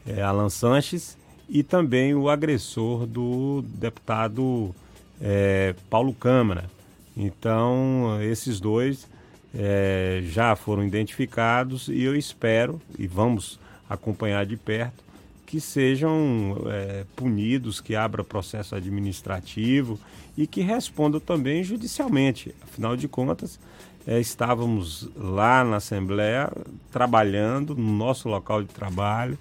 é, 0.05 0.21
Alan 0.21 0.49
Sanches 0.49 1.17
e 1.47 1.63
também 1.63 2.15
o 2.15 2.29
agressor 2.29 3.05
do 3.05 3.61
deputado 3.61 4.73
é, 5.19 5.75
Paulo 5.89 6.13
Câmara. 6.13 6.69
Então, 7.15 8.19
esses 8.21 8.59
dois 8.59 9.07
é, 9.53 10.21
já 10.25 10.55
foram 10.55 10.83
identificados 10.83 11.87
e 11.87 12.03
eu 12.03 12.15
espero, 12.15 12.81
e 12.97 13.07
vamos 13.07 13.59
acompanhar 13.89 14.45
de 14.45 14.57
perto, 14.57 15.03
que 15.45 15.59
sejam 15.59 16.57
é, 16.67 17.05
punidos, 17.15 17.81
que 17.81 17.95
abra 17.95 18.23
processo 18.23 18.75
administrativo 18.75 19.99
e 20.37 20.47
que 20.47 20.61
respondam 20.61 21.19
também 21.19 21.63
judicialmente. 21.63 22.55
Afinal 22.63 22.95
de 22.95 23.07
contas, 23.07 23.59
é, 24.07 24.19
estávamos 24.19 25.09
lá 25.15 25.63
na 25.63 25.77
Assembleia 25.77 26.49
trabalhando 26.91 27.75
no 27.75 27.91
nosso 27.91 28.29
local 28.29 28.63
de 28.63 28.69
trabalho 28.69 29.37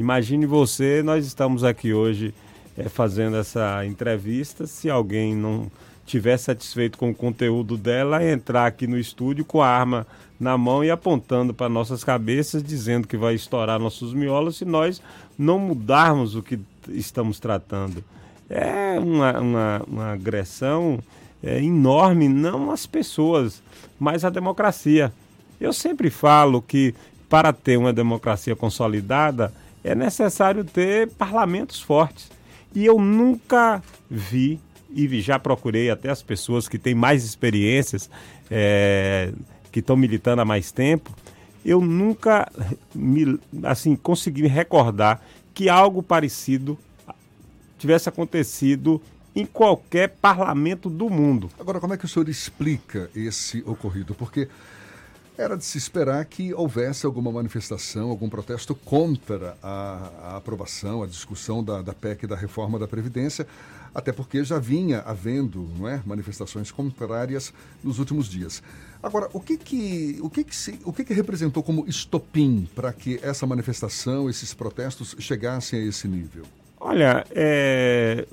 Imagine 0.00 0.46
você, 0.46 1.02
nós 1.02 1.26
estamos 1.26 1.62
aqui 1.62 1.92
hoje 1.92 2.32
é, 2.74 2.88
fazendo 2.88 3.36
essa 3.36 3.84
entrevista. 3.84 4.66
Se 4.66 4.88
alguém 4.88 5.36
não 5.36 5.70
tiver 6.10 6.36
satisfeito 6.36 6.98
com 6.98 7.10
o 7.10 7.14
conteúdo 7.14 7.76
dela, 7.76 8.24
entrar 8.24 8.66
aqui 8.66 8.86
no 8.86 8.98
estúdio 8.98 9.44
com 9.44 9.62
a 9.62 9.68
arma 9.68 10.06
na 10.38 10.58
mão 10.58 10.82
e 10.82 10.90
apontando 10.90 11.54
para 11.54 11.68
nossas 11.68 12.02
cabeças, 12.02 12.62
dizendo 12.62 13.06
que 13.06 13.16
vai 13.16 13.34
estourar 13.34 13.78
nossos 13.78 14.12
miolos 14.12 14.56
se 14.56 14.64
nós 14.64 15.00
não 15.38 15.58
mudarmos 15.58 16.34
o 16.34 16.42
que 16.42 16.58
estamos 16.88 17.38
tratando. 17.38 18.02
É 18.48 18.98
uma, 18.98 19.38
uma, 19.38 19.82
uma 19.86 20.12
agressão 20.12 20.98
é, 21.42 21.62
enorme, 21.62 22.28
não 22.28 22.72
às 22.72 22.86
pessoas, 22.86 23.62
mas 23.98 24.24
à 24.24 24.30
democracia. 24.30 25.12
Eu 25.60 25.72
sempre 25.72 26.10
falo 26.10 26.60
que 26.60 26.94
para 27.28 27.52
ter 27.52 27.76
uma 27.76 27.92
democracia 27.92 28.56
consolidada, 28.56 29.52
é 29.84 29.94
necessário 29.94 30.64
ter 30.64 31.08
parlamentos 31.10 31.80
fortes. 31.80 32.28
E 32.74 32.84
eu 32.84 32.98
nunca 33.00 33.80
vi, 34.10 34.58
e 34.94 35.20
já 35.20 35.38
procurei 35.38 35.90
até 35.90 36.10
as 36.10 36.22
pessoas 36.22 36.68
que 36.68 36.78
têm 36.78 36.94
mais 36.94 37.24
experiências, 37.24 38.10
é, 38.50 39.32
que 39.70 39.80
estão 39.80 39.96
militando 39.96 40.42
há 40.42 40.44
mais 40.44 40.72
tempo, 40.72 41.14
eu 41.64 41.80
nunca 41.80 42.50
me, 42.94 43.38
assim, 43.62 43.94
consegui 43.94 44.42
me 44.42 44.48
recordar 44.48 45.22
que 45.54 45.68
algo 45.68 46.02
parecido 46.02 46.78
tivesse 47.78 48.08
acontecido 48.08 49.00
em 49.34 49.46
qualquer 49.46 50.10
parlamento 50.20 50.90
do 50.90 51.08
mundo. 51.08 51.50
Agora, 51.58 51.80
como 51.80 51.94
é 51.94 51.96
que 51.96 52.04
o 52.04 52.08
senhor 52.08 52.28
explica 52.28 53.10
esse 53.14 53.62
ocorrido? 53.66 54.14
Porque 54.14 54.48
era 55.38 55.56
de 55.56 55.64
se 55.64 55.78
esperar 55.78 56.24
que 56.26 56.52
houvesse 56.52 57.06
alguma 57.06 57.32
manifestação, 57.32 58.10
algum 58.10 58.28
protesto 58.28 58.74
contra 58.74 59.56
a, 59.62 60.10
a 60.22 60.36
aprovação, 60.36 61.02
a 61.02 61.06
discussão 61.06 61.64
da, 61.64 61.80
da 61.80 61.94
PEC 61.94 62.26
da 62.26 62.36
reforma 62.36 62.78
da 62.78 62.86
Previdência, 62.86 63.46
até 63.94 64.12
porque 64.12 64.42
já 64.44 64.58
vinha 64.58 65.00
havendo 65.00 65.68
não 65.78 65.88
é, 65.88 66.02
manifestações 66.04 66.70
contrárias 66.70 67.52
nos 67.82 67.98
últimos 67.98 68.28
dias. 68.28 68.62
Agora, 69.02 69.28
o 69.32 69.40
que 69.40 69.56
que, 69.56 70.18
o 70.22 70.28
que, 70.28 70.44
que, 70.44 70.54
se, 70.54 70.78
o 70.84 70.92
que, 70.92 71.04
que 71.04 71.14
representou 71.14 71.62
como 71.62 71.86
estopim 71.88 72.68
para 72.74 72.92
que 72.92 73.18
essa 73.22 73.46
manifestação, 73.46 74.28
esses 74.28 74.52
protestos 74.52 75.16
chegassem 75.18 75.80
a 75.80 75.84
esse 75.84 76.06
nível? 76.06 76.44
Olha, 76.78 77.24
é... 77.30 78.26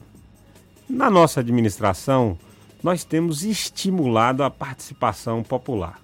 na 0.89 1.09
nossa 1.09 1.39
administração, 1.39 2.37
nós 2.83 3.03
temos 3.03 3.43
estimulado 3.43 4.43
a 4.43 4.49
participação 4.49 5.41
popular. 5.41 5.99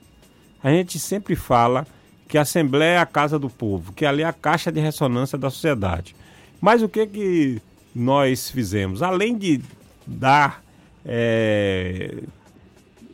A 0.64 0.70
gente 0.70 0.98
sempre 0.98 1.36
fala 1.36 1.86
que 2.28 2.38
a 2.38 2.42
Assembleia 2.42 2.94
é 2.94 2.98
a 2.98 3.06
casa 3.06 3.38
do 3.38 3.50
povo, 3.50 3.92
que 3.94 4.06
ali 4.06 4.24
é 4.24 4.26
a 4.26 4.34
caixa 4.34 4.72
de 4.72 4.80
ressonância 4.80 5.38
da 5.38 5.50
sociedade. 5.50 6.16
Mas 6.60 6.82
o 6.82 6.88
que, 6.88 7.06
que 7.06 7.62
nós 7.96 8.50
fizemos? 8.50 9.02
Além 9.02 9.38
de 9.38 9.62
dar 10.06 10.64
é, 11.06 12.24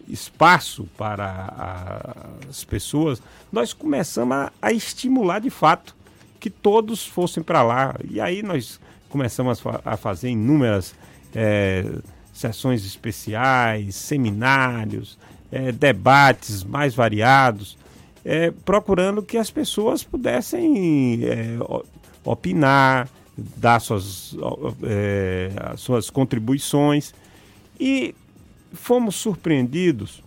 espaço 0.07 0.88
para 0.97 2.15
as 2.49 2.64
pessoas, 2.64 3.22
nós 3.51 3.73
começamos 3.73 4.35
a, 4.35 4.51
a, 4.61 4.72
estimular 4.72 5.39
de 5.39 5.49
fato 5.49 5.95
que 6.39 6.49
todos 6.49 7.06
fossem 7.06 7.43
para 7.43 7.61
lá. 7.61 7.95
E 8.10 8.19
aí 8.19 8.41
nós 8.41 8.80
começamos 9.10 9.61
a, 9.65 9.93
a 9.93 9.97
fazer 9.97 10.30
inúmeras 10.30 10.95
é, 11.35 11.85
sessões 12.34 12.85
especiais, 12.85 13.95
seminários, 13.95 15.18
é, 15.51 15.72
debates 15.72 16.64
mais 16.64 16.95
variados, 16.95 17.77
é, 18.23 18.51
procurando 18.51 19.22
que 19.22 19.38
as 19.38 19.51
pessoas 19.51 20.03
pudessem 20.03 21.22
é, 21.23 21.57
opinar, 22.23 23.10
dar 23.56 23.80
suas, 23.80 24.36
é, 24.84 25.74
suas 25.78 26.10
contribuições. 26.10 27.14
E 27.80 28.14
fomos 28.74 29.16
surpreendidos, 29.16 30.22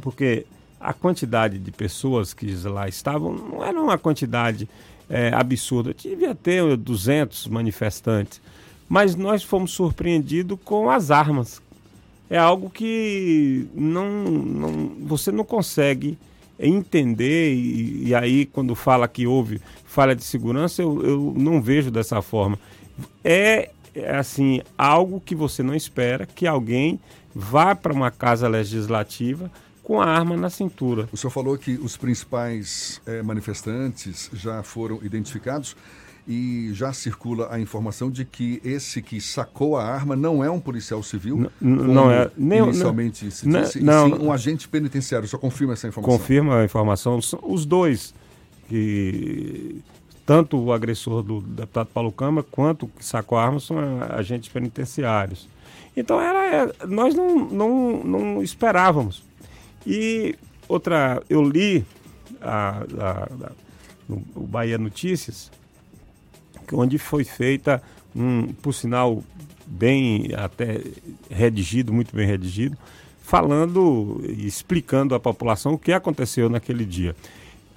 porque 0.00 0.46
a 0.80 0.92
quantidade 0.92 1.58
de 1.58 1.70
pessoas 1.70 2.32
que 2.32 2.46
lá 2.64 2.88
estavam 2.88 3.32
não 3.32 3.64
era 3.64 3.80
uma 3.80 3.98
quantidade 3.98 4.68
é, 5.08 5.32
absurda. 5.34 5.94
Devia 5.94 6.34
ter 6.34 6.76
200 6.76 7.48
manifestantes. 7.48 8.40
Mas 8.88 9.14
nós 9.14 9.42
fomos 9.42 9.72
surpreendidos 9.72 10.58
com 10.64 10.88
as 10.88 11.10
armas 11.10 11.60
é 12.30 12.36
algo 12.36 12.68
que 12.68 13.66
não, 13.74 14.10
não 14.24 14.92
você 15.06 15.32
não 15.32 15.44
consegue 15.44 16.18
entender 16.58 17.54
e, 17.54 18.08
e, 18.08 18.14
aí 18.14 18.44
quando 18.44 18.74
fala 18.74 19.06
que 19.06 19.26
houve 19.26 19.60
falha 19.98 20.14
de 20.14 20.22
segurança 20.22 20.80
eu, 20.80 21.02
eu 21.02 21.34
não 21.36 21.60
vejo 21.60 21.90
dessa 21.90 22.22
forma 22.22 22.56
é, 23.24 23.70
é 23.92 24.16
assim 24.16 24.62
algo 24.76 25.20
que 25.20 25.34
você 25.34 25.60
não 25.60 25.74
espera 25.74 26.24
que 26.24 26.46
alguém 26.46 27.00
vá 27.34 27.74
para 27.74 27.92
uma 27.92 28.08
casa 28.08 28.46
legislativa 28.46 29.50
com 29.82 30.00
a 30.00 30.06
arma 30.06 30.36
na 30.36 30.50
cintura. 30.50 31.08
O 31.10 31.16
senhor 31.16 31.30
falou 31.30 31.56
que 31.56 31.72
os 31.72 31.96
principais 31.96 33.00
é, 33.06 33.22
manifestantes 33.22 34.30
já 34.34 34.62
foram 34.62 35.00
identificados 35.02 35.74
e 36.28 36.70
já 36.74 36.92
circula 36.92 37.48
a 37.50 37.58
informação 37.58 38.10
de 38.10 38.24
que 38.24 38.60
esse 38.62 39.00
que 39.00 39.18
sacou 39.18 39.78
a 39.78 39.84
arma 39.84 40.14
não 40.14 40.44
é 40.44 40.50
um 40.50 40.60
policial 40.60 41.02
civil, 41.02 41.50
não, 41.58 41.84
não 41.84 42.10
é 42.10 42.30
nem 42.36 42.58
inicialmente 42.60 43.24
não, 43.24 43.30
se 43.30 43.48
disse, 43.48 43.80
não, 43.80 44.06
sim 44.06 44.22
um 44.22 44.30
agente 44.30 44.68
penitenciário. 44.68 45.26
Só 45.26 45.38
confirma 45.38 45.72
essa 45.72 45.88
informação? 45.88 46.18
Confirma 46.18 46.60
a 46.60 46.64
informação. 46.64 47.18
Os 47.42 47.64
dois 47.64 48.14
que 48.68 49.80
tanto 50.26 50.58
o 50.58 50.72
agressor 50.72 51.22
do 51.22 51.40
deputado 51.40 51.88
Paulo 51.88 52.12
Câmara 52.12 52.46
quanto 52.50 52.84
o 52.84 52.88
que 52.88 53.04
sacou 53.04 53.38
a 53.38 53.44
arma 53.44 53.60
são 53.60 53.78
agentes 54.10 54.48
penitenciários. 54.48 55.48
Então 55.96 56.20
era, 56.20 56.72
nós 56.86 57.14
não, 57.14 57.48
não, 57.48 58.04
não 58.04 58.42
esperávamos. 58.42 59.22
E 59.86 60.34
outra, 60.68 61.22
eu 61.30 61.42
li 61.42 61.84
a, 62.40 62.84
a, 62.98 63.10
a, 63.24 63.52
no, 64.08 64.22
o 64.34 64.46
Bahia 64.46 64.78
Notícias 64.78 65.50
onde 66.72 66.98
foi 66.98 67.24
feita, 67.24 67.82
um, 68.14 68.52
por 68.54 68.72
sinal, 68.72 69.22
bem 69.66 70.30
até 70.36 70.82
redigido, 71.30 71.92
muito 71.92 72.14
bem 72.14 72.26
redigido, 72.26 72.76
falando 73.22 74.22
e 74.24 74.46
explicando 74.46 75.14
à 75.14 75.20
população 75.20 75.74
o 75.74 75.78
que 75.78 75.92
aconteceu 75.92 76.48
naquele 76.48 76.84
dia. 76.84 77.14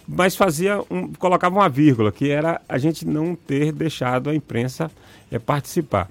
Mas 0.07 0.36
fazia 0.36 0.82
um, 0.90 1.14
colocava 1.14 1.56
uma 1.56 1.69
vírgula, 1.69 2.11
que 2.11 2.30
era 2.30 2.61
a 2.68 2.78
gente 2.78 3.06
não 3.06 3.36
ter 3.36 3.72
deixado 3.72 4.30
a 4.30 4.36
imprensa 4.36 4.91
é, 5.32 5.40
participar. 5.40 6.10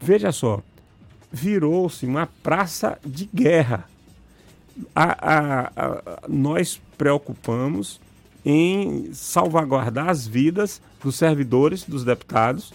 Veja 0.00 0.30
só, 0.30 0.62
virou-se 1.30 2.06
uma 2.06 2.28
praça 2.42 2.98
de 3.04 3.28
guerra. 3.32 3.84
A, 4.94 5.04
a, 5.04 5.72
a, 5.76 6.02
nós 6.28 6.80
preocupamos 6.96 8.00
em 8.44 9.12
salvaguardar 9.12 10.08
as 10.08 10.26
vidas 10.26 10.80
dos 11.02 11.16
servidores, 11.16 11.84
dos 11.84 12.04
deputados, 12.04 12.72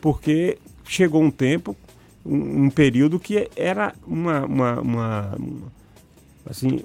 porque 0.00 0.58
chegou 0.84 1.22
um 1.22 1.30
tempo, 1.30 1.76
um, 2.24 2.64
um 2.64 2.70
período 2.70 3.18
que 3.18 3.50
era 3.56 3.94
uma, 4.06 4.44
uma, 4.44 4.80
uma, 4.80 5.38
assim, 6.50 6.80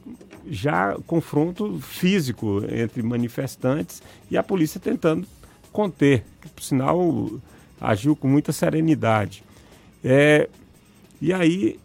já 0.48 0.96
confronto 1.08 1.80
físico 1.80 2.62
entre 2.70 3.02
manifestantes 3.02 4.02
e 4.30 4.38
a 4.38 4.44
polícia 4.44 4.80
tentando 4.80 5.26
conter, 5.72 6.24
que 6.40 6.48
por 6.50 6.64
sinal 6.64 7.32
agiu 7.82 8.16
com 8.16 8.28
muita 8.28 8.52
serenidade. 8.52 9.44
É, 10.04 10.48
e 11.20 11.34
aí 11.34 11.80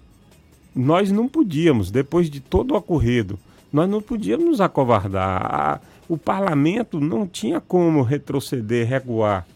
nós 0.77 1.11
não 1.11 1.27
podíamos, 1.27 1.91
depois 1.91 2.29
de 2.29 2.39
todo 2.39 2.73
o 2.73 2.77
ocorrido, 2.77 3.39
nós 3.73 3.89
não 3.89 4.03
podíamos 4.03 4.45
nos 4.45 4.61
acovardar. 4.61 5.43
A, 5.43 5.81
o 6.07 6.19
parlamento 6.19 7.01
não 7.01 7.27
tinha 7.27 7.61
como 7.61 8.03
retroceder, 8.03 8.87
recuar. 8.87 9.47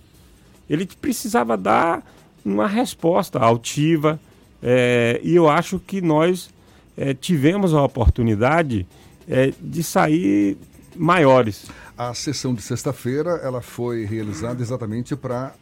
Ele 0.68 0.86
precisava 0.86 1.58
dar 1.58 2.02
uma 2.42 2.66
resposta 2.66 3.38
altiva, 3.38 4.18
é, 4.62 5.20
e 5.22 5.34
eu 5.34 5.46
acho 5.46 5.78
que 5.78 6.00
nós 6.00 6.48
é, 6.96 7.14
tivemos 7.14 7.74
a 7.74 7.82
oportunidade 7.82 8.86
é, 9.28 9.52
de 9.60 9.82
sair 9.82 10.56
maiores. 10.96 11.66
A 11.96 12.12
sessão 12.14 12.54
de 12.54 12.62
sexta-feira 12.62 13.40
ela 13.42 13.60
foi 13.60 14.04
realizada 14.04 14.62
exatamente 14.62 15.14
para 15.14 15.54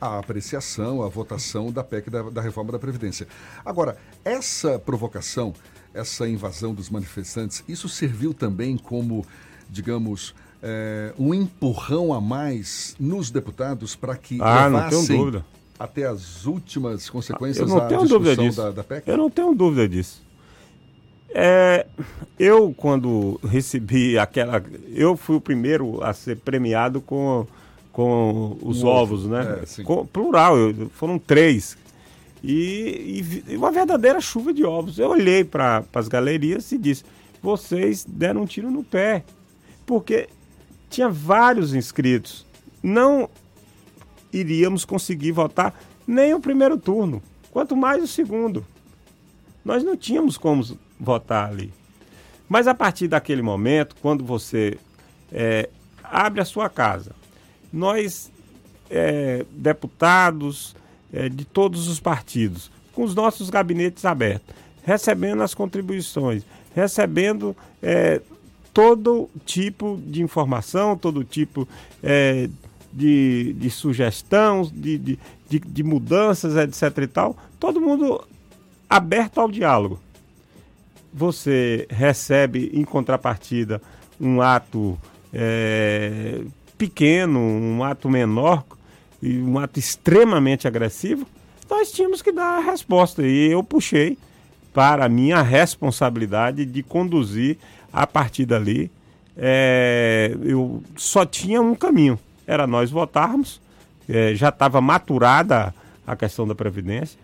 a 0.00 0.18
apreciação, 0.18 1.02
a 1.02 1.08
votação 1.08 1.72
da 1.72 1.82
PEC 1.82 2.10
da, 2.10 2.22
da 2.22 2.40
reforma 2.40 2.72
da 2.72 2.78
Previdência. 2.78 3.26
Agora, 3.64 3.96
essa 4.24 4.78
provocação, 4.78 5.54
essa 5.94 6.28
invasão 6.28 6.74
dos 6.74 6.90
manifestantes, 6.90 7.64
isso 7.66 7.88
serviu 7.88 8.34
também 8.34 8.76
como, 8.76 9.24
digamos, 9.70 10.34
é, 10.62 11.12
um 11.18 11.32
empurrão 11.32 12.12
a 12.12 12.20
mais 12.20 12.94
nos 12.98 13.30
deputados 13.30 13.94
para 13.96 14.16
que 14.16 14.38
ah, 14.40 14.66
levassem 14.66 15.42
até 15.78 16.06
as 16.06 16.46
últimas 16.46 17.08
consequências 17.08 17.68
da 17.68 17.86
discussão 17.86 18.50
da, 18.50 18.70
da 18.70 18.84
PEC? 18.84 19.08
Eu 19.08 19.16
não 19.16 19.30
tenho 19.30 19.54
dúvida 19.54 19.88
disso. 19.88 20.25
É, 21.38 21.84
eu, 22.38 22.72
quando 22.74 23.38
recebi 23.44 24.18
aquela. 24.18 24.64
Eu 24.88 25.18
fui 25.18 25.36
o 25.36 25.40
primeiro 25.40 26.02
a 26.02 26.14
ser 26.14 26.38
premiado 26.38 27.02
com 27.02 27.46
com 27.92 28.56
os 28.62 28.82
um 28.82 28.86
ovos, 28.88 29.24
ovo. 29.24 29.34
né? 29.34 29.62
É, 29.62 29.82
com, 29.82 30.06
plural, 30.06 30.56
eu, 30.56 30.88
foram 30.90 31.18
três. 31.18 31.76
E, 32.42 33.22
e, 33.48 33.56
uma 33.56 33.70
verdadeira 33.70 34.18
chuva 34.18 34.52
de 34.52 34.64
ovos. 34.64 34.98
Eu 34.98 35.10
olhei 35.10 35.44
para 35.44 35.84
as 35.94 36.08
galerias 36.08 36.72
e 36.72 36.78
disse: 36.78 37.04
vocês 37.42 38.02
deram 38.08 38.42
um 38.42 38.46
tiro 38.46 38.70
no 38.70 38.82
pé. 38.82 39.22
Porque 39.84 40.30
tinha 40.88 41.10
vários 41.10 41.74
inscritos. 41.74 42.46
Não 42.82 43.28
iríamos 44.32 44.86
conseguir 44.86 45.32
votar 45.32 45.74
nem 46.06 46.32
o 46.32 46.40
primeiro 46.40 46.78
turno, 46.78 47.22
quanto 47.50 47.76
mais 47.76 48.02
o 48.02 48.06
segundo. 48.06 48.64
Nós 49.62 49.84
não 49.84 49.96
tínhamos 49.96 50.38
como 50.38 50.64
votar 50.98 51.48
ali. 51.50 51.72
Mas 52.48 52.66
a 52.66 52.74
partir 52.74 53.08
daquele 53.08 53.42
momento, 53.42 53.96
quando 54.00 54.24
você 54.24 54.78
é, 55.32 55.68
abre 56.02 56.40
a 56.40 56.44
sua 56.44 56.68
casa, 56.68 57.12
nós, 57.72 58.30
é, 58.88 59.44
deputados 59.50 60.74
é, 61.12 61.28
de 61.28 61.44
todos 61.44 61.88
os 61.88 62.00
partidos, 62.00 62.70
com 62.92 63.02
os 63.02 63.14
nossos 63.14 63.50
gabinetes 63.50 64.04
abertos, 64.04 64.54
recebendo 64.84 65.42
as 65.42 65.52
contribuições, 65.52 66.44
recebendo 66.74 67.56
é, 67.82 68.20
todo 68.72 69.28
tipo 69.44 70.00
de 70.06 70.22
informação, 70.22 70.96
todo 70.96 71.24
tipo 71.24 71.66
é, 72.02 72.48
de, 72.92 73.54
de 73.54 73.70
sugestão, 73.70 74.62
de, 74.72 74.96
de, 74.96 75.18
de, 75.48 75.58
de 75.58 75.82
mudanças, 75.82 76.56
etc. 76.56 76.98
e 77.02 77.06
tal, 77.06 77.36
todo 77.58 77.80
mundo 77.80 78.22
aberto 78.88 79.40
ao 79.40 79.50
diálogo. 79.50 79.98
Você 81.16 81.86
recebe 81.88 82.70
em 82.74 82.84
contrapartida 82.84 83.80
um 84.20 84.42
ato 84.42 84.98
é, 85.32 86.42
pequeno, 86.76 87.40
um 87.40 87.82
ato 87.82 88.06
menor 88.10 88.62
e 89.22 89.38
um 89.38 89.58
ato 89.58 89.78
extremamente 89.78 90.68
agressivo, 90.68 91.26
nós 91.70 91.90
tínhamos 91.90 92.20
que 92.20 92.30
dar 92.30 92.58
a 92.58 92.60
resposta. 92.60 93.26
E 93.26 93.50
eu 93.50 93.64
puxei 93.64 94.18
para 94.74 95.06
a 95.06 95.08
minha 95.08 95.40
responsabilidade 95.40 96.66
de 96.66 96.82
conduzir 96.82 97.56
a 97.90 98.06
partir 98.06 98.44
dali. 98.44 98.90
É, 99.38 100.36
eu 100.42 100.82
só 100.96 101.24
tinha 101.24 101.62
um 101.62 101.74
caminho, 101.74 102.18
era 102.46 102.66
nós 102.66 102.90
votarmos. 102.90 103.58
É, 104.06 104.34
já 104.34 104.50
estava 104.50 104.82
maturada 104.82 105.74
a 106.06 106.14
questão 106.14 106.46
da 106.46 106.54
Previdência. 106.54 107.18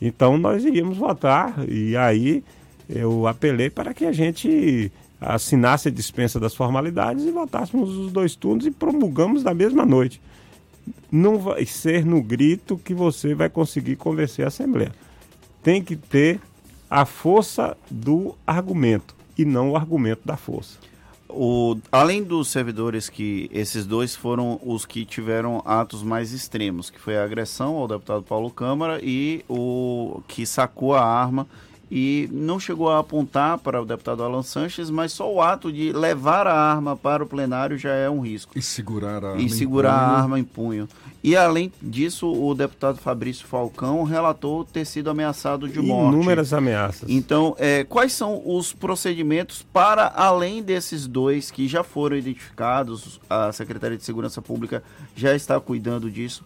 Então 0.00 0.38
nós 0.38 0.64
iríamos 0.64 0.96
votar. 0.96 1.54
E 1.68 1.94
aí 1.94 2.42
eu 2.88 3.26
apelei 3.26 3.70
para 3.70 3.94
que 3.94 4.04
a 4.04 4.12
gente 4.12 4.90
assinasse 5.20 5.88
a 5.88 5.90
dispensa 5.90 6.40
das 6.40 6.54
formalidades 6.54 7.24
e 7.24 7.30
votássemos 7.30 7.90
os 7.96 8.12
dois 8.12 8.34
turnos 8.34 8.66
e 8.66 8.70
promulgamos 8.70 9.42
na 9.44 9.54
mesma 9.54 9.86
noite. 9.86 10.20
Não 11.10 11.38
vai 11.38 11.64
ser 11.64 12.04
no 12.04 12.20
grito 12.20 12.76
que 12.76 12.92
você 12.92 13.34
vai 13.34 13.48
conseguir 13.48 13.96
convencer 13.96 14.44
a 14.44 14.48
Assembleia. 14.48 14.92
Tem 15.62 15.82
que 15.82 15.94
ter 15.94 16.40
a 16.90 17.04
força 17.04 17.76
do 17.90 18.34
argumento 18.46 19.14
e 19.38 19.44
não 19.44 19.70
o 19.70 19.76
argumento 19.76 20.22
da 20.24 20.36
força. 20.36 20.78
O, 21.28 21.78
além 21.90 22.22
dos 22.22 22.48
servidores 22.48 23.08
que 23.08 23.48
esses 23.52 23.86
dois 23.86 24.14
foram 24.14 24.60
os 24.62 24.84
que 24.84 25.04
tiveram 25.06 25.62
atos 25.64 26.02
mais 26.02 26.32
extremos, 26.32 26.90
que 26.90 27.00
foi 27.00 27.16
a 27.16 27.24
agressão 27.24 27.76
ao 27.76 27.88
deputado 27.88 28.22
Paulo 28.22 28.50
Câmara 28.50 29.00
e 29.02 29.42
o 29.48 30.20
que 30.28 30.44
sacou 30.44 30.94
a 30.94 31.02
arma 31.02 31.46
e 31.94 32.26
não 32.32 32.58
chegou 32.58 32.88
a 32.88 33.00
apontar 33.00 33.58
para 33.58 33.82
o 33.82 33.84
deputado 33.84 34.22
Alan 34.22 34.42
Sanches, 34.42 34.88
mas 34.88 35.12
só 35.12 35.30
o 35.30 35.42
ato 35.42 35.70
de 35.70 35.92
levar 35.92 36.46
a 36.46 36.54
arma 36.54 36.96
para 36.96 37.22
o 37.22 37.26
plenário 37.26 37.76
já 37.76 37.90
é 37.90 38.08
um 38.08 38.20
risco. 38.20 38.58
E 38.58 38.62
segurar 38.62 39.22
a 39.22 39.32
arma 39.32 39.42
e 39.42 39.50
segurar 39.50 39.92
a 39.92 40.20
arma 40.22 40.40
em 40.40 40.42
punho. 40.42 40.88
E 41.22 41.36
além 41.36 41.70
disso, 41.82 42.32
o 42.32 42.54
deputado 42.54 42.96
Fabrício 42.96 43.46
Falcão 43.46 44.04
relatou 44.04 44.64
ter 44.64 44.86
sido 44.86 45.10
ameaçado 45.10 45.68
de 45.68 45.82
morte. 45.82 46.14
Inúmeras 46.14 46.54
ameaças. 46.54 47.06
Então, 47.10 47.54
é, 47.58 47.84
quais 47.84 48.14
são 48.14 48.40
os 48.42 48.72
procedimentos 48.72 49.62
para 49.62 50.06
além 50.16 50.62
desses 50.62 51.06
dois 51.06 51.50
que 51.50 51.68
já 51.68 51.84
foram 51.84 52.16
identificados? 52.16 53.20
A 53.28 53.52
Secretaria 53.52 53.98
de 53.98 54.04
Segurança 54.04 54.40
Pública 54.40 54.82
já 55.14 55.34
está 55.36 55.60
cuidando 55.60 56.10
disso 56.10 56.42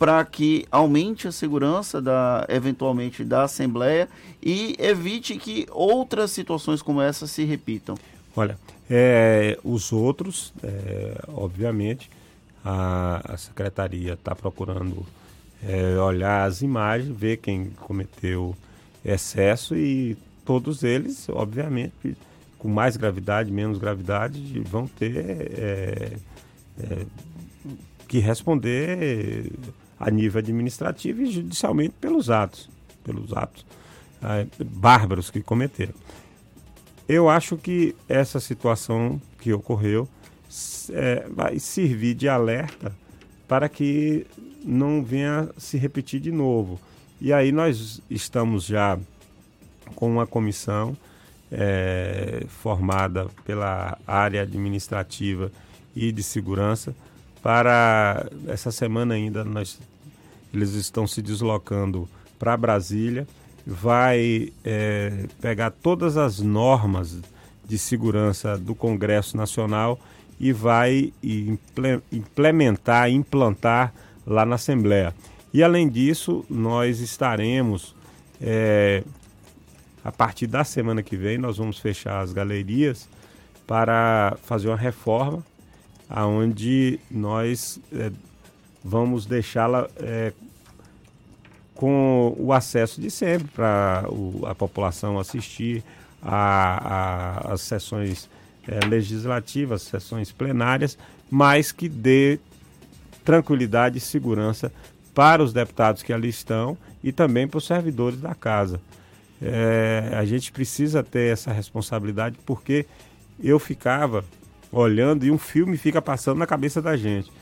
para 0.00 0.24
que 0.24 0.66
aumente 0.72 1.28
a 1.28 1.32
segurança 1.32 2.00
da 2.00 2.46
eventualmente 2.48 3.22
da 3.22 3.42
Assembleia 3.42 4.08
e 4.42 4.74
evite 4.78 5.36
que 5.36 5.66
outras 5.70 6.30
situações 6.30 6.80
como 6.80 7.02
essa 7.02 7.26
se 7.26 7.44
repitam. 7.44 7.96
Olha, 8.34 8.58
é, 8.88 9.58
os 9.62 9.92
outros, 9.92 10.54
é, 10.62 11.20
obviamente, 11.28 12.08
a, 12.64 13.34
a 13.34 13.36
secretaria 13.36 14.14
está 14.14 14.34
procurando 14.34 15.04
é, 15.62 15.98
olhar 15.98 16.46
as 16.46 16.62
imagens, 16.62 17.14
ver 17.14 17.36
quem 17.36 17.66
cometeu 17.66 18.56
excesso 19.04 19.76
e 19.76 20.16
todos 20.46 20.82
eles, 20.82 21.28
obviamente, 21.28 22.16
com 22.58 22.68
mais 22.68 22.96
gravidade, 22.96 23.52
menos 23.52 23.76
gravidade, 23.76 24.60
vão 24.60 24.86
ter 24.86 25.14
é, 25.18 26.12
é, 26.78 27.06
que 28.08 28.18
responder 28.18 29.52
a 30.00 30.10
nível 30.10 30.38
administrativo 30.38 31.22
e 31.22 31.26
judicialmente 31.26 31.94
pelos 32.00 32.30
atos, 32.30 32.70
pelos 33.04 33.32
atos 33.34 33.66
é, 34.22 34.46
bárbaros 34.64 35.30
que 35.30 35.42
cometeram. 35.42 35.92
Eu 37.06 37.28
acho 37.28 37.56
que 37.58 37.94
essa 38.08 38.40
situação 38.40 39.20
que 39.40 39.52
ocorreu 39.52 40.08
é, 40.90 41.26
vai 41.28 41.58
servir 41.58 42.14
de 42.14 42.28
alerta 42.28 42.94
para 43.46 43.68
que 43.68 44.26
não 44.64 45.04
venha 45.04 45.48
se 45.58 45.76
repetir 45.76 46.20
de 46.20 46.30
novo. 46.30 46.80
E 47.20 47.32
aí 47.32 47.52
nós 47.52 48.00
estamos 48.08 48.64
já 48.64 48.98
com 49.94 50.10
uma 50.10 50.26
comissão 50.26 50.96
é, 51.50 52.44
formada 52.48 53.26
pela 53.44 53.98
área 54.06 54.42
administrativa 54.42 55.50
e 55.94 56.12
de 56.12 56.22
segurança 56.22 56.94
para 57.42 58.26
essa 58.46 58.70
semana 58.70 59.14
ainda 59.14 59.44
nós 59.44 59.78
eles 60.52 60.74
estão 60.74 61.06
se 61.06 61.22
deslocando 61.22 62.08
para 62.38 62.56
Brasília, 62.56 63.26
vai 63.66 64.52
é, 64.64 65.26
pegar 65.40 65.70
todas 65.70 66.16
as 66.16 66.40
normas 66.40 67.20
de 67.64 67.78
segurança 67.78 68.58
do 68.58 68.74
Congresso 68.74 69.36
Nacional 69.36 69.98
e 70.38 70.52
vai 70.52 71.12
implementar, 72.10 73.10
implantar 73.10 73.92
lá 74.26 74.44
na 74.44 74.54
Assembleia. 74.56 75.14
E 75.52 75.62
além 75.62 75.88
disso, 75.88 76.44
nós 76.48 77.00
estaremos, 77.00 77.94
é, 78.40 79.04
a 80.02 80.10
partir 80.10 80.46
da 80.46 80.64
semana 80.64 81.02
que 81.02 81.16
vem, 81.16 81.36
nós 81.36 81.58
vamos 81.58 81.78
fechar 81.78 82.20
as 82.20 82.32
galerias 82.32 83.08
para 83.66 84.36
fazer 84.42 84.68
uma 84.68 84.76
reforma 84.76 85.44
aonde 86.08 86.98
nós 87.08 87.78
é, 87.92 88.10
vamos 88.84 89.26
deixá-la 89.26 89.88
é, 89.96 90.32
com 91.74 92.34
o 92.38 92.52
acesso 92.52 93.00
de 93.00 93.10
sempre 93.10 93.48
para 93.48 94.04
a 94.46 94.54
população 94.54 95.18
assistir 95.18 95.82
as 96.22 97.62
sessões 97.62 98.28
é, 98.68 98.84
legislativas, 98.86 99.82
sessões 99.82 100.30
plenárias, 100.30 100.98
mas 101.30 101.72
que 101.72 101.88
dê 101.88 102.38
tranquilidade 103.24 103.98
e 103.98 104.00
segurança 104.00 104.70
para 105.14 105.42
os 105.42 105.52
deputados 105.52 106.02
que 106.02 106.12
ali 106.12 106.28
estão 106.28 106.76
e 107.02 107.12
também 107.12 107.48
para 107.48 107.58
os 107.58 107.66
servidores 107.66 108.20
da 108.20 108.34
casa. 108.34 108.80
É, 109.40 110.10
a 110.12 110.24
gente 110.24 110.52
precisa 110.52 111.02
ter 111.02 111.32
essa 111.32 111.50
responsabilidade 111.50 112.38
porque 112.44 112.84
eu 113.42 113.58
ficava 113.58 114.22
olhando 114.70 115.24
e 115.24 115.30
um 115.30 115.38
filme 115.38 115.78
fica 115.78 116.02
passando 116.02 116.38
na 116.38 116.46
cabeça 116.46 116.82
da 116.82 116.96
gente. 116.96 117.32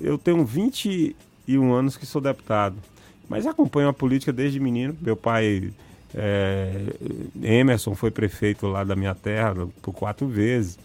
Eu 0.00 0.18
tenho 0.18 0.44
21 0.44 1.72
anos 1.72 1.96
que 1.96 2.06
sou 2.06 2.20
deputado, 2.20 2.76
mas 3.28 3.46
acompanho 3.46 3.88
a 3.88 3.92
política 3.92 4.32
desde 4.32 4.60
menino. 4.60 4.96
Meu 5.00 5.16
pai 5.16 5.72
é, 6.14 6.72
Emerson 7.42 7.94
foi 7.94 8.10
prefeito 8.10 8.66
lá 8.66 8.84
da 8.84 8.96
minha 8.96 9.14
terra 9.14 9.54
por 9.82 9.92
quatro 9.92 10.26
vezes. 10.26 10.78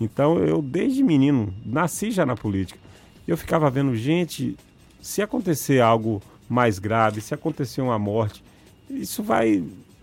Então 0.00 0.38
eu, 0.38 0.62
desde 0.62 1.02
menino, 1.02 1.52
nasci 1.64 2.10
já 2.10 2.24
na 2.24 2.36
política. 2.36 2.78
Eu 3.26 3.36
ficava 3.36 3.68
vendo, 3.70 3.94
gente, 3.96 4.56
se 5.00 5.20
acontecer 5.20 5.80
algo 5.80 6.22
mais 6.48 6.78
grave, 6.78 7.20
se 7.20 7.34
acontecer 7.34 7.80
uma 7.82 7.98
morte, 7.98 8.42
isso 8.88 9.22
vai 9.22 9.62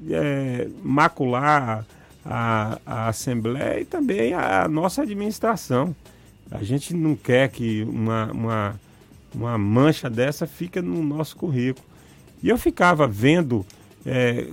é, 0.09 0.67
macular 0.83 1.85
a, 2.23 2.79
a 2.85 3.07
Assembleia 3.07 3.79
e 3.79 3.85
também 3.85 4.33
a 4.33 4.67
nossa 4.67 5.03
administração. 5.03 5.95
A 6.51 6.63
gente 6.63 6.93
não 6.93 7.15
quer 7.15 7.49
que 7.49 7.83
uma, 7.83 8.31
uma, 8.31 8.79
uma 9.33 9.57
mancha 9.57 10.09
dessa 10.09 10.45
fique 10.45 10.81
no 10.81 11.03
nosso 11.03 11.35
currículo. 11.35 11.85
E 12.41 12.49
eu 12.49 12.57
ficava 12.57 13.07
vendo, 13.07 13.65
é, 14.05 14.47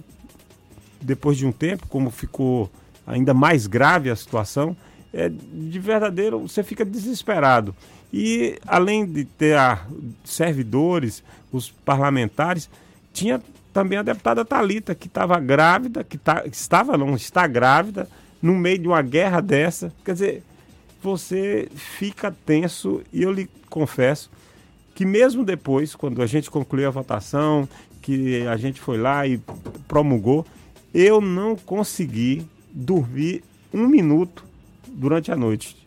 depois 1.01 1.37
de 1.37 1.47
um 1.47 1.53
tempo, 1.53 1.87
como 1.89 2.11
ficou 2.11 2.71
ainda 3.07 3.35
mais 3.35 3.67
grave 3.67 4.11
a 4.11 4.17
situação, 4.17 4.77
é, 5.13 5.29
de 5.29 5.79
verdadeiro, 5.79 6.41
você 6.41 6.63
fica 6.63 6.85
desesperado. 6.85 7.75
E 8.13 8.59
além 8.67 9.07
de 9.07 9.25
ter 9.25 9.57
servidores, 10.25 11.23
os 11.51 11.71
parlamentares, 11.71 12.69
tinha 13.13 13.41
também 13.73 13.99
a 13.99 14.03
deputada 14.03 14.45
Talita 14.45 14.95
que 14.95 15.07
estava 15.07 15.39
grávida, 15.41 16.05
que, 16.05 16.19
tá, 16.19 16.45
estava 16.47 16.97
não, 16.97 17.15
está 17.15 17.47
grávida, 17.47 18.09
no 18.41 18.55
meio 18.55 18.79
de 18.79 18.89
uma 18.89 19.03
guerra 19.03 19.41
dessa. 19.41 19.93
Quer 20.05 20.13
dizer, 20.13 20.43
você 21.03 21.69
fica 21.75 22.31
tenso 22.31 23.03
e 23.13 23.23
eu 23.23 23.33
lhe 23.33 23.49
confesso 23.69 24.31
que 24.95 25.05
mesmo 25.05 25.45
depois, 25.45 25.95
quando 25.95 26.23
a 26.23 26.27
gente 26.27 26.51
concluiu 26.51 26.87
a 26.87 26.91
votação, 26.91 27.69
que 28.01 28.47
a 28.47 28.57
gente 28.57 28.81
foi 28.81 28.99
lá 28.99 29.27
e 29.27 29.41
promulgou, 29.89 30.47
eu 30.93 31.21
não 31.21 31.57
consegui 31.57 32.47
dormir 32.71 33.43
um 33.73 33.87
minuto 33.87 34.45
durante 34.87 35.33
a 35.33 35.37
noite. 35.37 35.82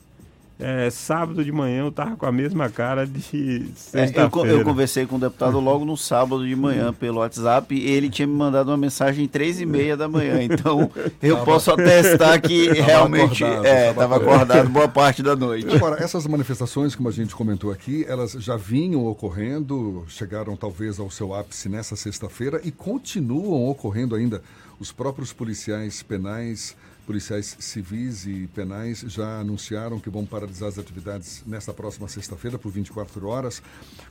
É, 0.57 0.89
sábado 0.89 1.43
de 1.43 1.51
manhã 1.51 1.79
eu 1.79 1.91
tava 1.91 2.15
com 2.15 2.25
a 2.25 2.31
mesma 2.31 2.69
cara 2.69 3.05
de 3.05 3.65
sexta-feira. 3.75 4.49
É, 4.49 4.51
eu, 4.53 4.59
eu, 4.59 4.63
conversei 4.63 5.05
com 5.05 5.17
o 5.17 5.19
deputado 5.19 5.59
logo 5.59 5.83
no 5.83 5.97
sábado 5.97 6.47
de 6.47 6.55
manhã 6.55 6.93
pelo 6.93 7.19
WhatsApp 7.19 7.75
e 7.75 7.89
ele 7.89 8.09
tinha 8.09 8.25
me 8.25 8.33
mandado 8.33 8.69
uma 8.69 8.77
mensagem 8.77 9.27
três 9.27 9.59
e 9.59 9.65
meia 9.65 9.97
da 9.97 10.07
manhã. 10.07 10.41
Então 10.41 10.89
eu 11.21 11.35
tava, 11.35 11.45
posso 11.45 11.71
atestar 11.71 12.41
que 12.41 12.71
realmente 12.79 13.43
acordado, 13.43 13.65
é, 13.65 13.89
estava 13.89 14.15
acordado 14.15 14.69
boa 14.69 14.87
parte 14.87 15.21
da 15.21 15.35
noite. 15.35 15.75
Agora, 15.75 16.01
essas 16.01 16.25
manifestações, 16.25 16.95
como 16.95 17.09
a 17.09 17.11
gente 17.11 17.35
comentou 17.35 17.69
aqui, 17.69 18.05
elas 18.07 18.31
já 18.31 18.55
vinham 18.55 19.05
ocorrendo, 19.05 20.05
chegaram 20.07 20.55
talvez 20.55 20.99
ao 20.99 21.11
seu 21.11 21.33
ápice 21.33 21.67
nessa 21.67 21.97
sexta-feira 21.97 22.61
e 22.63 22.71
continuam 22.71 23.67
ocorrendo 23.67 24.15
ainda. 24.15 24.41
Os 24.79 24.91
próprios 24.91 25.31
policiais 25.31 26.03
penais 26.03 26.75
policiais 27.05 27.55
civis 27.59 28.25
e 28.25 28.47
penais 28.53 29.03
já 29.07 29.39
anunciaram 29.39 29.99
que 29.99 30.09
vão 30.09 30.25
paralisar 30.25 30.69
as 30.69 30.79
atividades 30.79 31.43
nesta 31.45 31.73
próxima 31.73 32.07
sexta-feira 32.07 32.57
por 32.57 32.71
24 32.71 33.27
horas. 33.27 33.61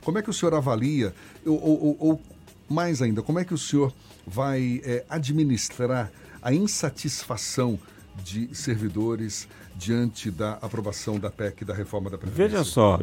Como 0.01 0.17
é 0.17 0.21
que 0.21 0.29
o 0.29 0.33
senhor 0.33 0.53
avalia, 0.53 1.13
ou, 1.45 1.61
ou, 1.61 1.97
ou 1.99 2.21
mais 2.69 3.01
ainda, 3.01 3.21
como 3.21 3.39
é 3.39 3.45
que 3.45 3.53
o 3.53 3.57
senhor 3.57 3.93
vai 4.25 4.81
é, 4.83 5.05
administrar 5.09 6.11
a 6.41 6.53
insatisfação 6.53 7.79
de 8.23 8.55
servidores 8.55 9.47
diante 9.75 10.31
da 10.31 10.53
aprovação 10.53 11.19
da 11.19 11.29
PEC 11.29 11.65
da 11.65 11.73
reforma 11.73 12.09
da 12.09 12.17
Previdência? 12.17 12.49
Veja 12.49 12.63
só, 12.63 12.99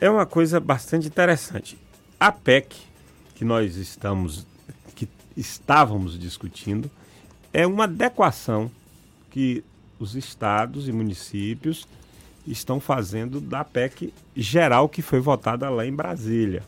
é 0.00 0.08
uma 0.08 0.26
coisa 0.26 0.60
bastante 0.60 1.08
interessante. 1.08 1.78
A 2.18 2.30
PEC 2.30 2.94
que 3.34 3.44
nós 3.44 3.76
estamos, 3.76 4.46
que 4.94 5.08
estávamos 5.36 6.18
discutindo, 6.18 6.90
é 7.54 7.64
uma 7.64 7.84
adequação 7.84 8.68
que 9.30 9.62
os 9.96 10.16
estados 10.16 10.88
e 10.88 10.92
municípios 10.92 11.86
estão 12.44 12.80
fazendo 12.80 13.40
da 13.40 13.64
PEC 13.64 14.12
geral 14.34 14.88
que 14.88 15.00
foi 15.00 15.20
votada 15.20 15.70
lá 15.70 15.86
em 15.86 15.94
Brasília. 15.94 16.64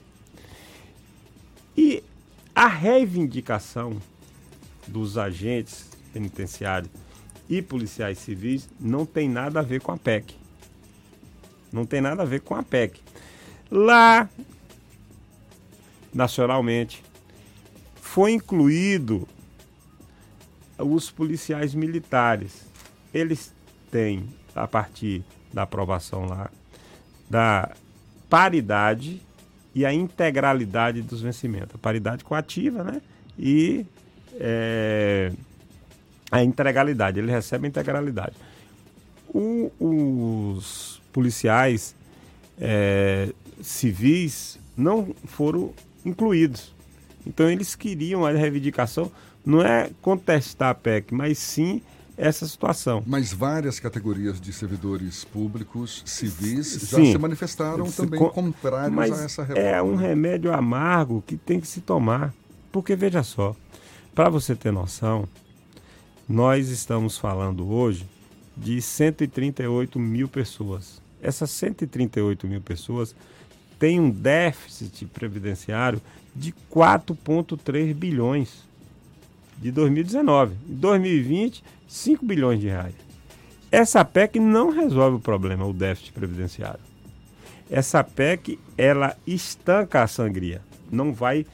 E 1.76 2.04
a 2.54 2.68
reivindicação 2.68 4.00
dos 4.86 5.18
agentes 5.18 5.90
penitenciários 6.12 6.90
e 7.50 7.60
policiais 7.60 8.18
civis 8.18 8.68
não 8.78 9.04
tem 9.04 9.28
nada 9.28 9.58
a 9.58 9.62
ver 9.62 9.80
com 9.80 9.90
a 9.90 9.98
PEC. 9.98 10.36
Não 11.72 11.84
tem 11.84 12.00
nada 12.00 12.22
a 12.22 12.26
ver 12.26 12.40
com 12.40 12.54
a 12.54 12.62
PEC. 12.62 13.00
Lá, 13.70 14.30
nacionalmente, 16.14 17.02
foi 17.96 18.32
incluído 18.32 19.28
os 20.78 21.10
policiais 21.10 21.74
militares, 21.74 22.66
eles 23.12 23.52
têm, 23.90 24.24
a 24.54 24.66
partir 24.66 25.24
da 25.52 25.62
aprovação 25.62 26.26
lá, 26.26 26.50
da 27.28 27.70
paridade 28.28 29.22
e 29.74 29.84
a 29.84 29.92
integralidade 29.92 31.02
dos 31.02 31.20
vencimentos. 31.20 31.74
A 31.74 31.78
paridade 31.78 32.24
coativa, 32.24 32.82
né? 32.82 33.00
E 33.38 33.84
é, 34.34 35.32
a 36.30 36.42
integralidade. 36.42 37.18
Ele 37.18 37.30
recebe 37.30 37.66
a 37.66 37.68
integralidade. 37.68 38.36
O, 39.28 39.70
os 39.80 41.00
policiais 41.12 41.94
é, 42.58 43.32
civis 43.62 44.58
não 44.76 45.14
foram 45.24 45.72
incluídos. 46.04 46.74
Então 47.26 47.50
eles 47.50 47.74
queriam 47.74 48.24
a 48.24 48.30
reivindicação 48.30 49.10
não 49.46 49.62
é 49.62 49.90
contestar 50.02 50.70
a 50.70 50.74
PEC, 50.74 51.14
mas 51.14 51.38
sim 51.38 51.80
essa 52.16 52.48
situação. 52.48 53.02
Mas 53.06 53.32
várias 53.32 53.78
categorias 53.78 54.40
de 54.40 54.52
servidores 54.52 55.22
públicos, 55.24 56.02
civis, 56.04 56.66
Sim. 56.66 57.06
já 57.06 57.12
se 57.12 57.18
manifestaram 57.18 57.86
se 57.86 57.96
também 57.96 58.18
com... 58.18 58.28
contrários 58.30 58.92
mas 58.92 59.12
a 59.12 59.24
essa 59.24 59.42
reforma. 59.44 59.68
É 59.68 59.80
um 59.80 59.94
remédio 59.94 60.52
amargo 60.52 61.22
que 61.24 61.36
tem 61.36 61.60
que 61.60 61.68
se 61.68 61.80
tomar. 61.80 62.34
Porque, 62.72 62.96
veja 62.96 63.22
só, 63.22 63.54
para 64.14 64.28
você 64.28 64.56
ter 64.56 64.72
noção, 64.72 65.28
nós 66.28 66.68
estamos 66.68 67.16
falando 67.16 67.70
hoje 67.70 68.06
de 68.56 68.80
138 68.82 69.98
mil 69.98 70.26
pessoas. 70.26 71.00
Essas 71.22 71.50
138 71.50 72.46
mil 72.46 72.60
pessoas 72.60 73.14
têm 73.78 74.00
um 74.00 74.10
déficit 74.10 75.04
previdenciário 75.06 76.00
de 76.34 76.52
4,3 76.70 77.94
bilhões 77.94 78.66
de 79.58 79.70
2019. 79.70 80.54
Em 80.68 80.74
2020, 80.74 81.62
5 81.88 82.24
bilhões 82.24 82.60
de 82.60 82.68
reais. 82.68 82.94
Essa 83.70 84.04
PEC 84.04 84.38
não 84.38 84.70
resolve 84.70 85.16
o 85.16 85.20
problema, 85.20 85.64
o 85.66 85.72
déficit 85.72 86.12
previdenciário. 86.12 86.80
Essa 87.70 88.02
PEC, 88.04 88.58
ela 88.78 89.16
estanca 89.26 90.02
a 90.02 90.06
sangria. 90.06 90.62
Não 90.90 91.12
vai, 91.12 91.44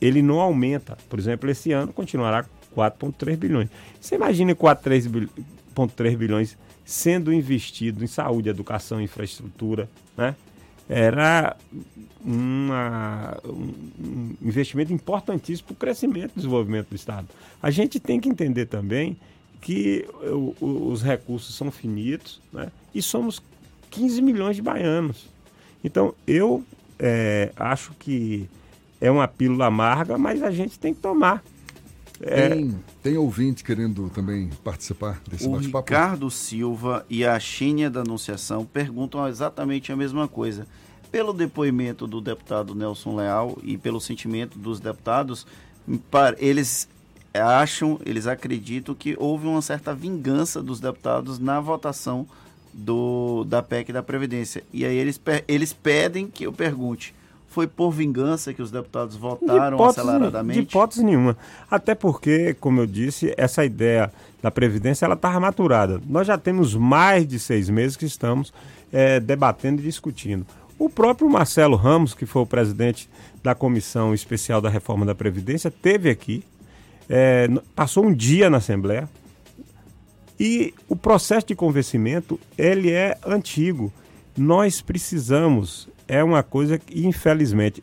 ele 0.00 0.20
não 0.20 0.40
aumenta. 0.40 0.98
Por 1.08 1.18
exemplo, 1.18 1.48
esse 1.50 1.72
ano 1.72 1.92
continuará 1.92 2.44
4,3 2.76 3.36
bilhões. 3.36 3.68
Você 4.00 4.14
imagina 4.14 4.54
4,3 4.54 6.16
bilhões 6.16 6.56
sendo 6.84 7.32
investido 7.32 8.04
em 8.04 8.06
saúde, 8.06 8.48
educação, 8.48 9.00
infraestrutura, 9.00 9.88
né? 10.16 10.34
Era 10.88 11.56
uma, 12.24 13.38
um 13.44 14.34
investimento 14.42 14.92
importantíssimo 14.92 15.68
para 15.68 15.74
o 15.74 15.76
crescimento 15.76 16.32
e 16.32 16.36
desenvolvimento 16.36 16.88
do 16.88 16.96
Estado. 16.96 17.28
A 17.62 17.70
gente 17.70 18.00
tem 18.00 18.18
que 18.20 18.28
entender 18.28 18.66
também 18.66 19.16
que 19.60 20.06
o, 20.22 20.54
o, 20.60 20.92
os 20.92 21.02
recursos 21.02 21.54
são 21.54 21.70
finitos 21.70 22.40
né? 22.52 22.70
e 22.94 23.02
somos 23.02 23.42
15 23.90 24.22
milhões 24.22 24.56
de 24.56 24.62
baianos. 24.62 25.26
Então, 25.82 26.14
eu 26.26 26.64
é, 26.98 27.52
acho 27.56 27.92
que 27.98 28.48
é 29.00 29.10
uma 29.10 29.28
pílula 29.28 29.66
amarga, 29.66 30.18
mas 30.18 30.42
a 30.42 30.50
gente 30.50 30.78
tem 30.78 30.92
que 30.92 31.00
tomar. 31.00 31.42
É... 32.20 32.48
Tem, 32.48 32.84
tem 33.02 33.16
ouvinte 33.16 33.62
querendo 33.62 34.10
também 34.10 34.50
participar 34.64 35.20
desse 35.28 35.48
bate-papo? 35.48 35.78
O 35.78 35.80
Ricardo 35.80 36.30
Silva 36.30 37.06
e 37.08 37.24
a 37.24 37.38
Xênia 37.38 37.88
da 37.88 38.00
Anunciação 38.00 38.64
perguntam 38.64 39.26
exatamente 39.28 39.92
a 39.92 39.96
mesma 39.96 40.26
coisa. 40.26 40.66
Pelo 41.10 41.32
depoimento 41.32 42.06
do 42.06 42.20
deputado 42.20 42.74
Nelson 42.74 43.16
Leal 43.16 43.58
e 43.62 43.78
pelo 43.78 44.00
sentimento 44.00 44.58
dos 44.58 44.78
deputados, 44.78 45.46
eles 46.38 46.88
acham, 47.32 47.98
eles 48.04 48.26
acreditam 48.26 48.94
que 48.94 49.16
houve 49.18 49.46
uma 49.46 49.62
certa 49.62 49.94
vingança 49.94 50.62
dos 50.62 50.80
deputados 50.80 51.38
na 51.38 51.60
votação 51.60 52.26
do, 52.72 53.44
da 53.44 53.62
PEC 53.62 53.92
da 53.92 54.02
Previdência. 54.02 54.62
E 54.72 54.84
aí 54.84 54.96
eles, 54.96 55.20
eles 55.46 55.72
pedem 55.72 56.26
que 56.26 56.44
eu 56.44 56.52
pergunte, 56.52 57.14
foi 57.48 57.66
por 57.66 57.90
vingança 57.90 58.52
que 58.52 58.62
os 58.62 58.70
deputados 58.70 59.16
votaram 59.16 59.76
de 59.76 59.82
hipótese, 59.82 60.00
aceleradamente? 60.00 60.60
De 60.60 60.66
hipótese 60.66 61.04
nenhuma. 61.04 61.36
Até 61.70 61.94
porque, 61.94 62.54
como 62.54 62.80
eu 62.80 62.86
disse, 62.86 63.34
essa 63.36 63.64
ideia 63.64 64.12
da 64.42 64.50
Previdência 64.50 65.04
ela 65.04 65.14
estava 65.14 65.40
maturada. 65.40 66.00
Nós 66.06 66.26
já 66.26 66.38
temos 66.38 66.74
mais 66.74 67.26
de 67.26 67.38
seis 67.38 67.68
meses 67.68 67.96
que 67.96 68.04
estamos 68.04 68.52
é, 68.92 69.18
debatendo 69.18 69.80
e 69.80 69.84
discutindo. 69.84 70.46
O 70.78 70.88
próprio 70.88 71.28
Marcelo 71.28 71.74
Ramos, 71.74 72.14
que 72.14 72.24
foi 72.24 72.42
o 72.42 72.46
presidente 72.46 73.10
da 73.42 73.54
Comissão 73.54 74.14
Especial 74.14 74.60
da 74.60 74.68
Reforma 74.68 75.04
da 75.04 75.14
Previdência, 75.14 75.70
teve 75.70 76.08
aqui, 76.08 76.44
é, 77.08 77.48
passou 77.74 78.04
um 78.04 78.14
dia 78.14 78.48
na 78.48 78.58
Assembleia, 78.58 79.08
e 80.38 80.72
o 80.88 80.94
processo 80.94 81.48
de 81.48 81.54
convencimento, 81.56 82.38
ele 82.56 82.92
é 82.92 83.18
antigo. 83.26 83.92
Nós 84.36 84.80
precisamos, 84.80 85.88
é 86.08 86.24
uma 86.24 86.42
coisa 86.42 86.78
que, 86.78 87.06
infelizmente, 87.06 87.82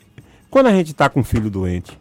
quando 0.49 0.67
a 0.67 0.73
gente 0.73 0.91
está 0.91 1.07
com 1.07 1.19
um 1.19 1.23
filho 1.23 1.49
doente, 1.49 1.97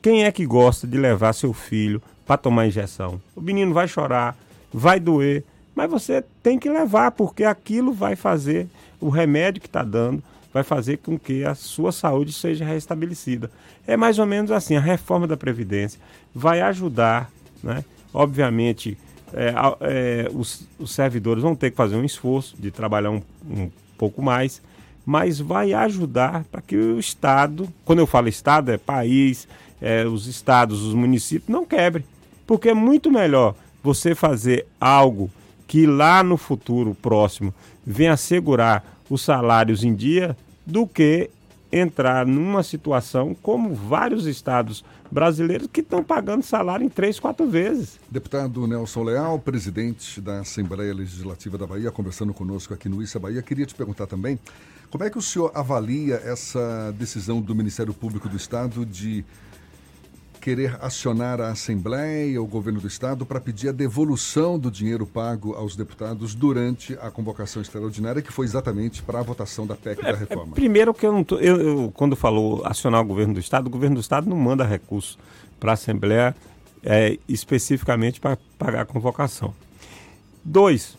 quem 0.00 0.24
é 0.24 0.32
que 0.32 0.46
gosta 0.46 0.86
de 0.86 0.96
levar 0.96 1.32
seu 1.32 1.52
filho 1.52 2.00
para 2.26 2.36
tomar 2.36 2.66
injeção? 2.66 3.20
O 3.36 3.40
menino 3.40 3.74
vai 3.74 3.86
chorar, 3.86 4.36
vai 4.72 4.98
doer, 4.98 5.44
mas 5.74 5.90
você 5.90 6.24
tem 6.42 6.58
que 6.58 6.68
levar, 6.68 7.10
porque 7.10 7.44
aquilo 7.44 7.92
vai 7.92 8.16
fazer, 8.16 8.68
o 9.00 9.08
remédio 9.08 9.60
que 9.60 9.66
está 9.66 9.82
dando, 9.82 10.22
vai 10.52 10.62
fazer 10.62 10.98
com 10.98 11.18
que 11.18 11.44
a 11.44 11.54
sua 11.54 11.92
saúde 11.92 12.32
seja 12.32 12.64
restabelecida. 12.64 13.50
É 13.86 13.96
mais 13.96 14.18
ou 14.18 14.26
menos 14.26 14.50
assim, 14.50 14.76
a 14.76 14.80
reforma 14.80 15.26
da 15.26 15.36
Previdência 15.36 16.00
vai 16.34 16.60
ajudar, 16.60 17.30
né? 17.62 17.84
obviamente, 18.12 18.98
é, 19.32 19.54
é, 19.80 20.30
os, 20.34 20.68
os, 20.78 20.92
servidores 20.92 21.42
vão 21.42 21.56
ter 21.56 21.70
que 21.70 21.76
fazer 21.76 21.96
um 21.96 22.04
esforço 22.04 22.54
de 22.58 22.70
trabalhar 22.70 23.10
um, 23.10 23.22
um 23.48 23.70
pouco 23.96 24.20
mais, 24.20 24.60
mas 25.04 25.40
vai 25.40 25.72
ajudar 25.72 26.44
para 26.50 26.60
que 26.62 26.76
o 26.76 26.98
Estado, 26.98 27.68
quando 27.84 27.98
eu 27.98 28.06
falo 28.06 28.28
Estado, 28.28 28.70
é 28.70 28.78
país, 28.78 29.48
é, 29.80 30.06
os 30.06 30.26
estados, 30.26 30.82
os 30.82 30.94
municípios, 30.94 31.48
não 31.48 31.66
quebrem. 31.66 32.04
Porque 32.46 32.68
é 32.68 32.74
muito 32.74 33.10
melhor 33.10 33.54
você 33.82 34.14
fazer 34.14 34.66
algo 34.80 35.30
que 35.66 35.86
lá 35.86 36.22
no 36.22 36.36
futuro 36.36 36.94
próximo 36.94 37.52
venha 37.84 38.12
assegurar 38.12 38.84
os 39.10 39.22
salários 39.22 39.82
em 39.82 39.94
dia 39.94 40.36
do 40.64 40.86
que 40.86 41.30
entrar 41.72 42.26
numa 42.26 42.62
situação 42.62 43.34
como 43.42 43.74
vários 43.74 44.26
estados 44.26 44.84
brasileiros 45.12 45.68
que 45.70 45.80
estão 45.80 46.02
pagando 46.02 46.42
salário 46.42 46.86
em 46.86 46.88
três, 46.88 47.20
quatro 47.20 47.46
vezes. 47.46 48.00
Deputado 48.10 48.66
Nelson 48.66 49.02
Leal, 49.02 49.38
presidente 49.38 50.20
da 50.22 50.40
Assembleia 50.40 50.94
Legislativa 50.94 51.58
da 51.58 51.66
Bahia, 51.66 51.90
conversando 51.90 52.32
conosco 52.32 52.72
aqui 52.72 52.88
no 52.88 53.02
Issa 53.02 53.18
Bahia, 53.18 53.42
queria 53.42 53.66
te 53.66 53.74
perguntar 53.74 54.06
também 54.06 54.38
como 54.90 55.04
é 55.04 55.10
que 55.10 55.18
o 55.18 55.22
senhor 55.22 55.52
avalia 55.54 56.14
essa 56.16 56.92
decisão 56.98 57.42
do 57.42 57.54
Ministério 57.54 57.92
Público 57.92 58.26
do 58.26 58.36
Estado 58.36 58.86
de 58.86 59.22
querer 60.42 60.76
acionar 60.80 61.40
a 61.40 61.50
Assembleia, 61.50 62.42
o 62.42 62.46
governo 62.46 62.80
do 62.80 62.88
Estado, 62.88 63.24
para 63.24 63.40
pedir 63.40 63.68
a 63.68 63.72
devolução 63.72 64.58
do 64.58 64.72
dinheiro 64.72 65.06
pago 65.06 65.54
aos 65.54 65.76
deputados 65.76 66.34
durante 66.34 66.94
a 67.00 67.12
convocação 67.12 67.62
extraordinária, 67.62 68.20
que 68.20 68.32
foi 68.32 68.44
exatamente 68.44 69.04
para 69.04 69.20
a 69.20 69.22
votação 69.22 69.64
da 69.64 69.76
PEC 69.76 70.00
é, 70.00 70.02
da 70.02 70.10
é, 70.10 70.14
reforma. 70.16 70.52
primeiro 70.52 70.92
que 70.92 71.06
eu 71.06 71.12
não 71.12 71.22
tô, 71.22 71.36
eu, 71.36 71.60
eu, 71.60 71.92
quando 71.94 72.16
falou 72.16 72.60
acionar 72.64 73.00
o 73.00 73.04
governo 73.04 73.34
do 73.34 73.40
Estado, 73.40 73.68
o 73.68 73.70
governo 73.70 73.94
do 73.94 74.00
Estado 74.00 74.28
não 74.28 74.36
manda 74.36 74.64
recurso 74.64 75.16
para 75.60 75.70
a 75.70 75.74
Assembleia 75.74 76.34
é, 76.82 77.16
especificamente 77.28 78.20
para 78.20 78.36
pagar 78.58 78.80
a 78.80 78.84
convocação. 78.84 79.54
Dois, 80.44 80.98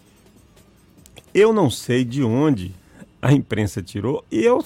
eu 1.33 1.51
não 1.51 1.69
sei 1.69 2.05
de 2.05 2.23
onde 2.23 2.73
a 3.21 3.33
imprensa 3.33 3.83
tirou, 3.83 4.23
e 4.31 4.41
eu, 4.41 4.63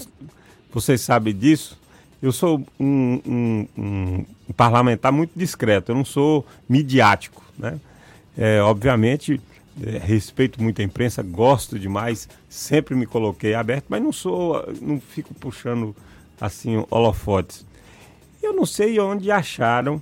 vocês 0.72 1.02
sabem 1.02 1.36
disso, 1.36 1.80
eu 2.22 2.32
sou 2.32 2.66
um, 2.80 3.22
um, 3.26 3.68
um, 3.78 4.26
parlamentar 4.56 5.12
muito 5.12 5.32
discreto, 5.36 5.92
eu 5.92 5.96
não 5.96 6.06
sou 6.06 6.46
midiático, 6.68 7.44
né? 7.58 7.80
É, 8.36 8.62
obviamente, 8.62 9.42
é, 9.84 9.98
respeito 9.98 10.62
muito 10.62 10.82
a 10.82 10.86
imprensa, 10.86 11.22
gosto 11.22 11.78
demais, 11.78 12.28
sempre 12.50 12.96
me 12.96 13.06
coloquei 13.06 13.54
aberto, 13.54 13.86
mas 13.90 14.02
não 14.02 14.12
sou, 14.12 14.64
não 14.82 15.00
fico 15.00 15.34
puxando 15.36 15.96
assim 16.42 16.84
holofotes. 16.90 17.66
Eu 18.42 18.54
não 18.54 18.66
sei 18.66 19.00
onde 19.00 19.32
acharam 19.32 20.02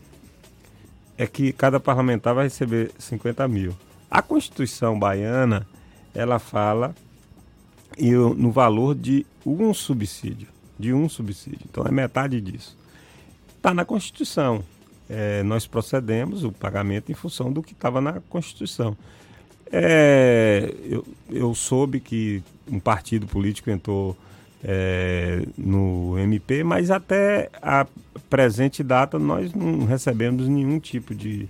é 1.18 1.26
que 1.26 1.54
cada 1.54 1.80
parlamentar 1.80 2.34
vai 2.34 2.46
receber 2.46 2.92
50 2.98 3.48
mil. 3.48 3.74
A 4.12 4.22
Constituição 4.22 4.98
baiana, 5.00 5.66
ela 6.14 6.40
fala 6.40 6.94
no 8.36 8.52
valor 8.52 8.94
de 8.94 9.26
um 9.46 9.74
subsídio 9.74 10.55
de 10.78 10.94
um 10.94 11.08
subsídio. 11.10 11.62
Então 11.70 11.86
é 11.86 11.92
metade 11.92 12.40
disso. 12.42 12.78
Está 13.58 13.74
na 13.74 13.86
Constituição. 13.86 14.64
É, 15.10 15.44
nós 15.44 15.68
procedemos 15.68 16.44
o 16.44 16.52
pagamento 16.52 17.12
em 17.12 17.16
função 17.16 17.52
do 17.52 17.62
que 17.62 17.74
estava 17.74 18.02
na 18.02 18.20
Constituição. 18.30 18.98
É, 19.72 20.74
eu, 20.84 21.06
eu, 21.30 21.54
soube 21.56 22.00
que 22.00 22.44
um 22.68 22.80
partido 22.80 23.28
político 23.28 23.70
entrou 23.70 24.16
é, 24.64 25.44
no 25.58 26.18
MP, 26.18 26.64
mas 26.64 26.90
até 26.90 27.50
a 27.62 27.86
presente 28.30 28.84
data 28.84 29.20
nós 29.20 29.54
não 29.54 29.86
recebemos 29.86 30.48
nenhum 30.48 30.80
tipo 30.80 31.14
de, 31.14 31.48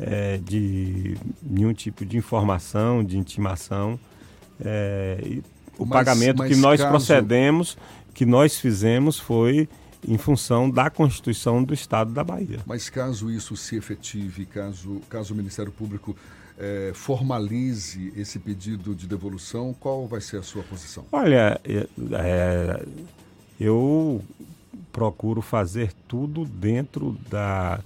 é, 0.00 0.38
de 0.38 1.16
nenhum 1.42 1.72
tipo 1.72 2.04
de 2.04 2.16
informação, 2.16 3.04
de 3.04 3.18
intimação. 3.18 3.98
É, 4.60 5.40
o 5.78 5.84
mas, 5.84 5.90
pagamento 5.90 6.38
mas 6.38 6.48
que 6.48 6.56
nós 6.56 6.80
caso... 6.80 6.90
procedemos 6.90 7.76
que 8.16 8.24
nós 8.24 8.58
fizemos 8.58 9.18
foi 9.18 9.68
em 10.08 10.16
função 10.16 10.70
da 10.70 10.88
Constituição 10.88 11.62
do 11.62 11.74
Estado 11.74 12.12
da 12.12 12.24
Bahia. 12.24 12.60
Mas 12.64 12.88
caso 12.88 13.30
isso 13.30 13.54
se 13.58 13.76
efetive, 13.76 14.46
caso, 14.46 15.02
caso 15.10 15.34
o 15.34 15.36
Ministério 15.36 15.70
Público 15.70 16.16
é, 16.58 16.92
formalize 16.94 18.14
esse 18.16 18.38
pedido 18.38 18.94
de 18.94 19.06
devolução, 19.06 19.76
qual 19.78 20.06
vai 20.06 20.22
ser 20.22 20.38
a 20.38 20.42
sua 20.42 20.62
posição? 20.62 21.04
Olha, 21.12 21.60
é, 21.66 22.86
eu 23.60 24.24
procuro 24.90 25.42
fazer 25.42 25.92
tudo 26.08 26.46
dentro 26.46 27.18
da 27.28 27.80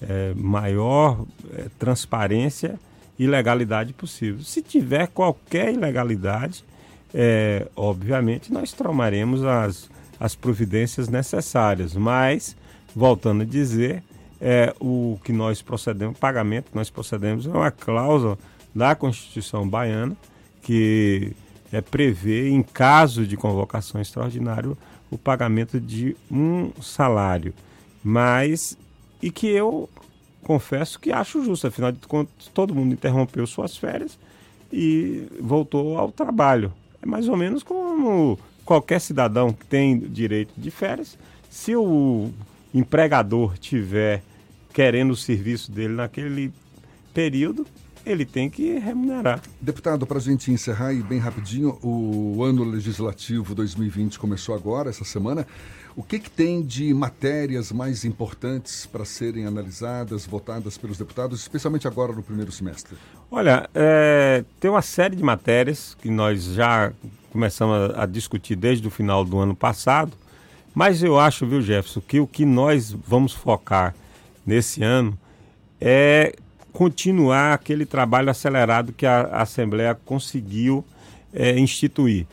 é, 0.00 0.32
maior 0.34 1.26
é, 1.52 1.66
transparência 1.78 2.80
e 3.18 3.26
legalidade 3.26 3.92
possível. 3.92 4.42
Se 4.42 4.62
tiver 4.62 5.08
qualquer 5.08 5.74
ilegalidade, 5.74 6.64
é, 7.14 7.68
obviamente 7.76 8.52
nós 8.52 8.72
tomaremos 8.72 9.44
as, 9.44 9.88
as 10.18 10.34
providências 10.34 11.08
necessárias, 11.08 11.94
mas, 11.94 12.56
voltando 12.94 13.42
a 13.42 13.46
dizer, 13.46 14.02
é, 14.40 14.74
o 14.80 15.18
que 15.22 15.32
nós 15.32 15.62
procedemos, 15.62 16.18
pagamento 16.18 16.72
que 16.72 16.76
nós 16.76 16.90
procedemos 16.90 17.46
é 17.46 17.50
uma 17.50 17.70
cláusula 17.70 18.36
da 18.74 18.96
Constituição 18.96 19.68
Baiana 19.68 20.16
que 20.60 21.32
é, 21.72 21.80
prevê, 21.80 22.48
em 22.48 22.62
caso 22.62 23.26
de 23.26 23.36
convocação 23.36 24.00
extraordinária, 24.00 24.72
o 25.10 25.16
pagamento 25.16 25.78
de 25.80 26.16
um 26.30 26.72
salário. 26.82 27.54
Mas, 28.02 28.76
e 29.22 29.30
que 29.30 29.46
eu 29.46 29.88
confesso 30.42 30.98
que 30.98 31.12
acho 31.12 31.44
justo, 31.44 31.66
afinal 31.66 31.92
de 31.92 32.00
contas, 32.06 32.50
todo 32.52 32.74
mundo 32.74 32.92
interrompeu 32.92 33.46
suas 33.46 33.76
férias 33.76 34.18
e 34.72 35.26
voltou 35.40 35.96
ao 35.98 36.10
trabalho. 36.10 36.72
É 37.04 37.06
mais 37.06 37.28
ou 37.28 37.36
menos 37.36 37.62
como 37.62 38.38
qualquer 38.64 38.98
cidadão 38.98 39.52
que 39.52 39.66
tem 39.66 39.98
direito 39.98 40.54
de 40.56 40.70
férias. 40.70 41.18
Se 41.50 41.76
o 41.76 42.30
empregador 42.72 43.58
tiver 43.58 44.22
querendo 44.72 45.10
o 45.10 45.16
serviço 45.16 45.70
dele 45.70 45.92
naquele 45.92 46.50
período, 47.12 47.66
ele 48.06 48.24
tem 48.24 48.48
que 48.48 48.78
remunerar. 48.78 49.42
Deputado, 49.60 50.06
para 50.06 50.16
a 50.16 50.20
gente 50.20 50.50
encerrar 50.50 50.94
e 50.94 51.02
bem 51.02 51.18
rapidinho, 51.18 51.78
o 51.82 52.42
ano 52.42 52.64
legislativo 52.64 53.54
2020 53.54 54.18
começou 54.18 54.54
agora, 54.54 54.88
essa 54.88 55.04
semana. 55.04 55.46
O 55.96 56.02
que, 56.02 56.18
que 56.18 56.30
tem 56.30 56.60
de 56.60 56.92
matérias 56.92 57.70
mais 57.70 58.04
importantes 58.04 58.84
para 58.84 59.04
serem 59.04 59.46
analisadas, 59.46 60.26
votadas 60.26 60.76
pelos 60.76 60.98
deputados, 60.98 61.40
especialmente 61.40 61.86
agora 61.86 62.12
no 62.12 62.22
primeiro 62.22 62.50
semestre? 62.50 62.96
Olha, 63.30 63.68
é, 63.72 64.44
tem 64.58 64.68
uma 64.68 64.82
série 64.82 65.14
de 65.14 65.22
matérias 65.22 65.96
que 66.02 66.10
nós 66.10 66.42
já 66.42 66.92
começamos 67.30 67.94
a, 67.94 68.02
a 68.02 68.06
discutir 68.06 68.56
desde 68.56 68.88
o 68.88 68.90
final 68.90 69.24
do 69.24 69.38
ano 69.38 69.54
passado, 69.54 70.12
mas 70.74 71.00
eu 71.00 71.18
acho, 71.18 71.46
viu, 71.46 71.62
Jefferson, 71.62 72.00
que 72.00 72.18
o 72.18 72.26
que 72.26 72.44
nós 72.44 72.90
vamos 72.90 73.32
focar 73.32 73.94
nesse 74.44 74.82
ano 74.82 75.16
é 75.80 76.34
continuar 76.72 77.54
aquele 77.54 77.86
trabalho 77.86 78.30
acelerado 78.30 78.92
que 78.92 79.06
a, 79.06 79.20
a 79.20 79.42
Assembleia 79.42 79.94
conseguiu 80.04 80.84
é, 81.32 81.56
instituir. 81.56 82.26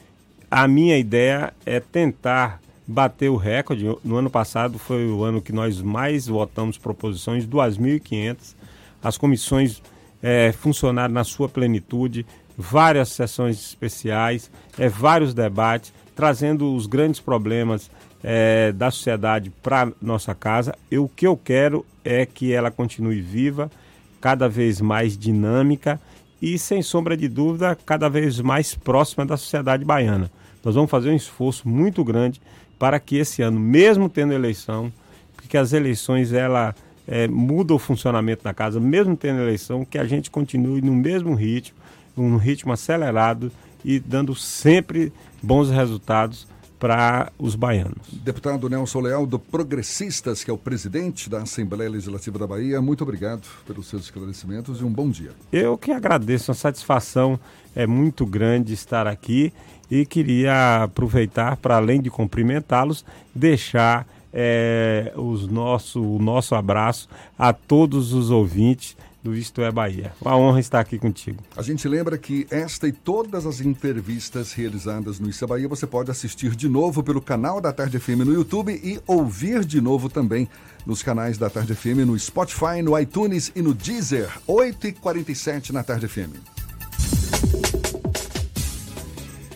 A 0.49 0.67
minha 0.67 0.97
ideia 0.97 1.53
é 1.63 1.79
tentar 1.79 2.59
bateu 2.87 3.33
o 3.33 3.37
recorde. 3.37 3.85
No 4.03 4.17
ano 4.17 4.29
passado 4.29 4.77
foi 4.77 5.07
o 5.07 5.23
ano 5.23 5.41
que 5.41 5.51
nós 5.51 5.81
mais 5.81 6.27
votamos 6.27 6.77
proposições, 6.77 7.45
2.500. 7.45 8.55
As 9.03 9.17
comissões 9.17 9.81
é, 10.21 10.51
funcionaram 10.51 11.13
na 11.13 11.23
sua 11.23 11.49
plenitude, 11.49 12.25
várias 12.57 13.09
sessões 13.09 13.59
especiais, 13.59 14.51
é, 14.77 14.87
vários 14.87 15.33
debates, 15.33 15.93
trazendo 16.15 16.75
os 16.75 16.85
grandes 16.85 17.19
problemas 17.19 17.89
é, 18.23 18.71
da 18.71 18.91
sociedade 18.91 19.51
para 19.63 19.91
nossa 20.01 20.35
casa. 20.35 20.75
E 20.89 20.97
o 20.97 21.07
que 21.07 21.25
eu 21.25 21.35
quero 21.35 21.85
é 22.03 22.25
que 22.25 22.53
ela 22.53 22.69
continue 22.69 23.21
viva, 23.21 23.71
cada 24.19 24.47
vez 24.47 24.79
mais 24.79 25.17
dinâmica 25.17 25.99
e, 26.41 26.57
sem 26.57 26.81
sombra 26.81 27.17
de 27.17 27.27
dúvida, 27.27 27.75
cada 27.85 28.09
vez 28.09 28.39
mais 28.39 28.75
próxima 28.75 29.25
da 29.25 29.37
sociedade 29.37 29.83
baiana. 29.83 30.31
Nós 30.63 30.75
vamos 30.75 30.91
fazer 30.91 31.09
um 31.09 31.15
esforço 31.15 31.67
muito 31.67 32.03
grande 32.03 32.39
para 32.81 32.99
que 32.99 33.17
esse 33.17 33.43
ano, 33.43 33.59
mesmo 33.59 34.09
tendo 34.09 34.33
eleição, 34.33 34.91
porque 35.35 35.55
as 35.55 35.71
eleições 35.71 36.33
ela 36.33 36.73
é, 37.07 37.27
muda 37.27 37.75
o 37.75 37.77
funcionamento 37.77 38.43
da 38.43 38.55
casa, 38.55 38.79
mesmo 38.79 39.15
tendo 39.15 39.39
eleição, 39.39 39.85
que 39.85 39.99
a 39.99 40.03
gente 40.03 40.31
continue 40.31 40.81
no 40.81 40.91
mesmo 40.91 41.35
ritmo, 41.35 41.77
um 42.17 42.37
ritmo 42.37 42.73
acelerado 42.73 43.51
e 43.85 43.99
dando 43.99 44.33
sempre 44.33 45.13
bons 45.43 45.69
resultados 45.69 46.47
para 46.79 47.31
os 47.37 47.53
baianos. 47.53 48.07
Deputado 48.11 48.67
Nelson 48.67 49.01
Leal, 49.01 49.27
do 49.27 49.37
Progressistas, 49.37 50.43
que 50.43 50.49
é 50.49 50.53
o 50.53 50.57
presidente 50.57 51.29
da 51.29 51.43
Assembleia 51.43 51.87
Legislativa 51.91 52.39
da 52.39 52.47
Bahia, 52.47 52.81
muito 52.81 53.03
obrigado 53.03 53.47
pelos 53.67 53.85
seus 53.85 54.05
esclarecimentos 54.05 54.81
e 54.81 54.83
um 54.83 54.91
bom 54.91 55.07
dia. 55.07 55.33
Eu 55.53 55.77
que 55.77 55.91
agradeço, 55.91 56.49
a 56.49 56.55
satisfação 56.55 57.39
é 57.75 57.85
muito 57.85 58.25
grande 58.25 58.73
estar 58.73 59.05
aqui 59.05 59.53
e 59.91 60.05
queria 60.05 60.83
aproveitar 60.83 61.57
para, 61.57 61.75
além 61.75 62.01
de 62.01 62.09
cumprimentá-los, 62.09 63.03
deixar 63.35 64.07
é, 64.33 65.11
os 65.17 65.45
nosso, 65.47 66.01
o 66.01 66.17
nosso 66.17 66.55
abraço 66.55 67.09
a 67.37 67.51
todos 67.51 68.13
os 68.13 68.31
ouvintes 68.31 68.95
do 69.21 69.35
Isto 69.35 69.61
é 69.61 69.71
Bahia. 69.71 70.13
Uma 70.21 70.35
honra 70.35 70.59
estar 70.59 70.79
aqui 70.79 70.97
contigo. 70.97 71.43
A 71.55 71.61
gente 71.61 71.87
lembra 71.87 72.17
que 72.17 72.47
esta 72.49 72.87
e 72.87 72.91
todas 72.91 73.45
as 73.45 73.61
entrevistas 73.61 74.53
realizadas 74.53 75.19
no 75.19 75.29
Isto 75.29 75.43
é 75.43 75.47
Bahia 75.47 75.67
você 75.67 75.85
pode 75.85 76.09
assistir 76.09 76.55
de 76.55 76.69
novo 76.69 77.03
pelo 77.03 77.21
canal 77.21 77.59
da 77.61 77.73
Tarde 77.73 77.99
FM 77.99 78.25
no 78.25 78.33
YouTube 78.33 78.71
e 78.71 78.99
ouvir 79.05 79.65
de 79.65 79.81
novo 79.81 80.09
também 80.09 80.47
nos 80.85 81.03
canais 81.03 81.37
da 81.37 81.49
Tarde 81.49 81.75
FM 81.75 82.07
no 82.07 82.17
Spotify, 82.17 82.81
no 82.81 82.97
iTunes 82.97 83.51
e 83.55 83.61
no 83.61 83.73
Deezer. 83.73 84.29
8h47 84.47 85.71
na 85.71 85.83
Tarde 85.83 86.07
FM. 86.07 87.70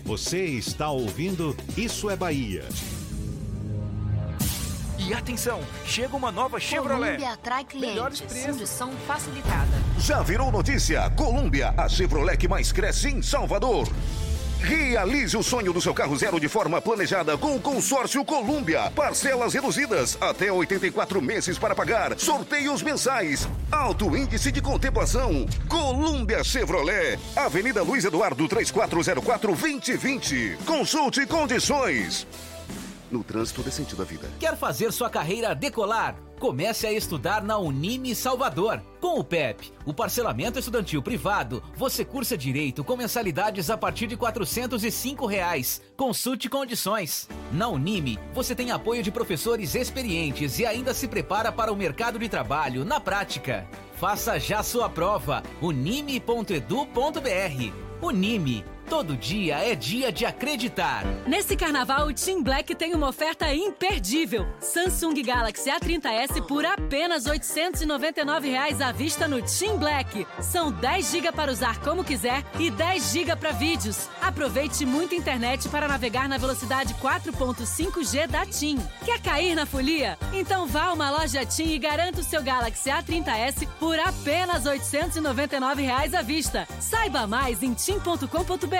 Você 0.05 0.45
está 0.45 0.91
ouvindo 0.91 1.57
Isso 1.75 2.11
é 2.11 2.15
Bahia. 2.15 2.63
E 4.99 5.11
atenção, 5.15 5.61
chega 5.83 6.15
uma 6.15 6.31
nova 6.31 6.59
Chevrolet. 6.59 7.15
Colômbia 7.15 7.33
atrai 7.33 7.65
clientes. 7.65 7.89
Melhores 7.89 8.21
preços. 8.21 8.51
Condição 8.51 8.91
facilitada. 9.07 9.71
Já 9.97 10.21
virou 10.21 10.51
notícia? 10.51 11.09
Colômbia, 11.09 11.73
a 11.75 11.89
Chevrolet 11.89 12.37
que 12.37 12.47
mais 12.47 12.71
cresce 12.71 13.09
em 13.09 13.23
Salvador. 13.23 13.87
Realize 14.65 15.37
o 15.37 15.43
sonho 15.43 15.71
do 15.71 15.79
seu 15.79 15.93
carro 15.93 16.17
zero 16.17 16.39
de 16.39 16.49
forma 16.49 16.81
planejada 16.81 17.37
com 17.37 17.55
o 17.55 17.61
consórcio 17.61 18.25
Colômbia. 18.25 18.89
Parcelas 18.95 19.53
reduzidas, 19.53 20.17
até 20.19 20.51
84 20.51 21.21
meses 21.21 21.59
para 21.59 21.75
pagar. 21.75 22.17
Sorteios 22.17 22.81
mensais. 22.81 23.47
Alto 23.71 24.17
índice 24.17 24.51
de 24.51 24.63
contemplação. 24.63 25.45
Colômbia 25.69 26.43
Chevrolet. 26.43 27.19
Avenida 27.35 27.83
Luiz 27.83 28.05
Eduardo 28.05 28.49
3404-2020. 28.49 30.57
Consulte 30.65 31.27
condições. 31.27 32.25
No 33.15 33.23
trânsito 33.23 33.63
dê 33.63 33.71
sentido 33.71 34.01
à 34.01 34.05
vida. 34.05 34.29
Quer 34.37 34.57
fazer 34.57 34.91
sua 34.91 35.09
carreira 35.09 35.55
decolar? 35.55 36.17
Comece 36.37 36.85
a 36.85 36.91
estudar 36.91 37.41
na 37.41 37.57
Unime 37.57 38.13
Salvador. 38.13 38.81
Com 38.99 39.17
o 39.17 39.23
PEP, 39.23 39.71
o 39.85 39.93
parcelamento 39.93 40.59
estudantil 40.59 41.01
privado, 41.01 41.63
você 41.77 42.03
cursa 42.03 42.37
direito 42.37 42.83
com 42.83 42.97
mensalidades 42.97 43.69
a 43.69 43.77
partir 43.77 44.07
de 44.07 44.17
405 44.17 45.25
reais. 45.25 45.81
Consulte 45.95 46.49
condições. 46.49 47.29
Na 47.53 47.69
Unime, 47.69 48.19
você 48.33 48.53
tem 48.53 48.71
apoio 48.71 49.01
de 49.01 49.11
professores 49.11 49.75
experientes 49.75 50.59
e 50.59 50.65
ainda 50.65 50.93
se 50.93 51.07
prepara 51.07 51.53
para 51.53 51.71
o 51.71 51.75
mercado 51.75 52.19
de 52.19 52.27
trabalho 52.27 52.83
na 52.83 52.99
prática. 52.99 53.65
Faça 53.95 54.37
já 54.37 54.61
sua 54.61 54.89
prova. 54.89 55.41
unime.edu.br. 55.61 56.59
Unime 58.01 58.74
Todo 58.89 59.17
dia 59.17 59.57
é 59.57 59.73
dia 59.73 60.11
de 60.11 60.25
acreditar. 60.25 61.03
Nesse 61.25 61.55
carnaval, 61.55 62.07
o 62.07 62.13
Team 62.13 62.43
Black 62.43 62.75
tem 62.75 62.93
uma 62.93 63.09
oferta 63.09 63.51
imperdível. 63.51 64.47
Samsung 64.59 65.23
Galaxy 65.23 65.71
A30s 65.71 66.45
por 66.47 66.63
apenas 66.63 67.25
899 67.25 68.47
reais 68.47 68.81
à 68.81 68.91
vista 68.91 69.27
no 69.27 69.41
Team 69.41 69.77
Black. 69.77 70.27
São 70.39 70.71
10 70.71 71.11
GB 71.11 71.31
para 71.31 71.51
usar 71.51 71.79
como 71.79 72.03
quiser 72.03 72.43
e 72.59 72.69
10 72.69 73.11
GB 73.11 73.35
para 73.37 73.51
vídeos. 73.51 74.07
Aproveite 74.21 74.85
muita 74.85 75.15
internet 75.15 75.67
para 75.69 75.87
navegar 75.87 76.29
na 76.29 76.37
velocidade 76.37 76.93
4.5G 76.95 78.27
da 78.27 78.45
TIM. 78.45 78.77
Quer 79.03 79.19
cair 79.19 79.55
na 79.55 79.65
folia? 79.65 80.17
Então 80.31 80.67
vá 80.67 80.85
a 80.85 80.93
uma 80.93 81.09
loja 81.09 81.43
TIM 81.43 81.71
e 81.71 81.79
garanta 81.79 82.21
o 82.21 82.23
seu 82.23 82.43
Galaxy 82.43 82.89
A30s 82.91 83.67
por 83.79 83.97
apenas 83.99 84.67
899 84.67 85.81
reais 85.81 86.13
à 86.13 86.21
vista. 86.21 86.67
Saiba 86.79 87.25
mais 87.25 87.63
em 87.63 87.73
tim.com.br. 87.73 88.74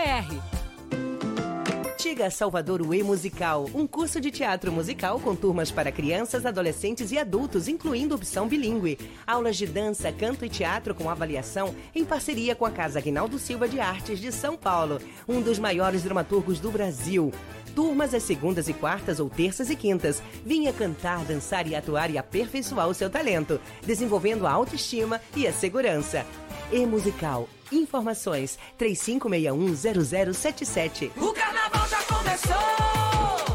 Tiga 1.98 2.30
Salvador 2.30 2.82
UE 2.82 3.02
Musical, 3.02 3.70
um 3.74 3.88
curso 3.88 4.22
de 4.22 4.30
teatro 4.30 4.72
musical 4.72 5.20
com 5.20 5.36
turmas 5.36 5.72
para 5.72 5.92
crianças, 5.92 6.46
adolescentes 6.46 7.12
e 7.12 7.18
adultos, 7.18 7.68
incluindo 7.68 8.14
opção 8.14 8.48
bilíngue. 8.48 8.98
Aulas 9.26 9.58
de 9.58 9.66
dança, 9.66 10.12
canto 10.12 10.46
e 10.46 10.50
teatro 10.50 10.94
com 10.94 11.10
avaliação 11.10 11.76
em 11.94 12.06
parceria 12.06 12.56
com 12.56 12.66
a 12.66 12.72
Casa 12.72 13.00
Aguinaldo 13.00 13.40
Silva 13.40 13.68
de 13.68 13.80
Artes 13.80 14.20
de 14.20 14.32
São 14.32 14.56
Paulo, 14.56 15.00
um 15.28 15.42
dos 15.42 15.60
maiores 15.60 16.04
dramaturgos 16.04 16.60
do 16.60 16.70
Brasil. 16.72 17.34
Turmas 17.76 18.14
às 18.14 18.24
segundas 18.24 18.70
e 18.70 18.74
quartas 18.74 19.20
ou 19.20 19.30
terças 19.30 19.70
e 19.70 19.76
quintas. 19.76 20.22
Vinha 20.46 20.72
cantar, 20.72 21.26
dançar 21.26 21.68
e 21.68 21.76
atuar 21.76 22.10
e 22.10 22.18
aperfeiçoar 22.18 22.88
o 22.88 22.94
seu 22.94 23.10
talento, 23.10 23.60
desenvolvendo 23.86 24.46
a 24.48 24.52
autoestima 24.52 25.20
e 25.36 25.48
a 25.48 25.52
segurança. 25.52 26.26
E-Musical. 26.72 27.50
Informações 27.72 28.58
35610077. 28.80 31.12
O 31.18 31.34
carnaval 31.34 31.88
já 31.88 32.02
começou! 32.04 33.55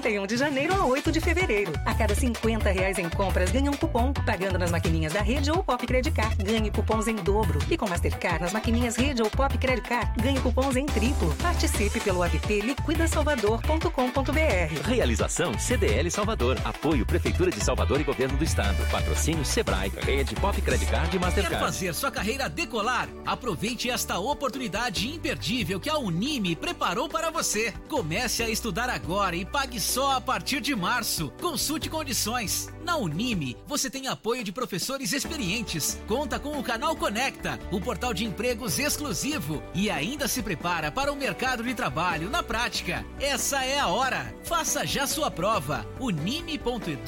31 0.00 0.26
de 0.26 0.36
janeiro 0.36 0.74
a 0.74 0.84
8 0.86 1.12
de 1.12 1.20
fevereiro. 1.20 1.72
A 1.84 1.94
cada 1.94 2.16
50 2.16 2.68
reais 2.70 2.98
em 2.98 3.08
compras, 3.08 3.52
ganha 3.52 3.70
um 3.70 3.76
cupom. 3.76 4.12
Pagando 4.12 4.58
nas 4.58 4.72
maquininhas 4.72 5.12
da 5.12 5.20
Rede 5.20 5.52
ou 5.52 5.62
Pop 5.62 5.86
Credit 5.86 6.12
Card, 6.14 6.42
ganhe 6.42 6.68
cupons 6.68 7.06
em 7.06 7.14
dobro. 7.14 7.60
E 7.70 7.76
com 7.76 7.88
Mastercard, 7.88 8.42
nas 8.42 8.52
maquininhas 8.52 8.96
Rede 8.96 9.22
ou 9.22 9.30
Pop 9.30 9.56
Credit 9.56 9.88
Card, 9.88 10.20
ganhe 10.20 10.40
cupons 10.40 10.74
em 10.74 10.84
triplo. 10.86 11.32
Participe 11.36 12.00
pelo 12.00 12.24
app 12.24 12.60
liquidasalvador.com.br. 12.60 14.88
Realização 14.88 15.56
CDL 15.58 16.10
Salvador. 16.10 16.58
Apoio 16.64 17.06
Prefeitura 17.06 17.52
de 17.52 17.62
Salvador 17.62 18.00
e 18.00 18.04
Governo 18.04 18.36
do 18.36 18.42
Estado. 18.42 18.76
Patrocínio 18.90 19.44
Sebrae. 19.44 19.92
Rede 20.02 20.34
Pop 20.34 20.60
Credit 20.60 20.90
Card 20.90 21.06
e 21.06 21.10
Quer 21.10 21.20
Mastercard. 21.20 21.64
fazer 21.64 21.94
sua 21.94 22.10
carreira 22.10 22.48
decolar? 22.48 23.08
Aproveite 23.24 23.88
esta 23.90 24.18
oportunidade 24.18 25.08
imperdível 25.08 25.78
que 25.78 25.88
a 25.88 25.98
Unime 25.98 26.56
preparou 26.56 27.08
para 27.08 27.30
você. 27.30 27.72
Comece 27.88 28.42
a 28.42 28.50
estudar 28.50 28.90
agora 28.90 29.36
e 29.36 29.44
pague 29.44 29.83
só 29.84 30.12
a 30.12 30.20
partir 30.20 30.60
de 30.60 30.74
março. 30.74 31.30
Consulte 31.40 31.90
condições. 31.90 32.73
Na 32.84 32.98
Unime, 32.98 33.56
você 33.66 33.88
tem 33.88 34.08
apoio 34.08 34.44
de 34.44 34.52
professores 34.52 35.14
experientes, 35.14 35.98
conta 36.06 36.38
com 36.38 36.58
o 36.58 36.62
canal 36.62 36.94
Conecta, 36.94 37.58
o 37.72 37.80
portal 37.80 38.12
de 38.12 38.26
empregos 38.26 38.78
exclusivo 38.78 39.62
e 39.74 39.88
ainda 39.88 40.28
se 40.28 40.42
prepara 40.42 40.92
para 40.92 41.10
o 41.10 41.16
mercado 41.16 41.64
de 41.64 41.72
trabalho 41.72 42.28
na 42.28 42.42
prática. 42.42 43.02
Essa 43.18 43.64
é 43.64 43.78
a 43.78 43.88
hora. 43.88 44.34
Faça 44.44 44.86
já 44.86 45.06
sua 45.06 45.30
prova. 45.30 45.86
unime.edu.br. 45.98 47.04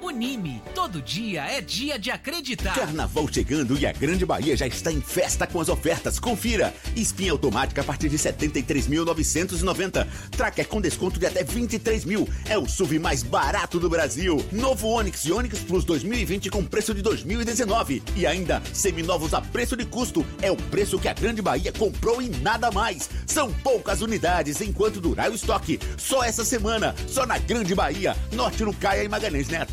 Unime, 0.00 0.62
todo 0.72 1.02
dia 1.02 1.46
é 1.46 1.60
dia 1.60 1.98
de 1.98 2.12
acreditar. 2.12 2.74
Carnaval 2.74 3.26
chegando 3.32 3.76
e 3.76 3.84
a 3.86 3.92
Grande 3.92 4.24
Bahia 4.24 4.56
já 4.56 4.68
está 4.68 4.92
em 4.92 5.00
festa 5.00 5.48
com 5.48 5.60
as 5.60 5.68
ofertas. 5.68 6.20
Confira! 6.20 6.72
Espinha 6.94 7.32
automática 7.32 7.80
a 7.80 7.84
partir 7.84 8.08
de 8.08 8.18
73.990. 8.18 10.06
Tracker 10.30 10.68
com 10.68 10.80
desconto 10.80 11.18
de 11.18 11.26
até 11.26 11.42
23 11.42 12.04
mil. 12.04 12.28
É 12.48 12.56
o 12.56 12.68
SUV 12.68 13.00
mais 13.00 13.24
barato 13.24 13.80
do 13.80 13.90
Brasil. 13.90 14.43
Novo 14.52 14.88
Onix 14.88 15.24
e 15.24 15.32
Onix 15.32 15.60
Plus 15.60 15.84
2020 15.84 16.50
com 16.50 16.64
preço 16.64 16.94
de 16.94 17.02
2019. 17.02 18.02
E 18.16 18.26
ainda, 18.26 18.62
seminovos 18.72 19.34
a 19.34 19.40
preço 19.40 19.76
de 19.76 19.84
custo. 19.84 20.24
É 20.40 20.50
o 20.50 20.56
preço 20.56 20.98
que 20.98 21.08
a 21.08 21.12
Grande 21.12 21.42
Bahia 21.42 21.72
comprou 21.72 22.20
e 22.20 22.28
nada 22.28 22.70
mais. 22.70 23.08
São 23.26 23.52
poucas 23.52 24.00
unidades 24.00 24.60
enquanto 24.60 25.00
durar 25.00 25.30
o 25.30 25.34
estoque. 25.34 25.78
Só 25.96 26.22
essa 26.22 26.44
semana, 26.44 26.94
só 27.08 27.26
na 27.26 27.38
Grande 27.38 27.74
Bahia, 27.74 28.16
Norte 28.32 28.64
no 28.64 28.74
Caia 28.74 29.04
e 29.04 29.08
Magalhães 29.08 29.48
Neto. 29.48 29.72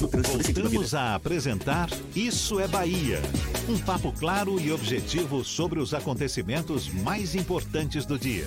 Voltamos 0.00 0.94
a 0.94 1.14
apresentar 1.14 1.88
Isso 2.14 2.60
é 2.60 2.66
Bahia. 2.68 3.20
Um 3.68 3.78
papo 3.78 4.12
claro 4.12 4.60
e 4.60 4.72
objetivo 4.72 5.44
sobre 5.44 5.78
os 5.78 5.92
acontecimentos 5.94 6.88
mais 6.88 7.34
importantes 7.34 8.06
do 8.06 8.18
dia. 8.18 8.46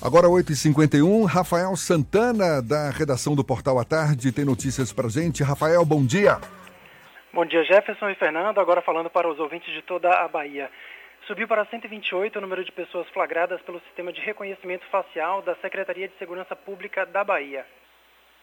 Agora 0.00 0.28
8h51, 0.28 1.26
Rafael 1.26 1.74
Santana, 1.74 2.62
da 2.62 2.88
redação 2.88 3.34
do 3.34 3.42
Portal 3.42 3.80
à 3.80 3.84
Tarde, 3.84 4.30
tem 4.30 4.44
notícias 4.44 4.92
pra 4.92 5.08
gente. 5.08 5.42
Rafael, 5.42 5.84
bom 5.84 6.06
dia. 6.06 6.38
Bom 7.32 7.44
dia, 7.44 7.64
Jefferson 7.64 8.08
e 8.08 8.14
Fernando. 8.14 8.60
Agora 8.60 8.80
falando 8.80 9.10
para 9.10 9.28
os 9.28 9.40
ouvintes 9.40 9.74
de 9.74 9.82
toda 9.82 10.08
a 10.08 10.28
Bahia. 10.28 10.70
Subiu 11.26 11.48
para 11.48 11.64
128 11.64 12.38
o 12.38 12.40
número 12.40 12.64
de 12.64 12.70
pessoas 12.70 13.08
flagradas 13.08 13.60
pelo 13.62 13.80
sistema 13.80 14.12
de 14.12 14.20
reconhecimento 14.20 14.86
facial 14.86 15.42
da 15.42 15.56
Secretaria 15.56 16.06
de 16.06 16.16
Segurança 16.16 16.54
Pública 16.54 17.04
da 17.04 17.24
Bahia. 17.24 17.66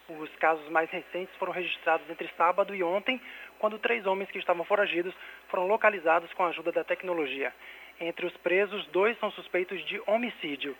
Os 0.10 0.30
casos 0.36 0.70
mais 0.70 0.90
recentes 0.90 1.34
foram 1.40 1.54
registrados 1.54 2.08
entre 2.10 2.30
sábado 2.36 2.76
e 2.76 2.84
ontem, 2.84 3.20
quando 3.60 3.80
três 3.80 4.06
homens 4.06 4.30
que 4.30 4.40
estavam 4.40 4.66
foragidos 4.66 5.14
foram 5.48 5.68
localizados 5.68 6.32
com 6.34 6.44
a 6.44 6.50
ajuda 6.50 6.74
da 6.74 6.84
tecnologia. 6.84 7.54
Entre 7.98 8.26
os 8.26 8.36
presos, 8.38 8.86
dois 8.88 9.18
são 9.20 9.32
suspeitos 9.32 9.82
de 9.86 10.02
homicídio. 10.06 10.76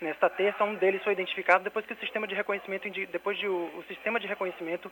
Nesta 0.00 0.30
terça, 0.30 0.62
um 0.62 0.76
deles 0.76 1.02
foi 1.02 1.12
identificado 1.12 1.64
depois 1.64 1.84
que 1.84 1.92
o 1.92 1.98
sistema 1.98 2.26
de 2.26 2.34
reconhecimento, 2.34 2.88
depois 3.10 3.36
de 3.36 3.48
o, 3.48 3.70
o 3.76 3.84
sistema 3.88 4.20
de 4.20 4.28
reconhecimento 4.28 4.90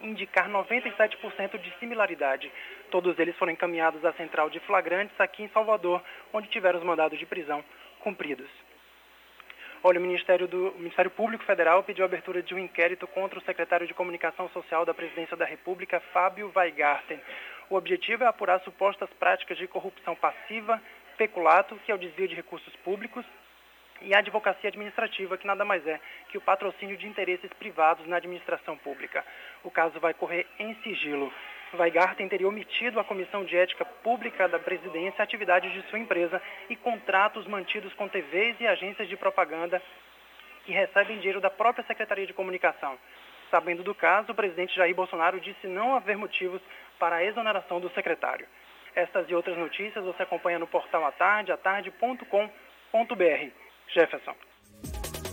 indicar 0.00 0.48
97% 0.48 1.58
de 1.58 1.78
similaridade. 1.78 2.50
Todos 2.90 3.18
eles 3.18 3.36
foram 3.36 3.52
encaminhados 3.52 4.04
à 4.04 4.12
central 4.14 4.50
de 4.50 4.58
flagrantes 4.60 5.18
aqui 5.20 5.42
em 5.42 5.48
Salvador, 5.48 6.02
onde 6.32 6.48
tiveram 6.48 6.78
os 6.78 6.84
mandados 6.84 7.18
de 7.18 7.26
prisão 7.26 7.62
cumpridos. 8.00 8.48
Olha, 9.84 9.98
o 9.98 10.02
Ministério, 10.02 10.46
do, 10.46 10.68
o 10.68 10.78
Ministério 10.78 11.10
Público 11.10 11.44
Federal 11.44 11.82
pediu 11.82 12.04
a 12.04 12.06
abertura 12.06 12.42
de 12.42 12.54
um 12.54 12.58
inquérito 12.58 13.06
contra 13.08 13.38
o 13.38 13.42
secretário 13.42 13.86
de 13.86 13.94
Comunicação 13.94 14.48
Social 14.50 14.84
da 14.84 14.94
Presidência 14.94 15.36
da 15.36 15.44
República, 15.44 16.00
Fábio 16.12 16.52
Weigarten. 16.54 17.20
O 17.68 17.74
objetivo 17.74 18.24
é 18.24 18.26
apurar 18.26 18.60
supostas 18.60 19.10
práticas 19.18 19.58
de 19.58 19.66
corrupção 19.66 20.14
passiva, 20.14 20.80
peculato, 21.18 21.76
que 21.84 21.90
é 21.90 21.94
o 21.94 21.98
desvio 21.98 22.28
de 22.28 22.34
recursos 22.34 22.74
públicos, 22.76 23.24
e 24.04 24.14
a 24.14 24.18
advocacia 24.18 24.68
administrativa, 24.68 25.38
que 25.38 25.46
nada 25.46 25.64
mais 25.64 25.86
é 25.86 26.00
que 26.28 26.38
o 26.38 26.40
patrocínio 26.40 26.96
de 26.96 27.06
interesses 27.06 27.52
privados 27.54 28.06
na 28.06 28.16
administração 28.16 28.76
pública. 28.78 29.24
O 29.64 29.70
caso 29.70 29.98
vai 30.00 30.14
correr 30.14 30.46
em 30.58 30.74
sigilo. 30.82 31.32
Weigarten 31.74 32.28
teria 32.28 32.46
omitido 32.46 33.00
a 33.00 33.04
Comissão 33.04 33.44
de 33.44 33.56
Ética 33.56 33.84
Pública 33.84 34.48
da 34.48 34.58
Presidência 34.58 35.22
atividades 35.22 35.72
de 35.72 35.82
sua 35.88 35.98
empresa 35.98 36.40
e 36.68 36.76
contratos 36.76 37.46
mantidos 37.46 37.92
com 37.94 38.08
TVs 38.08 38.60
e 38.60 38.66
agências 38.66 39.08
de 39.08 39.16
propaganda 39.16 39.80
que 40.64 40.72
recebem 40.72 41.18
dinheiro 41.18 41.40
da 41.40 41.50
própria 41.50 41.84
Secretaria 41.86 42.26
de 42.26 42.34
Comunicação. 42.34 42.98
Sabendo 43.50 43.82
do 43.82 43.94
caso, 43.94 44.32
o 44.32 44.34
presidente 44.34 44.74
Jair 44.74 44.94
Bolsonaro 44.94 45.40
disse 45.40 45.66
não 45.66 45.94
haver 45.94 46.16
motivos 46.16 46.60
para 46.98 47.16
a 47.16 47.24
exoneração 47.24 47.80
do 47.80 47.90
secretário. 47.90 48.46
Estas 48.94 49.28
e 49.28 49.34
outras 49.34 49.56
notícias 49.56 50.04
você 50.04 50.22
acompanha 50.22 50.58
no 50.58 50.66
portal 50.66 51.04
atarde, 51.04 51.52
atarde.com.br. 51.52 53.61
Jefferson. 53.92 54.32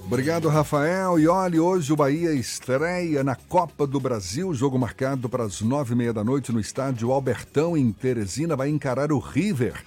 Obrigado, 0.05 0.49
Rafael. 0.49 1.19
E 1.19 1.27
olha, 1.27 1.61
hoje 1.61 1.93
o 1.93 1.95
Bahia 1.95 2.33
estreia 2.33 3.23
na 3.23 3.35
Copa 3.35 3.85
do 3.85 3.99
Brasil, 3.99 4.51
jogo 4.55 4.79
marcado 4.79 5.29
para 5.29 5.43
as 5.43 5.61
nove 5.61 5.93
e 5.93 5.95
meia 5.95 6.11
da 6.11 6.23
noite 6.23 6.51
no 6.51 6.59
estádio 6.59 7.11
Albertão, 7.11 7.77
em 7.77 7.91
Teresina, 7.91 8.55
vai 8.55 8.69
encarar 8.69 9.11
o 9.11 9.19
River. 9.19 9.83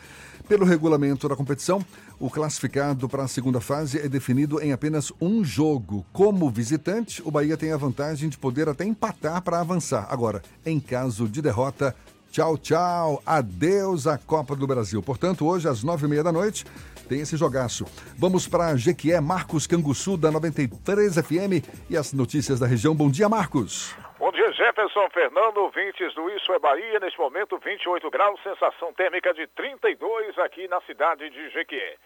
Pelo 0.48 0.64
regulamento 0.64 1.28
da 1.28 1.34
competição, 1.34 1.84
o 2.20 2.30
classificado 2.30 3.08
para 3.08 3.24
a 3.24 3.28
segunda 3.28 3.60
fase 3.60 3.98
é 3.98 4.08
definido 4.08 4.62
em 4.62 4.72
apenas 4.72 5.12
um 5.20 5.42
jogo. 5.44 6.06
Como 6.12 6.50
visitante, 6.50 7.20
o 7.24 7.30
Bahia 7.30 7.56
tem 7.56 7.72
a 7.72 7.76
vantagem 7.76 8.28
de 8.28 8.38
poder 8.38 8.68
até 8.68 8.84
empatar 8.84 9.42
para 9.42 9.60
avançar. 9.60 10.06
Agora, 10.08 10.40
em 10.64 10.78
caso 10.78 11.28
de 11.28 11.42
derrota, 11.42 11.96
tchau, 12.32 12.56
tchau, 12.56 13.22
adeus 13.26 14.06
à 14.06 14.16
Copa 14.16 14.56
do 14.56 14.66
Brasil. 14.66 15.02
Portanto, 15.02 15.46
hoje 15.46 15.68
às 15.68 15.84
nove 15.84 16.06
e 16.06 16.08
meia 16.08 16.24
da 16.24 16.32
noite, 16.32 16.64
tem 17.06 17.20
esse 17.20 17.36
jogaço. 17.36 17.84
Vamos 18.18 18.48
para 18.48 18.74
Jequié, 18.74 19.20
Marcos 19.20 19.66
Canguçu, 19.66 20.16
da 20.16 20.30
93 20.30 21.14
FM 21.16 21.60
e 21.90 21.96
as 21.96 22.14
notícias 22.14 22.58
da 22.58 22.66
região. 22.66 22.94
Bom 22.94 23.10
dia, 23.10 23.28
Marcos. 23.28 23.94
Bom 24.18 24.32
dia, 24.32 24.50
Jefferson 24.52 25.08
Fernando, 25.12 25.58
ouvintes 25.58 26.14
do 26.14 26.30
Isso 26.30 26.50
é 26.54 26.58
Bahia. 26.58 26.98
Neste 27.00 27.18
momento, 27.18 27.60
28 27.62 28.10
graus, 28.10 28.40
sensação 28.42 28.94
térmica 28.94 29.34
de 29.34 29.46
32 29.48 30.38
aqui 30.38 30.66
na 30.68 30.80
cidade 30.82 31.28
de 31.28 31.50
Jequié 31.50 31.98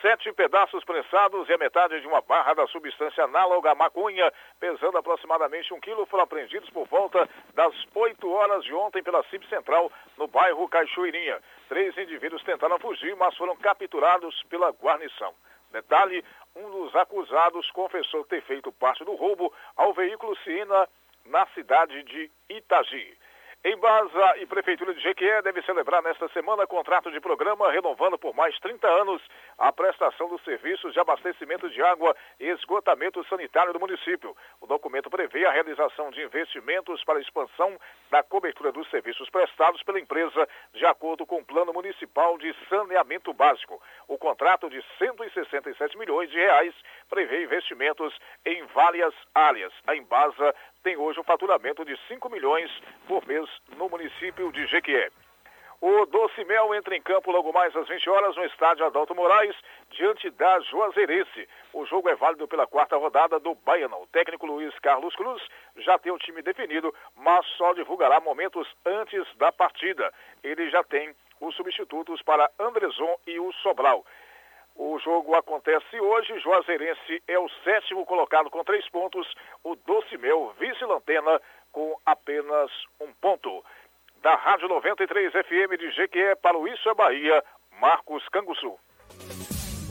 sete 0.00 0.32
pedaços 0.32 0.84
prensados 0.84 1.48
e 1.48 1.52
a 1.52 1.58
metade 1.58 2.00
de 2.00 2.06
uma 2.06 2.20
barra 2.20 2.54
da 2.54 2.66
substância 2.66 3.24
análoga 3.24 3.72
à 3.72 3.74
maconha, 3.74 4.32
pesando 4.58 4.98
aproximadamente 4.98 5.72
um 5.72 5.80
quilo, 5.80 6.06
foram 6.06 6.24
apreendidos 6.24 6.70
por 6.70 6.86
volta 6.86 7.28
das 7.54 7.74
8 7.94 8.30
horas 8.30 8.64
de 8.64 8.74
ontem 8.74 9.02
pela 9.02 9.22
CIP 9.24 9.46
Central, 9.48 9.92
no 10.16 10.26
bairro 10.26 10.68
Cachoeirinha. 10.68 11.38
Três 11.68 11.96
indivíduos 11.98 12.42
tentaram 12.42 12.78
fugir, 12.78 13.14
mas 13.16 13.36
foram 13.36 13.56
capturados 13.56 14.42
pela 14.44 14.70
guarnição. 14.70 15.34
Detalhe, 15.70 16.24
um 16.56 16.70
dos 16.70 16.94
acusados 16.96 17.70
confessou 17.70 18.24
ter 18.24 18.42
feito 18.42 18.72
parte 18.72 19.04
do 19.04 19.14
roubo 19.14 19.52
ao 19.76 19.92
veículo 19.92 20.36
Siena 20.38 20.88
na 21.26 21.46
cidade 21.48 22.02
de 22.02 22.30
Itagi. 22.48 23.16
Embasa 23.62 24.38
e 24.38 24.46
Prefeitura 24.46 24.94
de 24.94 25.02
Jequié 25.02 25.42
deve 25.42 25.60
celebrar 25.60 26.02
nesta 26.02 26.26
semana 26.30 26.66
contrato 26.66 27.10
de 27.10 27.20
programa 27.20 27.70
renovando 27.70 28.18
por 28.18 28.34
mais 28.34 28.58
30 28.58 28.88
anos 28.88 29.20
a 29.58 29.70
prestação 29.70 30.30
dos 30.30 30.42
serviços 30.44 30.94
de 30.94 30.98
abastecimento 30.98 31.68
de 31.68 31.82
água 31.82 32.16
e 32.40 32.46
esgotamento 32.48 33.22
sanitário 33.28 33.74
do 33.74 33.78
município. 33.78 34.34
O 34.62 34.66
documento 34.66 35.10
prevê 35.10 35.44
a 35.44 35.52
realização 35.52 36.10
de 36.10 36.22
investimentos 36.22 37.04
para 37.04 37.18
a 37.18 37.20
expansão 37.20 37.78
da 38.10 38.22
cobertura 38.22 38.72
dos 38.72 38.88
serviços 38.88 39.28
prestados 39.28 39.82
pela 39.82 40.00
empresa 40.00 40.48
de 40.72 40.86
acordo 40.86 41.26
com 41.26 41.40
o 41.40 41.44
Plano 41.44 41.74
Municipal 41.74 42.38
de 42.38 42.56
Saneamento 42.66 43.34
Básico. 43.34 43.78
O 44.08 44.16
contrato 44.16 44.70
de 44.70 44.82
167 44.96 45.98
milhões 45.98 46.30
de 46.30 46.38
reais 46.38 46.74
prevê 47.10 47.44
investimentos 47.44 48.18
em 48.46 48.64
várias 48.68 49.12
áreas. 49.34 49.72
A 49.86 49.94
Embasa 49.94 50.54
tem 50.82 50.96
hoje 50.96 51.20
um 51.20 51.24
faturamento 51.24 51.84
de 51.84 51.96
5 52.08 52.30
milhões 52.30 52.70
por 53.06 53.26
mês 53.26 53.48
no 53.76 53.88
município 53.88 54.50
de 54.52 54.66
Jequié. 54.66 55.10
O 55.82 56.04
Doce 56.04 56.44
Mel 56.44 56.74
entra 56.74 56.94
em 56.94 57.00
campo 57.00 57.30
logo 57.30 57.54
mais 57.54 57.74
às 57.74 57.88
20 57.88 58.10
horas 58.10 58.36
no 58.36 58.44
estádio 58.44 58.84
Adalto 58.84 59.14
Moraes, 59.14 59.56
diante 59.90 60.28
da 60.30 60.60
Juazeirense. 60.60 61.48
O 61.72 61.86
jogo 61.86 62.10
é 62.10 62.14
válido 62.14 62.46
pela 62.46 62.66
quarta 62.66 62.98
rodada 62.98 63.40
do 63.40 63.54
Baiano. 63.54 64.02
O 64.02 64.06
técnico 64.08 64.44
Luiz 64.44 64.78
Carlos 64.80 65.16
Cruz 65.16 65.42
já 65.78 65.98
tem 65.98 66.12
o 66.12 66.18
time 66.18 66.42
definido, 66.42 66.94
mas 67.16 67.46
só 67.56 67.72
divulgará 67.72 68.20
momentos 68.20 68.68
antes 68.84 69.24
da 69.36 69.50
partida. 69.50 70.12
Ele 70.44 70.68
já 70.68 70.84
tem 70.84 71.14
os 71.40 71.54
substitutos 71.56 72.20
para 72.20 72.50
Andrezon 72.58 73.16
e 73.26 73.40
o 73.40 73.50
Sobral. 73.62 74.04
O 74.82 74.98
jogo 74.98 75.34
acontece 75.34 76.00
hoje. 76.00 76.40
Juazeirense 76.40 77.22
é 77.28 77.38
o 77.38 77.50
sétimo 77.62 78.06
colocado 78.06 78.48
com 78.48 78.64
três 78.64 78.88
pontos. 78.88 79.26
O 79.62 79.76
Doce 79.76 80.16
Mel, 80.16 80.54
vice-lantena, 80.58 81.38
com 81.70 81.94
apenas 82.06 82.70
um 82.98 83.12
ponto. 83.20 83.62
Da 84.22 84.34
Rádio 84.36 84.68
93 84.68 85.32
FM 85.32 85.78
de 85.78 85.90
Jequié 85.90 86.34
para 86.34 86.56
o 86.56 86.66
Isso 86.66 86.88
é 86.88 86.94
Bahia, 86.94 87.44
Marcos 87.78 88.26
Canguçu. 88.30 88.74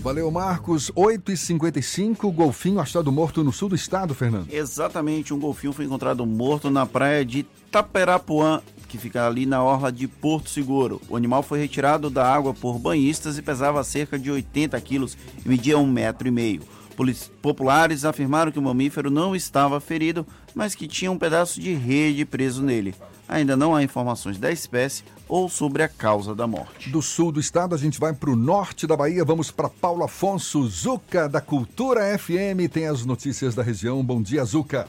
Valeu, 0.02 0.32
Marcos. 0.32 0.90
8h55, 0.94 2.34
golfinho 2.34 2.80
achado 2.80 3.12
morto 3.12 3.44
no 3.44 3.52
sul 3.52 3.70
do 3.70 3.76
estado, 3.76 4.16
Fernando. 4.16 4.52
Exatamente, 4.52 5.36
um 5.36 5.40
golfinho 5.40 5.72
foi 5.72 5.86
encontrado 5.86 6.26
morto 6.26 6.72
na 6.72 6.88
praia 6.88 7.24
de 7.24 7.44
Taperapuã, 7.72 8.60
que 8.90 8.98
fica 8.98 9.26
ali 9.26 9.46
na 9.46 9.64
orla 9.64 9.92
de 9.92 10.08
Porto 10.08 10.50
Seguro. 10.50 11.00
O 11.08 11.16
animal 11.16 11.44
foi 11.44 11.60
retirado 11.60 12.10
da 12.10 12.26
água 12.26 12.54
por 12.54 12.80
banhistas 12.80 13.38
e 13.38 13.42
pesava 13.42 13.84
cerca 13.84 14.20
de 14.20 14.30
80 14.30 14.82
quilos 14.82 15.16
e 15.46 15.48
media 15.48 15.78
um 15.78 15.88
metro 15.88 16.28
e 16.28 16.32
meio. 16.32 16.64
Populares 17.42 18.04
afirmaram 18.04 18.52
que 18.52 18.60
o 18.60 18.62
mamífero 18.62 19.10
não 19.10 19.34
estava 19.34 19.80
ferido, 19.80 20.28
mas 20.54 20.76
que 20.76 20.88
tinha 20.88 21.10
um 21.10 21.18
pedaço 21.18 21.62
de 21.62 21.74
rede 21.74 22.26
preso 22.26 22.62
nele. 22.62 22.94
Ainda 23.26 23.56
não 23.56 23.74
há 23.74 23.84
informações 23.84 24.38
da 24.38 24.52
espécie 24.52 25.04
ou 25.28 25.48
sobre 25.48 25.84
a 25.84 25.88
causa 25.88 26.36
da 26.36 26.48
morte. 26.48 26.90
Do 26.90 27.02
sul 27.02 27.32
do 27.32 27.40
estado, 27.40 27.76
a 27.76 27.78
gente 27.78 28.00
vai 28.00 28.12
para 28.12 28.32
o 28.32 28.36
norte 28.36 28.88
da 28.88 28.98
Bahia. 28.98 29.24
Vamos 29.24 29.52
para 29.52 29.70
Paulo 29.70 30.04
Afonso 30.04 30.68
Zuca, 30.68 31.30
da 31.30 31.40
Cultura 31.40 32.18
FM. 32.18 32.68
Tem 32.70 32.88
as 32.88 33.06
notícias 33.06 33.54
da 33.54 33.64
região. 33.64 34.04
Bom 34.04 34.22
dia, 34.22 34.44
Zuca. 34.44 34.88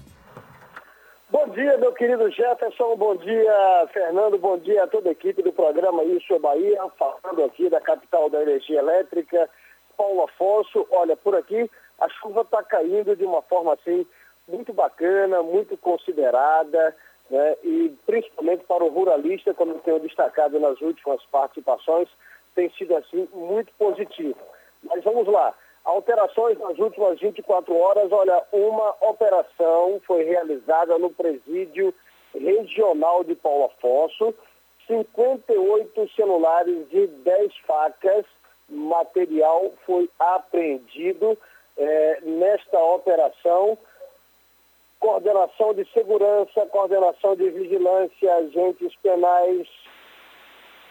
Bom 1.31 1.47
dia, 1.51 1.79
meu 1.79 1.93
querido 1.93 2.29
Jefferson, 2.29 2.97
bom 2.97 3.15
dia, 3.15 3.89
Fernando, 3.93 4.37
bom 4.37 4.59
dia 4.59 4.83
a 4.83 4.89
toda 4.89 5.11
a 5.11 5.13
equipe 5.13 5.41
do 5.45 5.53
programa 5.53 6.03
Isso 6.03 6.35
é 6.35 6.41
Bahia, 6.41 6.83
falando 6.99 7.45
aqui 7.45 7.71
da 7.71 7.81
capital 7.81 8.29
da 8.29 8.43
energia 8.43 8.81
elétrica, 8.81 9.49
Paulo 9.97 10.25
Afonso. 10.25 10.85
Olha, 10.91 11.17
por 11.17 11.37
aqui 11.37 11.71
a 12.01 12.09
chuva 12.09 12.41
está 12.41 12.65
caindo 12.65 13.15
de 13.15 13.25
uma 13.25 13.43
forma 13.43 13.75
assim 13.75 14.05
muito 14.49 14.73
bacana, 14.73 15.41
muito 15.41 15.77
considerada, 15.77 16.97
né? 17.31 17.57
e 17.63 17.97
principalmente 18.05 18.65
para 18.65 18.83
o 18.83 18.89
ruralista, 18.89 19.55
como 19.55 19.75
eu 19.75 19.79
tenho 19.79 20.01
destacado 20.01 20.59
nas 20.59 20.81
últimas 20.81 21.25
participações, 21.27 22.09
tem 22.57 22.69
sido 22.71 22.97
assim 22.97 23.29
muito 23.33 23.73
positivo. 23.79 24.41
Mas 24.83 25.05
vamos 25.05 25.29
lá. 25.29 25.55
Alterações 25.91 26.57
nas 26.61 26.79
últimas 26.79 27.19
24 27.19 27.77
horas. 27.77 28.13
Olha, 28.13 28.45
uma 28.53 28.95
operação 29.01 30.01
foi 30.07 30.23
realizada 30.23 30.97
no 30.99 31.11
presídio 31.11 31.93
regional 32.33 33.25
de 33.25 33.35
Paulo 33.35 33.65
Afonso. 33.65 34.33
58 34.87 36.11
celulares 36.15 36.87
e 36.93 37.09
10 37.09 37.57
facas. 37.67 38.25
Material 38.69 39.73
foi 39.85 40.09
apreendido 40.17 41.37
eh, 41.77 42.21
nesta 42.23 42.79
operação. 42.79 43.77
Coordenação 45.01 45.75
de 45.75 45.85
segurança, 45.93 46.67
coordenação 46.67 47.35
de 47.35 47.51
vigilância, 47.51 48.37
agentes 48.37 48.95
penais, 49.03 49.67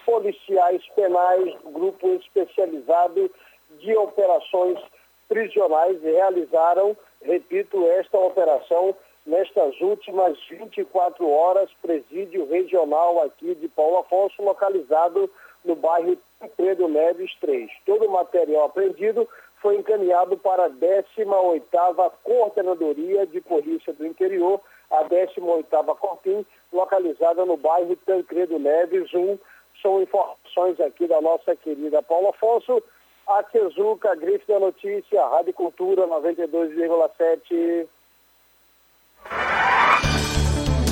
policiais 0.06 0.86
penais, 0.94 1.56
grupo 1.64 2.16
especializado 2.16 3.32
de 3.80 3.96
operações 3.96 4.80
prisionais 5.28 6.02
realizaram, 6.02 6.96
repito, 7.22 7.86
esta 7.88 8.18
operação 8.18 8.96
nestas 9.26 9.80
últimas 9.80 10.38
24 10.50 11.30
horas, 11.30 11.70
presídio 11.82 12.48
regional 12.48 13.22
aqui 13.24 13.54
de 13.56 13.68
Paulo 13.68 14.00
Afonso, 14.00 14.42
localizado 14.42 15.30
no 15.64 15.76
bairro 15.76 16.18
Pedro 16.58 16.88
Neves 16.88 17.32
3. 17.40 17.70
Todo 17.86 18.06
o 18.06 18.12
material 18.12 18.66
apreendido 18.66 19.28
foi 19.62 19.76
encaminhado 19.76 20.38
para 20.38 20.66
a 20.66 20.70
18ª 20.70 22.12
Coordenadoria 22.24 23.26
de 23.28 23.42
Polícia 23.42 23.94
do 23.94 24.06
Interior, 24.06 24.60
a 24.90 25.04
18ª 25.04 25.96
Corpim, 25.98 26.46
localizada 26.72 27.46
no 27.46 27.58
bairro 27.58 27.96
Tancredo 27.98 28.58
Neves 28.58 29.14
1. 29.14 29.38
São 29.82 30.02
informações 30.02 30.80
aqui 30.80 31.08
da 31.08 31.22
nossa 31.22 31.56
querida 31.56 32.02
Paulo 32.02 32.30
Afonso. 32.30 32.82
A 33.30 33.44
Tezuca, 33.44 34.16
Grife 34.16 34.48
da 34.48 34.60
Notícia, 34.60 35.24
Rádio 35.28 35.54
Cultura 35.54 36.08
92,7. 36.08 37.88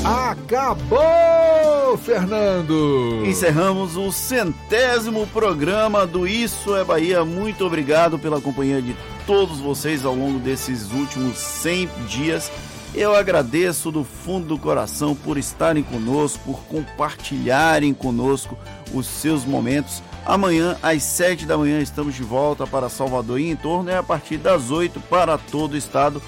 Acabou, 0.06 1.98
Fernando! 1.98 3.26
Encerramos 3.26 3.98
o 3.98 4.12
centésimo 4.12 5.26
programa 5.28 6.06
do 6.06 6.28
Isso 6.28 6.76
é 6.76 6.84
Bahia. 6.84 7.26
Muito 7.26 7.66
obrigado 7.66 8.20
pela 8.20 8.40
companhia 8.40 8.84
de 8.84 8.96
todos 9.26 9.60
vocês 9.60 10.06
ao 10.06 10.14
longo 10.14 10.38
desses 10.38 10.92
últimos 10.92 11.40
100 11.40 11.88
dias. 12.08 12.52
Eu 12.94 13.16
agradeço 13.16 13.92
do 13.92 14.04
fundo 14.04 14.46
do 14.46 14.60
coração 14.60 15.16
por 15.16 15.38
estarem 15.38 15.82
conosco, 15.82 16.40
por 16.46 16.60
compartilharem 16.66 17.96
conosco 17.96 18.56
os 18.94 19.08
seus 19.08 19.44
momentos. 19.44 20.04
Amanhã, 20.28 20.76
às 20.84 21.04
7 21.04 21.46
da 21.46 21.58
manhã, 21.58 21.80
estamos 21.80 22.14
de 22.14 22.22
volta 22.22 22.68
para 22.68 22.90
Salvador 22.90 23.40
e 23.40 23.50
em 23.50 23.56
torno, 23.56 23.90
e 23.90 23.96
a 23.96 24.04
partir 24.04 24.36
das 24.36 24.70
8 24.70 25.00
para 25.00 25.38
todo 25.38 25.72
o 25.72 25.78
estado. 25.78 26.22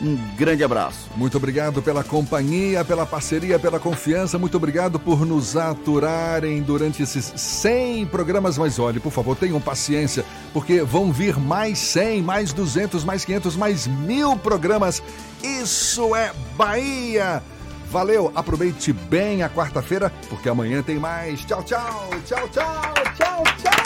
Um 0.00 0.16
grande 0.36 0.62
abraço. 0.62 1.08
Muito 1.16 1.38
obrigado 1.38 1.80
pela 1.82 2.04
companhia, 2.04 2.84
pela 2.84 3.06
parceria, 3.06 3.58
pela 3.58 3.80
confiança. 3.80 4.38
Muito 4.38 4.56
obrigado 4.58 5.00
por 5.00 5.24
nos 5.24 5.56
aturarem 5.56 6.62
durante 6.62 7.02
esses 7.02 7.32
100 7.34 8.06
programas. 8.06 8.58
Mas 8.58 8.78
olhe, 8.78 9.00
por 9.00 9.10
favor, 9.10 9.34
tenham 9.34 9.60
paciência, 9.60 10.26
porque 10.52 10.82
vão 10.82 11.10
vir 11.10 11.38
mais 11.38 11.78
100, 11.78 12.22
mais 12.22 12.52
200, 12.52 13.02
mais 13.02 13.24
500, 13.24 13.56
mais 13.56 13.86
mil 13.86 14.36
programas. 14.36 15.02
Isso 15.42 16.14
é 16.14 16.32
Bahia! 16.54 17.42
Valeu, 17.90 18.30
aproveite 18.34 18.92
bem 18.92 19.42
a 19.42 19.48
quarta-feira, 19.48 20.12
porque 20.28 20.50
amanhã 20.50 20.82
tem 20.82 20.98
mais. 20.98 21.40
Tchau, 21.46 21.62
tchau, 21.62 22.10
tchau, 22.26 22.48
tchau! 22.50 22.97
Oh. 23.40 23.77